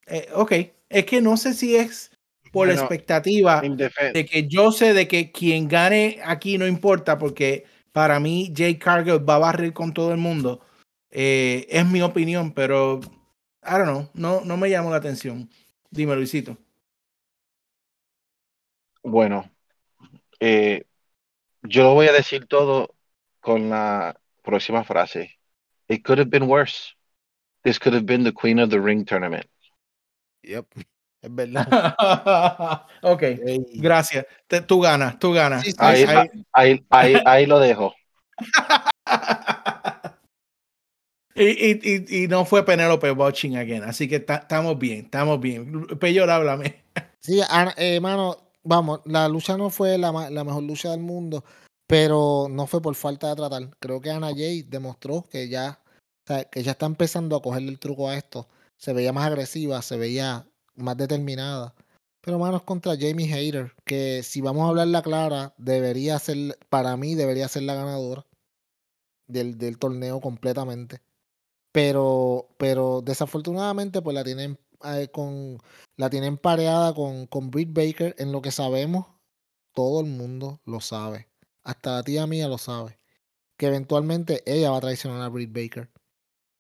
Eh, 0.08 0.28
ok, 0.34 0.52
es 0.88 1.06
que 1.06 1.20
no 1.20 1.36
sé 1.36 1.54
si 1.54 1.76
es 1.76 2.10
por 2.50 2.66
la 2.66 2.74
expectativa 2.74 3.60
de 3.60 4.26
que 4.26 4.48
yo 4.48 4.72
sé 4.72 4.94
de 4.94 5.06
que 5.06 5.30
quien 5.30 5.68
gane 5.68 6.18
aquí 6.24 6.58
no 6.58 6.66
importa 6.66 7.18
porque 7.18 7.66
para 7.92 8.18
mí 8.18 8.52
Jay 8.56 8.78
Cargill 8.78 9.28
va 9.28 9.36
a 9.36 9.38
barrer 9.38 9.72
con 9.72 9.94
todo 9.94 10.10
el 10.10 10.18
mundo. 10.18 10.60
Eh, 11.12 11.68
es 11.70 11.86
mi 11.86 12.02
opinión, 12.02 12.52
pero 12.52 12.98
I 13.62 13.70
don't 13.70 13.84
know, 13.84 14.10
no, 14.12 14.40
no 14.40 14.56
me 14.56 14.70
llamó 14.70 14.90
la 14.90 14.96
atención. 14.96 15.48
Dime, 15.88 16.16
Luisito. 16.16 16.56
Bueno, 19.04 19.48
eh, 20.40 20.84
yo 21.62 21.84
lo 21.84 21.94
voy 21.94 22.08
a 22.08 22.12
decir 22.12 22.46
todo 22.46 22.96
con 23.38 23.70
la 23.70 24.18
próxima 24.42 24.82
frase. 24.82 25.38
It 25.86 26.02
could 26.02 26.18
have 26.18 26.28
been 26.28 26.48
worse. 26.48 26.97
This 27.64 27.78
could 27.78 27.94
have 27.94 28.06
been 28.06 28.24
the 28.24 28.32
Queen 28.32 28.58
of 28.58 28.70
the 28.70 28.80
Ring 28.80 29.04
tournament. 29.04 29.46
Yep. 30.42 30.66
Es 31.20 31.34
verdad. 31.34 31.66
ok, 33.02 33.22
gracias. 33.74 34.24
Te- 34.46 34.60
tú 34.60 34.80
ganas, 34.80 35.18
tú 35.18 35.32
ganas. 35.32 35.64
Sí, 35.64 35.72
sí, 35.72 35.76
Ahí- 35.80 36.04
Ahí, 36.52 36.86
ahí- 36.90 37.22
ahí, 37.26 37.46
lo 37.46 37.58
dejo. 37.58 37.92
y, 41.34 41.42
y, 41.44 41.80
y, 41.82 42.24
y 42.24 42.28
no 42.28 42.44
fue 42.44 42.64
Penelope 42.64 43.10
watching 43.10 43.56
again, 43.56 43.82
así 43.82 44.08
que 44.08 44.20
ta- 44.20 44.36
estamos 44.36 44.78
bien, 44.78 45.06
estamos 45.06 45.40
bien. 45.40 45.86
Peyor, 45.98 46.30
háblame. 46.30 46.84
Sí, 47.20 47.40
eh, 47.76 47.98
mano, 48.00 48.36
vamos, 48.62 49.00
la 49.04 49.28
lucha 49.28 49.56
no 49.56 49.70
fue 49.70 49.98
la, 49.98 50.12
la 50.30 50.44
mejor 50.44 50.62
lucha 50.62 50.90
del 50.90 51.00
mundo, 51.00 51.44
pero 51.88 52.46
no 52.48 52.68
fue 52.68 52.80
por 52.80 52.94
falta 52.94 53.28
de 53.30 53.34
tratar. 53.34 53.70
Creo 53.80 54.00
que 54.00 54.10
Ana 54.12 54.28
Jay 54.28 54.62
demostró 54.62 55.24
que 55.28 55.48
ya, 55.48 55.80
sea, 56.28 56.44
que 56.44 56.62
ya 56.62 56.72
está 56.72 56.86
empezando 56.86 57.36
a 57.36 57.42
cogerle 57.42 57.70
el 57.70 57.78
truco 57.78 58.08
a 58.08 58.16
esto. 58.16 58.48
Se 58.76 58.92
veía 58.92 59.12
más 59.12 59.26
agresiva, 59.26 59.82
se 59.82 59.96
veía 59.96 60.46
más 60.76 60.96
determinada. 60.96 61.74
Pero 62.20 62.38
manos 62.38 62.62
contra 62.62 62.96
Jamie 62.98 63.32
Hayter, 63.32 63.72
que 63.84 64.22
si 64.22 64.40
vamos 64.40 64.64
a 64.64 64.68
hablar 64.68 64.88
la 64.88 65.02
clara, 65.02 65.54
debería 65.58 66.18
ser, 66.18 66.58
para 66.68 66.96
mí, 66.96 67.14
debería 67.14 67.48
ser 67.48 67.62
la 67.64 67.74
ganadora 67.74 68.26
del, 69.26 69.58
del 69.58 69.78
torneo 69.78 70.20
completamente. 70.20 71.00
Pero, 71.72 72.48
pero 72.58 73.02
desafortunadamente, 73.02 74.02
pues 74.02 74.14
la 74.14 74.24
tienen 74.24 74.58
eh, 74.84 75.08
con, 75.12 75.58
la 75.96 76.08
tienen 76.10 76.36
pareada 76.36 76.94
con, 76.94 77.26
con 77.26 77.50
Britt 77.50 77.72
Baker 77.72 78.14
en 78.18 78.32
lo 78.32 78.42
que 78.42 78.52
sabemos, 78.52 79.06
todo 79.72 80.00
el 80.00 80.06
mundo 80.06 80.60
lo 80.64 80.80
sabe. 80.80 81.28
Hasta 81.64 81.96
la 81.96 82.02
tía 82.02 82.26
mía 82.26 82.48
lo 82.48 82.58
sabe. 82.58 82.98
Que 83.56 83.66
eventualmente 83.66 84.42
ella 84.46 84.70
va 84.70 84.78
a 84.78 84.80
traicionar 84.80 85.22
a 85.22 85.28
Britt 85.28 85.52
Baker. 85.52 85.90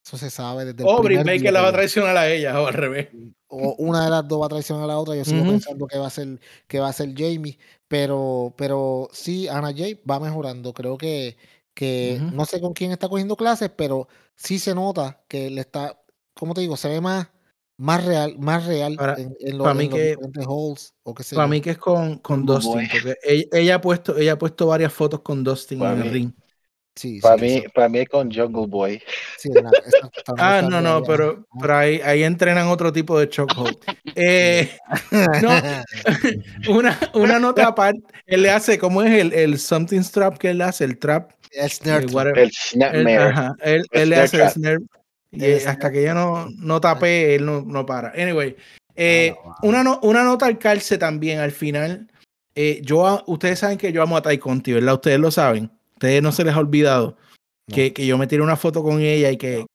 Eso 0.08 0.16
se 0.16 0.30
sabe 0.30 0.64
desde 0.64 0.82
el 0.82 0.88
Oh, 0.88 1.02
Britt 1.02 1.22
Baker 1.22 1.52
la 1.52 1.60
va 1.60 1.68
a 1.68 1.72
traicionar 1.72 2.16
a 2.16 2.30
ella, 2.30 2.58
o 2.62 2.66
al 2.66 2.72
revés. 2.72 3.08
o 3.48 3.74
una 3.78 4.04
de 4.04 4.10
las 4.10 4.26
dos 4.26 4.40
va 4.40 4.46
a 4.46 4.48
traicionar 4.48 4.84
a 4.84 4.86
la 4.86 4.98
otra. 4.98 5.14
Yo 5.14 5.24
sigo 5.24 5.44
pensando 5.44 5.86
que 5.86 5.98
va 5.98 6.06
a 6.06 6.10
ser 6.10 6.40
que 6.66 6.80
va 6.80 6.88
a 6.88 6.92
ser 6.94 7.12
Jamie, 7.14 7.58
pero 7.88 8.54
pero 8.56 9.10
sí 9.12 9.48
Ana 9.48 9.72
Jay 9.76 10.00
va 10.10 10.18
mejorando. 10.18 10.72
Creo 10.72 10.96
que 10.96 11.36
que 11.74 12.18
no 12.32 12.46
sé 12.46 12.58
con 12.60 12.72
quién 12.72 12.90
está 12.90 13.06
cogiendo 13.08 13.36
clases, 13.36 13.70
pero 13.76 14.08
sí 14.34 14.58
se 14.58 14.74
nota 14.74 15.20
que 15.28 15.50
le 15.50 15.60
está, 15.60 16.00
como 16.34 16.54
te 16.54 16.62
digo, 16.62 16.76
se 16.78 16.88
ve 16.88 17.00
más 17.02 17.28
más 17.76 18.04
real, 18.04 18.36
más 18.38 18.66
real 18.66 18.96
Para- 18.96 19.14
en, 19.20 19.36
en 19.38 19.58
lo- 19.58 19.62
para 19.64 19.74
mí 19.74 19.84
en 19.84 19.90
los 19.90 19.98
que- 20.00 20.06
diferentes 20.08 20.44
holes 20.48 20.94
o 21.04 21.14
qué 21.14 21.22
sé 21.22 21.36
Para 21.36 21.46
yo. 21.46 21.50
mí 21.50 21.60
que 21.60 21.70
es 21.70 21.78
con, 21.78 22.18
con 22.18 22.44
Dustin, 22.46 22.88
porque 22.90 23.14
ella, 23.22 23.44
ella 23.52 23.74
ha 23.76 23.80
puesto, 23.80 24.16
ella 24.16 24.32
ha 24.32 24.38
puesto 24.38 24.66
varias 24.66 24.92
fotos 24.92 25.20
con 25.20 25.44
Dustin 25.44 25.78
Para 25.78 25.92
en 25.92 26.02
el 26.02 26.10
ring. 26.10 26.32
Sí, 26.98 27.20
Para 27.20 27.36
sí, 27.38 27.44
mí, 27.44 27.54
eso- 27.58 27.70
para 27.74 27.88
mí 27.88 27.98
es 28.00 28.08
con 28.08 28.28
Jungle 28.32 28.66
Boy. 28.66 29.00
sí, 29.38 29.50
la- 29.50 29.70
Ah, 30.36 30.62
no, 30.68 30.80
no, 30.80 31.04
pero, 31.04 31.46
pero 31.60 31.76
ahí, 31.76 32.00
ahí 32.04 32.24
entrenan 32.24 32.66
otro 32.66 32.92
tipo 32.92 33.18
de 33.18 33.28
chokehold. 33.28 33.76
Eh, 34.16 34.68
no, 35.42 35.62
una, 36.66 36.98
una 37.14 37.38
nota 37.38 37.68
aparte, 37.68 38.02
él 38.26 38.42
le 38.42 38.50
hace, 38.50 38.78
¿cómo 38.78 39.02
es 39.02 39.12
el, 39.12 39.32
el 39.32 39.58
something 39.60 40.00
strap 40.00 40.38
que 40.38 40.50
él 40.50 40.60
hace? 40.60 40.84
El 40.84 40.98
trap. 40.98 41.30
el 41.52 41.66
eh, 41.66 41.68
snare 41.68 42.06
trap. 42.06 42.14
whatever. 42.16 42.38
El 42.42 42.48
Él, 42.48 42.52
Snapmare. 42.52 43.18
ajá, 43.28 43.54
él, 43.62 43.84
El 43.92 44.00
él 44.02 44.08
le 44.10 44.16
hace 44.16 44.36
el 44.36 44.42
trap. 44.42 44.52
snare, 44.54 44.78
y, 45.30 45.44
El 45.44 45.50
eh, 45.52 45.60
snare 45.60 45.70
hasta 45.70 45.92
que 45.92 46.00
ella 46.00 46.14
no, 46.14 46.48
no 46.58 46.80
tape, 46.80 47.34
él 47.36 47.46
no, 47.46 47.62
no 47.64 47.86
para. 47.86 48.08
Anyway, 48.20 48.56
eh, 48.96 49.32
Ah, 49.36 49.40
no, 49.44 49.44
wow. 49.44 49.54
una, 49.70 49.84
no- 49.84 50.00
una 50.02 50.24
nota 50.24 50.46
al 50.46 50.58
calce 50.58 50.98
también 50.98 51.38
al 51.38 51.52
final. 51.52 52.10
eh, 52.56 52.80
yo, 52.82 53.22
ustedes 53.28 53.60
saben 53.60 53.78
que 53.78 53.92
yo 53.92 54.02
amo 54.02 54.16
a 54.16 54.22
Tai 54.22 54.36
Conti, 54.38 54.72
¿verdad? 54.72 54.94
Ustedes 54.94 55.20
lo 55.20 55.30
saben. 55.30 55.70
Ustedes 55.98 56.22
no 56.22 56.30
se 56.30 56.44
les 56.44 56.54
ha 56.54 56.58
olvidado 56.60 57.16
No. 57.66 57.74
que, 57.74 57.92
que 57.92 58.06
yo 58.06 58.16
me 58.16 58.28
tiré 58.28 58.40
una 58.40 58.56
foto 58.56 58.82
con 58.84 59.00
ella 59.00 59.30
y 59.32 59.36
que, 59.36 59.66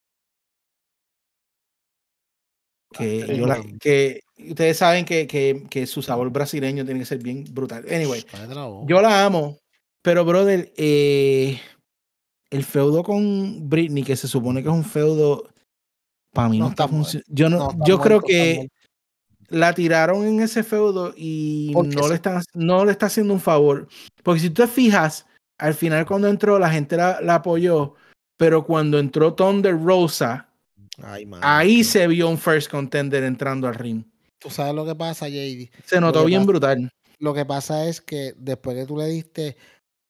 que 2.97 3.25
Sí, 3.27 3.35
yo 3.37 3.45
la, 3.45 3.57
man. 3.57 3.77
que 3.79 4.21
ustedes 4.37 4.77
saben 4.77 5.03
que, 5.05 5.27
que, 5.27 5.65
que 5.69 5.85
su 5.85 6.01
sabor 6.01 6.29
brasileño 6.31 6.85
tiene 6.85 7.01
que 7.01 7.05
ser 7.05 7.19
bien 7.19 7.43
brutal. 7.51 7.85
Anyway, 7.91 8.23
yo 8.87 9.01
la 9.01 9.25
amo, 9.25 9.57
pero 10.01 10.23
brother, 10.23 10.71
eh, 10.77 11.59
el 12.49 12.63
feudo 12.63 13.03
con 13.03 13.67
Britney, 13.69 14.03
que 14.03 14.15
se 14.15 14.27
supone 14.27 14.61
que 14.63 14.69
es 14.69 14.73
un 14.75 14.85
feudo, 14.85 15.49
para 16.33 16.49
mí 16.49 16.59
no, 16.59 16.65
No 16.65 16.69
está 16.71 16.87
funcionando. 16.87 17.33
Yo, 17.33 17.49
no, 17.49 17.69
yo 17.85 17.99
creo 17.99 18.19
muerto, 18.21 18.27
que 18.27 18.67
la 19.49 19.73
tiraron 19.73 20.25
en 20.25 20.39
ese 20.39 20.63
feudo 20.63 21.13
y 21.17 21.73
no 21.75 22.03
sí. 22.03 22.09
le, 22.09 22.15
están, 22.15 22.41
no 22.53 22.85
le 22.85 22.91
está 22.91 23.07
haciendo 23.07 23.33
un 23.33 23.41
favor. 23.41 23.87
Porque 24.23 24.39
si 24.39 24.49
tú 24.49 24.61
te 24.63 24.67
fijas, 24.67 25.25
al 25.57 25.73
final 25.73 26.05
cuando 26.05 26.27
entró, 26.27 26.59
la 26.59 26.69
gente 26.71 26.97
la, 26.97 27.21
la 27.21 27.35
apoyó, 27.35 27.95
pero 28.37 28.65
cuando 28.65 28.99
entró 28.99 29.33
Thunder 29.33 29.79
Rosa, 29.81 30.49
Ay, 31.01 31.25
mano, 31.25 31.41
ahí 31.45 31.83
se 31.83 32.05
vio 32.07 32.29
un 32.29 32.37
first 32.37 32.69
contender 32.69 33.23
entrando 33.23 33.67
al 33.67 33.75
ring. 33.75 34.03
Tú 34.39 34.49
sabes 34.49 34.73
lo 34.75 34.85
que 34.85 34.95
pasa, 34.95 35.27
JD. 35.29 35.71
Se 35.85 35.99
notó 36.01 36.25
bien 36.25 36.41
pasa- 36.41 36.47
brutal. 36.51 36.89
Lo 37.19 37.33
que 37.33 37.45
pasa 37.45 37.87
es 37.87 38.01
que 38.01 38.33
después 38.37 38.75
que 38.75 38.85
tú 38.85 38.97
le 38.97 39.05
diste 39.07 39.55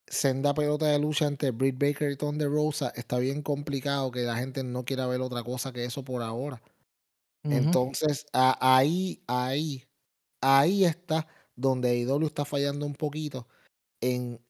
senda 0.07 0.53
pelota 0.53 0.87
de 0.87 0.97
lucha 0.99 1.27
entre 1.27 1.51
Britt 1.51 1.77
Baker 1.77 2.11
y 2.11 2.15
Thunder 2.17 2.49
Rosa, 2.49 2.91
está 2.95 3.19
bien 3.19 3.41
complicado 3.43 4.09
que 4.11 4.21
la 4.23 4.35
gente 4.35 4.63
no 4.63 4.83
quiera 4.83 5.05
ver 5.07 5.21
otra 5.21 5.43
cosa 5.43 5.71
que 5.71 5.85
eso 5.85 6.03
por 6.03 6.21
ahora. 6.23 6.61
Entonces, 7.43 8.25
a- 8.33 8.57
ahí, 8.77 9.21
ahí, 9.27 9.83
ahí 10.41 10.85
está 10.85 11.27
donde 11.55 11.89
AEW 11.89 12.25
está 12.27 12.45
fallando 12.45 12.85
un 12.85 12.95
poquito. 12.95 13.47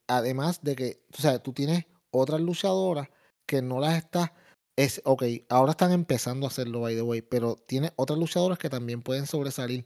Además 0.06 0.62
de 0.62 0.76
que, 0.76 1.04
o 1.16 1.20
sea, 1.20 1.38
tú 1.42 1.52
tienes 1.52 1.84
otras 2.10 2.40
luchadoras 2.40 3.08
que 3.46 3.62
no 3.62 3.80
las 3.80 3.96
estás. 3.96 4.32
Es, 4.76 5.00
ok, 5.04 5.24
ahora 5.48 5.72
están 5.72 5.92
empezando 5.92 6.46
a 6.46 6.48
hacerlo, 6.48 6.80
by 6.80 6.94
the 6.96 7.02
way, 7.02 7.22
pero 7.22 7.56
tienes 7.56 7.92
otras 7.96 8.18
luchadoras 8.18 8.58
que 8.58 8.70
también 8.70 9.02
pueden 9.02 9.26
sobresalir. 9.26 9.84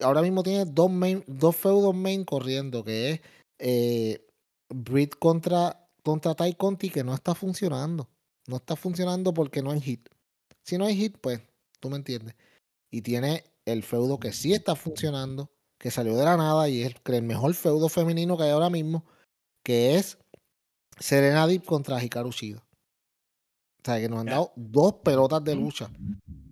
Ahora 0.00 0.22
mismo 0.22 0.42
tienes 0.42 0.72
dos, 0.74 0.90
main, 0.90 1.24
dos 1.26 1.56
feudos 1.56 1.94
main 1.94 2.24
corriendo, 2.24 2.84
que 2.84 3.10
es 3.10 3.20
eh, 3.58 4.26
Britt 4.68 5.16
contra, 5.18 5.88
contra 6.04 6.34
Tai 6.34 6.54
Conti, 6.54 6.90
que 6.90 7.02
no 7.02 7.14
está 7.14 7.34
funcionando. 7.34 8.08
No 8.46 8.56
está 8.56 8.76
funcionando 8.76 9.34
porque 9.34 9.62
no 9.62 9.72
hay 9.72 9.80
hit. 9.80 10.08
Si 10.64 10.78
no 10.78 10.84
hay 10.84 10.96
hit, 10.96 11.18
pues 11.20 11.40
tú 11.80 11.90
me 11.90 11.96
entiendes. 11.96 12.34
Y 12.90 13.02
tiene 13.02 13.44
el 13.66 13.82
feudo 13.82 14.18
que 14.18 14.32
sí 14.32 14.52
está 14.52 14.76
funcionando, 14.76 15.50
que 15.78 15.90
salió 15.90 16.16
de 16.16 16.24
la 16.24 16.36
nada 16.36 16.68
y 16.68 16.82
es 16.82 16.94
el 17.04 17.22
mejor 17.22 17.54
feudo 17.54 17.88
femenino 17.88 18.36
que 18.36 18.44
hay 18.44 18.50
ahora 18.50 18.70
mismo, 18.70 19.04
que 19.62 19.96
es 19.96 20.18
Serena 20.98 21.46
Deep 21.46 21.64
contra 21.64 22.02
Hikaru 22.02 22.32
Shida. 22.32 22.58
O 22.58 23.84
sea, 23.84 24.00
que 24.00 24.08
nos 24.08 24.20
han 24.20 24.26
dado 24.26 24.52
dos 24.56 24.94
pelotas 25.04 25.42
de 25.44 25.54
lucha. 25.54 25.90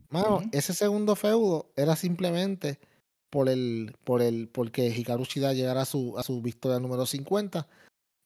Mano, 0.08 0.42
ese 0.52 0.72
segundo 0.72 1.16
feudo 1.16 1.72
era 1.76 1.96
simplemente 1.96 2.78
por 3.30 3.48
el, 3.48 3.94
por 4.04 4.22
el, 4.22 4.48
porque 4.48 4.86
Hikaru 4.88 5.24
Shida 5.24 5.52
llegara 5.52 5.82
a 5.82 5.86
su, 5.86 6.16
a 6.16 6.22
su 6.22 6.40
victoria 6.40 6.78
número 6.78 7.04
50. 7.04 7.66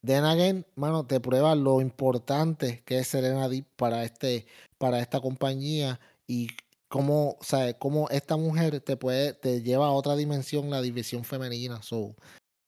Then 0.02 0.24
again, 0.24 0.66
mano, 0.76 1.06
te 1.06 1.20
prueba 1.20 1.54
lo 1.54 1.80
importante 1.80 2.82
que 2.84 2.98
es 2.98 3.08
Serena 3.08 3.48
Deep 3.48 3.66
para 3.76 4.04
este, 4.04 4.46
para 4.78 5.00
esta 5.00 5.20
compañía 5.20 6.00
y 6.26 6.48
cómo, 6.90 7.38
o 7.38 7.78
cómo 7.78 8.08
esta 8.10 8.36
mujer 8.36 8.80
te 8.80 8.96
puede, 8.96 9.32
te 9.32 9.62
lleva 9.62 9.86
a 9.86 9.92
otra 9.92 10.16
dimensión 10.16 10.68
la 10.68 10.82
división 10.82 11.24
femenina. 11.24 11.80
So, 11.82 12.14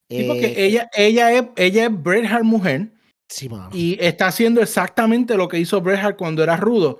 sí, 0.09 0.23
porque 0.27 0.47
eh, 0.47 0.65
ella, 0.65 0.89
ella 0.95 1.31
es, 1.33 1.43
ella 1.57 1.85
es 1.85 2.03
Bret 2.03 2.25
Hart 2.25 2.45
mujer. 2.45 2.89
Sí, 3.29 3.49
mano. 3.49 3.69
Y 3.73 3.97
está 3.99 4.27
haciendo 4.27 4.61
exactamente 4.61 5.35
lo 5.35 5.47
que 5.47 5.59
hizo 5.59 5.81
Bret 5.81 5.99
Hart 5.99 6.17
cuando 6.17 6.41
era 6.41 6.57
rudo 6.57 6.99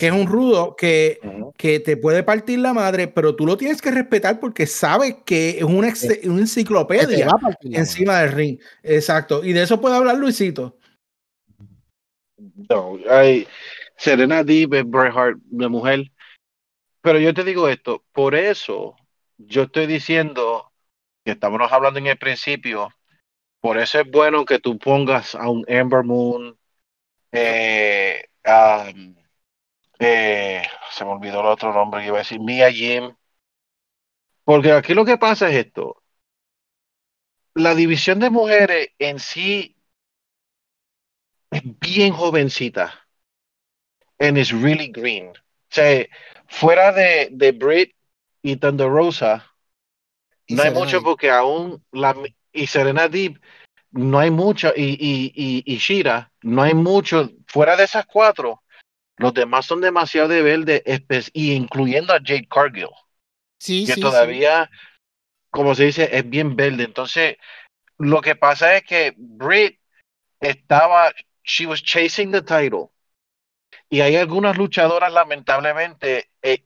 que 0.00 0.06
es 0.06 0.12
un 0.14 0.26
rudo 0.26 0.76
que, 0.76 1.20
que 1.58 1.78
te 1.78 1.98
puede 1.98 2.22
partir 2.22 2.58
la 2.58 2.72
madre, 2.72 3.06
pero 3.06 3.36
tú 3.36 3.44
lo 3.44 3.58
tienes 3.58 3.82
que 3.82 3.90
respetar 3.90 4.40
porque 4.40 4.66
sabes 4.66 5.16
que 5.26 5.58
es 5.58 5.62
una, 5.62 5.92
una 6.24 6.40
enciclopedia 6.40 7.28
encima 7.64 8.20
del 8.20 8.32
ring. 8.32 8.58
Exacto. 8.82 9.44
Y 9.44 9.52
de 9.52 9.62
eso 9.62 9.78
puede 9.78 9.96
hablar 9.96 10.16
Luisito. 10.16 10.78
No, 12.70 12.96
hay 13.10 13.46
Serena 13.98 14.42
Deep, 14.42 14.70
Bret 14.86 15.12
Hart, 15.14 15.38
de 15.50 15.68
mujer. 15.68 16.10
Pero 17.02 17.18
yo 17.18 17.32
te 17.32 17.44
digo 17.44 17.68
esto, 17.68 18.04
por 18.12 18.34
eso 18.34 18.96
yo 19.38 19.62
estoy 19.62 19.86
diciendo 19.86 20.72
que 21.24 21.32
estamos 21.32 21.60
hablando 21.72 21.98
en 21.98 22.08
el 22.08 22.18
principio, 22.18 22.90
por 23.60 23.78
eso 23.78 24.00
es 24.00 24.10
bueno 24.10 24.44
que 24.44 24.58
tú 24.58 24.78
pongas 24.78 25.34
a 25.34 25.48
un 25.48 25.64
Amber 25.70 26.04
Moon, 26.04 26.58
eh, 27.32 28.24
eh, 29.98 30.62
se 30.90 31.04
me 31.04 31.10
olvidó 31.10 31.40
el 31.40 31.46
otro 31.46 31.72
nombre 31.72 32.00
que 32.00 32.08
iba 32.08 32.16
a 32.16 32.20
decir, 32.20 32.40
Mia 32.40 32.70
Jim. 32.70 33.14
Porque 34.44 34.72
aquí 34.72 34.94
lo 34.94 35.04
que 35.04 35.18
pasa 35.18 35.48
es 35.48 35.66
esto. 35.66 36.02
La 37.54 37.74
división 37.74 38.18
de 38.20 38.30
mujeres 38.30 38.90
en 38.98 39.18
sí 39.18 39.76
es 41.50 41.62
bien 41.80 42.12
jovencita. 42.12 43.06
And 44.18 44.36
it's 44.38 44.52
really 44.52 44.88
green. 44.88 45.28
O 45.28 45.72
sea, 45.72 46.06
fuera 46.50 46.92
de, 46.92 47.28
de 47.30 47.52
Brit 47.52 47.94
y 48.42 48.56
Thunder 48.56 48.88
Rosa, 48.88 49.46
no 50.48 50.62
hay 50.62 50.70
mucho 50.72 51.02
porque 51.02 51.30
aún 51.30 51.82
la 51.92 52.14
y 52.52 52.66
Serena 52.66 53.08
Deep 53.08 53.40
no 53.92 54.18
hay 54.18 54.30
mucho 54.30 54.72
y, 54.76 54.96
y, 55.00 55.32
y, 55.34 55.62
y 55.64 55.78
Shira, 55.78 56.30
no 56.42 56.62
hay 56.62 56.74
mucho 56.74 57.30
fuera 57.46 57.76
de 57.76 57.84
esas 57.84 58.04
cuatro 58.04 58.60
los 59.20 59.34
demás 59.34 59.66
son 59.66 59.82
demasiado 59.82 60.28
de 60.28 60.40
verde, 60.40 60.82
y 61.34 61.52
incluyendo 61.52 62.14
a 62.14 62.20
Jake 62.22 62.48
Cargill. 62.50 62.88
Sí, 63.58 63.84
que 63.84 63.96
todavía, 63.96 64.70
como 65.50 65.74
se 65.74 65.84
dice, 65.84 66.08
es 66.10 66.28
bien 66.28 66.56
verde. 66.56 66.84
Entonces, 66.84 67.36
lo 67.98 68.22
que 68.22 68.34
pasa 68.34 68.74
es 68.78 68.82
que 68.82 69.12
Britt 69.18 69.78
estaba, 70.40 71.12
she 71.44 71.66
was 71.66 71.82
chasing 71.82 72.32
the 72.32 72.40
title. 72.40 72.90
Y 73.90 74.00
hay 74.02 74.16
algunas 74.16 74.56
luchadoras, 74.56 75.12
lamentablemente, 75.12 76.30
eh, 76.42 76.62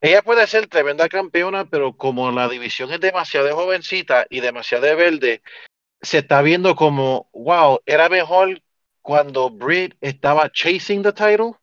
ella 0.00 0.22
puede 0.22 0.46
ser 0.46 0.68
tremenda 0.68 1.08
campeona, 1.08 1.68
pero 1.68 1.96
como 1.96 2.30
la 2.30 2.48
división 2.48 2.92
es 2.92 3.00
demasiado 3.00 3.54
jovencita 3.54 4.26
y 4.30 4.40
demasiado 4.40 4.96
verde, 4.96 5.42
se 6.00 6.18
está 6.18 6.40
viendo 6.40 6.76
como, 6.76 7.28
wow, 7.32 7.80
era 7.84 8.08
mejor 8.08 8.62
cuando 9.02 9.50
Britt 9.50 9.96
estaba 10.00 10.50
chasing 10.50 11.02
the 11.02 11.12
title 11.12 11.56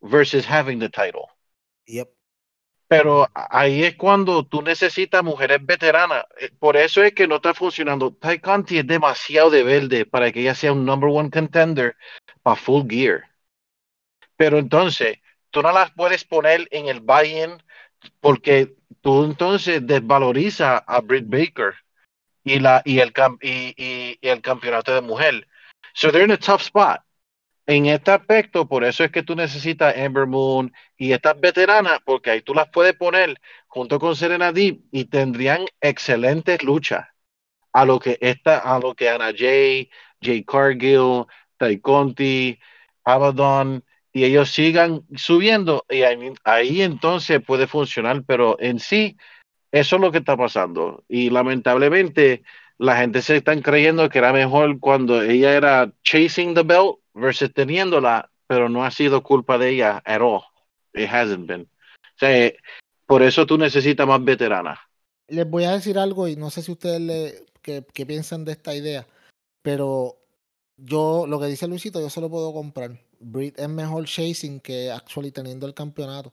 versus 0.00 0.46
having 0.48 0.80
the 0.80 0.88
title. 0.88 1.26
Yep. 1.84 2.08
Pero 2.88 3.28
ahí 3.34 3.84
es 3.84 3.94
cuando 3.94 4.44
tú 4.44 4.62
necesitas 4.62 5.22
mujeres 5.22 5.64
veteranas. 5.64 6.24
Eh, 6.40 6.50
por 6.58 6.76
eso 6.76 7.04
es 7.04 7.12
que 7.12 7.28
no 7.28 7.36
está 7.36 7.54
funcionando. 7.54 8.12
Ty 8.12 8.40
Conti 8.40 8.78
es 8.78 8.86
demasiado 8.86 9.50
de 9.50 9.62
verde 9.62 10.06
para 10.06 10.32
que 10.32 10.40
ella 10.40 10.56
sea 10.56 10.72
un 10.72 10.84
number 10.84 11.08
one 11.08 11.30
contender 11.30 11.96
para 12.42 12.56
full 12.56 12.88
gear. 12.88 13.29
Pero 14.40 14.56
entonces, 14.56 15.18
tú 15.50 15.60
no 15.60 15.70
las 15.70 15.90
puedes 15.90 16.24
poner 16.24 16.66
en 16.70 16.88
el 16.88 17.00
buy-in 17.00 17.62
porque 18.20 18.74
tú 19.02 19.24
entonces 19.24 19.86
desvalorizas 19.86 20.82
a 20.86 21.00
Britt 21.02 21.26
Baker 21.28 21.74
y, 22.42 22.58
la, 22.58 22.80
y, 22.86 23.00
el, 23.00 23.12
y, 23.42 23.74
y, 23.76 24.18
el 24.22 24.40
campeonato 24.40 24.94
de 24.94 25.02
mujer. 25.02 25.46
So 25.92 26.10
they're 26.10 26.24
in 26.24 26.30
a 26.30 26.38
tough 26.38 26.62
spot. 26.62 27.02
En 27.66 27.84
este 27.84 28.12
aspecto, 28.12 28.66
por 28.66 28.82
eso 28.82 29.04
es 29.04 29.10
que 29.12 29.22
tú 29.22 29.36
necesitas 29.36 29.94
Amber 29.94 30.26
Moon 30.26 30.72
y 30.96 31.12
estas 31.12 31.38
veteranas, 31.38 31.98
porque 32.02 32.30
ahí 32.30 32.40
tú 32.40 32.54
las 32.54 32.70
puedes 32.70 32.94
poner 32.94 33.38
junto 33.66 33.98
con 33.98 34.16
Serena 34.16 34.52
Deep 34.52 34.80
y 34.90 35.04
tendrían 35.04 35.66
excelentes 35.82 36.62
luchas. 36.62 37.06
A 37.74 37.84
lo 37.84 37.98
que 38.00 38.16
esta, 38.22 38.56
a 38.56 38.78
lo 38.78 38.94
que 38.94 39.10
Ana 39.10 39.34
Jay, 39.36 39.90
Jay 40.22 40.42
Cargill, 40.44 41.26
Ty 41.58 41.78
Conti, 41.80 42.58
Abaddon, 43.04 43.84
y 44.12 44.24
ellos 44.24 44.50
sigan 44.50 45.02
subiendo, 45.16 45.84
y 45.88 46.02
ahí, 46.02 46.32
ahí 46.44 46.82
entonces 46.82 47.40
puede 47.44 47.66
funcionar, 47.66 48.24
pero 48.26 48.56
en 48.60 48.78
sí, 48.78 49.16
eso 49.72 49.96
es 49.96 50.02
lo 50.02 50.10
que 50.10 50.18
está 50.18 50.36
pasando. 50.36 51.04
Y 51.08 51.30
lamentablemente, 51.30 52.42
la 52.78 52.96
gente 52.96 53.22
se 53.22 53.36
están 53.36 53.62
creyendo 53.62 54.08
que 54.08 54.18
era 54.18 54.32
mejor 54.32 54.80
cuando 54.80 55.22
ella 55.22 55.54
era 55.54 55.92
chasing 56.02 56.54
the 56.54 56.62
belt 56.62 56.98
versus 57.14 57.52
teniéndola, 57.52 58.30
pero 58.46 58.68
no 58.68 58.84
ha 58.84 58.90
sido 58.90 59.22
culpa 59.22 59.58
de 59.58 59.70
ella 59.70 60.02
at 60.04 60.20
all. 60.20 60.42
It 60.94 61.08
hasn't 61.08 61.46
been. 61.46 61.62
O 61.62 62.18
sea, 62.18 62.52
por 63.06 63.22
eso 63.22 63.46
tú 63.46 63.58
necesitas 63.58 64.06
más 64.06 64.24
veteranas. 64.24 64.78
Les 65.28 65.48
voy 65.48 65.64
a 65.64 65.72
decir 65.72 65.98
algo 65.98 66.26
y 66.26 66.36
no 66.36 66.50
sé 66.50 66.62
si 66.62 66.72
ustedes 66.72 67.00
le, 67.00 67.44
qué, 67.62 67.82
piensan 68.06 68.44
de 68.44 68.52
esta 68.52 68.74
idea, 68.74 69.06
pero 69.62 70.16
yo, 70.76 71.26
lo 71.28 71.38
que 71.38 71.46
dice 71.46 71.68
Luisito, 71.68 72.00
yo 72.00 72.10
se 72.10 72.20
lo 72.20 72.30
puedo 72.30 72.52
comprar. 72.52 72.98
Brit 73.20 73.58
es 73.58 73.68
mejor 73.68 74.06
chasing 74.06 74.60
que 74.60 74.90
actually 74.90 75.30
teniendo 75.30 75.66
el 75.66 75.74
campeonato. 75.74 76.32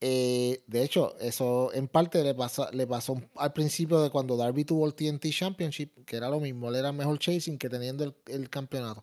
Eh, 0.00 0.62
de 0.66 0.82
hecho, 0.82 1.16
eso 1.18 1.72
en 1.72 1.88
parte 1.88 2.22
le, 2.22 2.34
pasa, 2.34 2.70
le 2.72 2.86
pasó 2.86 3.20
al 3.36 3.52
principio 3.52 4.00
de 4.00 4.10
cuando 4.10 4.36
Darby 4.36 4.64
tuvo 4.64 4.86
el 4.86 4.94
TNT 4.94 5.30
Championship, 5.30 6.04
que 6.04 6.16
era 6.16 6.28
lo 6.28 6.38
mismo, 6.38 6.68
él 6.68 6.76
era 6.76 6.92
mejor 6.92 7.18
chasing 7.18 7.58
que 7.58 7.68
teniendo 7.68 8.14
el, 8.26 8.50
campeonato. 8.50 9.02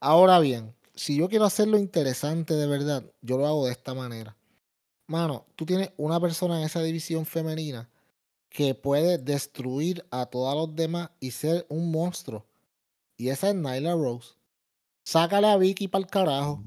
Ahora 0.00 0.38
bien, 0.38 0.74
si 0.94 1.16
yo 1.16 1.28
quiero 1.28 1.44
hacerlo 1.44 1.76
interesante 1.76 2.54
de 2.54 2.66
verdad, 2.66 3.04
yo 3.20 3.36
lo 3.36 3.46
hago 3.46 3.66
de 3.66 3.72
esta 3.72 3.94
manera. 3.94 4.36
Mano, 5.08 5.46
tú 5.56 5.66
tienes 5.66 5.90
una 5.96 6.20
persona 6.20 6.58
en 6.58 6.66
esa 6.66 6.82
división 6.82 7.26
femenina 7.26 7.88
que 8.48 8.74
puede 8.74 9.18
destruir 9.18 10.04
a 10.10 10.26
todos 10.26 10.54
los 10.54 10.76
demás 10.76 11.10
y 11.20 11.32
ser 11.32 11.66
un 11.68 11.90
monstruo. 11.90 12.46
Y 13.16 13.30
esa 13.30 13.48
es 13.50 13.56
Nyla 13.56 13.94
Rose. 13.94 14.37
Sácale 15.08 15.46
a 15.46 15.56
Vicky 15.56 15.88
para 15.88 16.04
el 16.04 16.10
carajo. 16.10 16.62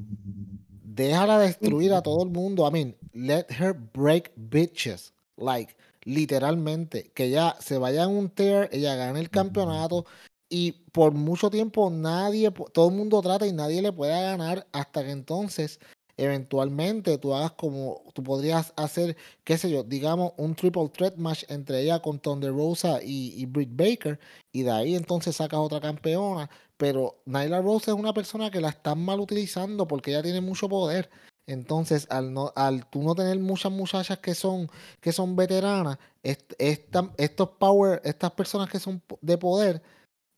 Déjala 0.84 1.38
destruir 1.38 1.93
a 1.93 2.01
todo 2.01 2.23
el 2.23 2.31
mundo. 2.31 2.68
I 2.68 2.72
mean, 2.72 2.95
let 3.13 3.45
her 3.51 3.72
break 3.72 4.31
bitches. 4.35 5.13
Like, 5.38 5.76
literalmente. 6.05 7.11
Que 7.13 7.26
ella 7.26 7.55
se 7.59 7.77
vaya 7.77 8.05
en 8.05 8.09
un 8.09 8.30
tear, 8.31 8.68
ella 8.72 8.95
gane 8.95 9.19
el 9.19 9.30
campeonato. 9.30 10.07
Y 10.49 10.72
por 10.91 11.11
mucho 11.11 11.51
tiempo 11.51 11.91
nadie, 11.91 12.49
todo 12.73 12.89
el 12.89 12.95
mundo 12.95 13.22
trata 13.22 13.45
y 13.45 13.53
nadie 13.53 13.80
le 13.84 13.93
pueda 13.93 14.19
ganar 14.19 14.65
hasta 14.72 15.03
que 15.03 15.11
entonces 15.11 15.80
eventualmente 16.18 17.19
tú 17.19 17.35
hagas 17.35 17.51
como, 17.51 18.01
tú 18.13 18.23
podrías 18.23 18.73
hacer, 18.76 19.15
qué 19.43 19.57
sé 19.57 19.69
yo, 19.69 19.84
digamos 19.84 20.34
un 20.38 20.55
triple 20.55 20.89
threat 20.89 21.15
match 21.15 21.43
entre 21.47 21.81
ella 21.81 21.99
con 21.99 22.19
Thunder 22.19 22.51
Rosa 22.51 23.01
y, 23.03 23.34
y 23.35 23.45
Britt 23.45 23.69
Baker 23.72 24.19
y 24.51 24.63
de 24.63 24.72
ahí 24.72 24.95
entonces 24.95 25.35
sacas 25.35 25.59
otra 25.59 25.80
campeona 25.80 26.49
pero 26.81 27.21
Nyla 27.27 27.61
Rose 27.61 27.91
es 27.91 27.95
una 27.95 28.11
persona 28.11 28.49
que 28.49 28.59
la 28.59 28.69
están 28.69 29.05
mal 29.05 29.19
utilizando 29.19 29.87
porque 29.87 30.09
ella 30.09 30.23
tiene 30.23 30.41
mucho 30.41 30.67
poder. 30.67 31.11
Entonces, 31.45 32.07
al, 32.09 32.33
no, 32.33 32.51
al 32.55 32.89
tú 32.89 33.03
no 33.03 33.13
tener 33.13 33.37
muchas 33.37 33.71
muchachas 33.71 34.17
que 34.17 34.33
son, 34.33 34.67
que 34.99 35.11
son 35.11 35.35
veteranas, 35.35 35.99
estos 36.23 37.49
power, 37.59 38.01
estas 38.03 38.31
personas 38.31 38.67
que 38.67 38.79
son 38.79 38.99
de 39.21 39.37
poder, 39.37 39.83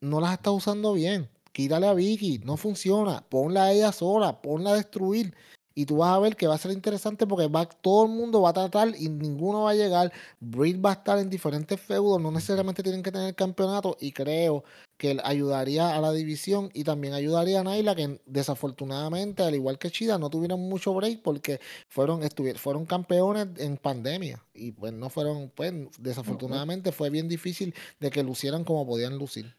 no 0.01 0.19
las 0.19 0.33
está 0.33 0.51
usando 0.51 0.91
bien. 0.91 1.29
Quítale 1.53 1.87
a 1.87 1.93
Vicky, 1.93 2.39
no 2.39 2.57
funciona. 2.57 3.23
Ponla 3.29 3.63
a 3.63 3.71
ella 3.71 3.93
sola, 3.93 4.41
ponla 4.41 4.71
a 4.71 4.75
destruir. 4.75 5.33
Y 5.75 5.85
tú 5.85 5.97
vas 5.97 6.15
a 6.15 6.19
ver 6.19 6.35
que 6.35 6.45
va 6.45 6.53
a 6.53 6.59
ser 6.59 6.71
interesante 6.71 7.25
porque 7.25 7.47
va, 7.47 7.65
todo 7.65 8.05
el 8.05 8.11
mundo 8.11 8.41
va 8.41 8.49
a 8.49 8.53
tratar 8.53 8.93
y 8.95 9.09
ninguno 9.09 9.63
va 9.63 9.71
a 9.71 9.75
llegar. 9.75 10.13
Britt 10.39 10.83
va 10.83 10.91
a 10.91 10.93
estar 10.93 11.17
en 11.17 11.29
diferentes 11.29 11.79
feudos, 11.79 12.21
no 12.21 12.31
necesariamente 12.31 12.83
tienen 12.83 13.01
que 13.01 13.11
tener 13.11 13.33
campeonato. 13.33 13.97
Y 13.99 14.11
creo 14.11 14.63
que 14.97 15.17
ayudaría 15.23 15.95
a 15.95 16.01
la 16.01 16.11
división 16.11 16.69
y 16.73 16.83
también 16.83 17.15
ayudaría 17.15 17.61
a 17.61 17.63
Naila, 17.63 17.95
que 17.95 18.21
desafortunadamente, 18.27 19.41
al 19.41 19.55
igual 19.55 19.79
que 19.79 19.89
Chida, 19.89 20.19
no 20.19 20.29
tuvieron 20.29 20.59
mucho 20.59 20.93
break 20.93 21.23
porque 21.23 21.59
fueron, 21.87 22.21
fueron 22.55 22.85
campeones 22.85 23.47
en 23.57 23.77
pandemia. 23.77 24.45
Y 24.53 24.73
pues 24.73 24.93
no 24.93 25.09
fueron, 25.09 25.51
pues 25.55 25.73
desafortunadamente 25.97 26.91
fue 26.91 27.09
bien 27.09 27.27
difícil 27.27 27.73
de 27.99 28.11
que 28.11 28.21
lucieran 28.21 28.63
como 28.63 28.85
podían 28.85 29.17
lucir. 29.17 29.55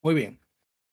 Muy 0.00 0.14
bien. 0.14 0.38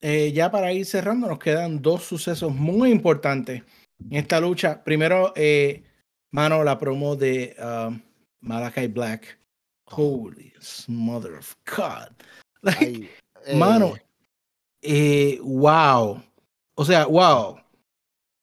Eh, 0.01 0.33
ya 0.33 0.51
para 0.51 0.73
ir 0.73 0.85
cerrando, 0.85 1.27
nos 1.27 1.39
quedan 1.39 1.81
dos 1.81 2.03
sucesos 2.03 2.53
muy 2.53 2.91
importantes 2.91 3.63
en 3.99 4.17
esta 4.17 4.39
lucha. 4.39 4.83
Primero, 4.83 5.33
eh, 5.35 5.83
mano, 6.31 6.63
la 6.63 6.77
promo 6.77 7.15
de, 7.15 7.55
um, 7.59 8.01
Malachi 8.41 8.87
Black. 8.87 9.39
Holy 9.85 10.53
mother 10.87 11.35
of 11.35 11.55
God. 11.65 12.09
Like, 12.63 13.09
ay, 13.45 13.57
mano, 13.57 13.93
eh, 13.97 15.35
eh, 15.35 15.39
wow. 15.43 16.23
O 16.75 16.85
sea, 16.85 17.05
wow. 17.07 17.59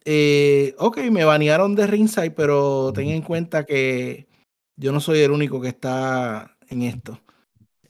Eh, 0.05 0.75
ok, 0.77 0.99
me 1.11 1.25
banearon 1.25 1.75
de 1.75 1.87
Ringside, 1.87 2.33
pero 2.33 2.93
ten 2.93 3.09
en 3.09 3.23
cuenta 3.23 3.65
que 3.65 4.29
yo 4.77 4.93
no 4.93 5.01
soy 5.01 5.21
el 5.21 5.31
único 5.31 5.59
que 5.59 5.69
está 5.69 6.55
en 6.69 6.83
esto. 6.83 7.19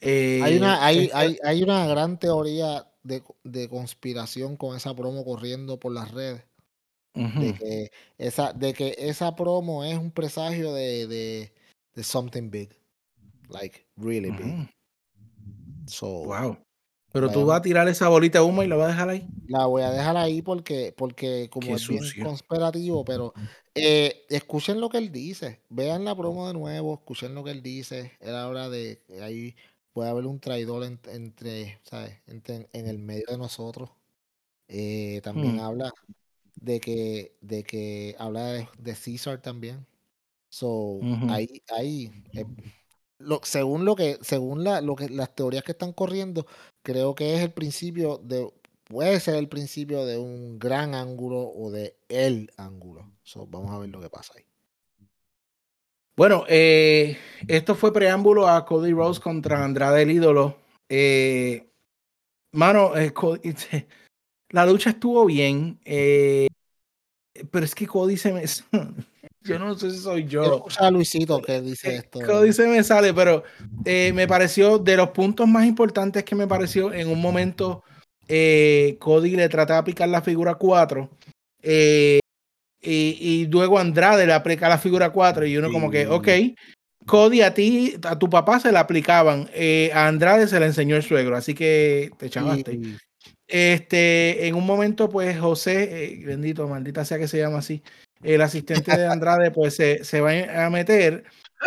hay, 0.00 0.56
una, 0.56 0.76
Eh, 0.76 0.80
hay, 0.82 1.10
hay, 1.12 1.38
hay 1.42 1.62
una 1.64 1.84
gran 1.88 2.16
teoría 2.16 2.86
de, 3.02 3.24
de 3.42 3.68
conspiración 3.68 4.56
con 4.56 4.76
esa 4.76 4.94
promo 4.94 5.24
corriendo 5.24 5.80
por 5.80 5.92
las 5.92 6.12
redes. 6.12 6.44
Ujú, 7.14 7.40
de 7.40 7.54
que 7.54 7.90
esa, 8.18 8.52
de 8.52 8.74
que 8.74 8.94
esa 8.98 9.34
promo 9.36 9.84
es 9.84 9.98
un 9.98 10.10
presagio 10.12 10.72
de, 10.74 11.06
de, 11.06 11.52
de 11.94 12.04
something 12.04 12.50
big. 12.50 12.70
Like, 13.48 13.86
really 13.96 14.32
big. 14.32 14.56
ujú, 14.56 14.66
So, 15.86 16.06
Wow. 16.24 16.58
Pero 17.12 17.30
tú 17.30 17.44
Vayamos. 17.44 17.46
vas 17.46 17.58
a 17.60 17.62
tirar 17.62 17.88
esa 17.88 18.08
bolita 18.08 18.38
de 18.40 18.44
humo 18.44 18.62
y 18.62 18.68
la 18.68 18.76
vas 18.76 18.86
a 18.86 18.90
dejar 18.92 19.08
ahí. 19.10 19.28
la 19.46 19.66
voy 19.66 19.82
a 19.82 19.90
dejar 19.90 20.16
ahí 20.16 20.42
porque, 20.42 20.94
porque 20.96 21.48
como 21.50 21.76
es 21.76 21.86
bien 21.86 22.04
sucio. 22.04 22.18
conspirativo, 22.18 23.04
pero 23.04 23.34
eh, 23.74 24.24
escuchen 24.28 24.80
lo 24.80 24.88
que 24.90 24.98
él 24.98 25.10
dice. 25.12 25.62
Vean 25.68 26.04
la 26.04 26.14
promo 26.16 26.46
de 26.46 26.54
nuevo, 26.54 26.94
escuchen 26.94 27.34
lo 27.34 27.42
que 27.44 27.50
él 27.52 27.62
dice. 27.62 28.12
Él 28.20 28.34
habla 28.36 28.68
de 28.70 29.02
que 29.06 29.22
ahí 29.22 29.56
puede 29.92 30.10
haber 30.10 30.26
un 30.26 30.40
traidor 30.40 30.84
en- 30.84 31.00
entre, 31.08 31.80
¿sabes? 31.82 32.18
Entre- 32.26 32.68
en 32.72 32.86
el 32.88 32.98
medio 32.98 33.24
de 33.28 33.38
nosotros. 33.38 33.90
Eh, 34.68 35.20
también 35.24 35.58
Hmm. 35.58 35.60
habla 35.60 35.92
de 36.60 36.80
que, 36.80 37.36
de 37.40 37.64
que 37.64 38.16
habla 38.18 38.46
de, 38.46 38.68
de 38.78 38.94
Caesar 38.94 39.40
también. 39.42 39.86
So, 40.48 41.00
ahí, 41.28 41.62
ahí, 41.76 42.12
eh, 42.34 42.44
lo, 43.18 43.40
según 43.44 43.84
lo 43.84 43.96
que, 43.96 44.18
según 44.22 44.64
la, 44.64 44.80
lo 44.80 44.96
que, 44.96 45.08
las 45.08 45.34
teorías 45.34 45.64
que 45.64 45.72
están 45.72 45.92
corriendo, 45.92 46.46
creo 46.82 47.14
que 47.14 47.34
es 47.36 47.42
el 47.42 47.52
principio 47.52 48.18
de, 48.18 48.52
puede 48.84 49.20
ser 49.20 49.36
el 49.36 49.48
principio 49.48 50.04
de 50.06 50.18
un 50.18 50.58
gran 50.58 50.94
ángulo 50.94 51.40
o 51.40 51.70
de 51.70 51.96
el 52.08 52.50
ángulo. 52.56 53.10
So, 53.22 53.46
vamos 53.46 53.72
a 53.72 53.78
ver 53.78 53.90
lo 53.90 54.00
que 54.00 54.10
pasa 54.10 54.34
ahí. 54.36 54.44
Bueno, 56.16 56.44
eh, 56.48 57.16
esto 57.48 57.74
fue 57.74 57.92
preámbulo 57.92 58.46
a 58.48 58.64
Cody 58.66 58.92
Rose 58.92 59.20
contra 59.20 59.64
Andrade 59.64 60.02
el 60.02 60.10
ídolo. 60.10 60.58
Eh, 60.88 61.70
mano, 62.52 62.96
eh, 62.96 63.12
Cody- 63.12 63.54
la 64.50 64.66
lucha 64.66 64.90
estuvo 64.90 65.24
bien, 65.26 65.78
eh, 65.84 66.48
pero 67.50 67.64
es 67.64 67.74
que 67.74 67.86
Cody 67.86 68.16
se 68.16 68.32
me... 68.32 68.42
Yo 69.42 69.58
no 69.58 69.74
sé 69.74 69.90
si 69.90 69.96
soy 69.98 70.26
yo. 70.26 70.66
a 70.78 70.90
Luisito 70.90 71.40
que 71.40 71.62
dice 71.62 71.94
Eh, 71.94 71.96
esto. 71.96 72.20
Cody 72.20 72.52
se 72.52 72.66
me 72.66 72.84
sale, 72.84 73.14
pero 73.14 73.42
eh, 73.86 74.12
me 74.14 74.28
pareció 74.28 74.76
de 74.78 74.98
los 74.98 75.10
puntos 75.10 75.48
más 75.48 75.64
importantes 75.64 76.24
que 76.24 76.34
me 76.34 76.46
pareció 76.46 76.92
en 76.92 77.08
un 77.08 77.18
momento 77.22 77.82
eh, 78.28 78.96
Cody 79.00 79.30
le 79.36 79.48
trataba 79.48 79.80
de 79.80 79.86
picar 79.86 80.10
la 80.10 80.20
figura 80.20 80.56
4 80.56 81.08
eh, 81.62 82.20
y, 82.82 83.16
y 83.18 83.46
luego 83.46 83.78
Andrade 83.78 84.26
le 84.26 84.34
aplica 84.34 84.68
la 84.68 84.76
figura 84.78 85.10
4 85.10 85.46
y 85.46 85.56
uno 85.56 85.72
como 85.72 85.90
que, 85.90 86.02
Sí. 86.02 86.08
ok, 86.10 86.28
Cody 87.06 87.40
a 87.40 87.54
ti, 87.54 87.96
a 88.04 88.18
tu 88.18 88.28
papá 88.28 88.60
se 88.60 88.70
la 88.72 88.80
aplicaban, 88.80 89.48
eh, 89.54 89.90
a 89.94 90.06
Andrade 90.06 90.48
se 90.48 90.60
la 90.60 90.66
enseñó 90.66 90.96
el 90.96 91.02
suegro, 91.02 91.34
así 91.34 91.54
que 91.54 92.10
te 92.18 92.28
chavaste. 92.28 92.74
Y- 92.74 92.96
Este, 93.50 94.46
en 94.46 94.54
un 94.54 94.64
momento, 94.64 95.08
pues 95.08 95.38
José, 95.40 96.04
eh, 96.04 96.22
bendito, 96.24 96.68
maldita 96.68 97.04
sea 97.04 97.18
que 97.18 97.26
se 97.26 97.38
llama 97.38 97.58
así, 97.58 97.82
el 98.22 98.40
asistente 98.42 98.96
de 98.96 99.06
Andrade, 99.06 99.50
pues 99.50 99.74
se, 99.74 100.04
se 100.04 100.20
va 100.20 100.30
a 100.64 100.70
meter 100.70 101.24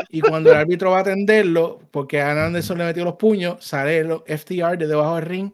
y 0.10 0.22
cuando 0.22 0.52
el 0.52 0.58
árbitro 0.58 0.92
va 0.92 1.00
a 1.00 1.02
atenderlo, 1.02 1.82
porque 1.92 2.22
a 2.22 2.46
Anderson 2.46 2.78
le 2.78 2.86
metió 2.86 3.04
los 3.04 3.16
puños, 3.16 3.64
sale 3.64 4.00
el 4.00 4.22
FTR 4.26 4.78
de 4.78 4.88
debajo 4.88 5.16
del 5.16 5.26
ring 5.26 5.52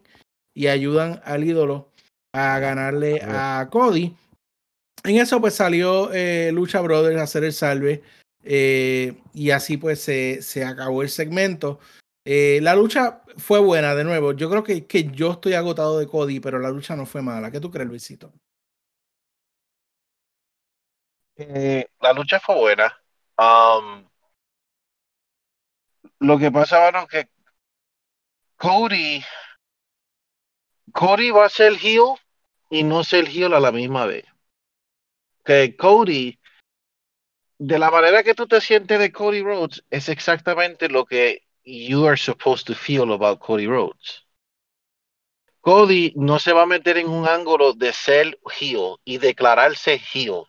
y 0.54 0.68
ayudan 0.68 1.20
al 1.24 1.44
ídolo 1.44 1.90
a 2.32 2.58
ganarle 2.58 3.20
a 3.22 3.68
Cody. 3.70 4.14
En 5.04 5.16
eso, 5.16 5.40
pues 5.40 5.54
salió 5.54 6.12
eh, 6.12 6.50
Lucha 6.52 6.80
Brothers 6.80 7.18
a 7.18 7.24
hacer 7.24 7.44
el 7.44 7.52
salve 7.52 8.02
eh, 8.42 9.14
y 9.34 9.50
así, 9.50 9.76
pues 9.76 10.00
se, 10.00 10.42
se 10.42 10.64
acabó 10.64 11.02
el 11.02 11.10
segmento. 11.10 11.80
Eh, 12.24 12.60
la 12.62 12.74
lucha 12.74 13.22
fue 13.38 13.58
buena, 13.60 13.94
de 13.94 14.04
nuevo. 14.04 14.32
Yo 14.32 14.50
creo 14.50 14.62
que, 14.62 14.86
que 14.86 15.10
yo 15.10 15.32
estoy 15.32 15.54
agotado 15.54 15.98
de 15.98 16.06
Cody, 16.06 16.40
pero 16.40 16.58
la 16.58 16.70
lucha 16.70 16.96
no 16.96 17.06
fue 17.06 17.22
mala. 17.22 17.50
¿Qué 17.50 17.60
tú 17.60 17.70
crees, 17.70 17.88
Luisito? 17.88 18.32
Eh, 21.36 21.86
la 22.00 22.12
lucha 22.12 22.38
fue 22.38 22.54
buena. 22.56 22.94
Um, 23.38 24.06
lo 26.18 26.38
que 26.38 26.50
pasa, 26.50 26.90
bueno, 26.90 27.06
que 27.06 27.30
Cody, 28.56 29.24
Cody 30.92 31.30
va 31.30 31.46
a 31.46 31.48
ser 31.48 31.72
heel 31.82 32.16
y 32.68 32.82
no 32.82 33.02
ser 33.04 33.26
heel 33.26 33.54
a 33.54 33.60
la 33.60 33.72
misma 33.72 34.04
vez. 34.04 34.26
Que 35.42 35.74
Cody, 35.76 36.38
de 37.56 37.78
la 37.78 37.90
manera 37.90 38.22
que 38.22 38.34
tú 38.34 38.46
te 38.46 38.60
sientes 38.60 38.98
de 38.98 39.10
Cody 39.10 39.42
Rhodes, 39.42 39.82
es 39.88 40.10
exactamente 40.10 40.90
lo 40.90 41.06
que 41.06 41.42
you 41.64 42.06
are 42.06 42.16
supposed 42.16 42.66
to 42.66 42.74
feel 42.74 43.12
about 43.12 43.40
Cody 43.40 43.66
Rhodes. 43.66 44.24
Cody 45.60 46.12
no 46.16 46.38
se 46.38 46.52
va 46.52 46.62
a 46.62 46.66
meter 46.66 46.96
en 46.96 47.08
un 47.08 47.26
ángulo 47.26 47.74
de 47.74 47.92
ser 47.92 48.38
heel 48.58 48.96
y 49.04 49.18
declararse 49.18 49.98
heel. 49.98 50.44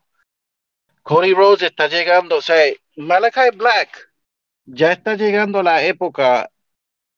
Cody 1.03 1.33
Rhodes 1.33 1.63
está 1.63 1.87
llegando, 1.87 2.37
o 2.37 2.41
sea, 2.41 2.73
Malachi 2.95 3.55
Black 3.55 4.11
ya 4.65 4.91
está 4.91 5.15
llegando 5.15 5.59
a 5.59 5.63
la 5.63 5.83
época 5.83 6.49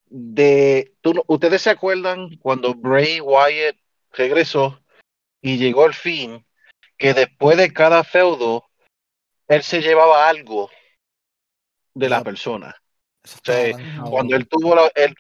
de, 0.06 0.94
tú, 1.02 1.24
ustedes 1.28 1.62
se 1.62 1.70
acuerdan 1.70 2.38
cuando 2.38 2.74
Bray 2.74 3.20
Wyatt 3.20 3.76
regresó 4.12 4.80
y 5.42 5.58
llegó 5.58 5.84
al 5.84 5.94
fin, 5.94 6.46
que 6.98 7.14
después 7.14 7.58
de 7.58 7.74
cada 7.74 8.04
feudo, 8.04 8.64
él 9.48 9.62
se 9.62 9.82
llevaba 9.82 10.30
algo 10.30 10.70
de 11.94 12.10
la 12.10 12.18
Yep. 12.18 12.26
persona. 12.26 12.83
Cuando 14.10 14.36
él 14.36 14.48
tuvo 14.48 14.76
la, 14.76 14.92
él, 14.96 15.16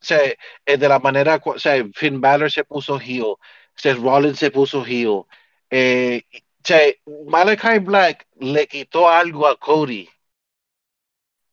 se, 0.00 0.36
eh, 0.66 0.76
de 0.76 0.88
la 0.88 0.98
manera, 0.98 1.40
sea, 1.56 1.84
Finn 1.94 2.20
Balor 2.20 2.50
se 2.50 2.64
puso 2.64 2.98
heel, 2.98 3.36
Seth 3.74 3.98
Rollins 3.98 4.38
se 4.38 4.50
puso 4.50 4.84
heel, 4.84 5.24
eh, 5.70 6.22
o 6.32 6.66
sea, 6.66 6.80
Malachi 7.26 7.78
Black 7.78 8.26
le 8.40 8.66
quitó 8.66 9.08
algo 9.08 9.46
a 9.46 9.58
Cody 9.58 10.08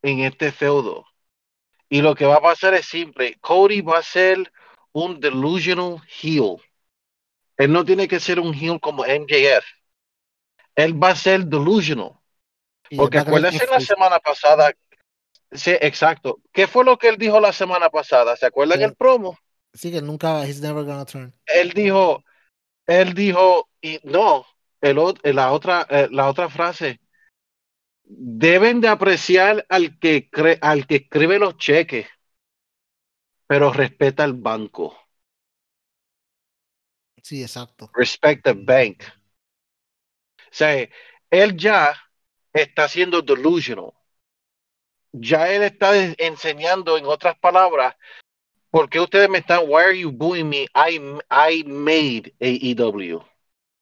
en 0.01 0.21
este 0.21 0.51
feudo. 0.51 1.05
Y 1.89 2.01
lo 2.01 2.15
que 2.15 2.25
va 2.25 2.35
a 2.35 2.41
pasar 2.41 2.73
es 2.73 2.85
simple. 2.85 3.37
Cody 3.41 3.81
va 3.81 3.97
a 3.97 4.03
ser 4.03 4.51
un 4.93 5.19
delusional 5.19 5.97
heel. 6.21 6.57
Él 7.57 7.73
no 7.73 7.83
tiene 7.83 8.07
que 8.07 8.21
ser 8.21 8.39
un 8.39 8.53
heel 8.53 8.79
como 8.79 9.03
MJF. 9.03 9.65
Él 10.75 11.03
va 11.03 11.09
a 11.09 11.15
ser 11.15 11.45
delusional. 11.45 12.13
Porque 12.95 13.17
acuérdense 13.17 13.67
la 13.67 13.81
semana 13.81 14.19
pasada. 14.19 14.71
Sí, 15.51 15.71
exacto. 15.81 16.41
¿Qué 16.51 16.67
fue 16.67 16.85
lo 16.85 16.97
que 16.97 17.09
él 17.09 17.17
dijo 17.17 17.39
la 17.39 17.51
semana 17.51 17.89
pasada? 17.89 18.35
¿Se 18.35 18.45
acuerdan 18.45 18.79
Que- 18.79 18.85
el 18.85 18.95
promo? 18.95 19.37
Sí, 19.73 19.91
que 19.91 20.01
nunca, 20.01 20.45
he's 20.45 20.61
never 20.61 20.83
gonna 20.83 21.05
turn. 21.05 21.33
Él 21.45 21.71
dijo, 21.71 22.23
él 22.87 23.13
dijo, 23.13 23.69
y 23.81 23.99
no, 24.03 24.45
el, 24.81 24.97
la, 25.35 25.51
otra, 25.51 25.87
eh, 25.89 26.07
la 26.11 26.29
otra 26.29 26.49
frase. 26.49 26.99
Deben 28.03 28.81
de 28.81 28.89
apreciar 28.89 29.65
al 29.69 29.97
que, 29.97 30.29
cre- 30.29 30.59
al 30.61 30.85
que 30.85 30.95
escribe 30.97 31.39
los 31.39 31.57
cheques, 31.57 32.07
pero 33.47 33.71
respeta 33.71 34.25
el 34.25 34.33
banco. 34.33 34.97
Sí, 37.23 37.41
exacto. 37.41 37.89
respect 37.93 38.43
the 38.43 38.53
bank. 38.53 39.03
O 40.39 40.53
sea, 40.53 40.87
él 41.29 41.55
ya 41.55 41.93
está 42.51 42.89
siendo 42.89 43.21
delusional. 43.21 43.93
Ya 45.13 45.51
él 45.51 45.63
está 45.63 45.91
enseñando, 46.17 46.97
en 46.97 47.05
otras 47.05 47.37
palabras, 47.37 47.95
¿por 48.69 48.89
qué 48.89 48.99
ustedes 48.99 49.29
me 49.29 49.39
están, 49.39 49.63
why 49.67 49.83
are 49.83 49.99
you 49.99 50.11
booing 50.11 50.49
me? 50.49 50.67
I, 50.73 50.99
I 51.29 51.63
made 51.65 52.33
AEW. 52.39 53.23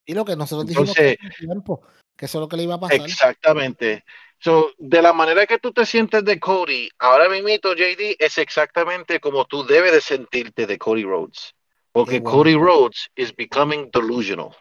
Y 0.06 0.14
lo 0.14 0.26
que 0.26 0.36
nosotros 0.36 0.68
dijimos 0.68 0.90
Entonces- 0.90 1.18
que 1.18 1.46
tiempo, 1.46 1.82
que 2.18 2.26
eso 2.26 2.40
es 2.40 2.42
lo 2.42 2.48
que 2.48 2.58
le 2.58 2.64
iba 2.64 2.76
a 2.76 2.80
pasar. 2.80 3.02
Exactamente. 3.02 4.04
So, 4.40 4.72
de 4.78 5.02
la 5.02 5.14
manera 5.14 5.46
que 5.46 5.60
tú 5.60 5.74
te 5.74 5.86
sientes 5.86 6.24
de 6.24 6.40
Cody, 6.40 6.90
ahora 6.98 7.28
mismo, 7.30 7.50
JD, 7.50 8.16
es 8.18 8.38
exactamente 8.38 9.20
como 9.20 9.46
tú 9.46 9.66
debes 9.66 9.92
de 9.92 10.02
sentirte 10.02 10.66
de 10.66 10.78
Cody 10.78 11.04
Rhodes. 11.04 11.54
Porque 11.92 12.22
bueno. 12.22 12.38
Cody 12.38 12.56
Rhodes 12.56 13.12
is 13.16 13.36
becoming 13.36 13.90
delusional. 13.92 14.56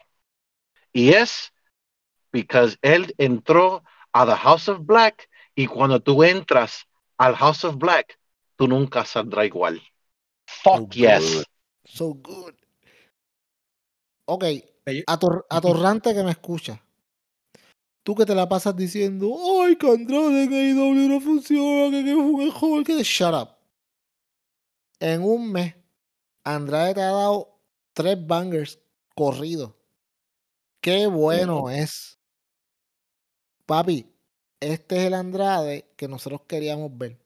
Y 0.92 1.10
es 1.10 1.52
because 2.32 2.76
él 2.82 3.14
entró 3.18 3.84
a 4.12 4.26
the 4.26 4.34
House 4.34 4.68
of 4.68 4.80
Black 4.84 5.28
y 5.58 5.66
cuando 5.66 5.98
tú 6.00 6.22
entras 6.22 6.86
al 7.16 7.34
House 7.34 7.64
of 7.64 7.78
Black, 7.78 8.16
tú 8.54 8.68
nunca 8.68 9.04
saldrás 9.04 9.46
igual. 9.46 9.82
Fuck 10.46 10.82
Oh, 10.82 10.88
yes. 10.90 11.34
good. 11.34 11.44
So 11.84 12.14
good. 12.14 12.54
Ok, 14.26 14.44
ator- 15.08 15.44
atorrante 15.50 16.14
que 16.14 16.22
me 16.22 16.30
escucha. 16.30 16.80
Tú 18.04 18.14
que 18.14 18.24
te 18.24 18.36
la 18.36 18.48
pasas 18.48 18.76
diciendo, 18.76 19.34
ay, 19.60 19.74
que 19.74 19.90
Andrade 19.90 20.44
en 20.44 20.52
AEW 20.52 21.08
no 21.08 21.20
funciona, 21.20 21.90
que, 21.90 22.04
que 22.04 22.10
es 22.10 22.16
un 22.16 22.36
mejor, 22.36 22.84
que 22.84 23.02
shut 23.02 23.34
up. 23.34 23.48
En 25.00 25.24
un 25.24 25.50
mes, 25.50 25.74
Andrade 26.44 26.94
te 26.94 27.00
ha 27.00 27.10
dado 27.10 27.58
tres 27.92 28.16
bangers 28.24 28.78
corridos. 29.16 29.72
Qué 30.80 31.08
bueno 31.08 31.68
es. 31.68 32.16
Papi, 33.66 34.06
este 34.60 34.98
es 34.98 35.04
el 35.04 35.14
Andrade 35.14 35.86
que 35.96 36.08
nosotros 36.08 36.42
queríamos 36.46 36.96
ver. 36.96 37.18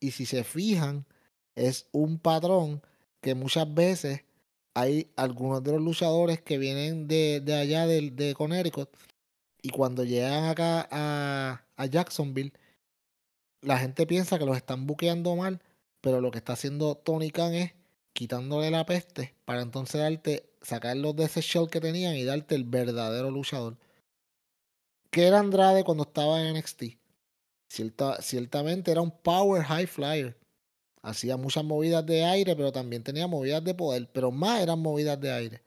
Y 0.00 0.12
si 0.12 0.26
se 0.26 0.44
fijan, 0.44 1.06
es 1.54 1.86
un 1.92 2.18
patrón 2.18 2.82
que 3.20 3.34
muchas 3.34 3.72
veces 3.72 4.24
hay 4.74 5.10
algunos 5.16 5.62
de 5.62 5.72
los 5.72 5.82
luchadores 5.82 6.40
que 6.40 6.58
vienen 6.58 7.06
de, 7.08 7.40
de 7.40 7.54
allá 7.54 7.86
de, 7.86 8.10
de 8.10 8.34
Connecticut 8.34 8.88
y 9.62 9.70
cuando 9.70 10.02
llegan 10.02 10.44
acá 10.44 10.88
a, 10.90 11.64
a 11.76 11.86
Jacksonville, 11.86 12.52
la 13.60 13.78
gente 13.78 14.06
piensa 14.06 14.38
que 14.38 14.44
los 14.44 14.56
están 14.56 14.86
buqueando 14.88 15.36
mal, 15.36 15.62
pero 16.00 16.20
lo 16.20 16.32
que 16.32 16.38
está 16.38 16.54
haciendo 16.54 16.96
Tony 16.96 17.30
Khan 17.30 17.54
es 17.54 17.72
quitándole 18.12 18.70
la 18.72 18.84
peste 18.84 19.34
para 19.44 19.62
entonces 19.62 20.00
darte, 20.00 20.50
sacarlos 20.62 21.14
de 21.14 21.24
ese 21.24 21.42
show 21.42 21.68
que 21.68 21.80
tenían 21.80 22.16
y 22.16 22.24
darte 22.24 22.56
el 22.56 22.64
verdadero 22.64 23.30
luchador. 23.30 23.78
¿Qué 25.12 25.26
era 25.26 25.40
Andrade 25.40 25.84
cuando 25.84 26.04
estaba 26.04 26.40
en 26.40 26.56
NXT? 26.56 26.84
Cierta, 27.68 28.22
ciertamente 28.22 28.90
era 28.90 29.02
un 29.02 29.10
power 29.10 29.62
high 29.62 29.86
flyer. 29.86 30.38
Hacía 31.02 31.36
muchas 31.36 31.64
movidas 31.64 32.06
de 32.06 32.24
aire, 32.24 32.56
pero 32.56 32.72
también 32.72 33.04
tenía 33.04 33.26
movidas 33.26 33.62
de 33.62 33.74
poder, 33.74 34.08
pero 34.10 34.30
más 34.30 34.62
eran 34.62 34.80
movidas 34.80 35.20
de 35.20 35.30
aire. 35.30 35.62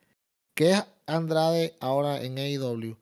¿Qué 0.56 0.72
es 0.72 0.84
Andrade 1.06 1.76
ahora 1.80 2.24
en 2.24 2.40
AEW? 2.40 2.98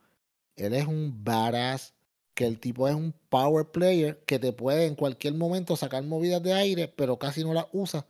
Él 0.58 0.74
es 0.74 0.86
un 0.86 1.24
badass, 1.24 1.94
que 2.34 2.46
el 2.46 2.60
tipo 2.60 2.90
es 2.90 2.96
un 2.96 3.14
power 3.30 3.72
player 3.72 4.22
que 4.26 4.38
te 4.38 4.52
puede 4.52 4.86
en 4.86 4.96
cualquier 4.96 5.36
momento 5.36 5.78
sacar 5.78 6.04
movidas 6.04 6.44
de 6.44 6.52
aire, 6.52 6.90
pero 6.90 7.18
casi 7.18 7.46
no 7.46 7.54
las 7.54 7.68
usa. 7.72 8.06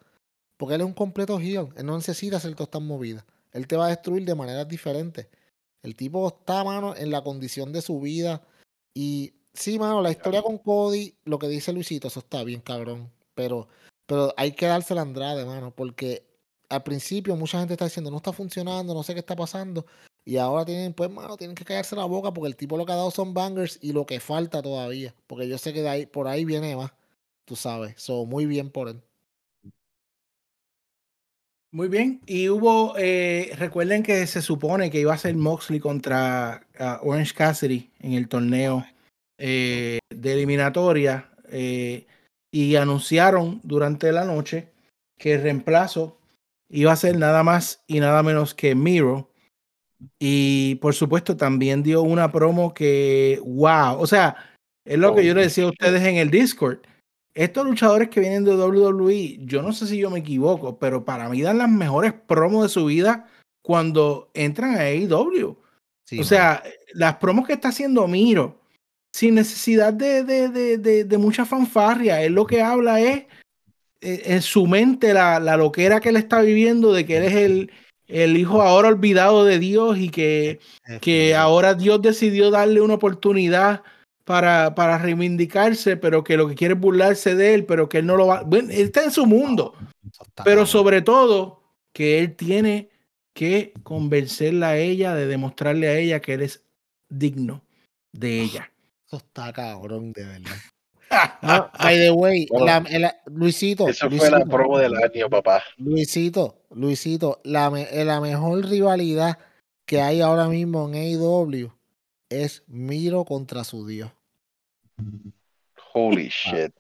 Porque 0.58 0.74
él 0.74 0.82
es 0.82 0.88
un 0.88 0.94
completo 0.94 1.40
heel. 1.40 1.68
Él 1.76 1.86
no 1.86 1.96
necesita 1.96 2.38
hacer 2.38 2.56
todas 2.56 2.70
estas 2.70 2.82
movidas. 2.82 3.26
Él 3.52 3.68
te 3.68 3.78
va 3.78 3.86
a 3.86 3.90
destruir 3.90 4.26
de 4.26 4.34
maneras 4.34 4.68
diferentes. 4.68 5.28
El 5.84 5.96
tipo 5.96 6.28
está, 6.30 6.64
mano, 6.64 6.96
en 6.96 7.12
la 7.12 7.24
condición 7.24 7.72
de 7.72 7.82
su 7.82 8.00
vida. 8.00 8.42
Y 8.94 9.34
sí, 9.54 9.78
mano, 9.78 10.02
la 10.02 10.12
historia 10.12 10.42
con 10.42 10.58
Cody, 10.58 11.16
lo 11.26 11.38
que 11.38 11.50
dice 11.50 11.74
Luisito, 11.74 12.08
eso 12.08 12.22
está 12.22 12.44
bien, 12.44 12.62
cabrón. 12.62 13.12
Pero, 13.36 13.68
pero 14.06 14.34
hay 14.38 14.54
que 14.54 14.66
dársela 14.66 15.02
a 15.02 15.04
Andrade, 15.04 15.46
mano, 15.46 15.76
porque 15.76 16.26
al 16.70 16.84
principio 16.84 17.36
mucha 17.36 17.60
gente 17.60 17.74
está 17.74 17.86
diciendo, 17.86 18.10
no 18.10 18.18
está 18.18 18.32
funcionando, 18.32 18.94
no 18.94 19.04
sé 19.04 19.14
qué 19.14 19.20
está 19.20 19.36
pasando. 19.36 19.86
Y 20.26 20.38
ahora 20.38 20.64
tienen, 20.66 20.94
pues, 20.94 21.12
mano, 21.12 21.36
tienen 21.36 21.56
que 21.56 21.66
callarse 21.66 21.96
la 21.96 22.06
boca 22.06 22.34
porque 22.34 22.48
el 22.48 22.56
tipo 22.56 22.78
lo 22.78 22.86
que 22.86 22.94
ha 22.94 22.96
dado 22.96 23.12
son 23.12 23.34
bangers 23.34 23.78
y 23.82 23.92
lo 23.92 24.06
que 24.06 24.22
falta 24.22 24.62
todavía. 24.62 25.14
Porque 25.28 25.50
yo 25.50 25.58
sé 25.58 25.74
que 25.74 25.82
de 25.82 25.90
ahí, 25.90 26.06
por 26.06 26.28
ahí 26.28 26.46
viene 26.46 26.76
más, 26.78 26.94
tú 27.46 27.56
sabes. 27.58 28.02
So, 28.02 28.26
muy 28.26 28.46
bien 28.46 28.70
por 28.72 28.88
él. 28.88 29.04
Muy 31.74 31.88
bien. 31.88 32.22
Y 32.28 32.50
hubo, 32.50 32.94
eh, 33.00 33.52
recuerden 33.58 34.04
que 34.04 34.28
se 34.28 34.44
supone 34.44 34.92
que 34.92 35.00
iba 35.00 35.12
a 35.12 35.18
ser 35.18 35.36
Moxley 35.36 35.80
contra 35.80 36.68
uh, 36.80 37.10
Orange 37.10 37.34
Cassidy 37.34 37.90
en 38.00 38.14
el 38.14 38.28
torneo 38.28 38.86
eh, 39.40 39.98
de 40.08 40.34
eliminatoria. 40.34 41.32
Eh, 41.50 42.06
y 42.52 42.76
anunciaron 42.76 43.60
durante 43.64 44.12
la 44.12 44.24
noche 44.24 44.70
que 45.18 45.34
el 45.34 45.42
reemplazo 45.42 46.20
iba 46.70 46.92
a 46.92 46.96
ser 46.96 47.18
nada 47.18 47.42
más 47.42 47.84
y 47.88 48.00
nada 48.00 48.22
menos 48.22 48.54
que 48.54 48.76
Miro. 48.76 49.32
Y 50.20 50.76
por 50.76 50.94
supuesto 50.94 51.36
también 51.36 51.82
dio 51.82 52.04
una 52.04 52.32
promo 52.32 52.76
que, 52.76 53.42
wow, 53.44 54.00
o 54.00 54.06
sea, 54.06 54.36
es 54.86 55.00
lo 55.00 55.16
que 55.16 55.26
yo 55.26 55.34
le 55.34 55.42
decía 55.42 55.64
a 55.64 55.70
ustedes 55.70 56.04
en 56.04 56.18
el 56.18 56.30
Discord. 56.30 56.82
Estos 57.36 57.66
luchadores 57.66 58.10
que 58.10 58.20
vienen 58.20 58.44
de 58.44 58.56
WWE, 58.56 59.40
yo 59.46 59.62
no 59.64 59.74
sé 59.74 59.88
si 59.88 59.98
yo 59.98 60.12
me 60.12 60.20
equivoco, 60.20 60.78
pero 60.78 61.04
para 61.04 61.30
mí 61.30 61.42
dan 61.42 61.58
las 61.58 61.70
mejores 61.70 62.14
promos 62.14 62.64
de 62.64 62.70
su 62.70 62.86
vida 62.86 63.28
cuando 63.64 64.30
entran 64.36 64.76
a 64.76 64.82
AEW. 64.82 65.58
Sí, 66.06 66.20
o 66.20 66.24
sea, 66.24 66.62
las 66.94 67.16
promos 67.16 67.48
que 67.48 67.54
está 67.54 67.70
haciendo 67.70 68.08
Miro, 68.08 68.60
sin 69.12 69.36
necesidad 69.36 69.94
de, 69.94 70.24
de, 70.24 70.50
de, 70.78 71.04
de, 71.06 71.18
mucha 71.18 71.46
fanfarria, 71.46 72.22
él 72.22 72.34
lo 72.34 72.46
que 72.46 72.62
habla 72.62 73.00
es 73.00 73.26
eh, 74.02 74.22
en 74.26 74.42
su 74.42 74.68
mente 74.68 75.14
la, 75.14 75.40
la 75.40 75.58
loquera 75.58 76.02
que 76.02 76.10
él 76.10 76.18
está 76.18 76.42
viviendo 76.42 76.94
de 76.94 77.06
que 77.06 77.18
él 77.18 77.24
es 77.24 77.36
el, 77.36 77.72
el 78.08 78.38
hijo 78.38 78.62
ahora 78.62 78.90
olvidado 78.90 79.46
de 79.46 79.60
Dios 79.60 79.98
y 79.98 80.10
que, 80.10 80.60
que 81.02 81.36
ahora 81.36 81.74
Dios 81.74 82.02
decidió 82.02 82.52
darle 82.52 82.82
una 82.82 82.96
oportunidad 82.96 83.82
para, 84.24 84.74
para 84.76 84.98
reivindicarse, 84.98 85.98
pero 85.98 86.24
que 86.24 86.38
lo 86.38 86.48
que 86.48 86.56
quiere 86.56 86.74
es 86.76 86.80
burlarse 86.80 87.36
de 87.36 87.54
él, 87.54 87.66
pero 87.66 87.90
que 87.90 88.00
él 88.00 88.06
no 88.06 88.16
lo 88.16 88.28
va. 88.28 88.44
Bueno, 88.44 88.70
él 88.72 88.82
está 88.82 89.04
en 89.04 89.12
su 89.12 89.26
mundo, 89.26 89.74
pero 90.44 90.66
sobre 90.66 91.02
todo 91.02 91.62
que 91.94 92.20
él 92.20 92.36
tiene 92.36 92.90
que 93.34 93.74
convencerla 93.84 94.70
a 94.70 94.78
ella, 94.78 95.14
de 95.16 95.28
demostrarle 95.28 95.88
a 95.90 95.98
ella 95.98 96.22
que 96.22 96.34
él 96.36 96.42
es 96.44 96.64
digno 97.10 97.62
de 98.12 98.42
ella. 98.42 98.72
Eso 99.08 99.18
está 99.18 99.52
cabrón, 99.52 100.14
de 100.14 100.24
verdad. 100.26 100.52
No, 101.42 101.70
by 101.80 101.96
the 101.98 102.12
way, 102.12 102.48
Bueno, 102.50 102.66
la- 102.66 102.78
el- 102.90 103.12
Luisito, 103.34 103.88
Eso 103.88 104.08
fue 104.10 104.18
Luisito, 104.18 104.40
la 104.40 104.46
promo 104.46 104.78
del 104.80 104.96
año, 104.96 105.30
papá. 105.30 105.62
Luisito, 105.78 106.62
Luisito, 106.72 107.40
la, 107.44 107.70
me- 107.70 107.88
la 108.06 108.20
mejor 108.22 108.66
rivalidad 108.66 109.38
que 109.86 110.02
hay 110.02 110.22
ahora 110.22 110.48
mismo 110.48 110.88
en 110.90 110.96
AEW 110.96 111.72
es 112.42 112.64
Miro 112.68 113.26
contra 113.26 113.64
su 113.64 113.86
Dios. 113.86 114.12
Holy 115.94 116.30
shit. 116.30 116.72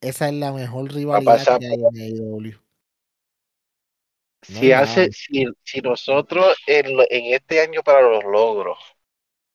Esa 0.00 0.28
es 0.28 0.34
la 0.34 0.52
mejor 0.52 0.92
rivalidad 0.92 1.58
que 1.58 1.66
hay 1.66 1.74
en 1.74 2.20
AEW. 2.20 2.52
No 4.48 4.60
Si, 4.60 4.72
hace, 4.72 5.10
si, 5.12 5.46
si 5.64 5.80
nosotros 5.80 6.56
en, 6.66 6.86
en 7.10 7.34
este 7.34 7.60
año 7.60 7.82
para 7.82 8.00
los 8.02 8.22
logros 8.24 8.78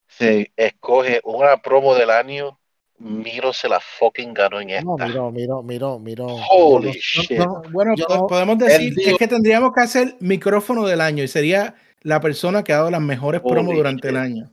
se 0.06 0.52
escoge 0.56 1.20
una 1.24 1.56
promo 1.62 1.94
del 1.94 2.10
año, 2.10 2.58
Miro 2.96 3.52
se 3.52 3.68
la 3.68 3.80
fucking 3.80 4.32
ganó 4.32 4.60
en 4.60 4.68
No, 4.84 4.94
esta. 4.94 5.06
miro, 5.08 5.30
miro, 5.32 5.62
miro, 5.64 5.98
miro. 5.98 6.26
Holy 6.50 6.86
no- 6.88 6.92
shit. 6.94 7.30
no- 7.38 7.62
Bueno, 7.72 7.94
Yo 7.96 8.06
no- 8.08 8.26
podemos 8.28 8.56
decir 8.58 8.94
dijo- 8.94 9.10
es 9.10 9.18
que 9.18 9.26
tendríamos 9.26 9.72
que 9.74 9.80
hacer 9.80 10.16
micrófono 10.20 10.86
del 10.86 11.00
año 11.00 11.24
y 11.24 11.28
sería 11.28 11.74
la 12.02 12.20
persona 12.20 12.62
que 12.62 12.72
ha 12.72 12.76
dado 12.76 12.90
las 12.92 13.00
mejores 13.00 13.40
promos 13.40 13.74
durante 13.74 14.08
el 14.10 14.16
año. 14.16 14.50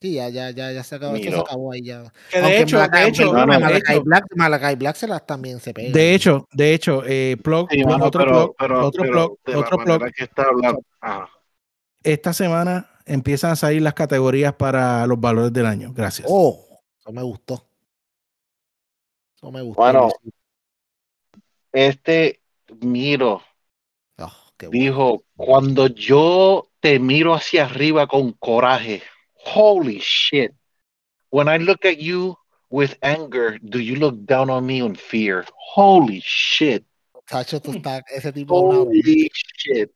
Sí, 0.00 0.14
ya, 0.14 0.28
ya, 0.28 0.50
ya, 0.50 0.70
ya 0.70 0.84
se 0.84 0.94
acabó. 0.94 1.16
Esto 1.16 1.30
se 1.32 1.40
acabó 1.40 1.72
ahí 1.72 1.82
ya. 1.82 2.12
Que 2.30 2.38
de 2.38 2.44
Aunque 2.44 2.60
hecho, 2.62 2.78
de 2.78 2.84
Malakai- 2.88 3.08
hecho, 3.08 3.32
de 3.32 3.46
Malakai 3.46 3.98
Black, 3.98 4.24
Malakai 4.36 4.76
Black 4.76 4.96
se 4.96 5.08
las 5.08 5.26
también 5.26 5.58
se 5.58 5.74
pega. 5.74 5.92
de 5.92 6.14
hecho, 6.14 6.46
de 6.52 6.72
hecho, 6.74 7.02
eh, 7.04 7.36
plug- 7.42 7.66
Sí, 7.70 7.78
plug- 7.82 7.90
mano, 7.90 8.04
otro 8.06 8.20
pero, 8.24 8.32
plug, 8.32 8.56
pero, 8.58 8.86
otro 8.86 9.02
pero 9.02 9.14
la 9.14 9.58
otro 9.60 9.78
manera 9.78 9.98
plug. 9.98 10.12
que 10.14 10.24
está 10.24 10.42
hablando. 10.44 10.82
Ajá. 11.00 11.28
Esta 12.04 12.32
semana 12.32 12.88
empiezan 13.06 13.50
a 13.50 13.56
salir 13.56 13.82
las 13.82 13.94
categorías 13.94 14.54
para 14.54 15.04
los 15.08 15.20
valores 15.20 15.52
del 15.52 15.66
año. 15.66 15.92
Gracias. 15.92 16.28
Oh, 16.30 16.64
eso 17.00 17.10
me 17.12 17.22
gustó. 17.22 17.66
Eso 19.36 19.50
me 19.50 19.62
gustó. 19.62 19.82
Bueno. 19.82 20.08
Este 21.72 22.40
Miro 22.80 23.42
Oh, 24.20 24.32
qué 24.56 24.66
bueno. 24.68 24.80
dijo, 24.82 25.22
cuando 25.36 25.86
yo 25.88 26.68
te 26.80 26.98
miro 26.98 27.34
hacia 27.34 27.64
arriba 27.64 28.06
con 28.06 28.32
coraje, 28.32 29.02
holy 29.48 30.00
shit. 30.00 30.54
When 31.30 31.48
I 31.48 31.56
look 31.58 31.84
at 31.84 31.98
you 31.98 32.36
with 32.70 32.96
anger, 33.02 33.58
do 33.58 33.78
you 33.78 33.96
look 33.96 34.24
down 34.24 34.50
on 34.50 34.66
me 34.66 34.80
in 34.80 34.94
fear? 34.94 35.44
Holy 35.56 36.20
shit. 36.24 36.84
Tacho, 37.30 37.60
tú 37.60 37.72
hmm. 37.72 37.78
estás, 37.78 38.02
ese 38.14 38.32
tipo 38.32 38.54
Holy 38.54 39.30
shit. 39.34 39.90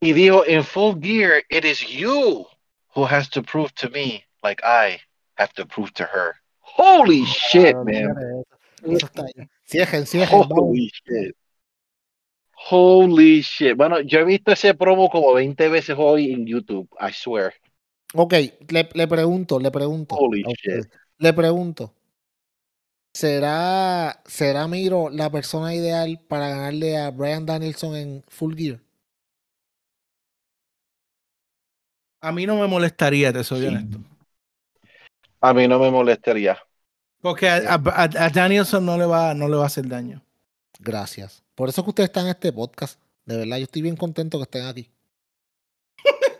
Y 0.00 0.12
dijo, 0.12 0.46
in 0.46 0.62
full 0.62 0.94
gear, 0.94 1.42
it 1.50 1.64
is 1.64 1.82
you 1.82 2.46
who 2.94 3.04
has 3.04 3.28
to 3.30 3.42
prove 3.42 3.74
to 3.74 3.90
me 3.90 4.24
like 4.42 4.62
I 4.64 5.00
have 5.34 5.52
to 5.54 5.66
prove 5.66 5.92
to 5.94 6.04
her. 6.04 6.34
Holy 6.60 7.22
ah, 7.22 7.26
shit, 7.26 7.74
Claro, 7.74 7.84
man. 7.84 7.94
fíjate 7.94 8.44
Eso, 8.84 8.96
Eso 8.96 9.06
está 9.06 9.22
ahí. 9.22 9.48
Cierren, 9.64 10.06
cierren. 10.06 10.48
Holy 10.50 10.90
shit. 10.92 11.36
Holy 12.52 13.42
shit. 13.42 13.76
Bueno, 13.76 14.00
yo 14.00 14.20
he 14.20 14.24
visto 14.24 14.52
ese 14.52 14.74
promo 14.74 15.10
como 15.10 15.34
20 15.34 15.68
veces 15.68 15.96
hoy 15.98 16.32
en 16.32 16.46
YouTube, 16.46 16.88
I 17.00 17.12
swear. 17.12 17.52
Ok, 18.14 18.32
le, 18.68 18.88
le 18.94 19.08
pregunto, 19.08 19.58
le 19.60 19.70
pregunto. 19.70 20.14
Holy 20.16 20.42
shit. 20.42 20.86
Le 21.18 21.32
pregunto. 21.32 21.94
¿Será, 23.12 24.22
¿Será 24.26 24.68
Miro 24.68 25.10
la 25.10 25.30
persona 25.30 25.74
ideal 25.74 26.20
para 26.28 26.48
ganarle 26.50 26.96
a 26.98 27.10
Brian 27.10 27.44
Danielson 27.46 27.96
en 27.96 28.24
Full 28.28 28.54
Gear? 28.56 28.80
A 32.20 32.32
mí 32.32 32.46
no 32.46 32.56
me 32.56 32.66
molestaría, 32.66 33.32
te 33.32 33.44
soy 33.44 33.60
Sí. 33.60 33.66
honesto. 33.66 33.98
A 35.40 35.54
mí 35.54 35.68
no 35.68 35.78
me 35.78 35.90
molestaría. 35.90 36.58
Porque 37.20 37.48
a, 37.48 37.74
a- 37.74 37.82
a- 37.84 38.24
a 38.26 38.30
Danielson 38.30 38.84
no 38.84 38.96
le, 38.96 39.06
va, 39.06 39.34
no 39.34 39.48
le 39.48 39.56
va 39.56 39.64
a 39.64 39.66
hacer 39.66 39.86
daño. 39.88 40.22
Gracias. 40.80 41.42
Por 41.54 41.68
eso 41.68 41.80
es 41.80 41.84
que 41.84 41.90
ustedes 41.90 42.08
están 42.08 42.24
en 42.24 42.30
este 42.30 42.52
podcast. 42.52 43.00
De 43.24 43.36
verdad, 43.36 43.58
yo 43.58 43.64
estoy 43.64 43.82
bien 43.82 43.96
contento 43.96 44.38
que 44.38 44.44
estén 44.44 44.66
aquí. 44.66 44.90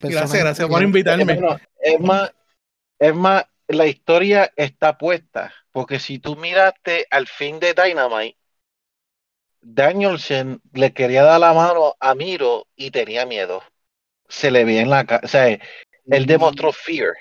Gracias, 0.00 0.32
gracias 0.42 0.68
por 0.68 0.82
invitarme. 0.82 1.24
Bueno, 1.24 1.58
es 1.80 2.00
más, 2.00 2.32
Es 2.98 3.14
más, 3.14 3.44
la 3.68 3.86
historia 3.86 4.52
está 4.56 4.96
puesta, 4.98 5.52
porque 5.72 5.98
si 6.00 6.18
tú 6.18 6.36
miraste 6.36 7.06
al 7.10 7.26
fin 7.26 7.60
de 7.60 7.74
Dynamite, 7.74 8.36
Danielson 9.60 10.60
le 10.72 10.92
quería 10.92 11.22
dar 11.24 11.40
la 11.40 11.52
mano 11.52 11.94
a 12.00 12.14
Miro 12.14 12.66
y 12.76 12.90
tenía 12.90 13.26
miedo. 13.26 13.62
Se 14.28 14.50
le 14.50 14.64
veía 14.64 14.82
en 14.82 14.90
la 14.90 15.04
cara, 15.04 15.22
o 15.24 15.28
sea, 15.28 15.48
él 15.48 16.26
demostró 16.26 16.72
fear. 16.72 17.12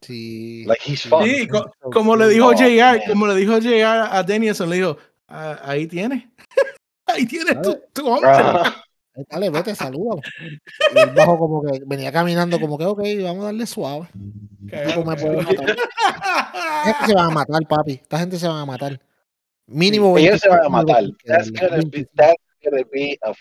Sí. 0.00 0.64
Like 0.66 0.82
he's 0.90 1.00
sí. 1.02 1.08
fucked. 1.08 1.26
Sí, 1.26 1.48
co- 1.48 1.72
como 1.92 2.16
le 2.16 2.28
dijo 2.28 2.48
Oh, 2.48 2.52
JR, 2.52 2.98
man. 2.98 3.00
como 3.08 3.26
le 3.26 3.34
dijo 3.34 3.58
JR 3.58 4.08
a 4.10 4.22
Danielson, 4.22 4.70
le 4.70 4.76
dijo, 4.76 4.98
"Ah, 5.28 5.58
ahí 5.64 5.86
tienes. 5.86 6.24
ahí 7.06 7.26
tienes 7.26 7.60
tu, 7.62 7.80
tu 7.92 8.06
hombre. 8.08 8.30
Eh, 9.14 9.24
Dale, 9.28 9.50
vete, 9.50 9.74
saluda. 9.74 10.20
Y 10.94 10.98
él 10.98 11.10
bajó 11.14 11.38
como 11.38 11.62
que 11.62 11.80
venía 11.86 12.10
caminando 12.10 12.58
como 12.58 12.78
que, 12.78 12.84
ok, 12.84 13.00
vamos 13.22 13.42
a 13.42 13.46
darle 13.46 13.66
suave. 13.66 14.08
Tipo, 14.60 15.04
me 15.04 15.16
puede 15.16 15.36
matar. 15.42 15.70
Esta 15.70 16.84
gente 16.84 17.06
se 17.06 17.14
van 17.14 17.26
a 17.26 17.34
matar, 17.34 17.60
papi. 17.68 17.92
Esta 17.92 18.18
gente 18.18 18.38
se 18.38 18.48
van 18.48 18.58
a 18.58 18.66
matar. 18.66 19.00
Mínimo 19.66 20.16
ellos 20.18 20.40
se 20.40 20.48
van 20.48 20.58
a 20.58 20.68
25 20.68 20.70
matar. 20.70 21.04
That's 21.24 21.50
gonna 21.52 21.76
be, 21.76 21.82
25. 21.82 22.10
that's 22.16 22.34
gonna 22.64 22.82
be 22.92 23.18
a, 23.22 23.32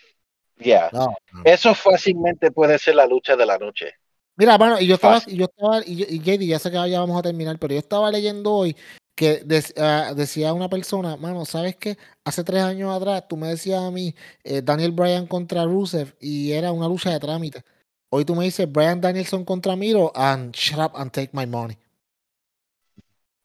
yeah. 0.59 0.89
No, 0.91 1.07
no. 1.33 1.41
Eso 1.45 1.73
fácilmente 1.73 2.51
puede 2.51 2.77
ser 2.77 2.95
la 2.95 3.05
lucha 3.05 3.35
de 3.35 3.45
la 3.45 3.57
noche. 3.57 3.93
Mira, 4.37 4.57
bueno, 4.57 4.79
y 4.79 4.87
yo 4.87 4.95
estaba, 4.95 5.21
y 5.27 5.35
yo 5.37 5.45
estaba, 5.45 5.81
y, 5.85 5.95
yo- 5.97 6.05
y 6.09 6.19
JD, 6.19 6.45
ya 6.47 6.59
sé 6.59 6.69
que 6.71 6.89
ya 6.89 6.99
vamos 6.99 7.17
a 7.17 7.21
terminar, 7.21 7.57
pero 7.59 7.73
yo 7.73 7.79
estaba 7.79 8.09
leyendo 8.11 8.51
hoy 8.53 8.75
que 9.21 9.45
ah, 9.77 10.13
decía 10.15 10.51
una 10.51 10.67
persona, 10.67 11.15
mano, 11.15 11.45
¿sabes 11.45 11.75
qué? 11.75 11.95
Hace 12.23 12.43
tres 12.43 12.63
años 12.63 12.91
atrás 12.91 13.27
tú 13.27 13.37
me 13.37 13.49
decías 13.49 13.79
a 13.79 13.91
mí 13.91 14.15
eh, 14.43 14.63
Daniel 14.63 14.93
Bryan 14.93 15.27
contra 15.27 15.63
Rusev 15.63 16.15
y 16.19 16.53
era 16.53 16.71
una 16.71 16.87
lucha 16.87 17.11
de 17.11 17.19
trámite. 17.19 17.63
Hoy 18.09 18.25
tú 18.25 18.33
me 18.33 18.45
dices 18.45 18.71
Bryan 18.71 18.99
Danielson 18.99 19.45
contra 19.45 19.75
Miro 19.75 20.11
and 20.15 20.55
shut 20.55 20.79
up 20.79 20.93
and 20.95 21.11
take 21.11 21.29
my 21.33 21.45
money. 21.45 21.77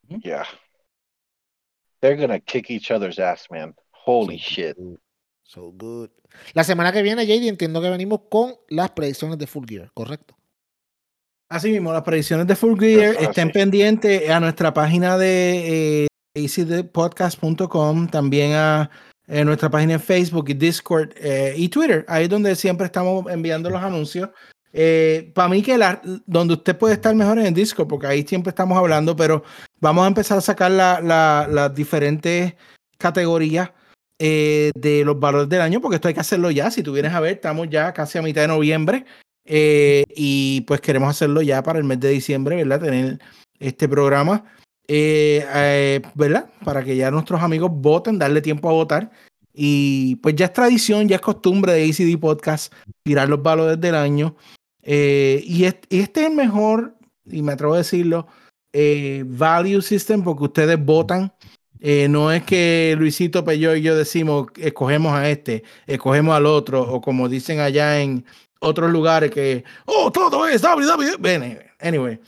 Yeah. 0.09 0.47
They're 2.01 2.17
gonna 2.17 2.41
kick 2.41 2.71
each 2.71 2.91
other's 2.91 3.19
ass, 3.19 3.51
man. 3.51 3.75
Holy 3.91 4.39
So 4.39 4.45
shit. 4.51 4.79
good. 4.79 4.99
So 5.43 5.73
good. 5.73 6.11
La 6.55 6.65
semana 6.65 6.91
que 6.91 7.03
viene, 7.03 7.27
JD, 7.27 7.49
entiendo 7.49 7.83
que 7.83 7.91
venimos 7.91 8.21
con 8.31 8.55
las 8.69 8.93
predicciones 8.93 9.37
de 9.37 9.47
Full 9.47 9.67
Gear, 9.69 9.91
¿correcto? 9.93 10.39
Así 11.49 11.71
mismo, 11.71 11.93
las 11.93 12.03
predicciones 12.03 12.47
de 12.47 12.57
Full 12.57 12.79
Gear 12.79 13.15
estén 13.23 13.51
pendientes 13.53 14.29
a 14.29 14.41
nuestra 14.41 14.75
página 14.75 15.17
de 15.17 16.05
eh, 16.05 16.07
también 18.11 18.53
a, 18.55 18.91
eh, 19.29 19.45
nuestra 19.45 19.71
página 19.71 19.95
en 19.95 20.01
Facebook 20.01 20.47
y 20.49 20.55
Discord 20.55 21.11
eh, 21.17 21.55
y 21.57 21.69
Twitter. 21.69 22.05
Ahí 22.09 22.25
es 22.25 22.29
donde 22.31 22.55
siempre 22.57 22.87
estamos 22.87 23.25
enviando 23.31 23.71
los 23.71 23.83
anuncios. 23.83 24.29
Para 25.35 25.49
mí 25.49 25.63
que 25.63 25.79
la, 25.79 26.03
donde 26.27 26.55
usted 26.55 26.77
puede 26.77 26.95
estar 26.95 27.15
mejor 27.15 27.39
es 27.39 27.47
en 27.47 27.55
Discord, 27.55 27.87
porque 27.89 28.09
ahí 28.09 28.27
siempre 28.27 28.51
estamos 28.51 28.77
hablando, 28.77 29.17
pero 29.17 29.43
vamos 29.81 30.05
a 30.05 30.09
empezar 30.09 30.37
a 30.37 30.43
sacar 30.43 30.71
la- 30.73 31.01
la- 31.01 31.49
las 31.51 31.75
diferentes 31.75 32.55
categorías 32.99 33.71
eh, 34.19 34.71
de 34.75 35.05
los 35.05 35.19
valores 35.21 35.49
del 35.49 35.61
año, 35.61 35.81
porque 35.81 35.97
esto 35.97 36.09
hay 36.09 36.15
que 36.15 36.21
hacerlo 36.21 36.51
ya. 36.51 36.71
Si 36.71 36.83
tú 36.83 36.93
vienes 36.93 37.13
a 37.13 37.21
ver, 37.21 37.35
estamos 37.35 37.69
ya 37.71 37.93
casi 37.93 38.19
a 38.19 38.23
mitad 38.23 38.43
de 38.43 38.49
noviembre. 38.49 39.05
Eh, 39.47 40.05
y 40.15 40.63
pues 40.63 40.81
queremos 40.81 41.09
hacerlo 41.11 41.41
ya 41.43 41.63
para 41.63 41.79
el 41.79 41.85
mes 41.85 42.01
de 42.01 42.11
diciembre, 42.11 42.57
¿verdad? 42.57 42.81
Tener 42.81 43.19
este 43.59 43.89
programa, 43.89 44.45
eh, 44.89 45.45
eh, 45.55 46.03
¿verdad? 46.15 46.51
Para 46.65 46.83
que 46.85 46.97
ya 46.97 47.11
nuestros 47.11 47.41
amigos 47.43 47.71
voten, 47.73 48.19
darle 48.19 48.43
tiempo 48.43 48.69
a 48.69 48.73
votar. 48.73 49.11
Y 49.55 50.17
pues 50.17 50.35
ya 50.37 50.47
es 50.47 50.53
tradición, 50.53 51.09
ya 51.09 51.17
es 51.17 51.23
costumbre 51.23 51.73
de 51.73 51.85
ACD 51.89 52.19
Podcast 52.21 52.73
tirar 53.05 53.29
los 53.29 53.43
valores 53.43 53.81
del 53.81 53.95
año. 53.95 54.37
Eh, 54.83 55.43
y, 55.47 55.65
est- 55.65 55.87
y 55.89 56.01
este 56.01 56.21
es 56.23 56.27
el 56.29 56.35
mejor, 56.35 56.95
y 57.25 57.41
me 57.43 57.53
atrevo 57.53 57.75
a 57.75 57.79
decirlo, 57.79 58.27
eh, 58.73 59.25
value 59.27 59.81
system 59.81 60.23
porque 60.23 60.45
ustedes 60.45 60.85
votan. 60.85 61.33
Eh, 61.81 62.09
no 62.09 62.33
es 62.33 62.43
que 62.43 62.95
Luisito 62.99 63.45
Peyo 63.45 63.75
y 63.75 63.83
yo 63.83 63.97
decimos, 63.97 64.49
escogemos 64.59 65.13
a 65.13 65.29
este, 65.31 65.63
escogemos 65.87 66.35
al 66.35 66.47
otro, 66.47 66.83
o 66.83 67.01
como 67.01 67.29
dicen 67.29 67.61
allá 67.61 68.01
en, 68.01 68.25
otros 68.61 68.91
lugares 68.91 69.31
que, 69.31 69.65
oh, 69.87 70.11
todo 70.11 70.47
es 70.47 70.63
WWE. 70.63 71.73
Anyway, 71.81 72.21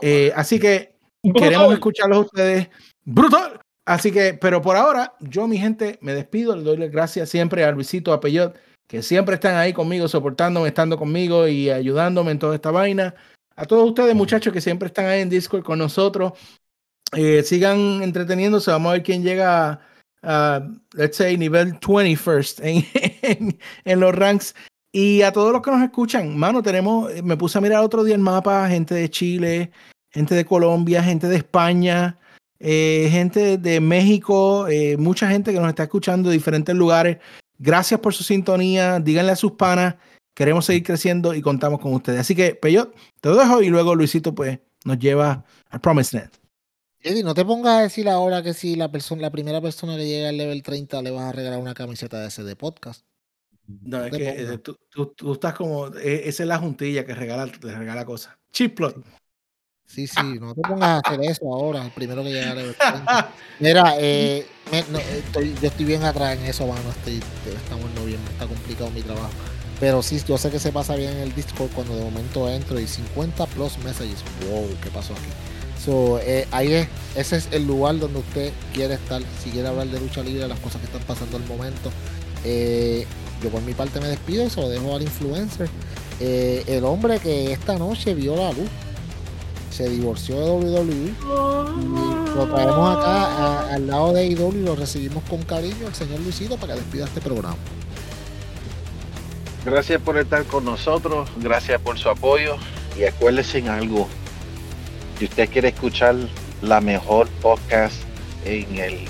eh, 0.00 0.32
así 0.34 0.58
que 0.58 0.96
queremos 1.34 1.72
escucharlos 1.72 2.18
a 2.18 2.20
ustedes. 2.22 2.68
Brutal. 3.04 3.60
Así 3.86 4.10
que, 4.10 4.34
pero 4.34 4.60
por 4.60 4.76
ahora, 4.76 5.14
yo, 5.20 5.46
mi 5.46 5.58
gente, 5.58 5.98
me 6.02 6.12
despido. 6.12 6.56
Le 6.56 6.62
doy 6.62 6.76
las 6.76 6.90
gracias 6.90 7.28
siempre 7.28 7.64
a 7.64 7.70
Luisito, 7.70 8.12
a 8.12 8.20
Peyot, 8.20 8.58
que 8.88 9.00
siempre 9.00 9.36
están 9.36 9.56
ahí 9.56 9.72
conmigo, 9.72 10.08
soportándome, 10.08 10.68
estando 10.68 10.98
conmigo 10.98 11.46
y 11.46 11.70
ayudándome 11.70 12.32
en 12.32 12.38
toda 12.40 12.56
esta 12.56 12.72
vaina. 12.72 13.14
A 13.54 13.64
todos 13.64 13.88
ustedes, 13.88 14.14
muchachos, 14.14 14.52
que 14.52 14.60
siempre 14.60 14.88
están 14.88 15.06
ahí 15.06 15.20
en 15.20 15.30
Discord 15.30 15.62
con 15.62 15.78
nosotros. 15.78 16.32
Eh, 17.12 17.44
sigan 17.44 18.02
entreteniéndose. 18.02 18.72
Vamos 18.72 18.90
a 18.90 18.92
ver 18.94 19.02
quién 19.04 19.22
llega 19.22 19.70
a, 19.70 19.80
a, 20.22 20.68
let's 20.94 21.16
say, 21.16 21.36
nivel 21.36 21.78
20 21.80 22.16
first 22.16 22.58
en, 22.60 22.84
en, 23.22 23.58
en 23.84 24.00
los 24.00 24.14
ranks. 24.14 24.52
Y 24.98 25.20
a 25.20 25.30
todos 25.30 25.52
los 25.52 25.60
que 25.60 25.70
nos 25.70 25.82
escuchan, 25.82 26.38
mano, 26.38 26.62
tenemos, 26.62 27.12
eh, 27.12 27.20
me 27.20 27.36
puse 27.36 27.58
a 27.58 27.60
mirar 27.60 27.84
otro 27.84 28.02
día 28.02 28.14
el 28.14 28.20
mapa, 28.22 28.66
gente 28.66 28.94
de 28.94 29.10
Chile, 29.10 29.70
gente 30.08 30.34
de 30.34 30.46
Colombia, 30.46 31.02
gente 31.02 31.28
de 31.28 31.36
España, 31.36 32.18
eh, 32.58 33.06
gente 33.10 33.58
de 33.58 33.78
México, 33.78 34.66
eh, 34.68 34.96
mucha 34.96 35.28
gente 35.28 35.52
que 35.52 35.60
nos 35.60 35.68
está 35.68 35.82
escuchando 35.82 36.30
de 36.30 36.36
diferentes 36.36 36.74
lugares. 36.74 37.18
Gracias 37.58 38.00
por 38.00 38.14
su 38.14 38.24
sintonía, 38.24 38.98
díganle 38.98 39.32
a 39.32 39.36
sus 39.36 39.52
panas, 39.52 39.96
queremos 40.34 40.64
seguir 40.64 40.84
creciendo 40.84 41.34
y 41.34 41.42
contamos 41.42 41.78
con 41.78 41.92
ustedes. 41.92 42.20
Así 42.20 42.34
que, 42.34 42.54
Peyot, 42.54 42.96
te 43.20 43.28
lo 43.28 43.36
dejo 43.36 43.60
y 43.60 43.68
luego 43.68 43.94
Luisito 43.94 44.34
pues 44.34 44.60
nos 44.86 44.98
lleva 44.98 45.44
al 45.68 45.80
Promised 45.82 46.18
Land. 46.18 46.32
JD, 47.04 47.22
no 47.22 47.34
te 47.34 47.44
pongas 47.44 47.80
a 47.80 47.82
decir 47.82 48.08
ahora 48.08 48.42
que 48.42 48.54
si 48.54 48.76
la 48.76 48.90
la 49.18 49.30
primera 49.30 49.60
persona 49.60 49.94
que 49.98 50.06
llega 50.06 50.30
al 50.30 50.38
level 50.38 50.62
30 50.62 51.02
le 51.02 51.10
vas 51.10 51.24
a 51.24 51.32
regalar 51.32 51.58
una 51.58 51.74
camiseta 51.74 52.18
de 52.18 52.28
ese 52.28 52.44
de 52.44 52.56
podcast. 52.56 53.05
No, 53.82 54.04
es 54.04 54.12
que 54.16 54.28
eh, 54.28 54.58
tú, 54.58 54.76
tú- 54.90 55.06
tú 55.16 55.32
estás 55.32 55.54
como, 55.54 55.88
eh, 55.96 56.22
esa 56.28 56.42
es 56.42 56.48
la 56.48 56.58
juntilla 56.58 57.04
que 57.04 57.14
regala, 57.14 57.46
te 57.50 57.74
regala 57.76 58.04
cosas. 58.04 58.34
Chipplot. 58.52 59.04
Sí, 59.86 60.06
sí, 60.06 60.38
no 60.40 60.54
te 60.54 60.62
pongas 60.62 60.88
a 60.88 60.98
hacer 60.98 61.20
eso 61.22 61.52
ahora, 61.54 61.88
primero 61.94 62.22
que 62.24 62.30
llega 62.32 62.50
al 62.50 62.56
level 62.56 62.74
30. 62.76 63.30
Mira, 63.60 63.94
eh, 63.98 64.46
me- 64.72 64.84
no, 64.90 64.98
estoy- 64.98 65.54
yo 65.60 65.68
estoy 65.68 65.84
bien 65.84 66.02
atrás 66.04 66.36
en 66.36 66.44
eso, 66.46 66.66
mano. 66.66 66.90
Estoy, 66.90 67.20
estamos 67.54 67.84
en 67.90 67.94
noviembre, 67.94 68.32
está 68.32 68.46
complicado 68.46 68.90
mi 68.90 69.02
trabajo. 69.02 69.30
Pero 69.78 70.02
sí, 70.02 70.20
yo 70.26 70.38
sé 70.38 70.50
que 70.50 70.58
se 70.58 70.72
pasa 70.72 70.96
bien 70.96 71.12
en 71.12 71.18
el 71.18 71.34
Discord 71.34 71.70
cuando 71.72 71.94
de 71.96 72.02
momento 72.02 72.48
entro 72.50 72.80
y 72.80 72.86
50 72.86 73.46
plus 73.46 73.78
messages. 73.78 74.24
Wow, 74.48 74.68
¿qué 74.82 74.90
pasó 74.90 75.12
aquí? 75.12 75.28
So, 75.84 76.18
eh, 76.20 76.48
ahí 76.50 76.72
es, 76.72 76.88
ese 77.14 77.36
es 77.36 77.48
el 77.52 77.66
lugar 77.66 77.98
donde 77.98 78.18
usted 78.20 78.52
quiere 78.74 78.94
estar. 78.94 79.22
Si 79.44 79.50
quiere 79.50 79.68
hablar 79.68 79.86
de 79.86 80.00
lucha 80.00 80.22
libre, 80.22 80.48
las 80.48 80.58
cosas 80.60 80.80
que 80.80 80.86
están 80.86 81.02
pasando 81.02 81.36
al 81.36 81.44
momento. 81.44 81.90
Eh, 82.44 83.06
yo 83.42 83.50
por 83.50 83.62
mi 83.62 83.74
parte 83.74 84.00
me 84.00 84.08
despido 84.08 84.44
y 84.44 84.50
se 84.50 84.60
lo 84.60 84.68
dejo 84.68 84.94
al 84.94 85.02
influencer. 85.02 85.68
Eh, 86.20 86.64
el 86.66 86.84
hombre 86.84 87.18
que 87.18 87.52
esta 87.52 87.78
noche 87.78 88.14
vio 88.14 88.36
la 88.36 88.52
luz 88.52 88.68
se 89.76 89.88
divorció 89.90 90.36
de 90.36 90.50
WWE. 90.50 90.94
Y 90.94 92.36
lo 92.36 92.46
traemos 92.46 92.96
acá 92.96 93.74
al 93.74 93.86
lado 93.86 94.12
de 94.14 94.22
AEW 94.22 94.52
y 94.52 94.62
lo 94.62 94.74
recibimos 94.74 95.22
con 95.24 95.42
cariño 95.42 95.86
el 95.86 95.94
señor 95.94 96.20
Luisito 96.20 96.56
para 96.56 96.74
que 96.74 96.80
despida 96.80 97.04
este 97.04 97.20
programa. 97.20 97.56
Gracias 99.66 100.00
por 100.00 100.16
estar 100.16 100.44
con 100.44 100.64
nosotros, 100.64 101.28
gracias 101.38 101.80
por 101.80 101.98
su 101.98 102.08
apoyo 102.08 102.56
y 102.98 103.04
acuérdense 103.04 103.58
en 103.58 103.68
algo. 103.68 104.08
Si 105.18 105.26
usted 105.26 105.50
quiere 105.50 105.68
escuchar 105.68 106.14
la 106.62 106.80
mejor 106.80 107.28
podcast 107.42 107.96
en 108.44 108.78
el, 108.78 109.00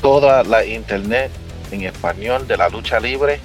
toda 0.00 0.42
la 0.44 0.64
internet 0.64 1.30
en 1.70 1.82
español 1.82 2.46
de 2.46 2.56
la 2.56 2.68
lucha 2.68 3.00
libre, 3.00 3.40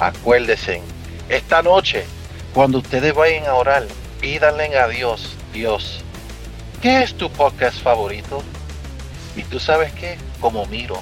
acuérdense. 0.00 0.80
Esta 1.28 1.62
noche, 1.62 2.04
cuando 2.52 2.78
ustedes 2.78 3.14
vayan 3.14 3.46
a 3.46 3.54
orar, 3.54 3.86
pídanle 4.20 4.76
a 4.78 4.88
Dios, 4.88 5.36
Dios, 5.52 6.02
¿qué 6.82 7.02
es 7.02 7.14
tu 7.14 7.30
podcast 7.30 7.80
favorito? 7.80 8.42
Y 9.36 9.42
tú 9.42 9.58
sabes 9.58 9.92
qué, 9.92 10.16
como 10.40 10.66
miro, 10.66 11.00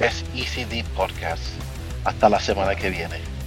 es 0.00 0.24
Easy 0.34 0.64
Deep 0.64 0.86
Podcast. 0.96 1.42
Hasta 2.04 2.28
la 2.28 2.40
semana 2.40 2.74
que 2.74 2.90
viene. 2.90 3.39